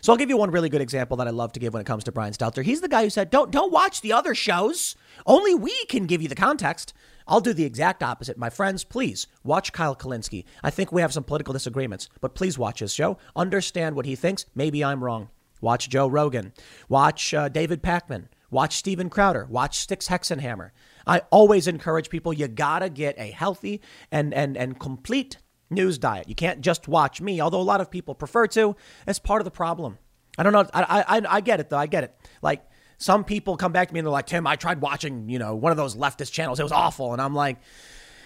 so 0.00 0.12
I'll 0.12 0.18
give 0.18 0.28
you 0.28 0.36
one 0.36 0.50
really 0.50 0.68
good 0.68 0.80
example 0.80 1.16
that 1.18 1.26
I 1.26 1.30
love 1.30 1.52
to 1.52 1.60
give 1.60 1.72
when 1.72 1.80
it 1.80 1.86
comes 1.86 2.04
to 2.04 2.12
Brian 2.12 2.32
Stelter. 2.32 2.62
He's 2.62 2.80
the 2.80 2.88
guy 2.88 3.04
who 3.04 3.10
said, 3.10 3.30
"Don't 3.30 3.50
don't 3.50 3.72
watch 3.72 4.00
the 4.00 4.12
other 4.12 4.34
shows. 4.34 4.96
Only 5.26 5.54
we 5.54 5.84
can 5.86 6.06
give 6.06 6.22
you 6.22 6.28
the 6.28 6.34
context." 6.34 6.92
I'll 7.28 7.40
do 7.40 7.52
the 7.52 7.64
exact 7.64 8.02
opposite. 8.02 8.36
My 8.36 8.50
friends, 8.50 8.82
please 8.82 9.28
watch 9.44 9.72
Kyle 9.72 9.94
Kulinski. 9.94 10.44
I 10.64 10.70
think 10.70 10.90
we 10.90 11.00
have 11.00 11.12
some 11.12 11.22
political 11.22 11.52
disagreements, 11.52 12.08
but 12.20 12.34
please 12.34 12.58
watch 12.58 12.80
his 12.80 12.92
show. 12.92 13.18
Understand 13.36 13.94
what 13.94 14.04
he 14.04 14.16
thinks. 14.16 14.46
Maybe 14.56 14.82
I'm 14.82 15.04
wrong. 15.04 15.28
Watch 15.60 15.88
Joe 15.88 16.08
Rogan. 16.08 16.52
Watch 16.88 17.32
uh, 17.32 17.48
David 17.48 17.84
Pakman. 17.84 18.24
Watch 18.50 18.76
Steven 18.76 19.08
Crowder. 19.08 19.46
Watch 19.48 19.86
Styxhexenhammer. 19.86 20.70
I 21.06 21.22
always 21.30 21.68
encourage 21.68 22.10
people 22.10 22.32
you 22.32 22.48
gotta 22.48 22.88
get 22.88 23.18
a 23.18 23.30
healthy 23.30 23.80
and 24.10 24.34
and 24.34 24.56
and 24.56 24.80
complete 24.80 25.36
news 25.70 25.98
diet. 25.98 26.28
You 26.28 26.34
can't 26.34 26.60
just 26.60 26.88
watch 26.88 27.20
me, 27.20 27.40
although 27.40 27.60
a 27.60 27.62
lot 27.62 27.80
of 27.80 27.90
people 27.90 28.14
prefer 28.14 28.46
to. 28.48 28.76
As 29.06 29.18
part 29.18 29.40
of 29.40 29.44
the 29.44 29.50
problem. 29.50 29.98
I 30.36 30.42
don't 30.42 30.52
know. 30.52 30.66
I 30.74 31.04
I 31.06 31.36
I 31.36 31.40
get 31.40 31.60
it 31.60 31.70
though. 31.70 31.78
I 31.78 31.86
get 31.86 32.04
it. 32.04 32.14
Like 32.42 32.64
some 32.98 33.24
people 33.24 33.56
come 33.56 33.72
back 33.72 33.88
to 33.88 33.94
me 33.94 34.00
and 34.00 34.06
they're 34.06 34.12
like, 34.12 34.26
Tim, 34.26 34.46
I 34.46 34.56
tried 34.56 34.80
watching 34.80 35.28
you 35.28 35.38
know 35.38 35.54
one 35.54 35.72
of 35.72 35.76
those 35.76 35.96
leftist 35.96 36.32
channels. 36.32 36.60
It 36.60 36.64
was 36.64 36.72
awful, 36.72 37.12
and 37.12 37.22
I'm 37.22 37.34
like. 37.34 37.58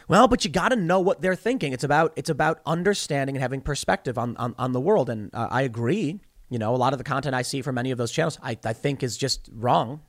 Well, 0.06 0.28
but 0.28 0.44
you 0.44 0.50
got 0.50 0.68
to 0.68 0.76
know 0.76 1.00
what 1.00 1.22
they're 1.22 1.34
thinking. 1.34 1.72
It's 1.72 1.82
about 1.82 2.12
it's 2.14 2.28
about 2.28 2.60
understanding 2.66 3.36
and 3.36 3.42
having 3.42 3.62
perspective 3.62 4.18
on 4.18 4.36
on, 4.36 4.54
on 4.58 4.72
the 4.72 4.80
world. 4.80 5.08
And 5.08 5.30
uh, 5.34 5.48
I 5.50 5.62
agree. 5.62 6.20
You 6.50 6.58
know, 6.58 6.74
a 6.74 6.76
lot 6.76 6.92
of 6.92 6.98
the 6.98 7.04
content 7.04 7.34
I 7.34 7.40
see 7.40 7.62
from 7.62 7.76
many 7.76 7.90
of 7.90 7.96
those 7.96 8.12
channels, 8.12 8.38
I, 8.42 8.58
I 8.66 8.74
think 8.74 9.02
is 9.02 9.16
just 9.16 9.48
wrong. 9.50 10.02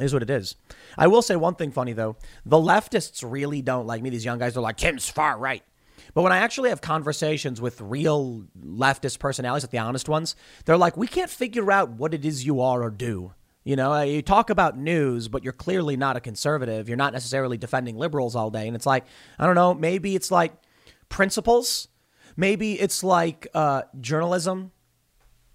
Is 0.00 0.12
what 0.12 0.22
it 0.22 0.30
is. 0.30 0.56
I 0.98 1.06
will 1.06 1.22
say 1.22 1.36
one 1.36 1.54
thing 1.54 1.70
funny 1.70 1.92
though. 1.92 2.16
The 2.46 2.56
leftists 2.56 3.22
really 3.24 3.62
don't 3.62 3.86
like 3.86 4.02
me. 4.02 4.10
These 4.10 4.24
young 4.24 4.38
guys 4.38 4.56
are 4.56 4.60
like, 4.60 4.78
Tim's 4.78 5.08
far 5.08 5.38
right. 5.38 5.62
But 6.14 6.22
when 6.22 6.32
I 6.32 6.38
actually 6.38 6.68
have 6.68 6.80
conversations 6.80 7.60
with 7.60 7.80
real 7.80 8.44
leftist 8.62 9.18
personalities, 9.18 9.64
like 9.64 9.70
the 9.70 9.78
honest 9.78 10.08
ones, 10.08 10.36
they're 10.64 10.76
like, 10.76 10.96
we 10.96 11.06
can't 11.06 11.30
figure 11.30 11.72
out 11.72 11.90
what 11.90 12.12
it 12.12 12.24
is 12.24 12.44
you 12.44 12.60
are 12.60 12.82
or 12.82 12.90
do. 12.90 13.32
You 13.64 13.76
know, 13.76 14.00
you 14.02 14.22
talk 14.22 14.50
about 14.50 14.76
news, 14.76 15.28
but 15.28 15.44
you're 15.44 15.52
clearly 15.52 15.96
not 15.96 16.16
a 16.16 16.20
conservative. 16.20 16.88
You're 16.88 16.96
not 16.96 17.12
necessarily 17.12 17.56
defending 17.56 17.96
liberals 17.96 18.34
all 18.34 18.50
day. 18.50 18.66
And 18.66 18.74
it's 18.74 18.86
like, 18.86 19.04
I 19.38 19.46
don't 19.46 19.54
know, 19.54 19.72
maybe 19.72 20.16
it's 20.16 20.30
like 20.30 20.52
principles. 21.08 21.88
Maybe 22.36 22.78
it's 22.78 23.04
like 23.04 23.46
uh, 23.54 23.82
journalism. 24.00 24.72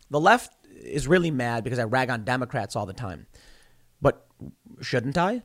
The 0.09 0.19
left 0.19 0.53
is 0.73 1.07
really 1.07 1.31
mad 1.31 1.63
because 1.63 1.79
I 1.79 1.83
rag 1.83 2.09
on 2.09 2.23
Democrats 2.23 2.75
all 2.75 2.85
the 2.85 2.93
time. 2.93 3.27
But 4.01 4.25
shouldn't 4.81 5.17
I? 5.17 5.43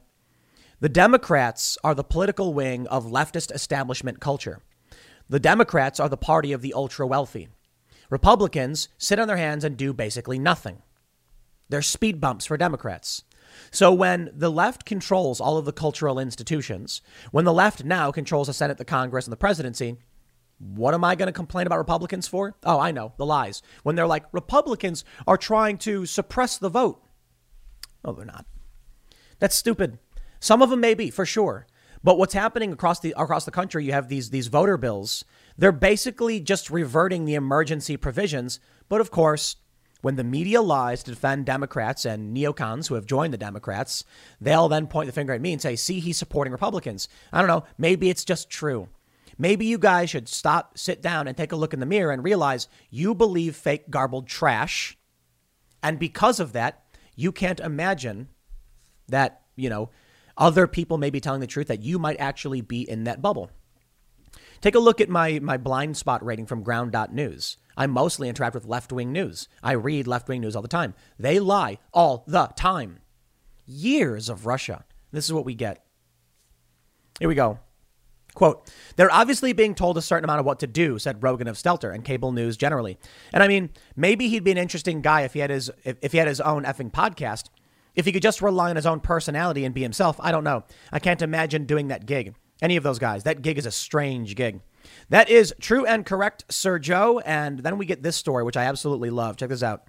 The 0.81 0.89
Democrats 0.89 1.79
are 1.83 1.95
the 1.95 2.05
political 2.05 2.55
wing 2.55 2.87
of 2.89 3.07
leftist 3.07 3.53
establishment 3.53 4.21
culture. 4.21 4.61
The 5.33 5.41
Democrats 5.41 5.99
are 5.99 6.11
the 6.11 6.19
party 6.19 6.53
of 6.53 6.61
the 6.61 6.75
ultra 6.75 7.07
wealthy. 7.07 7.49
Republicans 8.11 8.91
sit 8.99 9.19
on 9.19 9.29
their 9.29 9.39
hands 9.39 9.65
and 9.65 9.79
do 9.79 9.95
basically 9.95 10.39
nothing. 10.39 10.83
They're 11.71 11.81
speed 11.81 12.21
bumps 12.21 12.45
for 12.45 12.59
Democrats. 12.59 13.25
So 13.71 13.95
when 13.95 14.31
the 14.35 14.51
left 14.51 14.85
controls 14.85 15.41
all 15.41 15.57
of 15.57 15.65
the 15.65 15.73
cultural 15.73 16.19
institutions, 16.19 17.01
when 17.31 17.47
the 17.47 17.53
left 17.55 17.83
now 17.83 18.13
controls 18.13 18.49
the 18.49 18.53
Senate, 18.53 18.77
the 18.77 18.85
Congress, 18.85 19.25
and 19.25 19.33
the 19.33 19.39
presidency, 19.39 19.97
what 20.59 20.93
am 20.93 21.03
I 21.03 21.15
going 21.15 21.29
to 21.29 21.33
complain 21.33 21.67
about 21.67 21.79
Republicans 21.79 22.29
for? 22.29 22.55
Oh, 22.63 22.79
I 22.79 22.91
know, 22.91 23.15
the 23.17 23.25
lies. 23.25 23.63
When 23.85 23.97
they're 23.97 24.07
like, 24.07 24.27
Republicans 24.33 25.03
are 25.27 25.39
trying 25.39 25.79
to 25.79 26.05
suppress 26.05 26.59
the 26.59 26.69
vote. 26.69 27.03
No, 28.05 28.13
they're 28.13 28.27
not. 28.27 28.45
That's 29.39 29.57
stupid. 29.57 29.99
Some 30.41 30.61
of 30.61 30.69
them 30.69 30.81
may 30.81 30.93
be, 30.93 31.09
for 31.09 31.25
sure. 31.25 31.67
But 32.05 32.19
what's 32.19 32.35
happening 32.35 32.73
across 32.73 33.01
the 33.01 33.15
across 33.17 33.45
the 33.45 33.51
country, 33.51 33.85
you 33.85 33.93
have 33.93 34.09
these 34.09 34.31
these 34.31 34.49
voter 34.49 34.77
bills. 34.77 35.25
They're 35.57 35.73
basically 35.73 36.41
just 36.41 36.71
reverting 36.71 37.25
the 37.25 37.35
emergency 37.35 37.97
provisions. 37.97 38.59
But 38.89 39.01
of 39.01 39.11
course, 39.11 39.57
when 40.01 40.17
the 40.17 40.25
media 40.25 40.61
lies 40.61 41.03
to 41.05 41.13
defend 41.13 41.47
Democrats 41.47 42.05
and 42.05 42.37
neocons 42.37 42.89
who 42.89 42.97
have 42.97 43.07
joined 43.07 43.33
the 43.33 43.39
Democrats, 43.39 44.05
they'll 44.41 44.69
then 44.69 44.89
point 44.89 45.07
the 45.07 45.13
finger 45.13 45.33
at 45.33 45.41
me 45.41 45.53
and 45.53 45.63
say, 45.63 45.77
see, 45.77 46.01
he's 46.01 46.19
supporting 46.19 46.53
Republicans. 46.53 47.09
I 47.33 47.39
don't 47.39 47.49
know. 47.49 47.65
Maybe 47.79 48.11
it's 48.11 48.25
just 48.25 48.51
true. 48.51 48.89
Maybe 49.39 49.65
you 49.65 49.79
guys 49.79 50.11
should 50.11 50.29
stop, 50.29 50.77
sit 50.77 51.01
down, 51.01 51.27
and 51.27 51.37
take 51.37 51.53
a 51.53 51.57
look 51.57 51.73
in 51.73 51.81
the 51.81 51.87
mirror 51.87 52.13
and 52.13 52.23
realize 52.23 52.69
you 52.91 53.15
believe 53.15 53.57
fake, 53.57 53.91
garbled 53.91 54.27
trash. 54.27 54.99
And 55.83 55.99
because 55.99 56.41
of 56.41 56.53
that, 56.53 56.85
you 57.15 57.33
can't 57.33 57.61
imagine 57.61 58.29
that, 59.09 59.43
you 59.57 59.71
know, 59.71 59.91
other 60.37 60.67
people 60.67 60.99
may 60.99 61.11
be 61.11 61.21
telling 61.21 61.41
the 61.41 61.47
truth, 61.47 61.69
that 61.69 61.83
you 61.83 61.99
might 61.99 62.21
actually 62.21 62.61
be 62.61 62.89
in 62.89 63.05
that 63.05 63.23
bubble. 63.23 63.51
Take 64.61 64.75
a 64.75 64.81
look 64.81 65.01
at 65.01 65.09
my, 65.09 65.41
my 65.41 65.57
blind 65.57 65.97
spot 65.97 66.25
rating 66.25 66.47
from 66.47 66.63
ground.news. 66.63 67.57
I 67.77 67.87
mostly 67.87 68.29
interact 68.29 68.55
with 68.55 68.67
left 68.67 68.93
wing 68.93 69.13
news. 69.13 69.49
I 69.63 69.73
read 69.73 70.07
left 70.07 70.29
wing 70.29 70.41
news 70.41 70.55
all 70.55 70.63
the 70.63 70.69
time. 70.69 70.95
They 71.19 71.41
lie 71.41 71.79
all 71.93 72.25
the 72.27 72.49
time. 72.57 73.01
Years 73.67 74.29
of 74.29 74.47
Russia. 74.47 74.85
This 75.11 75.25
is 75.25 75.33
what 75.33 75.45
we 75.45 75.55
get. 75.55 75.85
Here 77.19 77.29
we 77.29 77.35
go. 77.35 77.59
Quote, 78.35 78.73
they're 78.97 79.13
obviously 79.13 79.53
being 79.53 79.75
told 79.75 79.99
a 79.99 80.03
certain 80.03 80.25
amount 80.25 80.41
of 80.41 80.47
what 80.47 80.61
to 80.61 80.67
do, 80.67 80.99
said 80.99 81.23
Rogan 81.23 81.49
of 81.49 81.57
Stelter 81.57 81.95
and 81.95 82.05
cable 82.05 82.33
news 82.33 82.57
generally. 82.57 82.99
And 83.33 83.43
I 83.43 83.49
mean, 83.49 83.71
maybe 83.95 84.29
he'd 84.29 84.45
be 84.45 84.53
an 84.53 84.59
interesting 84.59 85.03
guy 85.03 85.23
if 85.23 85.35
he 85.35 85.41
had 85.41 85.51
his 85.51 85.71
if, 85.85 85.99
if 86.01 86.13
he 86.13 86.19
had 86.19 86.29
his 86.29 86.41
own 86.41 86.65
effing 86.65 86.91
podcast. 86.91 87.49
If 87.95 88.07
he 88.07 88.13
could 88.13 88.23
just 88.23 88.43
rely 88.43 88.71
on 88.71 88.77
his 88.77 88.87
own 88.87 89.01
personality 89.01 89.65
and 89.65 89.75
be 89.75 89.83
himself, 89.83 90.17
I 90.21 90.33
don't 90.33 90.45
know. 90.45 90.65
I 90.91 90.99
can't 90.99 91.23
imagine 91.23 91.67
doing 91.67 91.89
that 91.89 92.07
gig. 92.07 92.35
Any 92.61 92.77
of 92.77 92.85
those 92.85 92.99
guys. 92.99 93.25
That 93.25 93.43
gig 93.43 93.59
is 93.59 93.67
a 93.67 93.73
strange 93.73 94.35
gig. 94.35 94.61
That 95.09 95.29
is 95.29 95.55
true 95.61 95.85
and 95.85 96.07
correct, 96.07 96.45
Sir 96.49 96.79
Joe. 96.79 97.21
And 97.21 97.61
then 97.61 97.77
we 97.77 97.87
get 97.87 98.03
this 98.03 98.17
story, 98.17 98.45
which 98.45 98.57
I 98.57 98.65
absolutely 98.65 99.11
love. 99.11 99.37
Check 99.37 99.51
this 99.51 99.63
out. 99.63 99.87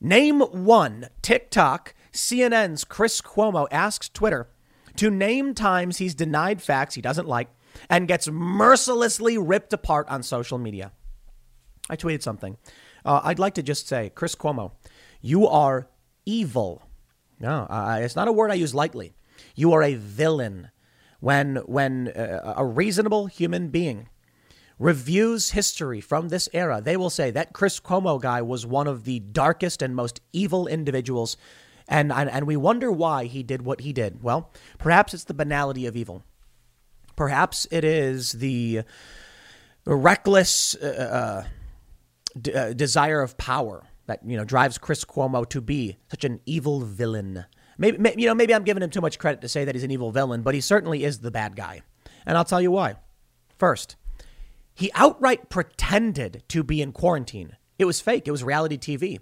Name 0.00 0.40
one 0.40 1.08
TikTok. 1.22 1.94
CNN's 2.12 2.84
Chris 2.84 3.20
Cuomo 3.20 3.66
asks 3.70 4.08
Twitter 4.08 4.48
to 4.96 5.10
name 5.10 5.54
times 5.54 5.98
he's 5.98 6.14
denied 6.14 6.62
facts 6.62 6.94
he 6.94 7.00
doesn't 7.00 7.26
like 7.26 7.48
and 7.90 8.06
gets 8.06 8.28
mercilessly 8.28 9.36
ripped 9.36 9.72
apart 9.72 10.08
on 10.08 10.22
social 10.22 10.58
media. 10.58 10.92
I 11.90 11.96
tweeted 11.96 12.22
something. 12.22 12.56
Uh, 13.04 13.20
I'd 13.24 13.38
like 13.38 13.54
to 13.54 13.62
just 13.62 13.88
say, 13.88 14.10
Chris 14.14 14.34
Cuomo, 14.34 14.72
you 15.20 15.46
are 15.46 15.88
evil. 16.24 16.82
No, 17.44 17.66
uh, 17.68 17.98
it's 18.00 18.16
not 18.16 18.26
a 18.26 18.32
word 18.32 18.50
I 18.50 18.54
use 18.54 18.74
lightly. 18.74 19.12
You 19.54 19.74
are 19.74 19.82
a 19.82 19.96
villain 19.96 20.70
when 21.20 21.56
when 21.66 22.08
uh, 22.08 22.54
a 22.56 22.64
reasonable 22.64 23.26
human 23.26 23.68
being 23.68 24.08
reviews 24.78 25.50
history 25.50 26.00
from 26.00 26.30
this 26.30 26.48
era, 26.54 26.80
they 26.80 26.96
will 26.96 27.10
say 27.10 27.30
that 27.32 27.52
Chris 27.52 27.80
Cuomo 27.80 28.18
guy 28.18 28.40
was 28.40 28.64
one 28.64 28.86
of 28.86 29.04
the 29.04 29.20
darkest 29.20 29.82
and 29.82 29.94
most 29.94 30.22
evil 30.32 30.66
individuals. 30.66 31.36
And, 31.86 32.10
and, 32.10 32.30
and 32.30 32.46
we 32.46 32.56
wonder 32.56 32.90
why 32.90 33.26
he 33.26 33.42
did 33.42 33.60
what 33.60 33.82
he 33.82 33.92
did. 33.92 34.22
Well, 34.22 34.50
perhaps 34.78 35.12
it's 35.12 35.24
the 35.24 35.34
banality 35.34 35.84
of 35.84 35.96
evil. 35.96 36.24
Perhaps 37.14 37.66
it 37.70 37.84
is 37.84 38.32
the 38.32 38.84
reckless 39.84 40.74
uh, 40.76 41.44
uh, 41.44 41.48
d- 42.40 42.54
uh, 42.54 42.72
desire 42.72 43.20
of 43.20 43.36
power 43.36 43.84
that 44.06 44.20
you 44.24 44.36
know 44.36 44.44
drives 44.44 44.78
Chris 44.78 45.04
Cuomo 45.04 45.48
to 45.50 45.60
be 45.60 45.96
such 46.10 46.24
an 46.24 46.40
evil 46.46 46.80
villain. 46.80 47.44
Maybe, 47.76 47.98
you 48.16 48.26
know, 48.26 48.34
maybe 48.34 48.54
I'm 48.54 48.64
giving 48.64 48.82
him 48.82 48.90
too 48.90 49.00
much 49.00 49.18
credit 49.18 49.40
to 49.40 49.48
say 49.48 49.64
that 49.64 49.74
he's 49.74 49.84
an 49.84 49.90
evil 49.90 50.12
villain, 50.12 50.42
but 50.42 50.54
he 50.54 50.60
certainly 50.60 51.02
is 51.02 51.18
the 51.18 51.30
bad 51.30 51.56
guy. 51.56 51.82
And 52.24 52.38
I'll 52.38 52.44
tell 52.44 52.60
you 52.60 52.70
why. 52.70 52.94
First, 53.58 53.96
he 54.74 54.92
outright 54.94 55.48
pretended 55.48 56.44
to 56.48 56.62
be 56.62 56.80
in 56.80 56.92
quarantine. 56.92 57.56
It 57.78 57.84
was 57.84 58.00
fake. 58.00 58.28
It 58.28 58.30
was 58.30 58.44
reality 58.44 58.78
TV. 58.78 59.18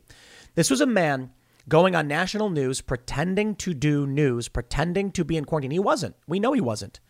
This 0.54 0.70
was 0.70 0.80
a 0.80 0.86
man 0.86 1.30
going 1.68 1.94
on 1.94 2.08
national 2.08 2.50
news 2.50 2.80
pretending 2.80 3.54
to 3.56 3.72
do 3.72 4.06
news, 4.06 4.48
pretending 4.48 5.12
to 5.12 5.24
be 5.24 5.36
in 5.36 5.44
quarantine. 5.44 5.70
He 5.70 5.78
wasn't. 5.78 6.16
We 6.26 6.40
know 6.40 6.52
he 6.52 6.60
wasn't. 6.60 7.00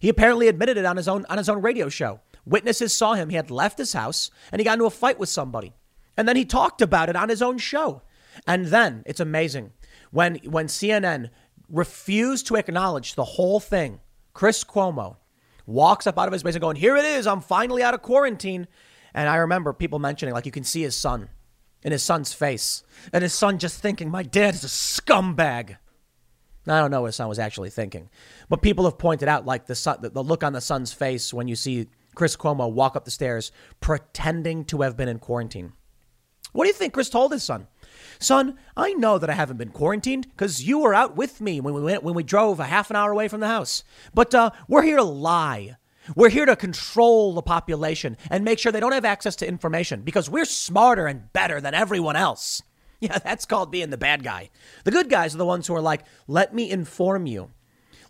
He 0.00 0.08
apparently 0.08 0.48
admitted 0.48 0.76
it 0.76 0.86
on 0.86 0.96
his 0.96 1.08
own 1.08 1.26
on 1.28 1.38
his 1.38 1.48
own 1.48 1.60
radio 1.60 1.88
show. 1.88 2.20
Witnesses 2.46 2.96
saw 2.96 3.14
him. 3.14 3.28
He 3.28 3.36
had 3.36 3.50
left 3.50 3.78
his 3.78 3.92
house 3.92 4.30
and 4.50 4.58
he 4.58 4.64
got 4.64 4.74
into 4.74 4.86
a 4.86 4.90
fight 4.90 5.18
with 5.18 5.28
somebody. 5.28 5.74
And 6.20 6.28
then 6.28 6.36
he 6.36 6.44
talked 6.44 6.82
about 6.82 7.08
it 7.08 7.16
on 7.16 7.30
his 7.30 7.40
own 7.40 7.56
show. 7.56 8.02
And 8.46 8.66
then 8.66 9.04
it's 9.06 9.20
amazing 9.20 9.72
when 10.10 10.34
when 10.44 10.66
CNN 10.66 11.30
refused 11.70 12.46
to 12.48 12.56
acknowledge 12.56 13.14
the 13.14 13.24
whole 13.24 13.58
thing, 13.58 14.00
Chris 14.34 14.62
Cuomo 14.62 15.16
walks 15.64 16.06
up 16.06 16.18
out 16.18 16.28
of 16.28 16.34
his 16.34 16.42
base 16.42 16.56
and 16.56 16.60
going, 16.60 16.76
"Here 16.76 16.94
it 16.94 17.06
is. 17.06 17.26
I'm 17.26 17.40
finally 17.40 17.82
out 17.82 17.94
of 17.94 18.02
quarantine." 18.02 18.68
And 19.14 19.30
I 19.30 19.36
remember 19.36 19.72
people 19.72 19.98
mentioning 19.98 20.34
like 20.34 20.44
you 20.44 20.52
can 20.52 20.62
see 20.62 20.82
his 20.82 20.94
son 20.94 21.30
in 21.82 21.90
his 21.90 22.02
son's 22.02 22.34
face, 22.34 22.82
and 23.14 23.22
his 23.22 23.32
son 23.32 23.58
just 23.58 23.80
thinking, 23.80 24.10
"My 24.10 24.22
dad 24.22 24.54
is 24.54 24.62
a 24.62 24.66
scumbag." 24.66 25.78
I 26.66 26.80
don't 26.80 26.90
know 26.90 27.00
what 27.00 27.06
his 27.06 27.16
son 27.16 27.28
was 27.28 27.38
actually 27.38 27.70
thinking, 27.70 28.10
but 28.50 28.60
people 28.60 28.84
have 28.84 28.98
pointed 28.98 29.26
out 29.26 29.46
like 29.46 29.64
the 29.64 29.74
son, 29.74 30.00
the 30.02 30.22
look 30.22 30.44
on 30.44 30.52
the 30.52 30.60
son's 30.60 30.92
face 30.92 31.32
when 31.32 31.48
you 31.48 31.56
see 31.56 31.88
Chris 32.14 32.36
Cuomo 32.36 32.70
walk 32.70 32.94
up 32.94 33.06
the 33.06 33.10
stairs 33.10 33.52
pretending 33.80 34.66
to 34.66 34.82
have 34.82 34.98
been 34.98 35.08
in 35.08 35.18
quarantine. 35.18 35.72
What 36.52 36.64
do 36.64 36.68
you 36.68 36.74
think 36.74 36.92
Chris 36.92 37.08
told 37.08 37.32
his 37.32 37.42
son? 37.42 37.66
Son, 38.18 38.58
I 38.76 38.92
know 38.92 39.18
that 39.18 39.30
I 39.30 39.34
haven't 39.34 39.56
been 39.56 39.70
quarantined 39.70 40.28
because 40.30 40.62
you 40.62 40.78
were 40.80 40.94
out 40.94 41.16
with 41.16 41.40
me 41.40 41.60
when 41.60 41.72
we 41.74 41.82
went 41.82 42.02
when 42.02 42.14
we 42.14 42.22
drove 42.22 42.60
a 42.60 42.64
half 42.64 42.90
an 42.90 42.96
hour 42.96 43.12
away 43.12 43.28
from 43.28 43.40
the 43.40 43.48
house. 43.48 43.82
But 44.12 44.34
uh, 44.34 44.50
we're 44.68 44.82
here 44.82 44.96
to 44.96 45.02
lie. 45.02 45.76
We're 46.14 46.28
here 46.28 46.46
to 46.46 46.56
control 46.56 47.34
the 47.34 47.42
population 47.42 48.16
and 48.30 48.44
make 48.44 48.58
sure 48.58 48.72
they 48.72 48.80
don't 48.80 48.92
have 48.92 49.04
access 49.04 49.36
to 49.36 49.48
information 49.48 50.02
because 50.02 50.28
we're 50.28 50.44
smarter 50.44 51.06
and 51.06 51.32
better 51.32 51.60
than 51.60 51.74
everyone 51.74 52.16
else. 52.16 52.62
Yeah, 53.02 53.18
that's 53.18 53.46
called 53.46 53.70
being 53.70 53.88
the 53.88 53.96
bad 53.96 54.22
guy. 54.22 54.50
The 54.84 54.90
good 54.90 55.08
guys 55.08 55.34
are 55.34 55.38
the 55.38 55.46
ones 55.46 55.66
who 55.66 55.74
are 55.74 55.80
like, 55.80 56.04
let 56.28 56.54
me 56.54 56.70
inform 56.70 57.24
you. 57.24 57.50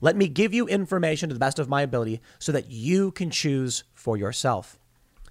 Let 0.01 0.17
me 0.17 0.27
give 0.27 0.53
you 0.53 0.67
information 0.67 1.29
to 1.29 1.33
the 1.33 1.39
best 1.39 1.61
of 1.61 1.69
my 1.69 1.83
ability 1.83 2.21
so 2.41 2.51
that 2.51 2.73
you 2.73 3.13
can 3.13 3.31
choose 3.31 3.85
for 3.95 4.17
yourself. 4.17 4.80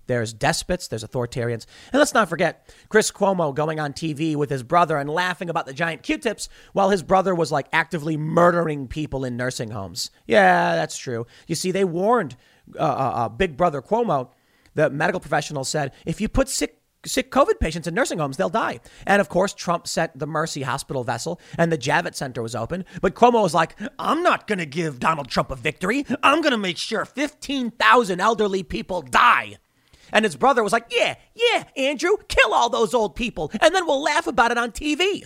There's 0.09 0.33
despots, 0.33 0.87
there's 0.87 1.03
authoritarians. 1.03 1.67
And 1.93 1.99
let's 1.99 2.15
not 2.15 2.29
forget 2.29 2.73
Chris 2.89 3.11
Cuomo 3.11 3.53
going 3.53 3.79
on 3.79 3.93
TV 3.93 4.35
with 4.35 4.49
his 4.49 4.63
brother 4.63 4.97
and 4.97 5.07
laughing 5.07 5.51
about 5.51 5.67
the 5.67 5.73
giant 5.73 6.01
Q 6.01 6.17
tips 6.17 6.49
while 6.73 6.89
his 6.89 7.03
brother 7.03 7.35
was 7.35 7.51
like 7.51 7.67
actively 7.71 8.17
murdering 8.17 8.87
people 8.87 9.23
in 9.23 9.37
nursing 9.37 9.69
homes. 9.69 10.09
Yeah, 10.25 10.75
that's 10.75 10.97
true. 10.97 11.27
You 11.47 11.53
see, 11.53 11.69
they 11.69 11.85
warned 11.85 12.35
uh, 12.75 12.81
uh, 12.81 13.11
uh 13.15 13.29
Big 13.29 13.55
Brother 13.55 13.83
Cuomo, 13.83 14.31
the 14.73 14.89
medical 14.89 15.19
professional 15.19 15.63
said, 15.63 15.93
if 16.07 16.19
you 16.19 16.27
put 16.27 16.49
sick 16.49 16.79
sick 17.05 17.31
COVID 17.31 17.59
patients 17.59 17.87
in 17.87 17.93
nursing 17.93 18.17
homes, 18.17 18.37
they'll 18.37 18.49
die. 18.49 18.79
And 19.05 19.21
of 19.21 19.29
course, 19.29 19.53
Trump 19.53 19.87
sent 19.87 20.17
the 20.17 20.27
Mercy 20.27 20.63
Hospital 20.63 21.03
vessel 21.03 21.39
and 21.57 21.71
the 21.71 21.77
Javits 21.77 22.15
Center 22.15 22.41
was 22.41 22.55
open. 22.55 22.83
But 22.99 23.13
Cuomo 23.13 23.43
was 23.43 23.53
like, 23.53 23.75
I'm 23.99 24.23
not 24.23 24.47
going 24.47 24.59
to 24.59 24.65
give 24.65 24.99
Donald 24.99 25.29
Trump 25.29 25.51
a 25.51 25.55
victory. 25.55 26.05
I'm 26.23 26.41
going 26.41 26.51
to 26.51 26.57
make 26.57 26.77
sure 26.77 27.05
15,000 27.05 28.19
elderly 28.19 28.63
people 28.63 29.01
die. 29.01 29.57
And 30.11 30.25
his 30.25 30.35
brother 30.35 30.63
was 30.63 30.73
like, 30.73 30.87
Yeah, 30.89 31.15
yeah, 31.35 31.65
Andrew, 31.75 32.17
kill 32.27 32.53
all 32.53 32.69
those 32.69 32.93
old 32.93 33.15
people, 33.15 33.51
and 33.61 33.73
then 33.73 33.85
we'll 33.85 34.01
laugh 34.01 34.27
about 34.27 34.51
it 34.51 34.57
on 34.57 34.71
TV. 34.71 35.23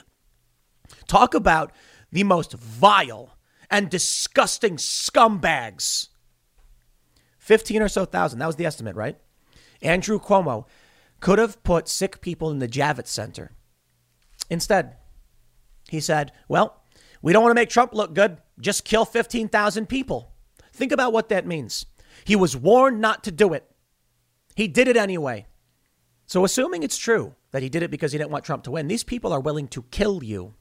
Talk 1.08 1.34
about 1.34 1.72
the 2.12 2.24
most 2.24 2.54
vile 2.54 3.38
and 3.70 3.90
disgusting 3.90 4.78
scumbags. 4.78 6.10
15 7.40 7.82
or 7.82 7.90
so 7.90 8.06
thousand, 8.06 8.40
that 8.40 8.48
was 8.48 8.56
the 8.56 8.66
estimate, 8.66 8.96
right? 8.96 9.18
Andrew 9.82 10.20
Cuomo 10.20 10.66
could 11.20 11.40
have 11.40 11.62
put 11.64 11.88
sick 11.88 12.22
people 12.22 12.50
in 12.52 12.60
the 12.60 12.68
Javits 12.68 13.08
Center. 13.08 13.52
Instead, 14.50 14.96
he 15.90 16.00
said, 16.00 16.32
Well, 16.48 16.84
we 17.22 17.34
don't 17.34 17.44
want 17.44 17.52
to 17.52 17.60
make 17.60 17.70
Trump 17.70 17.94
look 17.94 18.14
good. 18.14 18.38
Just 18.60 18.86
kill 18.86 19.06
15,000 19.06 19.88
people. 19.88 20.34
Think 20.72 20.92
about 20.92 21.14
what 21.14 21.30
that 21.30 21.48
means. 21.48 21.86
He 22.26 22.36
was 22.36 22.56
warned 22.56 23.02
not 23.02 23.24
to 23.24 23.32
do 23.32 23.54
it. 23.54 23.70
He 24.56 24.68
did 24.68 24.88
it 24.88 24.98
anyway. 24.98 25.46
So, 26.26 26.46
assuming 26.46 26.84
it's 26.84 26.98
true 26.98 27.36
that 27.52 27.64
he 27.64 27.70
did 27.70 27.84
it 27.84 27.92
because 27.92 28.12
he 28.12 28.18
didn't 28.18 28.32
want 28.32 28.46
Trump 28.46 28.64
to 28.64 28.72
win, 28.72 28.88
these 28.88 29.04
people 29.04 29.34
are 29.34 29.40
willing 29.40 29.68
to 29.70 29.84
kill 29.84 30.24
you. 30.24 30.54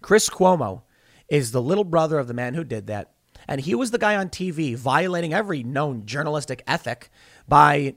Chris 0.00 0.30
Cuomo 0.30 0.82
is 1.28 1.50
the 1.50 1.62
little 1.62 1.84
brother 1.84 2.18
of 2.18 2.28
the 2.28 2.34
man 2.34 2.54
who 2.54 2.64
did 2.64 2.86
that. 2.86 3.12
And 3.46 3.60
he 3.60 3.74
was 3.74 3.90
the 3.90 3.98
guy 3.98 4.16
on 4.16 4.28
TV 4.28 4.76
violating 4.76 5.32
every 5.32 5.62
known 5.62 6.06
journalistic 6.06 6.62
ethic 6.66 7.10
by 7.46 7.96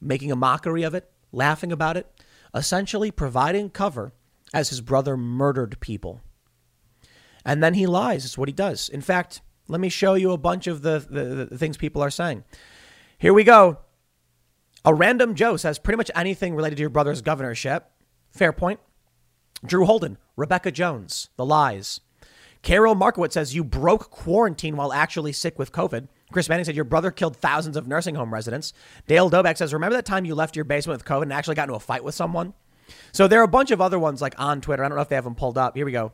making 0.00 0.32
a 0.32 0.36
mockery 0.36 0.82
of 0.82 0.94
it, 0.94 1.10
laughing 1.32 1.72
about 1.72 1.96
it, 1.96 2.06
essentially 2.54 3.10
providing 3.10 3.70
cover 3.70 4.12
as 4.52 4.70
his 4.70 4.80
brother 4.80 5.16
murdered 5.16 5.78
people. 5.80 6.20
And 7.44 7.62
then 7.62 7.74
he 7.74 7.86
lies, 7.86 8.24
is 8.24 8.36
what 8.36 8.48
he 8.48 8.52
does. 8.52 8.88
In 8.88 9.00
fact, 9.00 9.40
let 9.68 9.80
me 9.80 9.88
show 9.88 10.14
you 10.14 10.32
a 10.32 10.38
bunch 10.38 10.66
of 10.66 10.82
the, 10.82 11.04
the, 11.08 11.46
the 11.46 11.58
things 11.58 11.76
people 11.76 12.02
are 12.02 12.10
saying. 12.10 12.44
Here 13.18 13.32
we 13.32 13.44
go. 13.44 13.78
A 14.84 14.94
random 14.94 15.34
Joe 15.34 15.56
says 15.56 15.78
pretty 15.78 15.98
much 15.98 16.10
anything 16.14 16.54
related 16.54 16.76
to 16.76 16.80
your 16.80 16.90
brother's 16.90 17.20
governorship. 17.20 17.90
Fair 18.30 18.52
point. 18.52 18.80
Drew 19.64 19.84
Holden, 19.84 20.16
Rebecca 20.36 20.70
Jones, 20.70 21.28
the 21.36 21.44
lies. 21.44 22.00
Karol 22.62 22.94
Markowicz 22.94 23.32
says 23.32 23.54
you 23.54 23.62
broke 23.62 24.10
quarantine 24.10 24.76
while 24.76 24.92
actually 24.92 25.32
sick 25.32 25.58
with 25.58 25.72
COVID. 25.72 26.08
Chris 26.32 26.48
Manning 26.48 26.64
said 26.64 26.76
your 26.76 26.84
brother 26.84 27.10
killed 27.10 27.36
thousands 27.36 27.76
of 27.76 27.88
nursing 27.88 28.14
home 28.14 28.32
residents. 28.32 28.72
Dale 29.06 29.30
Doback 29.30 29.58
says, 29.58 29.74
remember 29.74 29.96
that 29.96 30.06
time 30.06 30.24
you 30.24 30.34
left 30.34 30.56
your 30.56 30.64
basement 30.64 30.98
with 30.98 31.06
COVID 31.06 31.22
and 31.22 31.32
actually 31.32 31.56
got 31.56 31.64
into 31.64 31.74
a 31.74 31.80
fight 31.80 32.04
with 32.04 32.14
someone? 32.14 32.54
So 33.12 33.28
there 33.28 33.40
are 33.40 33.44
a 33.44 33.48
bunch 33.48 33.70
of 33.70 33.80
other 33.80 33.98
ones 33.98 34.22
like 34.22 34.34
on 34.38 34.60
Twitter. 34.60 34.84
I 34.84 34.88
don't 34.88 34.96
know 34.96 35.02
if 35.02 35.08
they 35.08 35.14
have 35.14 35.24
them 35.24 35.34
pulled 35.34 35.58
up. 35.58 35.76
Here 35.76 35.84
we 35.84 35.92
go. 35.92 36.12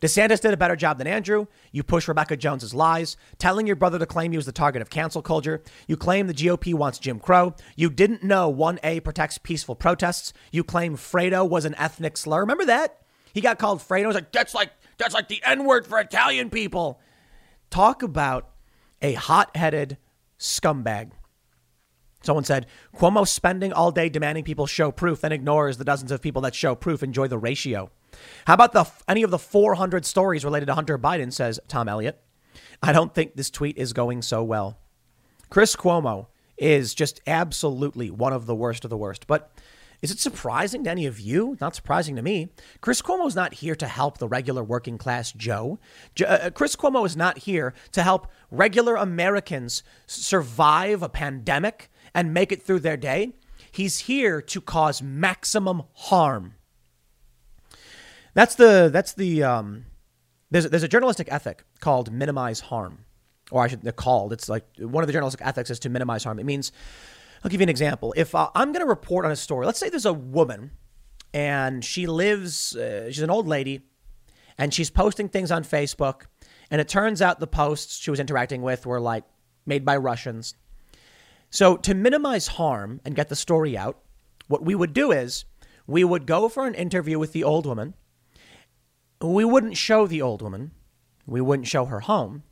DeSantis 0.00 0.40
did 0.40 0.52
a 0.52 0.56
better 0.56 0.76
job 0.76 0.98
than 0.98 1.06
Andrew. 1.06 1.46
You 1.72 1.82
push 1.82 2.08
Rebecca 2.08 2.36
Jones's 2.36 2.74
lies, 2.74 3.16
telling 3.38 3.66
your 3.66 3.76
brother 3.76 3.98
to 3.98 4.06
claim 4.06 4.32
he 4.32 4.38
was 4.38 4.46
the 4.46 4.52
target 4.52 4.82
of 4.82 4.90
cancel 4.90 5.22
culture. 5.22 5.62
You 5.86 5.96
claim 5.96 6.26
the 6.26 6.34
GOP 6.34 6.74
wants 6.74 6.98
Jim 6.98 7.18
Crow. 7.18 7.54
You 7.76 7.90
didn't 7.90 8.22
know 8.22 8.52
1A 8.52 9.02
protects 9.04 9.38
peaceful 9.38 9.74
protests. 9.74 10.32
You 10.52 10.64
claim 10.64 10.96
Fredo 10.96 11.48
was 11.48 11.64
an 11.64 11.74
ethnic 11.76 12.16
slur. 12.16 12.40
Remember 12.40 12.66
that? 12.66 12.98
He 13.32 13.40
got 13.40 13.58
called 13.58 13.80
Fredo. 13.80 14.00
He 14.00 14.06
was 14.06 14.14
like, 14.14 14.32
that's 14.32 14.54
like 14.54 14.70
that's 14.98 15.14
like 15.14 15.28
the 15.28 15.42
N-word 15.44 15.86
for 15.86 15.98
Italian 15.98 16.50
people. 16.50 17.00
Talk 17.70 18.02
about 18.02 18.50
a 19.02 19.12
hot-headed 19.14 19.98
scumbag. 20.38 21.10
Someone 22.22 22.44
said, 22.44 22.66
Cuomo 22.96 23.26
spending 23.26 23.72
all 23.72 23.92
day 23.92 24.08
demanding 24.08 24.44
people 24.44 24.66
show 24.66 24.90
proof, 24.90 25.20
then 25.20 25.32
ignores 25.32 25.76
the 25.76 25.84
dozens 25.84 26.10
of 26.10 26.20
people 26.20 26.42
that 26.42 26.54
show 26.54 26.74
proof. 26.74 27.02
Enjoy 27.02 27.28
the 27.28 27.38
ratio. 27.38 27.90
How 28.46 28.54
about 28.54 28.72
the 28.72 28.86
any 29.06 29.22
of 29.22 29.30
the 29.30 29.38
400 29.38 30.04
stories 30.04 30.44
related 30.44 30.66
to 30.66 30.74
Hunter 30.74 30.98
Biden, 30.98 31.32
says 31.32 31.60
Tom 31.68 31.88
Elliott. 31.88 32.20
I 32.82 32.92
don't 32.92 33.14
think 33.14 33.34
this 33.34 33.50
tweet 33.50 33.76
is 33.76 33.92
going 33.92 34.22
so 34.22 34.42
well. 34.42 34.78
Chris 35.50 35.76
Cuomo 35.76 36.26
is 36.56 36.94
just 36.94 37.20
absolutely 37.26 38.10
one 38.10 38.32
of 38.32 38.46
the 38.46 38.54
worst 38.54 38.84
of 38.84 38.90
the 38.90 38.96
worst. 38.96 39.26
But 39.26 39.52
is 40.02 40.10
it 40.10 40.18
surprising 40.18 40.84
to 40.84 40.90
any 40.90 41.06
of 41.06 41.20
you? 41.20 41.56
Not 41.60 41.74
surprising 41.74 42.16
to 42.16 42.22
me. 42.22 42.48
Chris 42.80 43.02
Cuomo 43.02 43.26
is 43.26 43.34
not 43.34 43.54
here 43.54 43.74
to 43.76 43.86
help 43.86 44.18
the 44.18 44.28
regular 44.28 44.62
working 44.62 44.98
class 44.98 45.32
Joe. 45.32 45.78
Uh, 46.20 46.24
uh, 46.24 46.50
Chris 46.50 46.76
Cuomo 46.76 47.06
is 47.06 47.16
not 47.16 47.38
here 47.38 47.74
to 47.92 48.02
help 48.02 48.28
regular 48.50 48.96
Americans 48.96 49.82
survive 50.06 51.02
a 51.02 51.08
pandemic 51.08 51.90
and 52.16 52.32
make 52.32 52.50
it 52.50 52.62
through 52.62 52.80
their 52.80 52.96
day. 52.96 53.34
He's 53.70 53.98
here 54.00 54.40
to 54.40 54.60
cause 54.62 55.02
maximum 55.02 55.82
harm. 55.92 56.54
That's 58.32 58.54
the 58.54 58.88
that's 58.92 59.12
the 59.12 59.42
um, 59.42 59.84
there's 60.50 60.68
there's 60.68 60.82
a 60.82 60.88
journalistic 60.88 61.28
ethic 61.30 61.64
called 61.80 62.10
minimize 62.10 62.60
harm, 62.60 63.04
or 63.50 63.62
I 63.62 63.68
should 63.68 63.82
they're 63.82 63.92
called. 63.92 64.32
It's 64.32 64.48
like 64.48 64.64
one 64.78 65.04
of 65.04 65.06
the 65.06 65.12
journalistic 65.12 65.46
ethics 65.46 65.70
is 65.70 65.78
to 65.80 65.90
minimize 65.90 66.24
harm. 66.24 66.38
It 66.38 66.46
means 66.46 66.72
I'll 67.44 67.50
give 67.50 67.60
you 67.60 67.66
an 67.66 67.68
example. 67.68 68.14
If 68.16 68.34
uh, 68.34 68.48
I'm 68.54 68.72
going 68.72 68.84
to 68.84 68.88
report 68.88 69.26
on 69.26 69.30
a 69.30 69.36
story, 69.36 69.66
let's 69.66 69.78
say 69.78 69.90
there's 69.90 70.06
a 70.06 70.12
woman 70.12 70.72
and 71.34 71.84
she 71.84 72.06
lives, 72.06 72.74
uh, 72.76 73.06
she's 73.08 73.22
an 73.22 73.30
old 73.30 73.46
lady, 73.46 73.82
and 74.56 74.72
she's 74.72 74.88
posting 74.88 75.28
things 75.28 75.50
on 75.50 75.64
Facebook, 75.64 76.22
and 76.70 76.80
it 76.80 76.88
turns 76.88 77.20
out 77.20 77.40
the 77.40 77.46
posts 77.46 77.98
she 77.98 78.10
was 78.10 78.20
interacting 78.20 78.62
with 78.62 78.86
were 78.86 79.00
like 79.00 79.24
made 79.66 79.84
by 79.84 79.98
Russians. 79.98 80.54
So 81.50 81.76
to 81.76 81.94
minimize 81.94 82.48
harm 82.48 83.00
and 83.04 83.14
get 83.14 83.28
the 83.28 83.36
story 83.36 83.76
out, 83.76 83.98
what 84.48 84.64
we 84.64 84.74
would 84.74 84.92
do 84.92 85.12
is 85.12 85.44
we 85.86 86.04
would 86.04 86.26
go 86.26 86.48
for 86.48 86.66
an 86.66 86.74
interview 86.74 87.18
with 87.18 87.32
the 87.32 87.44
old 87.44 87.66
woman 87.66 87.94
we 89.20 89.44
wouldn't 89.44 89.76
show 89.76 90.06
the 90.06 90.22
old 90.22 90.42
woman. 90.42 90.72
We 91.26 91.40
wouldn't 91.40 91.68
show 91.68 91.86
her 91.86 92.00
home. 92.00 92.42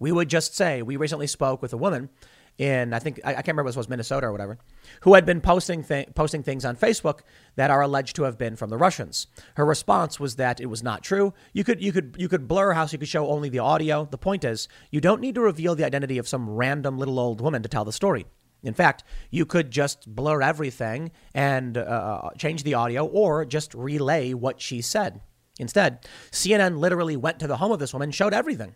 We 0.00 0.12
would 0.12 0.28
just 0.28 0.54
say, 0.54 0.82
we 0.82 0.96
recently 0.96 1.26
spoke 1.26 1.60
with 1.62 1.72
a 1.72 1.78
woman 1.78 2.10
in, 2.58 2.92
I 2.92 2.98
think, 2.98 3.20
I, 3.24 3.30
I 3.30 3.34
can't 3.34 3.48
remember 3.48 3.70
if 3.70 3.76
it 3.76 3.78
was 3.78 3.88
Minnesota 3.88 4.26
or 4.26 4.32
whatever, 4.32 4.58
who 5.02 5.14
had 5.14 5.24
been 5.24 5.40
posting, 5.40 5.84
th- 5.84 6.08
posting 6.14 6.42
things 6.42 6.64
on 6.64 6.76
Facebook 6.76 7.20
that 7.56 7.70
are 7.70 7.80
alleged 7.80 8.16
to 8.16 8.24
have 8.24 8.36
been 8.36 8.56
from 8.56 8.68
the 8.68 8.76
Russians. 8.76 9.28
Her 9.54 9.64
response 9.64 10.18
was 10.18 10.36
that 10.36 10.60
it 10.60 10.66
was 10.66 10.82
not 10.82 11.04
true. 11.04 11.32
You 11.52 11.62
could, 11.62 11.80
you 11.80 11.92
could, 11.92 12.16
you 12.18 12.28
could 12.28 12.48
blur 12.48 12.72
how 12.72 12.86
so 12.86 12.94
you 12.94 12.98
could 12.98 13.08
show 13.08 13.28
only 13.28 13.48
the 13.48 13.60
audio. 13.60 14.08
The 14.10 14.18
point 14.18 14.44
is, 14.44 14.68
you 14.90 15.00
don't 15.00 15.20
need 15.20 15.36
to 15.36 15.40
reveal 15.40 15.76
the 15.76 15.84
identity 15.84 16.18
of 16.18 16.28
some 16.28 16.50
random 16.50 16.98
little 16.98 17.20
old 17.20 17.40
woman 17.40 17.62
to 17.62 17.68
tell 17.68 17.84
the 17.84 17.92
story. 17.92 18.26
In 18.62 18.74
fact, 18.74 19.04
you 19.30 19.46
could 19.46 19.70
just 19.70 20.12
blur 20.12 20.42
everything 20.42 21.12
and 21.32 21.78
uh, 21.78 22.30
change 22.36 22.64
the 22.64 22.74
audio 22.74 23.06
or 23.06 23.44
just 23.44 23.72
relay 23.72 24.34
what 24.34 24.60
she 24.60 24.80
said. 24.80 25.20
Instead, 25.60 26.06
CNN 26.32 26.78
literally 26.78 27.16
went 27.16 27.38
to 27.40 27.46
the 27.46 27.58
home 27.58 27.72
of 27.72 27.78
this 27.78 27.92
woman 27.92 28.10
showed 28.10 28.34
everything. 28.34 28.74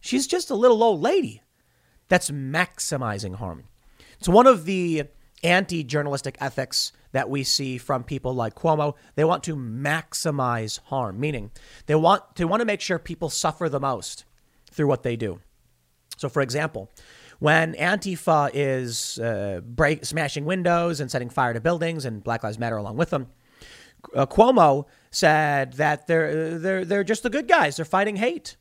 She's 0.00 0.26
just 0.26 0.50
a 0.50 0.54
little 0.54 0.82
old 0.82 1.00
lady. 1.00 1.42
That's 2.08 2.30
maximizing 2.30 3.36
harm. 3.36 3.64
It's 4.18 4.28
one 4.28 4.46
of 4.46 4.64
the 4.64 5.04
anti 5.42 5.84
journalistic 5.84 6.36
ethics 6.40 6.92
that 7.12 7.28
we 7.28 7.42
see 7.44 7.78
from 7.78 8.04
people 8.04 8.34
like 8.34 8.54
Cuomo. 8.54 8.94
They 9.14 9.24
want 9.24 9.42
to 9.44 9.56
maximize 9.56 10.80
harm, 10.84 11.18
meaning 11.18 11.50
they 11.86 11.94
want 11.94 12.36
to 12.36 12.44
want 12.46 12.60
to 12.60 12.66
make 12.66 12.80
sure 12.80 12.98
people 12.98 13.30
suffer 13.30 13.68
the 13.68 13.80
most 13.80 14.24
through 14.70 14.86
what 14.86 15.02
they 15.02 15.16
do. 15.16 15.40
So, 16.16 16.28
for 16.28 16.42
example, 16.42 16.90
when 17.38 17.74
Antifa 17.74 18.50
is 18.54 19.18
uh, 19.18 19.60
break, 19.64 20.04
smashing 20.04 20.44
windows 20.44 21.00
and 21.00 21.10
setting 21.10 21.28
fire 21.28 21.52
to 21.52 21.60
buildings, 21.60 22.04
and 22.04 22.24
Black 22.24 22.42
Lives 22.42 22.58
Matter 22.58 22.76
along 22.76 22.96
with 22.96 23.10
them, 23.10 23.28
uh, 24.14 24.26
Cuomo 24.26 24.86
said 25.10 25.74
that 25.74 26.06
they're, 26.06 26.58
they're, 26.58 26.84
they're 26.84 27.04
just 27.04 27.22
the 27.22 27.30
good 27.30 27.48
guys. 27.48 27.76
They're 27.76 27.84
fighting 27.84 28.16
hate. 28.16 28.56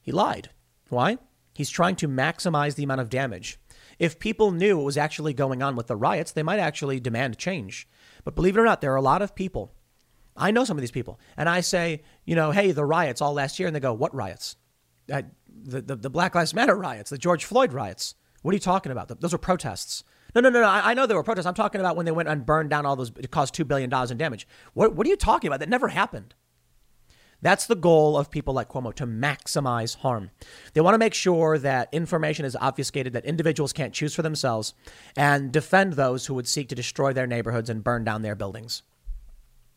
He 0.00 0.12
lied. 0.12 0.50
Why? 0.88 1.18
He's 1.54 1.70
trying 1.70 1.96
to 1.96 2.08
maximize 2.08 2.74
the 2.74 2.84
amount 2.84 3.00
of 3.00 3.08
damage. 3.08 3.58
If 3.98 4.18
people 4.18 4.50
knew 4.50 4.76
what 4.76 4.84
was 4.84 4.96
actually 4.98 5.32
going 5.32 5.62
on 5.62 5.76
with 5.76 5.86
the 5.86 5.96
riots, 5.96 6.32
they 6.32 6.42
might 6.42 6.58
actually 6.58 7.00
demand 7.00 7.38
change. 7.38 7.88
But 8.24 8.34
believe 8.34 8.56
it 8.56 8.60
or 8.60 8.64
not, 8.64 8.80
there 8.80 8.92
are 8.92 8.96
a 8.96 9.02
lot 9.02 9.22
of 9.22 9.34
people. 9.34 9.72
I 10.36 10.50
know 10.50 10.64
some 10.64 10.76
of 10.76 10.80
these 10.80 10.90
people. 10.90 11.20
And 11.36 11.48
I 11.48 11.60
say, 11.60 12.02
you 12.24 12.34
know, 12.34 12.50
hey, 12.50 12.72
the 12.72 12.84
riots 12.84 13.20
all 13.20 13.34
last 13.34 13.58
year. 13.58 13.68
And 13.68 13.74
they 13.74 13.80
go, 13.80 13.92
what 13.92 14.14
riots? 14.14 14.56
Uh, 15.12 15.22
the, 15.46 15.80
the, 15.80 15.96
the 15.96 16.10
Black 16.10 16.34
Lives 16.34 16.54
Matter 16.54 16.74
riots, 16.74 17.10
the 17.10 17.18
George 17.18 17.44
Floyd 17.44 17.72
riots. 17.72 18.16
What 18.42 18.52
are 18.52 18.56
you 18.56 18.60
talking 18.60 18.90
about? 18.90 19.20
Those 19.20 19.32
are 19.32 19.38
protests. 19.38 20.02
No, 20.34 20.40
no, 20.40 20.50
no, 20.50 20.60
no. 20.60 20.66
I, 20.66 20.90
I 20.90 20.94
know 20.94 21.06
there 21.06 21.16
were 21.16 21.22
protests. 21.22 21.46
I'm 21.46 21.54
talking 21.54 21.80
about 21.80 21.96
when 21.96 22.04
they 22.04 22.12
went 22.12 22.28
and 22.28 22.44
burned 22.44 22.70
down 22.70 22.84
all 22.84 22.96
those. 22.96 23.12
It 23.16 23.30
caused 23.30 23.54
two 23.54 23.64
billion 23.64 23.88
dollars 23.88 24.10
in 24.10 24.18
damage. 24.18 24.48
What 24.72 24.94
What 24.96 25.06
are 25.06 25.10
you 25.10 25.16
talking 25.16 25.48
about? 25.48 25.60
That 25.60 25.68
never 25.68 25.88
happened. 25.88 26.34
That's 27.44 27.66
the 27.66 27.76
goal 27.76 28.16
of 28.16 28.30
people 28.30 28.54
like 28.54 28.70
Cuomo 28.70 28.94
to 28.94 29.06
maximize 29.06 29.96
harm. 29.96 30.30
They 30.72 30.80
want 30.80 30.94
to 30.94 30.98
make 30.98 31.12
sure 31.12 31.58
that 31.58 31.92
information 31.92 32.46
is 32.46 32.56
obfuscated, 32.56 33.12
that 33.12 33.26
individuals 33.26 33.74
can't 33.74 33.92
choose 33.92 34.14
for 34.14 34.22
themselves, 34.22 34.72
and 35.14 35.52
defend 35.52 35.92
those 35.92 36.24
who 36.24 36.32
would 36.32 36.48
seek 36.48 36.70
to 36.70 36.74
destroy 36.74 37.12
their 37.12 37.26
neighborhoods 37.26 37.68
and 37.68 37.84
burn 37.84 38.02
down 38.02 38.22
their 38.22 38.34
buildings. 38.34 38.82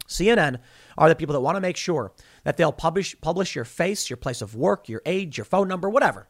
CNN 0.07 0.59
are 0.97 1.09
the 1.09 1.15
people 1.15 1.33
that 1.33 1.41
want 1.41 1.57
to 1.57 1.61
make 1.61 1.75
sure 1.75 2.13
that 2.45 2.55
they'll 2.55 2.71
publish 2.71 3.19
publish 3.19 3.53
your 3.53 3.65
face, 3.65 4.09
your 4.09 4.15
place 4.15 4.41
of 4.41 4.55
work, 4.55 4.87
your 4.87 5.01
age, 5.05 5.37
your 5.37 5.43
phone 5.43 5.67
number, 5.67 5.89
whatever. 5.89 6.29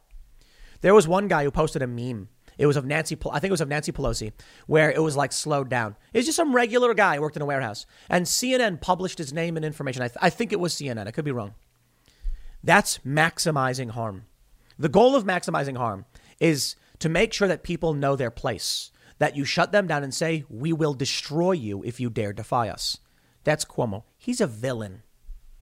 There 0.82 0.96
was 0.96 1.08
one 1.08 1.28
guy 1.28 1.44
who 1.44 1.52
posted 1.52 1.84
a 1.84 1.88
meme. 1.88 2.30
It 2.58 2.66
was 2.66 2.78
of 2.78 2.86
Nancy, 2.86 3.18
I 3.32 3.40
think 3.40 3.50
it 3.50 3.52
was 3.52 3.62
of 3.62 3.70
Nancy 3.70 3.92
Pelosi, 3.92 4.32
where 4.66 4.92
it 4.92 5.02
was 5.02 5.16
like 5.16 5.32
slowed 5.32 5.70
down. 5.70 5.96
It's 6.14 6.26
just 6.26 6.36
some 6.36 6.56
regular 6.56 6.94
guy 6.94 7.16
who 7.16 7.22
worked 7.22 7.36
in 7.36 7.42
a 7.42 7.46
warehouse, 7.46 7.86
and 8.10 8.26
CNN 8.26 8.82
published 8.82 9.18
his 9.18 9.34
name 9.34 9.56
and 9.56 9.66
information. 9.66 10.02
I, 10.02 10.08
th- 10.08 10.18
I 10.22 10.30
think 10.30 10.52
it 10.52 10.60
was 10.60 10.74
CNN. 10.74 11.08
I 11.08 11.12
could 11.12 11.26
be 11.26 11.32
wrong. 11.32 11.54
That's 12.64 13.00
maximizing 13.00 13.92
harm. 13.92 14.26
The 14.80 14.90
goal 14.90 15.16
of 15.16 15.24
maximizing 15.24 15.78
harm 15.78 16.06
is 16.40 16.76
to 17.00 17.10
make 17.10 17.34
sure 17.34 17.48
that 17.48 17.64
people 17.64 17.94
know 17.94 18.16
their 18.16 18.32
place, 18.32 18.92
that 19.20 19.36
you 19.36 19.46
shut 19.46 19.72
them 19.72 19.88
down 19.88 20.04
and 20.04 20.14
say, 20.14 20.44
"We 20.50 20.74
will 20.74 20.94
destroy 20.94 21.52
you 21.54 21.84
if 21.84 22.00
you 22.00 22.10
dare 22.10 22.34
defy 22.34 22.70
us." 22.70 22.98
That's 23.44 23.66
Cuomo. 23.66 24.04
He's 24.18 24.42
a 24.42 24.48
villain. 24.48 25.04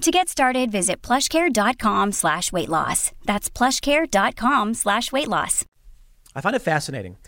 To 0.00 0.10
get 0.10 0.30
started, 0.30 0.72
visit 0.72 1.02
plushcare.com 1.02 2.12
slash 2.12 2.50
weight 2.52 2.70
loss. 2.70 3.12
That's 3.26 3.50
plushcare.com 3.50 4.72
slash 4.72 5.12
weight 5.12 5.28
loss. 5.28 5.66
I 6.34 6.40
find 6.40 6.56
it 6.56 6.62
fascinating 6.62 7.18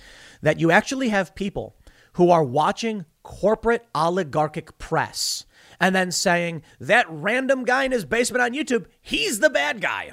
that 0.41 0.59
you 0.59 0.71
actually 0.71 1.11
have 1.11 1.35
people 1.35 1.77
who 2.15 2.31
are 2.31 2.43
watching 2.43 3.05
corporate 3.23 3.85
oligarchic 3.95 4.79
press 4.79 5.45
and 5.81 5.95
then 5.95 6.11
saying 6.11 6.63
that 6.81 7.05
random 7.11 7.65
guy 7.65 7.85
in 7.85 7.93
his 7.93 8.07
basement 8.07 8.43
on 8.43 8.53
YouTube, 8.53 8.87
he's 9.03 9.41
the 9.41 9.51
bad 9.51 9.83
guy. 9.83 10.13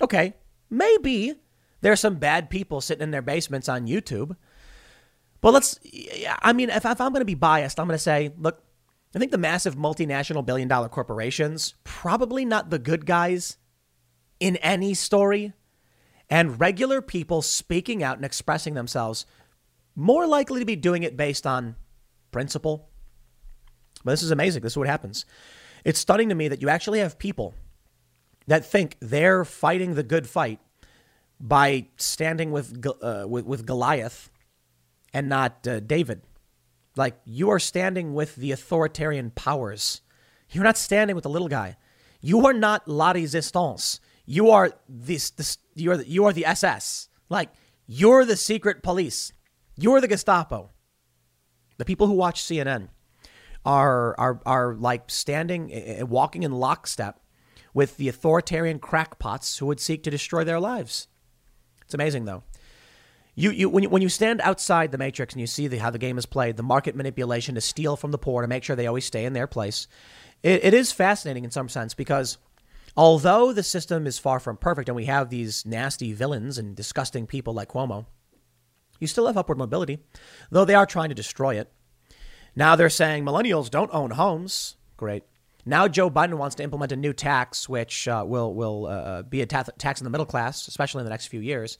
Okay, 0.00 0.34
maybe 0.70 1.34
there's 1.80 1.98
some 1.98 2.14
bad 2.14 2.48
people 2.48 2.80
sitting 2.80 3.02
in 3.02 3.10
their 3.10 3.22
basements 3.22 3.68
on 3.68 3.88
YouTube. 3.88 4.36
But 5.40 5.52
let's, 5.52 5.80
I 6.42 6.52
mean, 6.52 6.70
if, 6.70 6.84
if 6.86 7.00
I'm 7.00 7.12
going 7.12 7.22
to 7.22 7.24
be 7.24 7.34
biased, 7.34 7.80
I'm 7.80 7.88
going 7.88 7.96
to 7.96 8.02
say, 8.02 8.32
look, 8.38 8.62
I 9.16 9.18
think 9.18 9.32
the 9.32 9.38
massive 9.38 9.76
multinational 9.76 10.44
billion 10.44 10.68
dollar 10.68 10.90
corporations, 10.90 11.74
probably 11.84 12.44
not 12.44 12.68
the 12.68 12.78
good 12.78 13.06
guys 13.06 13.56
in 14.38 14.56
any 14.56 14.92
story, 14.92 15.54
and 16.28 16.60
regular 16.60 17.00
people 17.00 17.40
speaking 17.40 18.02
out 18.02 18.16
and 18.16 18.26
expressing 18.26 18.74
themselves, 18.74 19.24
more 19.94 20.26
likely 20.26 20.60
to 20.60 20.66
be 20.66 20.76
doing 20.76 21.02
it 21.02 21.16
based 21.16 21.46
on 21.46 21.76
principle. 22.30 22.90
But 24.04 24.10
this 24.10 24.22
is 24.22 24.32
amazing. 24.32 24.62
This 24.62 24.74
is 24.74 24.76
what 24.76 24.86
happens. 24.86 25.24
It's 25.82 25.98
stunning 25.98 26.28
to 26.28 26.34
me 26.34 26.48
that 26.48 26.60
you 26.60 26.68
actually 26.68 26.98
have 26.98 27.18
people 27.18 27.54
that 28.46 28.66
think 28.66 28.98
they're 29.00 29.46
fighting 29.46 29.94
the 29.94 30.02
good 30.02 30.28
fight 30.28 30.60
by 31.40 31.86
standing 31.96 32.50
with 32.50 32.86
uh, 33.00 33.24
with, 33.26 33.46
with 33.46 33.64
Goliath 33.64 34.30
and 35.14 35.30
not 35.30 35.66
uh, 35.66 35.80
David. 35.80 36.20
Like 36.96 37.18
you 37.24 37.50
are 37.50 37.58
standing 37.58 38.14
with 38.14 38.36
the 38.36 38.52
authoritarian 38.52 39.30
powers. 39.30 40.00
You're 40.50 40.64
not 40.64 40.78
standing 40.78 41.14
with 41.14 41.24
the 41.24 41.30
little 41.30 41.48
guy. 41.48 41.76
You 42.20 42.46
are 42.46 42.52
not 42.52 42.88
la 42.88 43.12
resistance. 43.12 44.00
You 44.24 44.50
are 44.50 44.72
this. 44.88 45.30
this 45.30 45.58
you 45.74 45.90
are 45.90 45.98
the, 45.98 46.08
you 46.08 46.24
are 46.24 46.32
the 46.32 46.46
SS. 46.46 47.08
Like 47.28 47.50
you're 47.86 48.24
the 48.24 48.36
secret 48.36 48.82
police. 48.82 49.32
You're 49.76 50.00
the 50.00 50.08
Gestapo. 50.08 50.70
The 51.76 51.84
people 51.84 52.06
who 52.06 52.14
watch 52.14 52.42
CNN 52.42 52.88
are 53.64 54.18
are 54.18 54.40
are 54.46 54.74
like 54.74 55.10
standing, 55.10 55.72
uh, 55.72 56.06
walking 56.06 56.42
in 56.42 56.52
lockstep 56.52 57.20
with 57.74 57.98
the 57.98 58.08
authoritarian 58.08 58.78
crackpots 58.78 59.58
who 59.58 59.66
would 59.66 59.80
seek 59.80 60.02
to 60.02 60.10
destroy 60.10 60.44
their 60.44 60.58
lives. 60.58 61.08
It's 61.82 61.92
amazing, 61.92 62.24
though. 62.24 62.42
You, 63.38 63.50
you, 63.50 63.68
when, 63.68 63.82
you, 63.82 63.90
when 63.90 64.00
you 64.00 64.08
stand 64.08 64.40
outside 64.40 64.90
the 64.90 64.98
matrix 64.98 65.34
and 65.34 65.40
you 65.42 65.46
see 65.46 65.68
the, 65.68 65.76
how 65.76 65.90
the 65.90 65.98
game 65.98 66.16
is 66.16 66.24
played, 66.24 66.56
the 66.56 66.62
market 66.62 66.96
manipulation 66.96 67.54
to 67.54 67.60
steal 67.60 67.94
from 67.94 68.10
the 68.10 68.18
poor 68.18 68.40
to 68.40 68.48
make 68.48 68.64
sure 68.64 68.74
they 68.74 68.86
always 68.86 69.04
stay 69.04 69.26
in 69.26 69.34
their 69.34 69.46
place, 69.46 69.86
it, 70.42 70.64
it 70.64 70.74
is 70.74 70.90
fascinating 70.90 71.44
in 71.44 71.50
some 71.50 71.68
sense 71.68 71.92
because 71.92 72.38
although 72.96 73.52
the 73.52 73.62
system 73.62 74.06
is 74.06 74.18
far 74.18 74.40
from 74.40 74.56
perfect 74.56 74.88
and 74.88 74.96
we 74.96 75.04
have 75.04 75.28
these 75.28 75.66
nasty 75.66 76.14
villains 76.14 76.56
and 76.56 76.74
disgusting 76.74 77.26
people 77.26 77.52
like 77.52 77.68
Cuomo, 77.68 78.06
you 78.98 79.06
still 79.06 79.26
have 79.26 79.36
upward 79.36 79.58
mobility, 79.58 79.98
though 80.50 80.64
they 80.64 80.74
are 80.74 80.86
trying 80.86 81.10
to 81.10 81.14
destroy 81.14 81.56
it. 81.60 81.70
Now 82.54 82.74
they're 82.74 82.88
saying 82.88 83.22
millennials 83.22 83.70
don't 83.70 83.92
own 83.92 84.12
homes. 84.12 84.76
Great. 84.96 85.24
Now 85.66 85.88
Joe 85.88 86.08
Biden 86.08 86.34
wants 86.34 86.54
to 86.56 86.62
implement 86.62 86.92
a 86.92 86.96
new 86.96 87.12
tax, 87.12 87.68
which 87.68 88.06
uh, 88.06 88.24
will 88.26 88.54
will 88.54 88.86
uh, 88.86 89.22
be 89.22 89.42
a 89.42 89.46
ta- 89.46 89.64
tax 89.76 90.00
on 90.00 90.04
the 90.04 90.10
middle 90.10 90.24
class, 90.24 90.68
especially 90.68 91.00
in 91.00 91.04
the 91.04 91.10
next 91.10 91.26
few 91.26 91.40
years. 91.40 91.76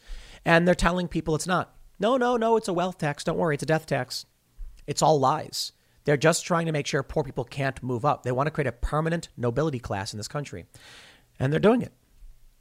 And 0.47 0.67
they're 0.67 0.77
telling 0.77 1.09
people 1.09 1.35
it's 1.35 1.47
not. 1.47 1.75
No, 1.99 2.17
no, 2.17 2.37
no, 2.37 2.57
it's 2.57 2.69
a 2.69 2.73
wealth 2.73 2.99
tax. 2.99 3.25
Don't 3.25 3.37
worry, 3.37 3.55
it's 3.55 3.65
a 3.65 3.67
death 3.67 3.85
tax. 3.85 4.27
It's 4.87 5.03
all 5.03 5.19
lies. 5.19 5.73
They're 6.05 6.17
just 6.17 6.47
trying 6.47 6.67
to 6.67 6.73
make 6.73 6.87
sure 6.87 7.03
poor 7.03 7.25
people 7.25 7.43
can't 7.43 7.83
move 7.83 8.05
up. 8.05 8.23
They 8.23 8.31
want 8.31 8.47
to 8.47 8.53
create 8.53 8.69
a 8.69 8.73
permanent 8.73 9.29
nobility 9.37 9.81
class 9.81 10.13
in 10.13 10.19
this 10.19 10.29
country, 10.29 10.67
and 11.41 11.53
they're 11.53 11.59
doing 11.59 11.83
it. 11.83 11.93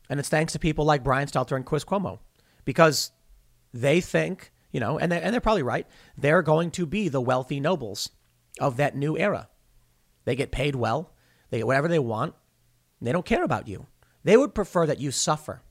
And 0.09 0.19
it's 0.19 0.29
thanks 0.29 0.53
to 0.53 0.59
people 0.59 0.83
like 0.83 1.03
Brian 1.03 1.27
Stelter 1.27 1.55
and 1.55 1.65
Chris 1.65 1.85
Cuomo, 1.85 2.17
because 2.65 3.11
they 3.71 4.01
think, 4.01 4.51
you 4.71 4.79
know, 4.79 4.97
and 4.97 5.11
they're, 5.11 5.21
and 5.23 5.31
they're 5.31 5.39
probably 5.39 5.61
right. 5.61 5.85
They're 6.17 6.41
going 6.41 6.71
to 6.71 6.87
be 6.87 7.07
the 7.07 7.21
wealthy 7.21 7.59
nobles 7.59 8.09
of 8.59 8.77
that 8.77 8.95
new 8.95 9.15
era. 9.15 9.47
They 10.23 10.35
get 10.35 10.51
paid 10.51 10.75
well. 10.75 11.13
They 11.51 11.57
get 11.59 11.67
whatever 11.67 11.87
they 11.87 11.99
want. 11.99 12.33
They 12.99 13.11
don't 13.11 13.25
care 13.25 13.43
about 13.43 13.67
you. 13.67 13.85
They 14.23 14.37
would 14.37 14.55
prefer 14.55 14.87
that 14.87 14.99
you 14.99 15.11
suffer. 15.11 15.61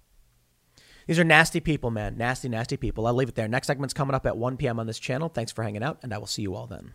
These 1.06 1.18
are 1.18 1.24
nasty 1.24 1.60
people, 1.60 1.90
man. 1.90 2.16
Nasty, 2.16 2.48
nasty 2.48 2.76
people. 2.76 3.06
I'll 3.06 3.14
leave 3.14 3.28
it 3.28 3.34
there. 3.34 3.48
Next 3.48 3.66
segment's 3.66 3.94
coming 3.94 4.14
up 4.14 4.26
at 4.26 4.36
1 4.36 4.56
p.m. 4.56 4.80
on 4.80 4.86
this 4.86 4.98
channel. 4.98 5.28
Thanks 5.28 5.52
for 5.52 5.62
hanging 5.62 5.82
out, 5.82 5.98
and 6.02 6.14
I 6.14 6.18
will 6.18 6.26
see 6.26 6.42
you 6.42 6.54
all 6.54 6.66
then. 6.66 6.94